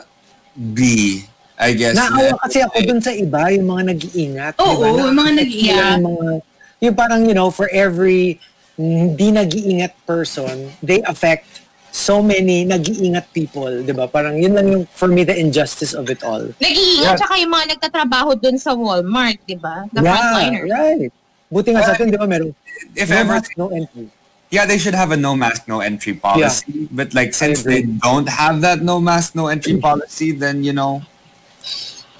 be. 0.72 1.24
I 1.58 1.72
guess. 1.72 1.96
Naawa 1.96 2.36
kasi 2.40 2.60
ako 2.64 2.80
dun 2.84 3.00
sa 3.00 3.12
iba, 3.12 3.48
yung 3.52 3.64
mga 3.68 3.82
nag-iingat. 3.96 4.54
Oo, 4.60 4.76
di 4.76 4.80
ba? 4.80 4.86
yung 5.04 5.12
mga 5.12 5.12
Nakakita 5.12 5.40
nag-iingat. 5.40 5.98
Yung 6.00 6.04
mga 6.08 6.32
Yung 6.76 6.92
parang, 6.94 7.24
you 7.24 7.32
know, 7.32 7.48
for 7.48 7.72
every 7.72 8.36
hindi 8.76 9.32
nag-iingat 9.32 9.96
person, 10.04 10.68
they 10.84 11.00
affect 11.08 11.64
so 11.96 12.20
many 12.20 12.68
nag-iingat 12.68 13.32
people, 13.32 13.80
di 13.80 13.92
ba? 13.96 14.04
Parang 14.04 14.36
yun 14.36 14.52
lang 14.52 14.68
yung, 14.68 14.84
for 14.92 15.08
me, 15.08 15.24
the 15.24 15.32
injustice 15.32 15.96
of 15.96 16.12
it 16.12 16.20
all. 16.20 16.44
Nag-iingat 16.60 17.00
Yeah. 17.00 17.16
tsaka 17.16 17.40
yung 17.40 17.48
mga 17.50 17.66
nagtatrabaho 17.72 18.36
dun 18.36 18.60
sa 18.60 18.76
Walmart, 18.76 19.40
di 19.48 19.56
ba? 19.56 19.88
The 19.96 20.04
frontliners. 20.04 20.68
right. 20.68 21.08
Buti 21.48 21.72
nga 21.72 21.82
sa 21.82 21.96
atin, 21.96 22.12
di 22.12 22.20
ba, 22.20 22.28
meron 22.28 22.52
If 22.92 23.08
no 23.08 23.16
ever, 23.16 23.32
mask, 23.32 23.50
no 23.56 23.72
entry. 23.72 24.12
yeah, 24.52 24.68
they 24.68 24.76
should 24.76 24.92
have 24.92 25.08
a 25.08 25.16
no 25.16 25.32
mask, 25.32 25.64
no 25.64 25.80
entry 25.80 26.12
policy. 26.12 26.84
But 26.92 27.16
like, 27.16 27.32
since 27.32 27.64
they 27.64 27.80
don't 27.88 28.28
have 28.28 28.60
that 28.60 28.84
no 28.84 29.00
mask, 29.00 29.32
no 29.32 29.48
entry 29.48 29.80
policy, 29.88 30.36
then 30.36 30.60
you 30.60 30.76
know, 30.76 31.00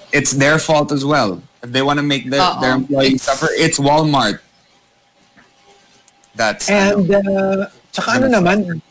it's 0.09 0.33
their 0.33 0.57
fault 0.57 0.89
as 0.89 1.05
well. 1.05 1.37
If 1.61 1.69
they 1.69 1.85
want 1.85 2.01
to 2.01 2.07
make 2.07 2.33
their, 2.33 2.41
their 2.57 2.73
employees 2.81 3.21
It's- 3.21 3.27
suffer, 3.29 3.49
it's 3.53 3.77
Walmart. 3.77 4.41
That's 6.33 6.69
And, 6.69 7.05
uh, 7.09 7.65
tsaka 7.93 8.21
ano 8.21 8.25
naman, 8.29 8.81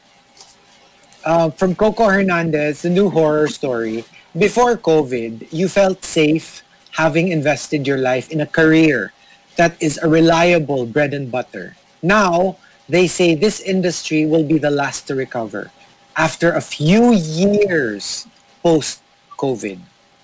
uh, 1.27 1.51
from 1.51 1.74
Coco 1.74 2.07
Hernandez, 2.09 2.82
the 2.82 2.90
new 2.90 3.11
horror 3.11 3.48
story, 3.48 4.05
before 4.39 4.77
COVID, 4.78 5.48
you 5.53 5.69
felt 5.69 6.05
safe 6.05 6.62
having 6.93 7.28
invested 7.28 7.86
your 7.86 7.98
life 7.98 8.31
in 8.31 8.40
a 8.40 8.47
career 8.47 9.12
that 9.57 9.74
is 9.81 9.98
a 9.98 10.09
reliable 10.09 10.86
bread 10.86 11.12
and 11.12 11.31
butter. 11.31 11.77
Now, 12.03 12.57
they 12.89 13.07
say 13.09 13.35
this 13.35 13.61
industry 13.61 14.24
will 14.24 14.44
be 14.44 14.59
the 14.59 14.70
last 14.70 15.07
to 15.09 15.15
recover 15.15 15.70
after 16.16 16.53
a 16.53 16.61
few 16.61 17.12
years 17.12 18.27
post-COVID. 18.62 19.81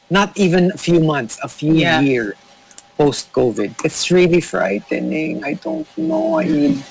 Not 0.08 0.36
even 0.38 0.70
a 0.72 0.78
few 0.78 1.00
months, 1.00 1.38
a 1.42 1.48
few 1.48 1.74
Yeah. 1.74 2.00
years 2.00 2.34
post-COVID. 2.96 3.84
It's 3.84 4.10
really 4.10 4.40
frightening. 4.40 5.42
I 5.44 5.54
don't 5.54 5.88
know. 5.98 6.38
I 6.38 6.44
need, 6.44 6.84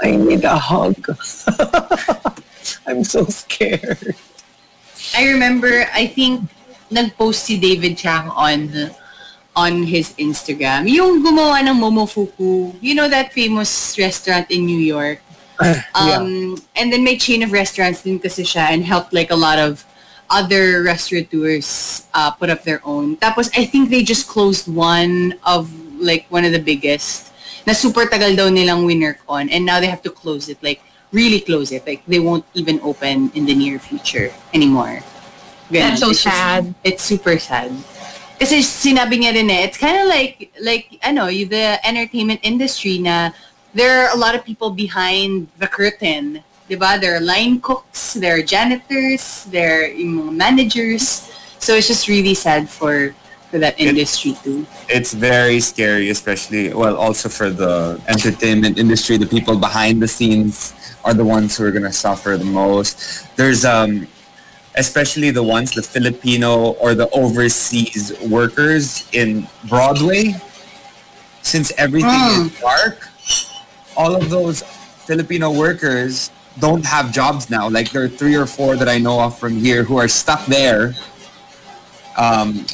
I 0.00 0.16
need 0.16 0.44
a 0.44 0.56
hug. 0.56 0.96
I'm 2.86 3.04
so 3.04 3.24
scared. 3.26 4.14
I 5.16 5.28
remember, 5.28 5.86
I 5.92 6.06
think, 6.06 6.48
nag-post 6.90 7.44
si 7.44 7.58
David 7.58 7.96
Chang 7.96 8.28
on 8.30 8.90
on 9.56 9.82
his 9.82 10.14
Instagram. 10.14 10.86
Yung 10.86 11.22
gumawa 11.22 11.62
ng 11.66 11.74
Momofuku. 11.74 12.74
You 12.80 12.94
know 12.94 13.08
that 13.08 13.32
famous 13.32 13.98
restaurant 13.98 14.50
in 14.50 14.66
New 14.66 14.78
York? 14.78 15.20
Um, 15.94 16.56
And 16.76 16.92
then 16.92 17.04
may 17.04 17.18
chain 17.18 17.42
of 17.42 17.52
restaurants 17.52 18.02
din 18.02 18.18
kasi 18.18 18.42
siya 18.42 18.72
and 18.72 18.84
helped 18.84 19.12
like 19.12 19.30
a 19.30 19.36
lot 19.36 19.58
of 19.58 19.84
other 20.30 20.82
restaurateurs 20.82 22.06
uh, 22.14 22.30
put 22.30 22.48
up 22.48 22.62
their 22.64 22.80
own. 22.86 23.16
Tapos 23.18 23.50
I 23.52 23.66
think 23.66 23.90
they 23.90 24.02
just 24.02 24.28
closed 24.28 24.70
one 24.70 25.34
of 25.44 25.68
like 26.00 26.24
one 26.32 26.46
of 26.48 26.52
the 26.56 26.62
biggest 26.62 27.28
na 27.68 27.76
super 27.76 28.08
tagal 28.08 28.32
daw 28.38 28.48
nilang 28.48 28.88
winner 28.88 29.20
on 29.28 29.52
and 29.52 29.68
now 29.68 29.76
they 29.76 29.90
have 29.90 30.00
to 30.00 30.08
close 30.08 30.48
it 30.48 30.56
like 30.64 30.80
really 31.12 31.40
close 31.40 31.72
it 31.72 31.86
like 31.86 32.04
they 32.06 32.20
won't 32.20 32.44
even 32.54 32.80
open 32.82 33.30
in 33.34 33.46
the 33.46 33.54
near 33.54 33.78
future 33.78 34.32
anymore. 34.54 35.02
Ganun. 35.70 35.94
That's 35.94 36.00
so 36.00 36.10
It's 36.10 36.22
just- 36.22 36.36
sad. 36.36 36.74
it's 36.84 37.02
super 37.02 37.38
sad. 37.38 37.70
Kasi 38.40 38.64
sinabi 38.64 39.20
niya 39.20 39.34
rin 39.36 39.50
eh, 39.50 39.68
it's 39.68 39.76
kind 39.76 40.00
of 40.00 40.06
like, 40.08 40.48
like, 40.62 40.96
ano, 41.02 41.26
you- 41.28 41.46
the 41.46 41.76
entertainment 41.86 42.40
industry 42.42 42.98
na 42.98 43.30
there 43.74 44.00
are 44.02 44.10
a 44.14 44.18
lot 44.18 44.34
of 44.34 44.44
people 44.44 44.70
behind 44.70 45.46
the 45.58 45.66
curtain. 45.68 46.42
Diba? 46.70 47.00
There 47.00 47.18
are 47.18 47.20
line 47.20 47.58
cooks, 47.60 48.14
there 48.14 48.38
are 48.38 48.42
janitors, 48.46 49.44
there 49.50 49.82
are 49.82 49.86
yung 49.90 50.30
mga 50.30 50.32
managers. 50.38 51.26
So 51.58 51.74
it's 51.74 51.90
just 51.90 52.06
really 52.08 52.32
sad 52.34 52.70
for 52.70 53.12
for 53.50 53.58
that 53.58 53.74
industry 53.82 54.38
too. 54.46 54.62
it's 54.86 55.10
very 55.10 55.58
scary, 55.58 56.06
especially 56.08 56.70
well, 56.70 56.94
also 56.94 57.26
for 57.28 57.50
the 57.50 57.98
entertainment 58.06 58.78
industry. 58.78 59.18
The 59.18 59.26
people 59.26 59.58
behind 59.58 59.98
the 60.00 60.06
scenes 60.06 60.70
are 61.04 61.14
the 61.14 61.24
ones 61.24 61.56
who 61.56 61.64
are 61.64 61.70
gonna 61.72 61.92
suffer 61.92 62.36
the 62.36 62.44
most. 62.44 63.26
There's 63.36 63.64
um, 63.64 64.06
especially 64.76 65.30
the 65.30 65.42
ones 65.42 65.72
the 65.72 65.82
Filipino 65.82 66.72
or 66.82 66.94
the 66.94 67.08
overseas 67.10 68.12
workers 68.28 69.08
in 69.12 69.46
Broadway. 69.68 70.34
Since 71.42 71.72
everything 71.78 72.20
is 72.36 72.60
dark, 72.60 73.08
all 73.96 74.14
of 74.14 74.28
those 74.30 74.62
Filipino 75.08 75.50
workers 75.50 76.30
don't 76.58 76.84
have 76.84 77.12
jobs 77.12 77.48
now. 77.48 77.68
Like 77.68 77.90
there 77.90 78.04
are 78.04 78.08
three 78.08 78.36
or 78.36 78.46
four 78.46 78.76
that 78.76 78.88
I 78.88 78.98
know 78.98 79.20
of 79.20 79.38
from 79.38 79.56
here 79.56 79.82
who 79.82 79.96
are 79.96 80.08
stuck 80.08 80.44
there. 80.46 80.94
Um, 82.18 82.66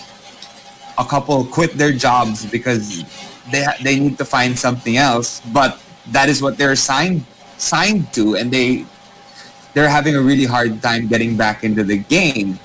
a 0.98 1.04
couple 1.04 1.44
quit 1.44 1.72
their 1.74 1.92
jobs 1.92 2.44
because 2.46 3.04
they 3.52 3.62
ha- 3.62 3.76
they 3.82 4.00
need 4.00 4.18
to 4.18 4.24
find 4.24 4.58
something 4.58 4.96
else 4.96 5.40
but 5.52 5.78
that 6.08 6.28
is 6.28 6.42
what 6.42 6.56
they're 6.56 6.74
signed 6.76 7.24
signed 7.58 8.08
to 8.12 8.36
and 8.36 8.52
they 8.52 8.84
they're 9.72 9.88
having 9.88 10.16
a 10.16 10.20
really 10.20 10.44
hard 10.44 10.80
time 10.80 11.06
getting 11.08 11.36
back 11.36 11.64
into 11.64 11.84
the 11.84 11.98
game 11.98 12.58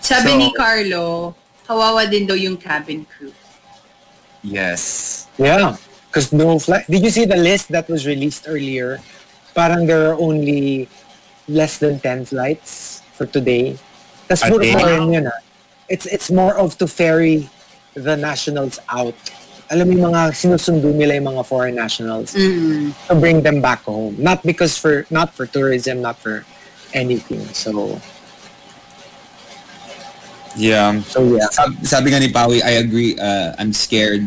Sabi 0.00 0.32
So- 0.32 0.38
ni 0.40 0.48
Carlo, 0.56 1.36
kawawa 1.68 2.08
din 2.08 2.24
daw 2.26 2.34
yung 2.34 2.56
cabin 2.56 3.04
crew. 3.04 3.30
yes 4.42 5.26
Yeah, 5.36 5.76
because 6.08 6.32
no 6.36 6.58
flight. 6.58 6.84
Did 6.88 7.00
you 7.04 7.08
see 7.12 7.24
the 7.24 7.36
list 7.40 7.68
that 7.72 7.88
was 7.88 8.04
released 8.04 8.44
earlier? 8.44 9.00
Parang 9.56 9.86
there 9.88 10.12
are 10.12 10.18
only 10.20 10.84
less 11.48 11.78
than 11.80 11.96
10 12.00 12.28
flights 12.28 13.00
for 13.16 13.24
today. 13.24 13.76
That's 14.28 14.44
A 14.44 14.52
puro 14.52 14.60
day? 14.60 14.72
foreign 14.76 15.12
yun 15.12 15.26
ah. 15.32 15.40
It's, 15.88 16.04
it's 16.06 16.28
more 16.30 16.54
of 16.60 16.76
to 16.78 16.86
ferry 16.86 17.48
the 17.96 18.16
nationals 18.16 18.78
out. 18.92 19.16
Alam 19.70 19.86
mo 19.86 19.92
yung 19.94 20.06
mga 20.10 20.34
sinusundo 20.34 20.90
nila 20.90 21.14
yung 21.14 21.30
mga 21.38 21.46
foreign 21.46 21.78
nationals 21.78 22.34
to 23.06 23.14
bring 23.14 23.38
them 23.40 23.62
back 23.62 23.86
home. 23.86 24.18
Not 24.18 24.42
because 24.42 24.74
for, 24.74 25.06
not 25.10 25.30
for 25.30 25.46
tourism, 25.46 26.02
not 26.02 26.18
for 26.18 26.42
anything. 26.92 27.46
So, 27.54 28.02
yeah 30.58 30.98
so 31.06 31.22
yeah. 31.38 31.46
Sab- 31.54 31.78
sabi 31.86 32.10
nga 32.10 32.18
ni 32.18 32.26
Pawi 32.26 32.58
I 32.58 32.82
agree 32.82 33.14
uh, 33.14 33.54
I'm 33.58 33.70
scared 33.72 34.26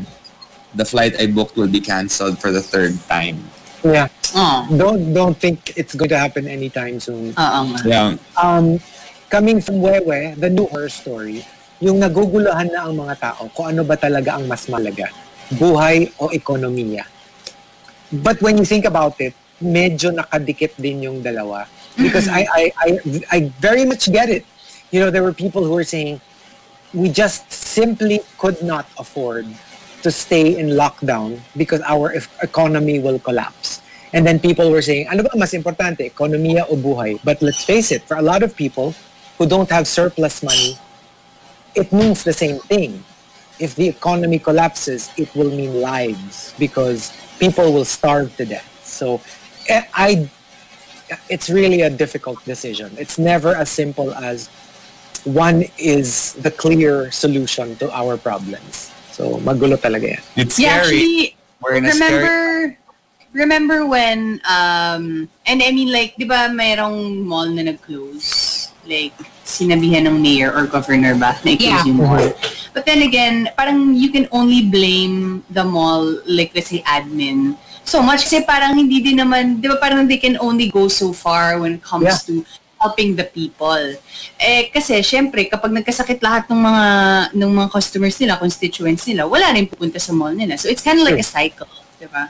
the 0.72 0.88
flight 0.88 1.20
I 1.20 1.28
booked 1.28 1.60
will 1.60 1.68
be 1.68 1.84
cancelled 1.84 2.40
for 2.40 2.52
the 2.52 2.64
third 2.64 2.96
time 3.12 3.44
Yeah. 3.84 4.08
Oh, 4.32 4.64
Don't, 4.72 5.12
don't 5.12 5.36
think 5.36 5.76
it's 5.76 5.92
going 5.92 6.08
to 6.08 6.18
happen 6.18 6.48
anytime 6.48 7.04
soon. 7.04 7.36
oo 7.36 7.60
nga. 7.68 7.80
yeah 7.84 8.16
um, 8.40 8.80
coming 9.28 9.60
from 9.60 9.84
Wewe, 9.84 10.40
the 10.40 10.48
new 10.48 10.64
horror 10.72 10.88
story, 10.88 11.44
yung 11.84 12.00
naguguluhan 12.00 12.72
na 12.72 12.88
ang 12.88 12.96
mga 12.96 13.20
tao 13.20 13.52
kung 13.52 13.76
ano 13.76 13.84
ba 13.84 14.00
talaga 14.00 14.40
ang 14.40 14.48
mas 14.48 14.72
malaga, 14.72 15.12
buhay 15.52 16.12
o 16.20 16.30
ekonomiya. 16.30 17.06
But 18.12 18.42
when 18.42 18.58
you 18.58 18.66
think 18.66 18.86
about 18.86 19.20
it, 19.20 19.34
medyo 19.62 20.12
nakadikit 20.14 20.76
din 20.78 21.04
yung 21.04 21.24
dalawa. 21.24 21.68
Because 21.98 22.28
I, 22.28 22.46
I, 22.52 22.64
I, 22.78 22.90
I 23.32 23.40
very 23.60 23.86
much 23.86 24.12
get 24.12 24.30
it. 24.30 24.46
You 24.92 25.00
know, 25.00 25.10
there 25.10 25.24
were 25.24 25.34
people 25.34 25.64
who 25.64 25.72
were 25.72 25.84
saying, 25.84 26.22
we 26.94 27.10
just 27.10 27.52
simply 27.52 28.22
could 28.38 28.62
not 28.62 28.86
afford 28.98 29.48
to 30.04 30.12
stay 30.12 30.60
in 30.60 30.78
lockdown 30.78 31.40
because 31.58 31.82
our 31.82 32.14
ef- 32.14 32.30
economy 32.44 33.00
will 33.00 33.18
collapse. 33.18 33.82
And 34.14 34.28
then 34.28 34.38
people 34.38 34.70
were 34.70 34.82
saying, 34.82 35.08
ano 35.10 35.24
ba 35.24 35.34
mas 35.34 35.54
importante, 35.58 36.06
ekonomiya 36.06 36.70
o 36.70 36.76
buhay? 36.78 37.18
But 37.24 37.42
let's 37.42 37.64
face 37.64 37.92
it, 37.92 38.04
for 38.04 38.18
a 38.18 38.22
lot 38.22 38.44
of 38.44 38.56
people 38.56 38.94
who 39.40 39.48
don't 39.48 39.70
have 39.72 39.88
surplus 39.88 40.44
money, 40.44 40.78
it 41.74 41.92
means 41.92 42.24
the 42.24 42.34
same 42.34 42.60
thing. 42.60 43.04
If 43.60 43.76
the 43.76 43.88
economy 43.88 44.40
collapses, 44.40 45.12
it 45.18 45.34
will 45.36 45.50
mean 45.50 45.82
lives 45.82 46.54
because 46.58 47.12
people 47.40 47.74
will 47.74 47.86
starve 47.86 48.36
to 48.38 48.46
death. 48.46 48.68
So 48.84 49.22
eh, 49.70 49.84
I, 49.94 50.30
it's 51.30 51.50
really 51.50 51.82
a 51.82 51.90
difficult 51.90 52.44
decision. 52.46 52.92
It's 52.98 53.18
never 53.18 53.56
as 53.56 53.70
simple 53.70 54.14
as 54.16 54.50
one 55.24 55.64
is 55.78 56.34
the 56.34 56.52
clear 56.52 57.12
solution 57.12 57.76
to 57.78 57.92
our 57.94 58.18
problems. 58.18 58.92
So 59.12 59.38
magulo 59.40 59.78
talaga 59.78 60.18
yan. 60.18 60.24
it's 60.36 60.58
Yeah, 60.60 60.82
scary 60.82 60.98
actually, 60.98 61.38
we're 61.62 61.76
in 61.76 61.86
a 61.86 61.92
scary 61.92 62.12
remember 62.24 62.78
remember 63.34 63.86
when 63.86 64.42
um 64.50 65.30
and 65.46 65.62
I 65.62 65.72
mean 65.72 65.90
like 65.94 66.18
'di 66.18 66.26
ba 66.26 66.50
mayroong 66.54 67.24
mall 67.26 67.50
na 67.50 67.66
nag-close 67.66 68.70
like 68.86 69.14
sinabihan 69.44 70.08
ng 70.08 70.18
mayor 70.18 70.56
or 70.56 70.66
governor 70.66 71.14
ba 71.14 71.36
na 71.44 71.52
i-close 71.52 71.84
Yeah. 71.84 71.88
yung 71.88 72.00
mall. 72.00 72.28
But 72.74 72.88
then 72.88 73.04
again, 73.04 73.52
parang 73.54 73.94
you 73.94 74.10
can 74.10 74.26
only 74.32 74.66
blame 74.66 75.44
the 75.48 75.62
mall 75.62 76.04
like 76.26 76.56
let's 76.56 76.72
say 76.72 76.82
admin 76.84 77.54
so 77.84 78.00
much 78.00 78.24
kasi 78.24 78.40
parang 78.42 78.74
hindi 78.74 79.04
din 79.04 79.20
naman 79.20 79.60
'di 79.60 79.68
ba 79.68 79.78
parang 79.78 80.08
they 80.08 80.18
can 80.18 80.40
only 80.40 80.72
go 80.72 80.88
so 80.88 81.12
far 81.12 81.60
when 81.60 81.78
it 81.78 81.84
comes 81.84 82.08
Yeah. 82.08 82.24
to 82.26 82.34
helping 82.80 83.16
the 83.16 83.24
people. 83.24 83.96
Eh 84.36 84.68
kasi 84.68 85.00
syempre 85.04 85.48
kapag 85.48 85.72
nagkasakit 85.72 86.20
lahat 86.20 86.48
ng 86.52 86.60
mga 86.60 86.86
ng 87.36 87.52
mga 87.52 87.70
customers 87.72 88.16
nila, 88.20 88.36
constituents 88.36 89.08
nila, 89.08 89.24
wala 89.24 89.52
rin 89.52 89.68
pupunta 89.68 90.00
sa 90.00 90.12
mall 90.12 90.32
nila. 90.32 90.56
So 90.60 90.68
it's 90.68 90.84
kind 90.84 91.00
of 91.00 91.08
like 91.08 91.20
a 91.20 91.24
cycle, 91.24 91.70
'di 92.00 92.08
ba? 92.12 92.28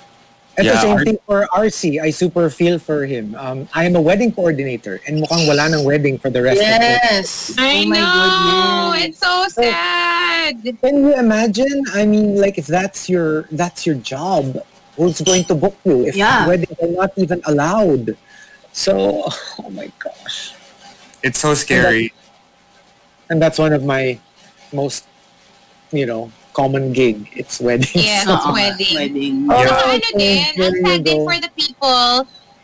Ito, 0.54 0.70
Yeah, 0.70 0.82
same 0.82 0.92
our- 0.98 1.04
thing 1.06 1.18
for 1.26 1.48
RC. 1.50 1.98
I 2.00 2.12
super 2.14 2.46
feel 2.50 2.78
for 2.78 3.06
him. 3.10 3.34
Um, 3.34 3.66
I 3.74 3.86
am 3.90 3.96
a 3.98 4.02
wedding 4.02 4.30
coordinator 4.32 5.02
and 5.10 5.18
mukhang 5.18 5.50
wala 5.50 5.66
ng 5.74 5.82
wedding 5.84 6.22
for 6.22 6.30
the 6.30 6.46
rest 6.46 6.62
of 6.62 6.68
the 6.70 6.94
Yes. 7.10 7.58
I 7.58 7.82
oh 7.82 7.86
my 7.90 7.98
know. 7.98 8.94
goodness. 8.94 9.10
It's 9.10 9.20
so 9.20 9.34
sad. 9.50 10.54
Can 10.78 10.96
you 11.10 11.14
imagine? 11.18 11.82
I 11.98 12.06
mean, 12.06 12.38
like 12.38 12.62
if 12.62 12.70
that's 12.70 13.10
your 13.10 13.50
that's 13.50 13.90
your 13.90 13.98
job, 13.98 14.62
who's 14.94 15.22
going 15.26 15.42
to 15.50 15.56
book 15.58 15.74
you 15.90 16.06
if 16.06 16.14
Yeah. 16.14 16.46
weddings 16.46 16.78
are 16.78 16.94
not 16.94 17.18
even 17.18 17.42
allowed? 17.50 18.14
So, 18.78 19.26
oh 19.58 19.70
my 19.74 19.90
gosh, 19.98 20.54
It's 21.26 21.42
so 21.42 21.58
scary. 21.58 22.14
and 23.30 23.42
that's 23.42 23.58
one 23.58 23.74
of 23.74 23.82
my 23.82 24.20
most, 24.70 25.06
you 25.90 26.06
know, 26.06 26.30
common 26.54 26.94
gig. 26.94 27.28
It's 27.34 27.60
weddings. 27.60 27.98
Yeah, 27.98 28.24
Oo, 28.26 28.34
it's 28.34 28.48
wedding. 28.54 28.96
Wedding. 28.96 29.36
Oh, 29.50 29.58
So 29.60 29.74
okay. 29.74 29.98
ano 29.98 30.08
din, 30.14 30.42
There 30.56 30.70
ang 30.70 30.76
you 30.78 30.86
sad 30.86 31.02
din 31.04 31.20
for 31.26 31.38
the 31.42 31.52
people 31.54 32.06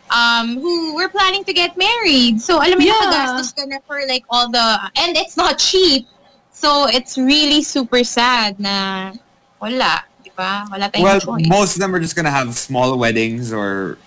um, 0.09 0.47
who 0.57 0.95
were 0.95 1.09
planning 1.09 1.43
to 1.43 1.53
get 1.53 1.73
married. 1.75 2.41
So 2.41 2.61
alam 2.61 2.77
mo, 2.77 2.85
Yeah. 2.85 2.97
nakagastos 3.01 3.53
ka 3.53 3.65
na 3.65 3.81
for 3.85 4.01
like 4.05 4.23
all 4.29 4.47
the, 4.47 4.65
and 4.97 5.17
it's 5.17 5.35
not 5.35 5.57
cheap. 5.57 6.05
So 6.53 6.87
it's 6.87 7.17
really 7.17 7.61
super 7.61 8.03
sad 8.03 8.59
na 8.59 9.11
wala, 9.59 10.03
di 10.21 10.31
ba? 10.35 10.67
Wala 10.67 10.89
tayong 10.89 11.03
Well, 11.03 11.19
choice. 11.21 11.47
most 11.47 11.71
of 11.75 11.79
them 11.81 11.93
are 11.93 12.01
just 12.01 12.15
gonna 12.15 12.33
have 12.33 12.53
small 12.53 12.97
weddings 12.97 13.51
or, 13.51 13.97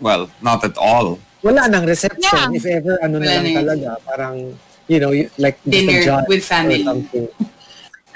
well, 0.00 0.30
not 0.40 0.62
at 0.64 0.76
all. 0.78 1.18
Wala 1.42 1.68
nang 1.68 1.86
reception. 1.86 2.22
Yeah. 2.50 2.50
If 2.54 2.66
ever, 2.66 2.98
ano 3.02 3.18
na 3.18 3.26
Wala 3.26 3.34
lang 3.34 3.42
na 3.42 3.50
yun. 3.50 3.58
talaga. 3.62 3.90
Parang, 4.04 4.36
you 4.86 4.98
know, 4.98 5.10
like 5.38 5.58
Dinner 5.62 6.24
with 6.26 6.42
family. 6.44 6.82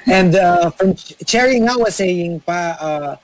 And 0.06 0.34
uh, 0.34 0.70
from 0.70 0.94
Ch- 0.94 1.14
Cherry 1.26 1.56
nga 1.60 1.78
was 1.78 1.96
saying 1.96 2.40
pa, 2.40 2.76
uh, 2.80 3.16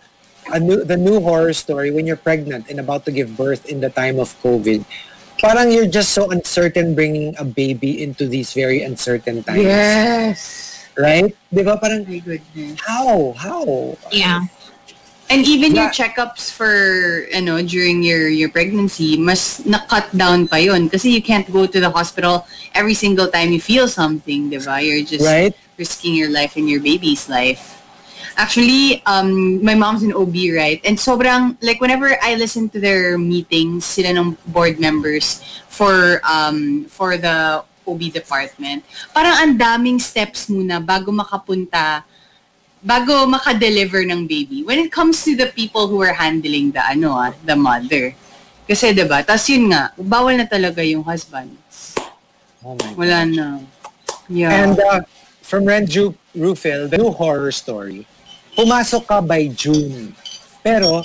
a 0.52 0.58
new, 0.60 0.84
the 0.84 0.96
new 0.96 1.20
horror 1.20 1.52
story 1.52 1.90
when 1.90 2.06
you're 2.06 2.20
pregnant 2.20 2.70
and 2.70 2.80
about 2.80 3.04
to 3.04 3.12
give 3.12 3.36
birth 3.36 3.66
in 3.66 3.80
the 3.80 3.90
time 3.90 4.18
of 4.18 4.32
COVID, 4.42 4.84
parang 5.40 5.70
you're 5.70 5.90
just 5.90 6.12
so 6.12 6.30
uncertain 6.30 6.94
bringing 6.94 7.34
a 7.38 7.44
baby 7.44 8.02
into 8.02 8.26
these 8.26 8.52
very 8.52 8.82
uncertain 8.82 9.42
times. 9.42 9.62
Yes. 9.62 10.40
Right? 10.96 11.30
Di 11.52 11.62
ba? 11.62 11.78
Parang, 11.78 12.02
My 12.08 12.18
goodness. 12.18 12.80
how? 12.82 13.32
How? 13.38 13.96
yeah. 14.10 14.42
And 15.28 15.44
even 15.44 15.76
your 15.76 15.90
checkups 15.92 16.50
for, 16.50 17.28
ano, 17.36 17.60
during 17.60 18.02
your, 18.02 18.28
your 18.28 18.48
pregnancy, 18.48 19.16
mas 19.16 19.60
na-cut 19.64 20.08
down 20.16 20.48
pa 20.48 20.56
yun. 20.56 20.88
Kasi 20.88 21.10
you 21.10 21.20
can't 21.22 21.44
go 21.52 21.66
to 21.66 21.80
the 21.80 21.90
hospital 21.90 22.46
every 22.72 22.94
single 22.94 23.28
time 23.28 23.52
you 23.52 23.60
feel 23.60 23.88
something, 23.88 24.48
di 24.48 24.56
ba? 24.56 24.80
You're 24.80 25.04
just 25.04 25.26
Right? 25.26 25.52
risking 25.76 26.14
your 26.14 26.30
life 26.30 26.56
and 26.56 26.68
your 26.68 26.80
baby's 26.80 27.28
life. 27.28 27.76
Actually, 28.40 29.02
um, 29.04 29.62
my 29.62 29.74
mom's 29.74 30.02
an 30.02 30.14
OB, 30.14 30.34
right? 30.56 30.80
And 30.82 30.96
sobrang, 30.96 31.56
like, 31.60 31.80
whenever 31.80 32.16
I 32.22 32.34
listen 32.34 32.68
to 32.70 32.80
their 32.80 33.18
meetings, 33.18 33.84
sila 33.84 34.08
ng 34.16 34.36
board 34.46 34.80
members 34.80 35.44
for, 35.68 36.22
um, 36.24 36.86
for 36.88 37.18
the 37.18 37.62
OB 37.86 38.12
department, 38.12 38.84
parang 39.12 39.36
ang 39.36 39.52
daming 39.58 40.00
steps 40.00 40.48
muna 40.48 40.80
bago 40.80 41.12
makapunta 41.12 42.04
bago 42.82 43.26
maka-deliver 43.26 44.06
ng 44.06 44.26
baby. 44.26 44.62
When 44.62 44.78
it 44.78 44.90
comes 44.92 45.24
to 45.26 45.34
the 45.34 45.50
people 45.50 45.86
who 45.88 46.02
are 46.02 46.14
handling 46.14 46.70
the 46.70 46.82
ano 46.82 47.18
ah, 47.18 47.30
the 47.42 47.56
mother. 47.58 48.14
Kasi 48.68 48.92
'di 48.92 49.08
ba? 49.08 49.24
Tas 49.24 49.48
yun 49.48 49.72
nga, 49.72 49.90
bawal 49.96 50.36
na 50.36 50.44
talaga 50.44 50.84
yung 50.84 51.02
husband. 51.02 51.56
Oh 52.60 52.76
my 52.76 52.92
Wala 52.98 53.18
na. 53.24 53.46
Yeah. 54.28 54.52
And 54.52 54.76
uh, 54.76 55.00
from 55.40 55.64
Renju 55.64 56.12
Rufil, 56.36 56.90
the 56.92 57.00
new 57.00 57.08
horror 57.08 57.48
story, 57.48 58.04
pumasok 58.52 59.08
ka 59.08 59.18
by 59.24 59.48
June. 59.48 60.12
Pero, 60.60 61.00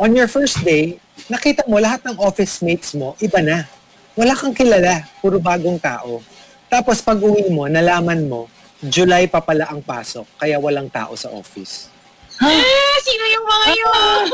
on 0.00 0.16
your 0.16 0.30
first 0.30 0.64
day, 0.64 0.96
nakita 1.28 1.68
mo 1.68 1.76
lahat 1.76 2.00
ng 2.08 2.16
office 2.16 2.64
mates 2.64 2.96
mo, 2.96 3.12
iba 3.20 3.44
na. 3.44 3.68
Wala 4.16 4.32
kang 4.32 4.56
kilala, 4.56 5.04
puro 5.20 5.36
bagong 5.36 5.76
tao. 5.76 6.24
Tapos 6.72 7.04
pag 7.04 7.20
uwi 7.20 7.52
mo, 7.52 7.68
nalaman 7.68 8.24
mo, 8.24 8.48
July 8.78 9.24
pa 9.24 9.40
pala 9.40 9.64
ang 9.66 9.80
pasok, 9.80 10.28
kaya 10.36 10.56
walang 10.56 10.88
tao 10.88 11.16
sa 11.16 11.32
office. 11.32 11.88
Ah, 12.36 12.52
sino 13.00 13.24
yung 13.24 13.46
mga 13.46 13.66
yun? 13.72 14.24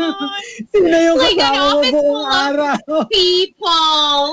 Sino 0.72 0.96
yung 0.96 1.18
Like, 1.20 1.36
kasama 1.36 1.52
mo 1.52 1.68
office 1.76 1.92
buong 1.92 2.24
of- 2.24 2.32
araw? 2.32 2.76
People. 3.12 4.24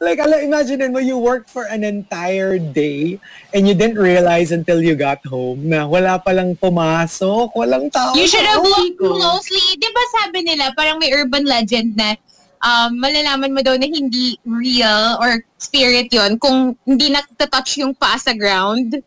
like, 0.00 0.16
ala, 0.18 0.40
imagine 0.40 0.80
mo, 0.88 0.98
you 0.98 1.14
worked 1.14 1.46
for 1.46 1.68
an 1.68 1.84
entire 1.84 2.56
day 2.56 3.20
and 3.52 3.68
you 3.68 3.74
didn't 3.76 4.00
realize 4.00 4.50
until 4.50 4.80
you 4.80 4.96
got 4.96 5.20
home 5.28 5.68
na 5.68 5.84
wala 5.84 6.16
palang 6.18 6.56
pumasok, 6.56 7.52
walang 7.52 7.92
tao. 7.92 8.16
You 8.16 8.24
should 8.26 8.42
have 8.42 8.64
looked 8.64 8.96
closely. 8.98 9.62
Di 9.76 9.88
ba 9.92 10.02
sabi 10.18 10.42
nila, 10.42 10.72
parang 10.72 10.96
may 10.98 11.12
urban 11.12 11.44
legend 11.44 11.94
na 11.94 12.16
um, 12.62 12.98
malalaman 12.98 13.52
mo 13.52 13.60
daw 13.60 13.74
na 13.76 13.86
hindi 13.86 14.38
real 14.46 15.18
or 15.20 15.44
spirit 15.58 16.08
yon 16.10 16.38
kung 16.38 16.74
hindi 16.86 17.10
nakita-touch 17.10 17.78
yung 17.78 17.94
paa 17.94 18.16
sa 18.16 18.32
ground. 18.32 19.02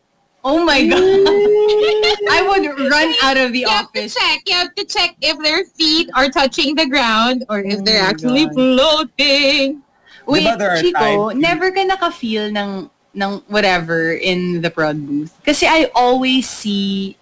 oh 0.46 0.62
my 0.62 0.78
god. 0.86 1.02
I 2.30 2.38
would 2.46 2.62
run 2.86 3.10
out 3.26 3.34
of 3.36 3.50
the 3.50 3.66
You 3.66 3.68
have 3.68 3.90
to 3.92 4.06
office. 4.06 4.14
check. 4.14 4.46
You 4.46 4.54
have 4.54 4.70
to 4.78 4.84
check 4.86 5.18
if 5.18 5.34
their 5.42 5.66
feet 5.74 6.06
are 6.14 6.30
touching 6.30 6.78
the 6.78 6.86
ground 6.86 7.42
or 7.50 7.58
if 7.66 7.80
Oh 7.80 7.82
they're 7.82 8.06
actually 8.06 8.46
God. 8.46 8.54
floating. 8.54 9.82
Wait, 10.26 10.46
Diba 10.46 10.78
Chico, 10.78 11.30
times- 11.34 11.42
never 11.42 11.74
ka 11.74 11.82
naka-feel 11.82 12.54
ng 12.54 12.86
ng 13.16 13.32
whatever 13.50 14.12
in 14.14 14.60
the 14.62 14.70
prod 14.70 15.02
booth. 15.02 15.34
Kasi 15.42 15.66
I 15.66 15.90
always 15.98 16.46
see 16.46 17.16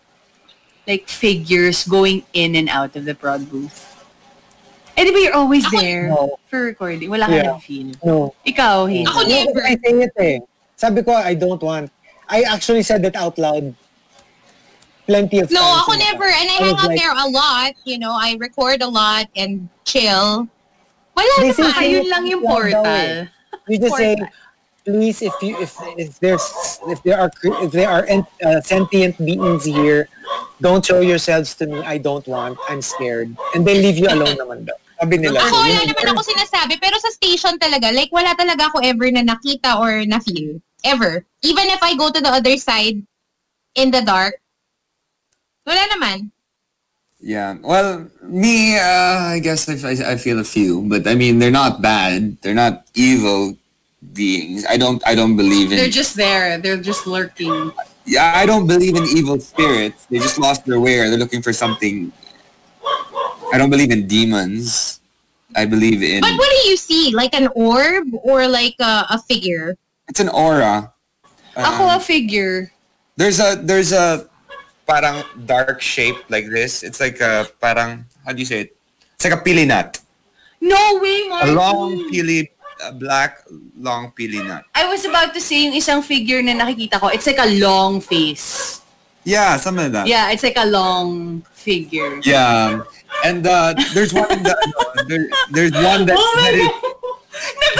like 0.84 1.08
figures 1.08 1.88
going 1.88 2.28
in 2.36 2.52
and 2.56 2.68
out 2.68 2.92
of 2.92 3.08
the 3.08 3.14
prod 3.16 3.48
booth. 3.48 3.93
Eh, 4.96 5.02
di 5.02 5.10
ba 5.10 5.18
you're 5.18 5.34
always 5.34 5.66
Ako- 5.66 5.80
there 5.80 6.06
No. 6.08 6.38
for 6.46 6.62
recording? 6.62 7.10
Wala 7.10 7.26
ka 7.26 7.34
Yeah. 7.34 7.50
na-feel. 7.58 7.88
No. 8.06 8.30
Ikaw, 8.46 8.86
Hazel. 8.86 9.10
Ako 9.10 9.20
No, 9.22 9.28
never. 9.28 9.60
I 9.66 9.74
say 9.82 9.92
it 10.06 10.14
eh. 10.18 10.38
Sabi 10.78 11.02
ko, 11.02 11.10
I 11.14 11.34
don't 11.34 11.58
want. 11.62 11.90
I 12.30 12.42
actually 12.46 12.82
said 12.86 13.02
that 13.02 13.16
out 13.18 13.36
loud 13.36 13.74
plenty 15.06 15.38
of 15.42 15.50
No, 15.50 15.60
times. 15.60 15.80
ako 15.84 15.90
in 15.92 15.98
never. 15.98 16.24
And 16.30 16.48
I 16.48 16.54
I 16.56 16.62
hang 16.64 16.76
out 16.78 16.88
like, 16.88 16.98
there 16.98 17.12
a 17.12 17.28
lot. 17.28 17.72
You 17.84 17.98
know, 17.98 18.14
I 18.14 18.38
record 18.38 18.80
a 18.82 18.88
lot 18.88 19.26
and 19.36 19.68
chill. 19.84 20.48
Wala 21.14 21.34
They 21.42 21.52
say 21.52 21.62
naman. 21.62 21.74
say 21.78 21.88
Ayun 21.92 22.00
it 22.00 22.08
lang 22.10 22.24
yung 22.26 22.42
out 22.46 22.54
loud 22.54 22.70
daw 22.70 22.82
portal. 22.82 22.86
eh. 22.86 23.26
You 23.68 23.76
just 23.78 23.96
say, 23.96 24.12
please, 24.84 25.18
if 25.22 25.34
you 25.42 25.52
if 25.58 25.72
if 25.98 26.10
there's 26.20 26.44
if 26.88 27.02
there 27.02 27.18
are 27.20 27.30
if 27.64 27.70
there 27.72 27.88
are 27.88 28.04
uh, 28.08 28.60
sentient 28.62 29.16
beings 29.18 29.64
here, 29.64 30.08
don't 30.60 30.84
show 30.84 31.00
yourselves 31.00 31.54
to 31.60 31.66
me. 31.66 31.80
I 31.84 31.96
don't 31.98 32.24
want. 32.26 32.58
I'm 32.68 32.82
scared, 32.82 33.32
and 33.54 33.64
they 33.64 33.78
leave 33.80 33.96
you 33.96 34.08
alone 34.10 34.36
naman 34.36 34.68
daw. 34.68 34.76
Sabi 35.00 35.16
nila. 35.18 35.42
Ako, 35.42 35.56
wala 35.58 35.80
yun. 35.82 35.88
naman 35.90 36.06
ako 36.14 36.22
sinasabi. 36.22 36.74
Pero 36.78 36.96
sa 37.02 37.10
station 37.10 37.58
talaga, 37.58 37.90
like, 37.90 38.12
wala 38.14 38.34
talaga 38.34 38.70
ako 38.70 38.80
ever 38.82 39.10
na 39.10 39.22
nakita 39.26 39.78
or 39.78 40.06
na-feel. 40.06 40.60
Ever. 40.84 41.24
Even 41.42 41.66
if 41.72 41.80
I 41.82 41.96
go 41.96 42.12
to 42.12 42.20
the 42.20 42.30
other 42.30 42.56
side 42.56 43.00
in 43.74 43.90
the 43.90 44.04
dark, 44.04 44.36
wala 45.66 45.80
naman. 45.90 46.30
Yeah. 47.24 47.56
Well, 47.64 48.06
me, 48.22 48.76
uh, 48.76 49.32
I 49.32 49.40
guess 49.40 49.64
I, 49.64 49.80
I, 49.80 50.12
I 50.12 50.16
feel 50.16 50.38
a 50.38 50.44
few, 50.44 50.82
but 50.82 51.08
I 51.08 51.14
mean, 51.14 51.38
they're 51.38 51.50
not 51.50 51.80
bad. 51.80 52.36
They're 52.42 52.52
not 52.52 52.84
evil 52.94 53.56
beings. 54.12 54.66
I 54.68 54.76
don't. 54.76 55.00
I 55.06 55.14
don't 55.14 55.36
believe 55.36 55.72
in. 55.72 55.78
They're 55.78 55.88
just 55.88 56.16
there. 56.16 56.58
They're 56.58 56.76
just 56.76 57.06
lurking. 57.06 57.72
yeah, 58.04 58.32
I 58.36 58.44
don't 58.44 58.66
believe 58.66 58.96
in 58.96 59.04
evil 59.04 59.40
spirits. 59.40 60.04
They 60.06 60.18
just 60.18 60.38
lost 60.38 60.66
their 60.66 60.78
way, 60.78 60.98
or 61.00 61.08
they're 61.08 61.18
looking 61.18 61.40
for 61.40 61.52
something. 61.52 62.12
I 63.54 63.58
don't 63.58 63.70
believe 63.70 63.94
in 63.94 64.10
demons. 64.10 64.98
I 65.54 65.62
believe 65.62 66.02
in. 66.02 66.26
But 66.26 66.34
what 66.34 66.50
do 66.50 66.68
you 66.68 66.76
see? 66.76 67.14
Like 67.14 67.38
an 67.38 67.46
orb 67.54 68.10
or 68.26 68.48
like 68.50 68.74
a, 68.82 69.06
a 69.14 69.18
figure? 69.22 69.78
It's 70.10 70.18
an 70.18 70.28
aura. 70.28 70.90
Ako 71.54 71.86
Um, 71.86 71.94
a 71.94 72.00
figure. 72.02 72.74
There's 73.14 73.38
a 73.38 73.54
there's 73.54 73.94
a 73.94 74.26
parang 74.90 75.22
dark 75.46 75.78
shape 75.78 76.18
like 76.26 76.50
this. 76.50 76.82
It's 76.82 76.98
like 76.98 77.22
a 77.22 77.46
parang 77.62 78.10
how 78.26 78.34
do 78.34 78.42
you 78.42 78.48
say 78.50 78.66
it? 78.66 78.74
It's 79.14 79.22
like 79.22 79.38
a 79.38 79.42
pili 79.46 79.62
nut. 79.62 80.02
No 80.58 80.98
way, 80.98 81.30
A 81.30 81.54
long 81.54 82.10
pili, 82.10 82.50
a 82.82 82.90
black 82.90 83.46
long 83.78 84.10
pili 84.18 84.42
nut. 84.42 84.66
I 84.74 84.90
was 84.90 85.06
about 85.06 85.30
to 85.30 85.40
say 85.40 85.70
yung 85.70 85.78
isang 85.78 86.02
figure 86.02 86.42
na 86.42 86.58
nakikita 86.58 86.98
ko. 86.98 87.14
It's 87.14 87.30
like 87.30 87.38
a 87.38 87.54
long 87.62 88.02
face. 88.02 88.82
Yeah, 89.22 89.56
something 89.62 89.88
like 89.88 89.94
that. 89.94 90.06
Yeah, 90.10 90.34
it's 90.34 90.42
like 90.42 90.58
a 90.58 90.66
long 90.66 91.46
figure. 91.54 92.18
Yeah. 92.26 92.82
And 93.24 93.46
uh, 93.46 93.74
there's 93.94 94.12
one 94.12 94.30
in 94.30 94.42
the, 94.42 94.54
no, 94.54 95.04
there, 95.08 95.26
there's 95.50 95.72
one 95.72 96.04
that, 96.06 96.16
Oh 96.18 96.32
my 96.36 96.50
that 96.50 96.54
is, 96.54 96.68
God! 96.68 96.94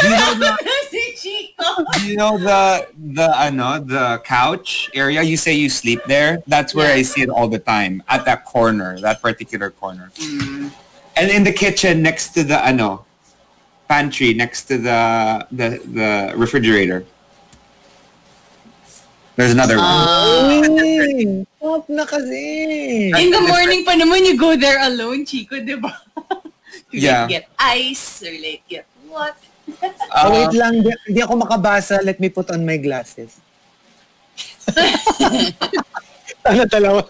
do 0.00 0.08
you 0.08 0.16
know 0.16 0.34
the, 0.40 0.50
si 0.90 1.14
Chico. 1.16 1.84
do 1.92 2.06
you 2.06 2.16
know 2.16 2.38
the 2.38 2.88
the 3.14 3.28
ano, 3.40 3.78
the 3.78 4.20
couch 4.24 4.90
area? 4.94 5.22
You 5.22 5.36
say 5.36 5.52
you 5.54 5.68
sleep 5.68 6.00
there. 6.06 6.42
That's 6.46 6.74
where 6.74 6.92
I 6.92 7.02
see 7.02 7.22
it 7.22 7.28
all 7.28 7.48
the 7.48 7.58
time 7.58 8.02
at 8.08 8.24
that 8.24 8.44
corner, 8.44 8.98
that 9.00 9.22
particular 9.22 9.70
corner. 9.70 10.10
And 11.16 11.30
in 11.30 11.44
the 11.44 11.52
kitchen 11.52 12.02
next 12.02 12.30
to 12.34 12.42
the 12.42 12.58
ano, 12.66 13.04
pantry 13.88 14.34
next 14.34 14.64
to 14.64 14.78
the 14.78 15.46
the 15.52 15.68
the 15.86 16.32
refrigerator. 16.36 17.04
There's 19.36 19.52
another 19.52 19.76
one. 19.76 19.84
Mm. 21.14 21.46
Off 21.65 21.89
na 21.89 22.05
kasi. 22.05 23.09
In 23.09 23.32
the 23.32 23.41
morning 23.41 23.82
pa 23.82 23.97
naman, 23.97 24.28
you 24.28 24.36
go 24.36 24.53
there 24.55 24.77
alone, 24.85 25.24
Chico, 25.24 25.57
di 25.57 25.74
ba? 25.81 25.97
to 26.93 26.95
Yeah. 26.95 27.24
get 27.27 27.49
ice 27.57 28.20
or 28.20 28.35
like 28.36 28.61
get 28.69 28.85
what? 29.09 29.35
Oh, 30.12 30.28
Uh, 30.28 30.28
wait 30.31 30.53
lang, 30.53 30.85
di, 30.85 30.93
di 31.09 31.20
ako 31.24 31.41
makabasa. 31.41 32.05
Let 32.05 32.20
me 32.20 32.28
put 32.28 32.53
on 32.53 32.69
my 32.69 32.77
glasses. 32.77 33.41
ano 36.45 36.65
talawa? 36.69 37.01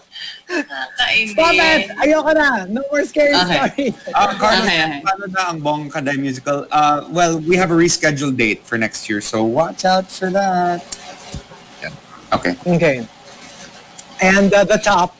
Stop 1.27 1.55
it! 1.57 1.91
Ayoko 1.99 2.31
na! 2.31 2.63
No 2.69 2.79
more 2.87 3.03
scary 3.03 3.35
Okay. 3.35 3.43
stories. 3.59 3.95
Uh, 4.13 4.31
Carlos, 4.39 4.63
Okay, 4.63 4.79
okay. 4.79 5.01
paano 5.03 5.23
na 5.27 5.41
ang 5.51 5.59
Bong 5.59 5.83
Kaday 5.91 6.15
musical? 6.15 6.63
Uh, 6.71 7.03
well, 7.11 7.35
we 7.43 7.59
have 7.59 7.71
a 7.71 7.77
rescheduled 7.77 8.37
date 8.39 8.63
for 8.63 8.77
next 8.79 9.09
year, 9.11 9.19
so 9.19 9.43
watch 9.43 9.83
out 9.83 10.07
for 10.07 10.31
that. 10.31 10.79
Yeah. 11.83 11.91
Okay. 12.31 12.53
Okay. 12.63 12.97
And 14.21 14.53
uh, 14.53 14.63
the 14.63 14.77
top. 14.77 15.15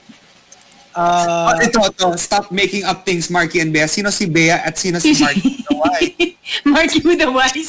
Uh, 0.96 1.52
Uh, 1.52 1.60
ito, 1.60 1.80
ito, 1.92 2.16
stop 2.16 2.48
making 2.56 2.88
up 2.88 3.04
things, 3.04 3.28
Marky 3.28 3.60
and 3.60 3.76
Bea. 3.76 3.84
Sino 3.84 4.08
si 4.16 4.32
Bea 4.32 4.64
at 4.64 4.80
sino 4.80 4.96
si 5.00 5.12
Marky? 5.20 5.60
Why? 5.68 6.16
Marky 6.72 7.04
with 7.04 7.20
the 7.20 7.28
Y. 7.28 7.52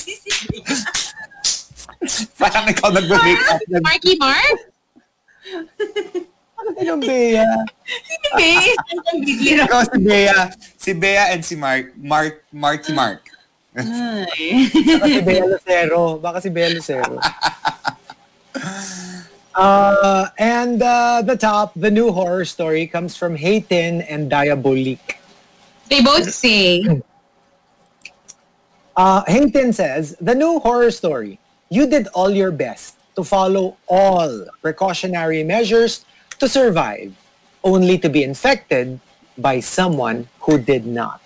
Parang 2.39 2.71
ikaw 2.71 2.95
nag-make 2.95 3.43
up. 3.51 3.59
Marky 3.87 4.15
Mark? 4.23 4.59
yung 6.83 7.03
Bea. 7.03 7.43
Ang 7.43 7.67
bigli 9.27 9.59
Ikaw 9.59 9.83
si 9.91 9.99
Bea. 9.99 10.39
Si 10.79 10.91
Bea 10.95 11.35
and 11.35 11.43
si 11.43 11.59
Mark. 11.59 11.91
Mark, 11.99 12.47
Marky 12.55 12.95
Mark. 12.95 13.27
Ay. 13.77 14.71
Baka 14.73 15.07
si 15.11 15.21
Bea 15.27 15.45
Lucero. 15.45 16.03
Baka 16.23 16.39
si 16.39 16.49
Bea 16.49 16.71
Lucero. 16.71 17.19
Uh, 19.57 20.29
and 20.39 20.83
uh, 20.83 21.23
the 21.25 21.37
top, 21.37 21.73
the 21.75 21.91
new 21.91 22.13
horror 22.13 22.45
story 22.45 22.87
comes 22.87 23.17
from 23.17 23.37
Hayten 23.37 24.05
and 24.09 24.31
Diabolique. 24.31 25.17
They 25.89 26.03
both 26.03 26.29
say, 26.33 26.85
Uh, 28.97 29.25
Hayten 29.25 29.73
says, 29.75 30.17
the 30.21 30.35
new 30.35 30.59
horror 30.61 30.91
story, 30.91 31.39
you 31.69 31.87
did 31.89 32.07
all 32.17 32.31
your 32.31 32.51
best 32.53 32.97
to 33.17 33.25
follow 33.25 33.77
all 33.89 34.45
precautionary 34.63 35.45
measures 35.45 36.05
to 36.39 36.49
survive, 36.49 37.13
only 37.65 37.99
to 37.99 38.09
be 38.09 38.25
infected 38.25 39.01
by 39.37 39.61
someone 39.61 40.29
who 40.41 40.57
did 40.59 40.87
not. 40.87 41.21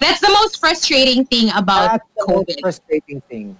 that's 0.00 0.20
the 0.20 0.32
most 0.32 0.60
frustrating 0.60 1.24
thing 1.24 1.48
about 1.56 2.00
That's 2.00 2.08
the 2.16 2.24
most 2.28 2.48
COVID. 2.48 2.60
frustrating 2.60 3.20
thing. 3.28 3.56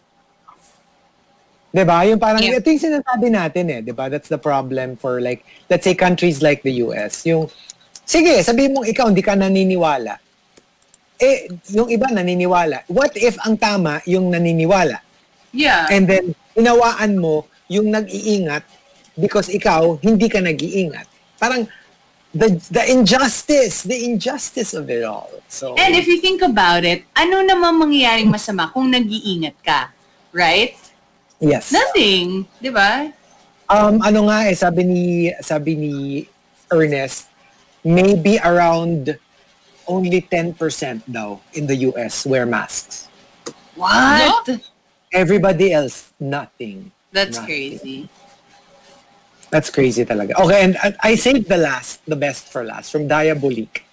Diba? 1.75 2.07
Yung 2.07 2.23
parang, 2.23 2.39
Yeah. 2.39 2.63
ito 2.63 2.71
yung 2.71 2.79
sinasabi 2.79 3.35
natin 3.35 3.65
eh. 3.67 3.81
Diba? 3.83 4.07
That's 4.07 4.31
the 4.31 4.39
problem 4.39 4.95
for 4.95 5.19
like, 5.19 5.43
let's 5.67 5.83
say 5.83 5.99
countries 5.99 6.39
like 6.39 6.63
the 6.63 6.87
US. 6.87 7.27
Yung, 7.27 7.51
sige, 8.07 8.39
sabi 8.47 8.71
mong 8.71 8.87
ikaw 8.87 9.11
hindi 9.11 9.27
ka 9.27 9.35
naniniwala. 9.35 10.23
Eh, 11.19 11.51
yung 11.75 11.91
iba 11.91 12.07
naniniwala. 12.15 12.87
What 12.87 13.19
if 13.19 13.35
ang 13.43 13.59
tama 13.59 13.99
yung 14.07 14.31
naniniwala? 14.31 15.03
Yeah. 15.51 15.91
And 15.91 16.07
then, 16.07 16.39
inawaan 16.55 17.19
mo 17.19 17.51
yung 17.67 17.91
nag-iingat 17.91 18.63
because 19.19 19.51
ikaw, 19.51 19.99
hindi 19.99 20.31
ka 20.31 20.39
nag-iingat. 20.39 21.11
Parang, 21.43 21.67
the, 22.31 22.55
the 22.71 22.87
injustice, 22.87 23.83
the 23.83 23.99
injustice 23.99 24.75
of 24.75 24.91
it 24.91 25.03
all. 25.03 25.31
So, 25.51 25.75
And 25.75 25.95
if 25.95 26.07
you 26.07 26.23
think 26.23 26.43
about 26.43 26.87
it, 26.87 27.03
ano 27.15 27.43
naman 27.43 27.79
mangyayaring 27.83 28.31
masama 28.31 28.71
kung 28.71 28.91
nag-iingat 28.91 29.59
ka? 29.63 29.91
Right? 30.35 30.75
Yes. 31.41 31.73
Nothing. 31.73 32.47
Di 32.61 32.71
ba? 32.71 33.11
Um, 33.69 34.03
ano 34.05 34.29
nga 34.29 34.45
eh, 34.47 34.55
sabi 34.55 34.85
ni, 34.85 35.03
sabi 35.41 35.73
ni 35.75 35.95
Ernest, 36.71 37.29
maybe 37.85 38.37
around 38.45 39.17
only 39.87 40.21
10% 40.21 40.57
daw 41.09 41.41
in 41.53 41.67
the 41.67 41.77
US 41.93 42.25
wear 42.27 42.45
masks. 42.47 43.09
What? 43.77 44.49
Everybody 45.13 45.73
else, 45.73 46.11
nothing. 46.19 46.91
That's 47.13 47.39
Nothing. 47.39 47.47
crazy. 47.47 47.99
That's 49.51 49.71
crazy 49.71 50.03
talaga. 50.05 50.35
Okay, 50.35 50.65
and 50.67 50.75
I- 50.83 50.99
I 51.01 51.15
saved 51.15 51.47
the 51.49 51.57
last, 51.59 52.03
the 52.11 52.17
best 52.19 52.51
for 52.51 52.65
last, 52.65 52.91
from 52.91 53.07
Diabolique. 53.07 53.87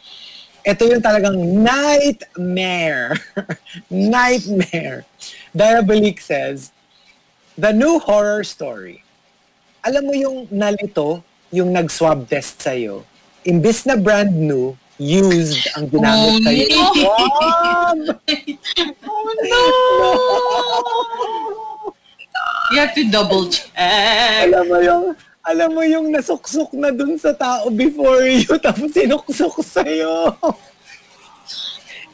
Ito 0.66 0.86
yung 0.90 1.02
talagang 1.02 1.38
nightmare. 1.38 3.18
nightmare. 3.90 5.06
Diabolique 5.54 6.22
says, 6.22 6.72
the 7.62 7.70
new 7.72 8.02
horror 8.02 8.42
story. 8.42 9.06
Alam 9.86 10.10
mo 10.10 10.14
yung 10.18 10.38
nalito, 10.50 11.22
yung 11.54 11.70
nag-swab 11.70 12.26
test 12.26 12.58
sa'yo, 12.58 13.06
imbis 13.46 13.86
na 13.86 13.94
brand 13.94 14.34
new, 14.34 14.74
used 14.98 15.66
ang 15.74 15.86
ginamit 15.86 16.32
Oh, 16.32 16.42
sa'yo. 16.42 16.66
no. 16.70 16.86
Swab! 16.98 18.00
You 22.72 22.80
have 22.80 22.96
to 22.96 23.04
double 23.12 23.52
check. 23.52 23.68
alam 23.76 24.64
mo 24.64 24.80
yung, 24.80 25.06
alam 25.44 25.70
mo 25.76 25.84
yung 25.84 26.08
nasuksok 26.08 26.72
na 26.72 26.88
dun 26.88 27.20
sa 27.20 27.36
tao 27.36 27.68
before 27.68 28.24
you, 28.24 28.48
tapos 28.64 28.96
sinuksok 28.96 29.60
sa'yo. 29.60 30.32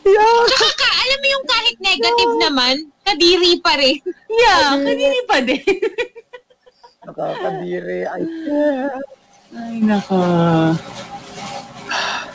yeah. 0.08 0.40
Tsaka 0.48 0.70
ka, 0.80 0.90
alam 0.90 1.18
mo 1.20 1.28
yung 1.28 1.46
kahit 1.48 1.76
negative 1.84 2.34
naman, 2.40 2.76
kadiri 3.04 3.54
pa 3.60 3.74
rin. 3.76 4.00
Yeah, 4.32 4.76
kanini 4.80 5.20
pa 5.28 5.38
din. 5.44 5.76
Nakakadiri. 7.08 8.04
Can't. 8.04 9.16
Ay, 9.56 9.80
nako. 9.80 10.20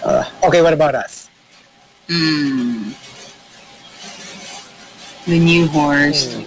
Uh, 0.00 0.24
okay, 0.48 0.64
what 0.64 0.72
about 0.72 0.96
us? 0.96 1.28
Mm. 2.08 2.96
The 5.28 5.38
new 5.38 5.68
horse. 5.68 6.40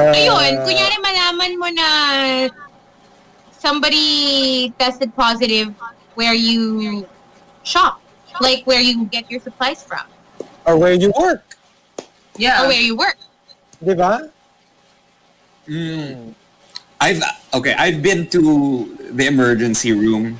Uh, 0.00 0.16
Ayun, 0.16 0.64
kunyari 0.64 0.96
malaman 1.04 1.52
mo 1.60 1.68
na 1.68 1.88
somebody 3.60 4.70
tested 4.80 5.14
positive 5.14 5.74
where 6.16 6.34
you 6.34 7.06
shop. 7.62 8.00
Like 8.40 8.66
where 8.66 8.80
you 8.80 9.04
get 9.06 9.30
your 9.30 9.40
supplies 9.40 9.84
from. 9.84 10.06
Or 10.64 10.78
where 10.78 10.94
you 10.94 11.12
work. 11.18 11.44
Yeah. 12.36 12.64
Or 12.64 12.68
where 12.68 12.80
you 12.80 12.96
work. 12.96 13.16
Di 13.84 13.94
ba? 13.94 14.32
Mm. 15.68 16.34
I've 17.00 17.22
okay. 17.54 17.74
I've 17.74 18.02
been 18.02 18.28
to 18.28 18.40
the 19.12 19.26
emergency 19.26 19.92
room 19.92 20.38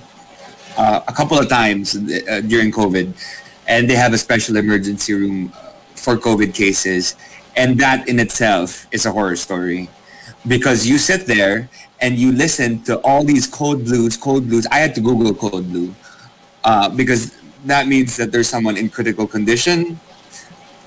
uh, 0.77 1.01
a 1.07 1.13
couple 1.13 1.39
of 1.39 1.49
times 1.49 1.97
uh, 1.97 2.41
during 2.45 2.73
COVID, 2.73 3.13
and 3.69 3.89
they 3.89 3.97
have 3.97 4.13
a 4.13 4.19
special 4.19 4.57
emergency 4.57 5.15
room 5.15 5.53
for 5.97 6.17
COVID 6.17 6.53
cases, 6.53 7.17
and 7.57 7.79
that 7.81 8.09
in 8.09 8.21
itself 8.21 8.87
is 8.93 9.07
a 9.07 9.13
horror 9.13 9.37
story, 9.37 9.89
because 10.47 10.87
you 10.87 10.99
sit 10.99 11.27
there 11.27 11.69
and 12.01 12.19
you 12.19 12.33
listen 12.33 12.83
to 12.85 12.99
all 13.01 13.25
these 13.25 13.47
code 13.47 13.85
blues, 13.85 14.17
code 14.17 14.49
blues. 14.49 14.67
I 14.71 14.79
had 14.79 14.95
to 14.95 15.01
Google 15.01 15.35
code 15.35 15.69
blue 15.71 15.95
uh, 16.65 16.89
because 16.89 17.37
that 17.65 17.87
means 17.87 18.17
that 18.17 18.33
there's 18.33 18.49
someone 18.49 18.77
in 18.77 18.89
critical 18.89 19.27
condition, 19.27 20.01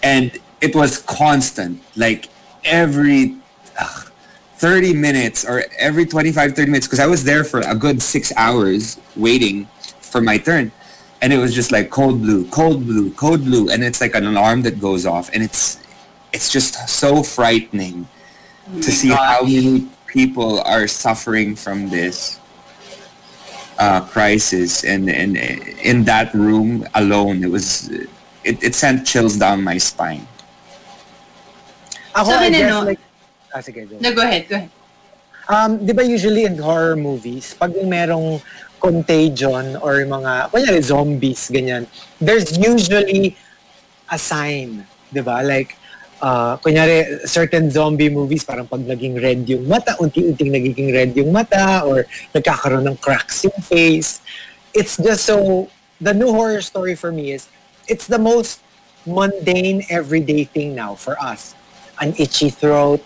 and 0.01 0.37
it 0.61 0.75
was 0.75 0.99
constant, 0.99 1.81
like 1.95 2.29
every. 2.63 3.37
ugh, 3.79 4.09
30 4.57 4.93
minutes 4.93 5.43
or 5.43 5.65
every 5.77 6.05
25 6.05 6.55
30 6.55 6.71
minutes 6.71 6.87
because 6.87 7.01
i 7.01 7.05
was 7.05 7.25
there 7.25 7.43
for 7.43 7.59
a 7.59 7.75
good 7.75 8.01
six 8.01 8.31
hours 8.37 8.97
waiting 9.17 9.65
for 9.99 10.21
my 10.21 10.37
turn 10.37 10.71
and 11.21 11.33
it 11.33 11.37
was 11.37 11.53
just 11.53 11.69
like 11.73 11.89
cold 11.89 12.21
blue 12.21 12.47
cold 12.49 12.85
blue 12.85 13.11
cold 13.11 13.43
blue 13.43 13.69
and 13.69 13.83
it's 13.83 13.99
like 13.99 14.15
an 14.15 14.25
alarm 14.25 14.61
that 14.61 14.79
goes 14.79 15.05
off 15.05 15.29
and 15.33 15.43
it's 15.43 15.79
it's 16.31 16.49
just 16.49 16.87
so 16.87 17.21
frightening 17.23 18.07
to 18.81 18.89
see 18.89 19.09
how 19.09 19.41
many 19.41 19.89
people 20.13 20.61
are 20.61 20.87
suffering 20.87 21.55
from 21.57 21.89
this 21.89 22.39
uh, 23.79 23.99
crisis 24.05 24.85
and, 24.85 25.09
and 25.09 25.35
in 25.81 26.05
that 26.05 26.31
room 26.33 26.85
alone 26.93 27.43
it 27.43 27.49
was 27.49 27.89
it, 28.45 28.61
it 28.61 28.75
sent 28.75 29.05
chills 29.05 29.35
down 29.35 29.63
my 29.63 29.77
spine 29.77 30.27
Ako, 32.13 32.29
Sabi 32.29 32.45
I 32.45 32.49
na, 32.49 32.57
guess 32.61 32.69
no? 32.69 32.79
like, 32.85 33.01
ah, 33.53 33.61
sige, 33.65 33.81
go. 33.89 33.97
No, 33.97 34.09
go 34.13 34.21
ahead, 34.21 34.45
go 34.45 34.55
ahead. 34.61 34.71
Um, 35.49 35.81
di 35.81 35.91
ba 35.91 36.05
usually 36.05 36.45
in 36.45 36.55
horror 36.61 36.95
movies, 36.95 37.57
pag 37.57 37.73
merong 37.73 38.39
contagion 38.77 39.75
or 39.81 40.05
mga, 40.05 40.53
kunyari 40.53 40.81
zombies, 40.85 41.49
ganyan, 41.49 41.89
there's 42.21 42.53
usually 42.55 43.35
a 44.07 44.17
sign, 44.21 44.85
di 45.09 45.25
ba? 45.25 45.41
Like, 45.41 45.75
uh, 46.23 46.55
kunyari, 46.63 47.19
certain 47.27 47.67
zombie 47.67 48.07
movies, 48.07 48.47
parang 48.47 48.63
pag 48.63 48.79
naging 48.79 49.19
red 49.19 49.43
yung 49.43 49.67
mata, 49.67 49.99
unti-unting 49.99 50.55
nagiging 50.55 50.89
red 50.95 51.11
yung 51.19 51.35
mata, 51.35 51.83
or 51.83 52.07
nagkakaroon 52.31 52.87
ng 52.87 52.97
cracks 53.03 53.43
yung 53.43 53.59
face. 53.59 54.23
It's 54.71 54.95
just 54.95 55.27
so, 55.27 55.67
the 55.99 56.15
new 56.15 56.31
horror 56.31 56.63
story 56.63 56.95
for 56.95 57.11
me 57.11 57.35
is, 57.35 57.51
it's 57.91 58.07
the 58.07 58.17
most 58.17 58.63
mundane, 59.05 59.83
everyday 59.91 60.47
thing 60.47 60.73
now 60.73 60.95
for 60.95 61.19
us. 61.19 61.53
An 61.99 62.15
itchy 62.17 62.49
throat, 62.49 63.03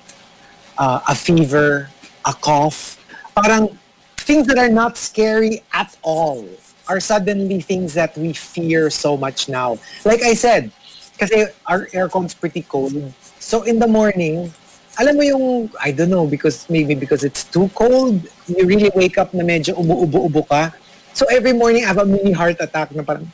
uh, 0.77 1.01
a 1.09 1.15
fever, 1.15 1.89
a 2.23 2.33
cough. 2.33 3.01
Parang 3.33 3.73
things 4.21 4.45
that 4.47 4.57
are 4.57 4.69
not 4.69 4.95
scary 4.95 5.63
at 5.73 5.97
all 6.03 6.45
are 6.87 6.99
suddenly 6.99 7.59
things 7.59 7.93
that 7.95 8.15
we 8.15 8.31
fear 8.31 8.89
so 8.89 9.17
much 9.17 9.49
now. 9.49 9.77
Like 10.05 10.21
I 10.21 10.33
said, 10.35 10.71
kasi 11.17 11.49
our 11.65 11.89
aircon's 11.91 12.33
pretty 12.33 12.61
cold. 12.61 12.93
So 13.39 13.63
in 13.63 13.79
the 13.79 13.87
morning, 13.87 14.53
alam 14.97 15.17
mo 15.17 15.23
yung, 15.23 15.45
I 15.81 15.91
don't 15.91 16.09
know, 16.09 16.25
because 16.25 16.65
maybe 16.69 16.95
because 16.95 17.23
it's 17.23 17.43
too 17.43 17.69
cold, 17.73 18.21
you 18.47 18.65
really 18.65 18.89
wake 18.95 19.17
up 19.17 19.33
na 19.33 19.43
medyo 19.43 19.77
ubo-ubo-ubo 19.77 20.47
ka. 20.47 20.73
So 21.13 21.25
every 21.29 21.53
morning, 21.53 21.85
I 21.85 21.87
have 21.87 22.01
a 22.01 22.05
mini 22.05 22.31
heart 22.31 22.57
attack 22.59 22.93
na 22.93 23.01
parang, 23.01 23.29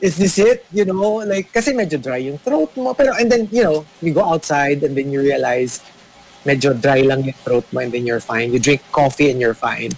is 0.00 0.16
this 0.16 0.38
it? 0.38 0.66
You 0.72 0.84
know, 0.84 1.22
like, 1.26 1.52
kasi 1.52 1.74
medyo 1.74 2.02
dry 2.02 2.22
yung 2.26 2.38
throat 2.38 2.70
mo. 2.76 2.94
Pero, 2.94 3.14
and 3.18 3.30
then, 3.30 3.48
you 3.50 3.62
know, 3.62 3.86
you 4.02 4.14
go 4.14 4.22
outside 4.22 4.82
and 4.82 4.96
then 4.96 5.10
you 5.10 5.22
realize, 5.22 5.82
medyo 6.46 6.70
dry 6.70 7.02
lang 7.02 7.26
yung 7.26 7.38
throat 7.42 7.66
mo 7.74 7.80
and 7.82 7.90
then 7.90 8.06
you're 8.06 8.22
fine. 8.22 8.52
You 8.52 8.58
drink 8.58 8.82
coffee 8.92 9.30
and 9.30 9.40
you're 9.40 9.58
fine. 9.58 9.90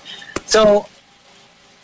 So, 0.47 0.89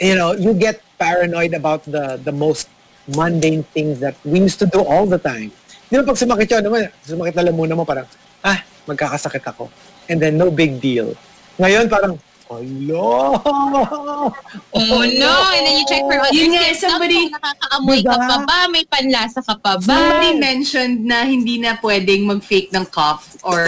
you 0.00 0.16
know, 0.16 0.32
you 0.32 0.54
get 0.54 0.80
paranoid 0.98 1.52
about 1.52 1.84
the 1.84 2.16
the 2.16 2.32
most 2.32 2.68
mundane 3.06 3.62
things 3.70 4.00
that 4.00 4.16
we 4.24 4.40
used 4.40 4.58
to 4.58 4.66
do 4.66 4.80
all 4.80 5.04
the 5.04 5.18
time. 5.18 5.52
Di 5.86 6.00
ba 6.00 6.04
pag 6.04 6.16
sumakit 6.16 6.48
yun, 6.48 6.62
naman, 6.64 6.88
sumakit 7.02 7.34
na 7.36 7.44
lamuna 7.44 7.74
mo, 7.74 7.84
parang, 7.84 8.08
ah, 8.40 8.58
magkakasakit 8.84 9.44
ako. 9.44 9.68
And 10.08 10.20
then, 10.20 10.36
no 10.36 10.48
big 10.48 10.80
deal. 10.80 11.12
Ngayon, 11.56 11.88
parang, 11.88 12.16
Hello! 12.44 13.40
Oh 13.40 15.00
no! 15.00 15.32
And 15.56 15.62
then 15.64 15.74
you 15.80 15.86
check 15.88 16.04
for 16.04 16.20
other 16.20 16.28
Yun 16.30 16.52
nga, 16.52 16.70
symptoms. 16.70 16.80
somebody- 16.84 17.32
nakakaamoy 17.32 17.98
ka 18.04 18.14
Diba? 18.14 18.28
pa 18.28 18.36
ba? 18.44 18.58
May 18.68 18.84
panlasa 18.84 19.40
ka 19.40 19.54
pa 19.56 19.72
ba? 19.74 19.82
Somebody 19.82 20.30
mentioned 20.38 21.08
na 21.08 21.24
hindi 21.24 21.56
na 21.56 21.80
pwedeng 21.80 22.28
mag-fake 22.28 22.68
ng 22.70 22.84
cough 22.92 23.40
or 23.42 23.64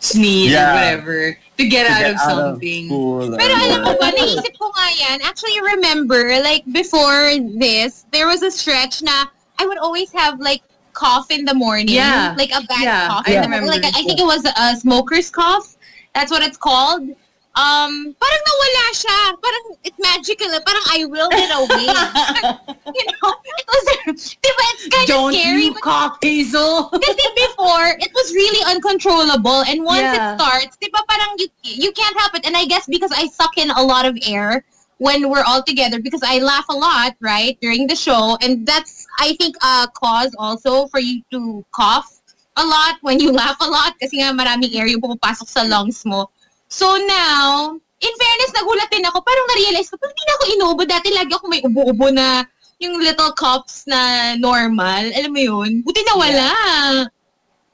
sneeze 0.00 0.50
or 0.50 0.58
Yeah. 0.58 0.74
whatever 0.74 1.36
to 1.56 1.64
get 1.68 1.86
To 1.86 1.92
out 1.92 2.00
get 2.00 2.10
of 2.10 2.16
out 2.20 2.30
of 2.30 2.36
something. 2.60 2.86
school 2.86 3.34
or 3.34 3.38
Pero 3.38 3.54
alam 3.54 3.80
mo 3.82 3.90
work. 3.96 4.00
ba, 4.00 4.08
naisip 4.12 4.52
ko 4.58 4.68
nga 4.76 4.86
yan. 5.00 5.16
Actually, 5.24 5.56
remember, 5.62 6.40
like, 6.44 6.62
before 6.72 7.32
this, 7.56 8.04
there 8.12 8.26
was 8.28 8.42
a 8.42 8.50
stretch 8.50 9.00
na 9.02 9.26
I 9.58 9.64
would 9.66 9.78
always 9.78 10.12
have, 10.12 10.40
like, 10.40 10.60
cough 10.92 11.30
in 11.30 11.44
the 11.44 11.54
morning. 11.54 11.88
Yeah. 11.96 12.34
Like, 12.36 12.52
a 12.52 12.60
bad 12.64 12.82
Yeah, 12.84 13.08
cough. 13.08 13.24
I 13.26 13.32
in 13.32 13.40
the 13.40 13.48
remember. 13.48 13.66
morning. 13.72 13.82
Like, 13.82 13.96
I 13.96 14.02
think 14.04 14.20
it 14.20 14.28
was 14.28 14.44
a 14.44 14.76
smoker's 14.76 15.30
cough. 15.30 15.76
That's 16.14 16.30
what 16.30 16.42
it's 16.42 16.56
called. 16.56 17.08
Um, 17.56 18.12
parang 18.20 18.42
nawala 18.44 18.84
siya. 18.92 19.18
Parang 19.40 19.64
it's 19.80 19.96
magical. 19.96 20.52
Parang 20.60 20.84
I 20.92 21.08
willed 21.08 21.32
it 21.32 21.48
away. 21.56 21.88
you 22.96 23.04
know? 23.16 23.32
It 23.32 23.66
was, 23.66 24.36
diba, 24.36 24.64
it's 24.76 24.86
kind 24.92 25.08
Don't 25.08 25.32
of 25.32 25.40
scary. 25.40 25.64
you 25.64 25.74
cough, 25.80 26.18
Hazel! 26.20 26.92
Kasi 26.92 27.24
before, 27.34 27.96
it 27.96 28.12
was 28.12 28.28
really 28.36 28.60
uncontrollable. 28.68 29.64
And 29.64 29.82
once 29.88 30.04
Yeah. 30.04 30.36
it 30.36 30.40
starts, 30.40 30.76
di 30.76 30.92
ba 30.92 31.00
parang 31.08 31.40
you, 31.40 31.48
you 31.64 31.90
can't 31.96 32.12
help 32.20 32.36
it. 32.36 32.44
And 32.44 32.56
I 32.56 32.68
guess 32.68 32.84
because 32.84 33.10
I 33.16 33.26
suck 33.32 33.56
in 33.56 33.70
a 33.72 33.80
lot 33.82 34.04
of 34.04 34.18
air 34.28 34.60
when 35.00 35.28
we're 35.28 35.44
all 35.48 35.62
together 35.64 35.96
because 36.00 36.20
I 36.24 36.38
laugh 36.44 36.64
a 36.68 36.76
lot, 36.76 37.16
right, 37.20 37.56
during 37.64 37.86
the 37.88 37.96
show. 37.96 38.36
And 38.44 38.68
that's, 38.68 39.06
I 39.18 39.32
think, 39.40 39.56
a 39.64 39.88
cause 39.96 40.36
also 40.38 40.86
for 40.92 41.00
you 41.00 41.24
to 41.32 41.64
cough 41.72 42.20
a 42.56 42.64
lot 42.64 42.96
when 43.00 43.20
you 43.20 43.32
laugh 43.42 43.56
a 43.60 43.68
lot 43.68 43.96
kasi 44.00 44.20
nga 44.20 44.32
maraming 44.36 44.76
air 44.76 44.86
yung 44.88 45.00
pumapasok 45.00 45.48
sa 45.48 45.64
lungs 45.64 46.04
mo. 46.04 46.28
So 46.66 46.98
now, 47.06 47.78
in 47.78 48.14
fairness, 48.18 48.52
nagulat 48.54 48.90
din 48.90 49.06
ako. 49.06 49.22
Parang 49.22 49.46
na-realize 49.54 49.88
ko, 49.90 49.96
hindi 50.02 50.24
na 50.26 50.34
ako 50.34 50.44
inuubo. 50.52 50.82
Dati 50.82 51.08
lagi 51.14 51.32
ako 51.32 51.44
may 51.46 51.62
ubo-ubo 51.62 52.06
na 52.10 52.42
yung 52.82 53.00
little 53.00 53.32
coughs 53.32 53.88
na 53.88 54.34
normal. 54.36 55.08
Alam 55.16 55.32
mo 55.32 55.40
yun? 55.40 55.80
Buti 55.80 56.00
na 56.04 56.14
wala. 56.18 56.48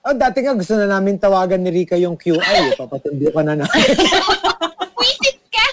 Oh, 0.03 0.15
dati 0.15 0.43
nga 0.43 0.55
gusto 0.55 0.75
na 0.75 0.87
namin 0.87 1.19
tawagan 1.19 1.63
ni 1.63 1.71
Rika 1.71 1.95
yung 1.95 2.19
QI. 2.19 2.39
Eh. 2.39 2.75
Papatundo 2.75 3.31
ka 3.31 3.43
na 3.43 3.55
namin. 3.55 3.87
Wisit 5.01 5.39
ka. 5.51 5.67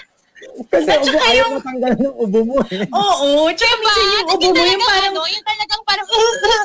Kasi 0.66 0.90
ubo, 0.92 1.18
ayaw 1.20 1.46
matanggal 1.54 1.92
ng 1.96 2.14
ubo 2.16 2.40
mo 2.42 2.56
eh. 2.68 2.84
Oo, 2.88 3.28
tsaka 3.50 3.72
Diba? 3.72 3.82
minsan 3.82 4.06
yung 4.06 4.28
ubo 4.30 4.46
mo, 4.48 4.62
yung 4.62 4.84
parang 4.84 5.12
ano, 5.12 5.20
yung 5.26 5.44
talagang 5.44 5.82
parang, 5.82 6.06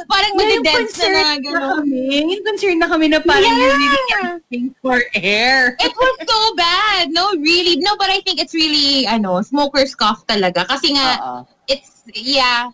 parang 0.06 0.32
Na 0.32 0.38
yung 0.38 0.40
madidense 0.62 0.72
na 0.72 0.82
concern 0.82 1.14
na 1.16 1.36
gano'n. 1.40 1.72
kami. 1.80 2.02
Yung 2.26 2.44
concern 2.44 2.78
na 2.78 2.88
kami 2.88 3.06
na 3.07 3.20
parang 3.20 3.45
Yeah. 3.45 3.60
you're 3.60 3.78
really 3.78 4.12
asking 4.24 4.66
for 4.80 4.98
air. 5.14 5.76
It 5.78 5.94
was 5.94 6.14
so 6.22 6.38
bad. 6.53 7.10
No, 7.10 7.34
really. 7.34 7.78
No, 7.80 7.95
but 7.95 8.07
I 8.07 8.22
think 8.22 8.38
it's 8.38 8.53
really, 8.53 9.06
ano, 9.06 9.41
smoker's 9.41 9.94
cough 9.94 10.26
talaga. 10.26 10.64
Kasi 10.64 10.94
nga, 10.94 11.10
Oo. 11.18 11.38
it's, 11.66 12.03
yeah, 12.07 12.70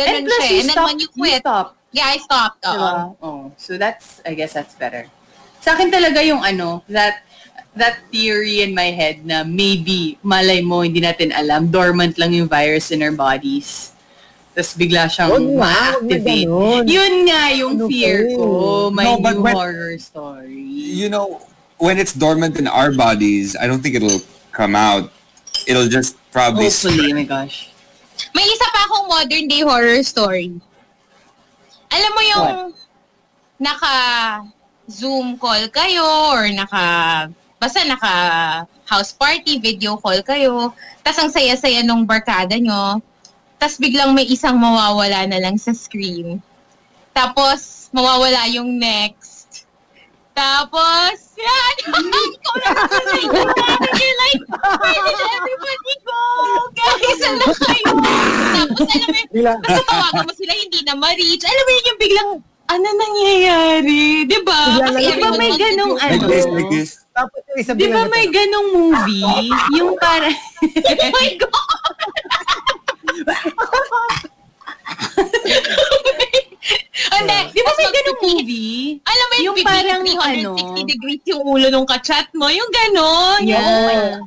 And 0.00 0.24
ganun 0.24 0.32
plus, 0.32 0.40
siya. 0.40 0.50
you 0.50 0.60
And 0.60 0.68
then 0.70 0.80
when 0.80 0.96
you 0.96 1.08
you 1.08 1.14
quit, 1.14 1.40
stop. 1.44 1.76
yeah, 1.92 2.08
I 2.08 2.16
stopped. 2.18 2.64
Oo. 2.64 2.72
Diba? 2.72 2.92
Oh, 3.20 3.42
so 3.54 3.76
that's, 3.76 4.24
I 4.24 4.32
guess 4.32 4.52
that's 4.52 4.72
better. 4.74 5.04
Sa 5.60 5.76
akin 5.76 5.92
talaga 5.92 6.24
yung 6.24 6.40
ano, 6.40 6.80
that 6.88 7.20
that 7.72 8.02
theory 8.10 8.62
in 8.62 8.74
my 8.74 8.90
head 8.90 9.24
na 9.24 9.44
maybe, 9.44 10.18
malay 10.22 10.60
mo, 10.60 10.82
hindi 10.82 11.00
natin 11.00 11.30
alam, 11.30 11.70
dormant 11.70 12.18
lang 12.18 12.32
yung 12.32 12.48
virus 12.48 12.90
in 12.90 13.02
our 13.02 13.14
bodies. 13.14 13.92
Tapos 14.50 14.74
bigla 14.74 15.06
siyang 15.06 15.30
na, 15.30 15.38
na 15.38 15.58
ma-activate. 15.62 16.46
ganun. 16.50 16.82
Yun 16.84 17.14
nga 17.30 17.42
yung 17.54 17.74
Ano 17.78 17.86
fear 17.86 18.18
ko. 18.34 18.44
My 18.90 19.04
No, 19.06 19.16
new 19.16 19.40
when- 19.40 19.54
horror 19.54 19.94
story. 19.98 20.58
you 20.66 21.06
know, 21.08 21.38
when 21.78 21.96
it's 21.96 22.12
dormant 22.12 22.58
in 22.58 22.66
our 22.66 22.90
bodies, 22.90 23.54
I 23.54 23.70
don't 23.70 23.80
think 23.80 23.94
it'll 23.94 24.20
come 24.50 24.74
out. 24.74 25.08
It'll 25.70 25.86
just 25.86 26.18
probably 26.34 26.66
Hopefully, 26.66 27.14
oh 27.14 27.14
my 27.14 27.24
gosh. 27.24 27.70
May 28.34 28.44
isa 28.44 28.66
pa 28.68 28.84
akong 28.84 29.06
modern 29.08 29.46
day 29.46 29.62
horror 29.62 30.02
story. 30.02 30.52
Alam 31.88 32.10
mo 32.12 32.22
yung 32.22 32.46
naka 33.56 33.94
Zoom 34.90 35.38
call 35.38 35.70
kayo 35.70 36.04
or 36.34 36.50
naka 36.50 36.84
basta 37.60 37.84
naka 37.84 38.14
house 38.88 39.12
party, 39.12 39.60
video 39.60 40.00
call 40.00 40.24
kayo, 40.24 40.72
tas 41.04 41.20
ang 41.20 41.28
saya-saya 41.28 41.84
nung 41.84 42.08
barkada 42.08 42.56
nyo, 42.56 42.98
tas 43.60 43.76
biglang 43.76 44.16
may 44.16 44.24
isang 44.24 44.56
mawawala 44.56 45.28
na 45.28 45.38
lang 45.38 45.60
sa 45.60 45.76
screen. 45.76 46.40
Tapos, 47.12 47.92
mawawala 47.92 48.48
yung 48.48 48.80
next. 48.80 49.68
Tapos, 50.32 51.36
yan! 51.36 51.76
Ikaw 52.40 52.54
You're 53.92 54.18
like, 54.24 54.42
where 54.48 55.00
did 55.04 55.20
everybody 55.36 55.94
go? 56.00 56.22
Guys, 56.72 57.20
ano 57.28 57.46
kayo? 57.52 57.92
Tapos, 58.56 58.88
alam 58.88 59.10
mo, 59.12 59.60
basta 59.60 59.82
tawagan 59.84 60.22
mo 60.24 60.32
sila, 60.32 60.52
hindi 60.56 60.80
na 60.88 60.94
ma-reach. 60.96 61.44
Alam 61.44 61.64
mo 61.68 61.70
yun, 61.76 61.84
yung 61.84 62.00
biglang, 62.00 62.30
ano 62.70 62.86
nangyayari? 62.86 64.02
Di 64.24 64.38
ba? 64.46 64.60
Bigla 64.72 64.86
Kasi 64.86 64.96
lang- 64.96 64.96
Di 64.96 65.04
ba 65.04 65.10
everyone 65.12 65.36
may 65.36 65.52
ganong 65.60 65.94
ano? 66.00 66.24
Tapos 67.20 67.44
yung 67.44 67.58
isa 67.60 67.76
Di 67.76 67.84
ba 67.86 68.08
may 68.08 68.24
na- 68.24 68.32
ganong 68.32 68.68
movie? 68.72 69.52
yung 69.74 69.92
parang... 70.00 70.32
Oh 71.00 71.12
my 71.12 71.28
God! 71.36 71.52
Hindi, 77.10 77.38
Di 77.52 77.60
ba 77.60 77.72
may 77.76 77.90
ganong 77.90 78.20
movie? 78.22 79.02
Alam 79.02 79.26
mo 79.26 79.34
yung, 79.36 79.52
Yung 79.52 79.66
parang 79.66 80.00
360 80.00 80.32
ano? 80.32 80.50
degrees 80.82 81.22
yung 81.26 81.42
ulo 81.42 81.66
nung 81.68 81.84
kachat 81.84 82.30
mo. 82.32 82.48
Yung 82.48 82.70
ganon. 82.70 83.42
Yung, 83.44 83.58
oh 83.58 83.90
Yeah. 83.90 84.22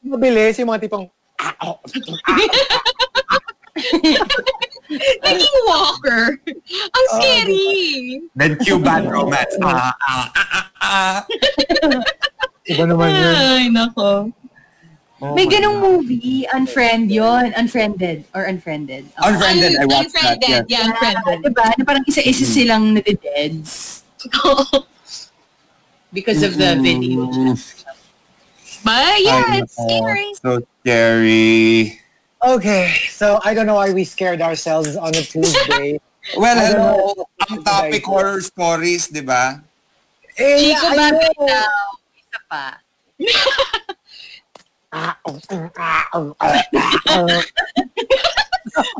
Mabilis 0.00 0.56
yung 0.56 0.68
mga 0.68 0.80
tipong, 0.82 1.06
Naging 5.24 5.58
walker. 5.70 6.38
Ang 6.46 7.06
Oh, 7.10 7.18
scary. 7.18 7.68
Then 8.34 8.58
cue 8.58 8.78
bad 8.82 9.06
romance. 9.06 9.54
Ah, 9.62 9.94
ah, 9.94 9.94
ah, 10.02 10.26
ah, 10.34 10.66
ah. 10.82 11.18
iba 12.66 12.84
naman 12.86 13.08
yun. 13.14 13.34
Ay, 13.34 13.64
nako. 13.70 14.34
Oh 15.20 15.36
May 15.36 15.44
ganong 15.44 15.84
God. 15.84 16.00
movie, 16.00 16.48
Unfriend 16.48 17.12
yon 17.12 17.52
Unfriended 17.52 18.24
or 18.32 18.48
Unfriended. 18.48 19.04
Oh. 19.20 19.28
Unfriended, 19.28 19.76
I 19.76 19.84
watched 19.84 20.16
that. 20.16 20.40
Unfriended. 20.40 20.64
Yeah. 20.72 20.80
Yeah, 20.80 20.88
unfriended. 20.88 21.38
Diba? 21.44 21.66
Na 21.76 21.84
parang 21.84 22.04
isa-isa 22.08 22.44
silang 22.48 22.96
nade-deads 22.96 24.00
because 26.16 26.40
of 26.42 26.56
the 26.56 26.80
video. 26.80 27.28
Mm. 27.28 27.52
But 28.80 29.20
yeah, 29.20 29.44
Ay, 29.44 29.60
it's 29.60 29.76
scary. 29.76 30.28
So 30.40 30.64
scary. 30.80 31.99
Okay, 32.42 32.94
so 33.10 33.38
I 33.44 33.52
don't 33.52 33.66
know 33.66 33.74
why 33.76 33.92
we 33.92 34.04
scared 34.04 34.40
ourselves 34.40 34.96
on 34.96 35.14
a 35.14 35.22
Tuesday. 35.22 36.00
Well, 36.36 36.52
I 36.52 36.68
don't 36.68 36.80
ano, 36.84 37.16
know. 37.16 37.24
ang 37.48 37.64
topic 37.64 38.04
horror 38.04 38.44
stories, 38.44 39.08
di 39.08 39.24
ba? 39.24 39.56
eh, 40.36 40.60
Chico 40.60 40.86
I 40.92 40.94
Babe 40.94 41.16
know. 41.16 41.48
daw. 41.48 41.80
Isa 42.12 42.38
pa. 42.44 42.66
Ah, 44.92 45.16
oh, 45.24 45.40
mm, 45.48 45.70
ah, 45.80 46.04
oh, 46.14 46.30
ah, 46.44 46.60
ah, 46.76 46.94
oh. 47.24 47.40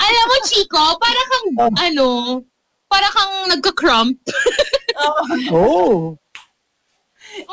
Alam 0.00 0.24
mo, 0.26 0.36
Chico, 0.48 0.80
para 0.96 1.22
kang, 1.28 1.48
ano, 1.76 2.06
para 2.88 3.06
kang 3.12 3.52
nagka-crump. 3.52 4.16
Oh. 5.52 6.16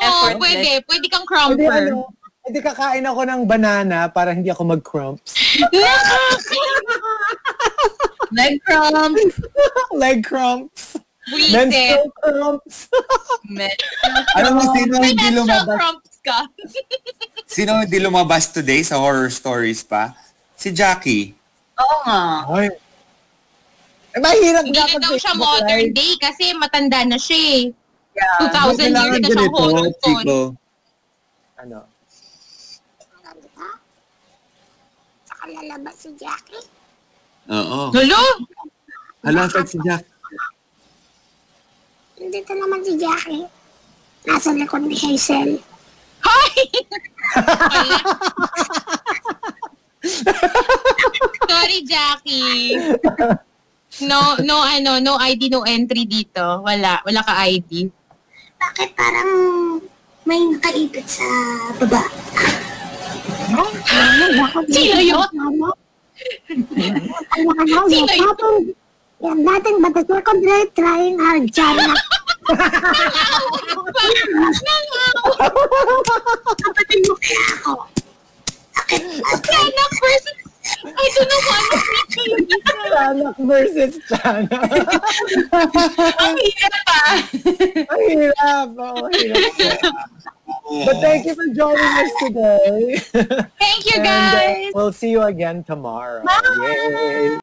Effortless. 0.00 0.40
pwede. 0.42 0.70
Pwede 0.88 1.06
kang 1.12 1.26
crumper. 1.28 1.92
ano, 1.92 2.08
hindi 2.48 2.64
kakain 2.64 3.04
ako 3.04 3.20
ng 3.28 3.42
banana 3.44 4.08
para 4.08 4.32
hindi 4.32 4.48
ako 4.48 4.72
mag-crumps. 4.72 5.36
Leg 8.32 8.56
cramp. 8.64 9.14
Leg 9.92 10.18
crumps. 10.24 10.96
Buisit. 11.28 11.52
Menstrual 11.52 12.08
cramps. 12.16 12.76
Alam 14.32 14.52
mo, 14.56 14.62
sino 14.72 14.94
hindi 15.04 15.28
menstrual 15.28 15.36
lumabas? 15.44 15.76
cramps 15.76 16.16
ka. 16.24 16.38
Sino 17.48 17.80
hindi 17.80 17.98
lumabas 18.00 18.52
today 18.52 18.84
sa 18.84 19.00
horror 19.00 19.32
stories 19.32 19.80
pa? 19.80 20.12
Si 20.56 20.68
Jackie. 20.72 21.32
Oo 21.80 21.96
nga. 22.04 22.44
Ay. 22.52 22.68
Eh, 24.12 24.20
mahirap 24.20 24.64
Hindi 24.68 24.76
nga 24.76 24.84
na 24.88 24.94
pag 24.96 25.04
daw 25.04 25.14
siya 25.16 25.32
modern 25.36 25.88
day 25.96 26.12
kasi 26.20 26.44
matanda 26.56 27.04
na 27.04 27.16
siya 27.16 27.40
eh. 27.40 27.62
Yeah. 28.16 28.52
2,000 28.52 29.00
years 29.00 29.20
na 29.20 29.28
ganito, 29.32 29.56
horror 29.56 29.88
story. 29.96 30.24
Chico. 30.24 30.38
Ano? 31.60 31.78
Saka 35.28 35.44
lalabas 35.58 35.94
si 35.98 36.14
Jackie. 36.14 36.62
Oo. 37.50 37.90
Lolo! 37.90 38.22
Hala, 39.26 39.50
saan 39.50 39.66
si 39.66 39.78
Jack? 39.82 40.06
Nandito 42.18 42.52
naman 42.54 42.78
si 42.86 42.94
Jackie. 42.94 43.46
Nasa 44.22 44.54
likod 44.54 44.86
ni 44.86 44.94
Hazel. 44.94 45.58
Hi! 46.22 46.50
Wala. 47.42 47.98
Sorry, 51.50 51.78
Jackie. 51.82 52.78
No, 54.06 54.38
no, 54.46 54.62
ano, 54.62 55.02
no 55.02 55.18
ID, 55.18 55.50
no 55.50 55.66
entry 55.66 56.06
dito. 56.06 56.62
Wala. 56.62 57.02
Wala 57.02 57.20
ka 57.26 57.42
ID. 57.42 57.90
Bakit 58.58 58.90
parang 58.94 59.30
may 60.22 60.38
nakaipit 60.38 61.06
sa 61.08 61.26
baba? 61.82 62.02
Sino 63.48 65.00
yun? 65.00 65.24
Na? 65.56 65.72
Sino 67.88 68.12
yun? 68.12 68.62
Yan 69.18 69.38
natin 69.42 69.82
ba 69.82 69.90
the 69.90 70.06
second 70.06 70.46
rate 70.46 70.70
trying 70.78 71.18
hard, 71.18 71.50
Chana? 71.50 71.90
Kapatid 76.54 77.00
mo 77.08 77.14
kaya 77.18 77.44
ako. 77.58 77.74
Anak 79.58 79.92
versus... 79.98 80.38
I 80.78 81.06
don't 81.16 81.26
know 81.26 81.40
what 81.48 81.64
to 81.66 81.76
say. 82.14 82.30
Chanak 82.94 83.36
versus 83.42 83.98
Chanak. 84.06 84.70
Ang 86.20 86.36
hirap 86.38 86.82
pa. 86.86 87.00
Ang 87.90 88.02
hirap. 88.06 88.68
Oo, 88.78 89.10
hirap. 89.10 89.50
But 90.68 91.00
thank 91.00 91.26
you 91.26 91.34
for 91.34 91.46
joining 91.48 91.84
us 91.84 92.10
today. 92.20 92.98
Thank 93.58 93.86
you, 93.86 93.96
And 93.96 94.06
uh, 94.06 94.32
guys! 94.32 94.72
we'll 94.74 94.92
see 94.92 95.10
you 95.10 95.22
again 95.22 95.62
tomorrow. 95.64 96.24
Yay. 96.62 97.36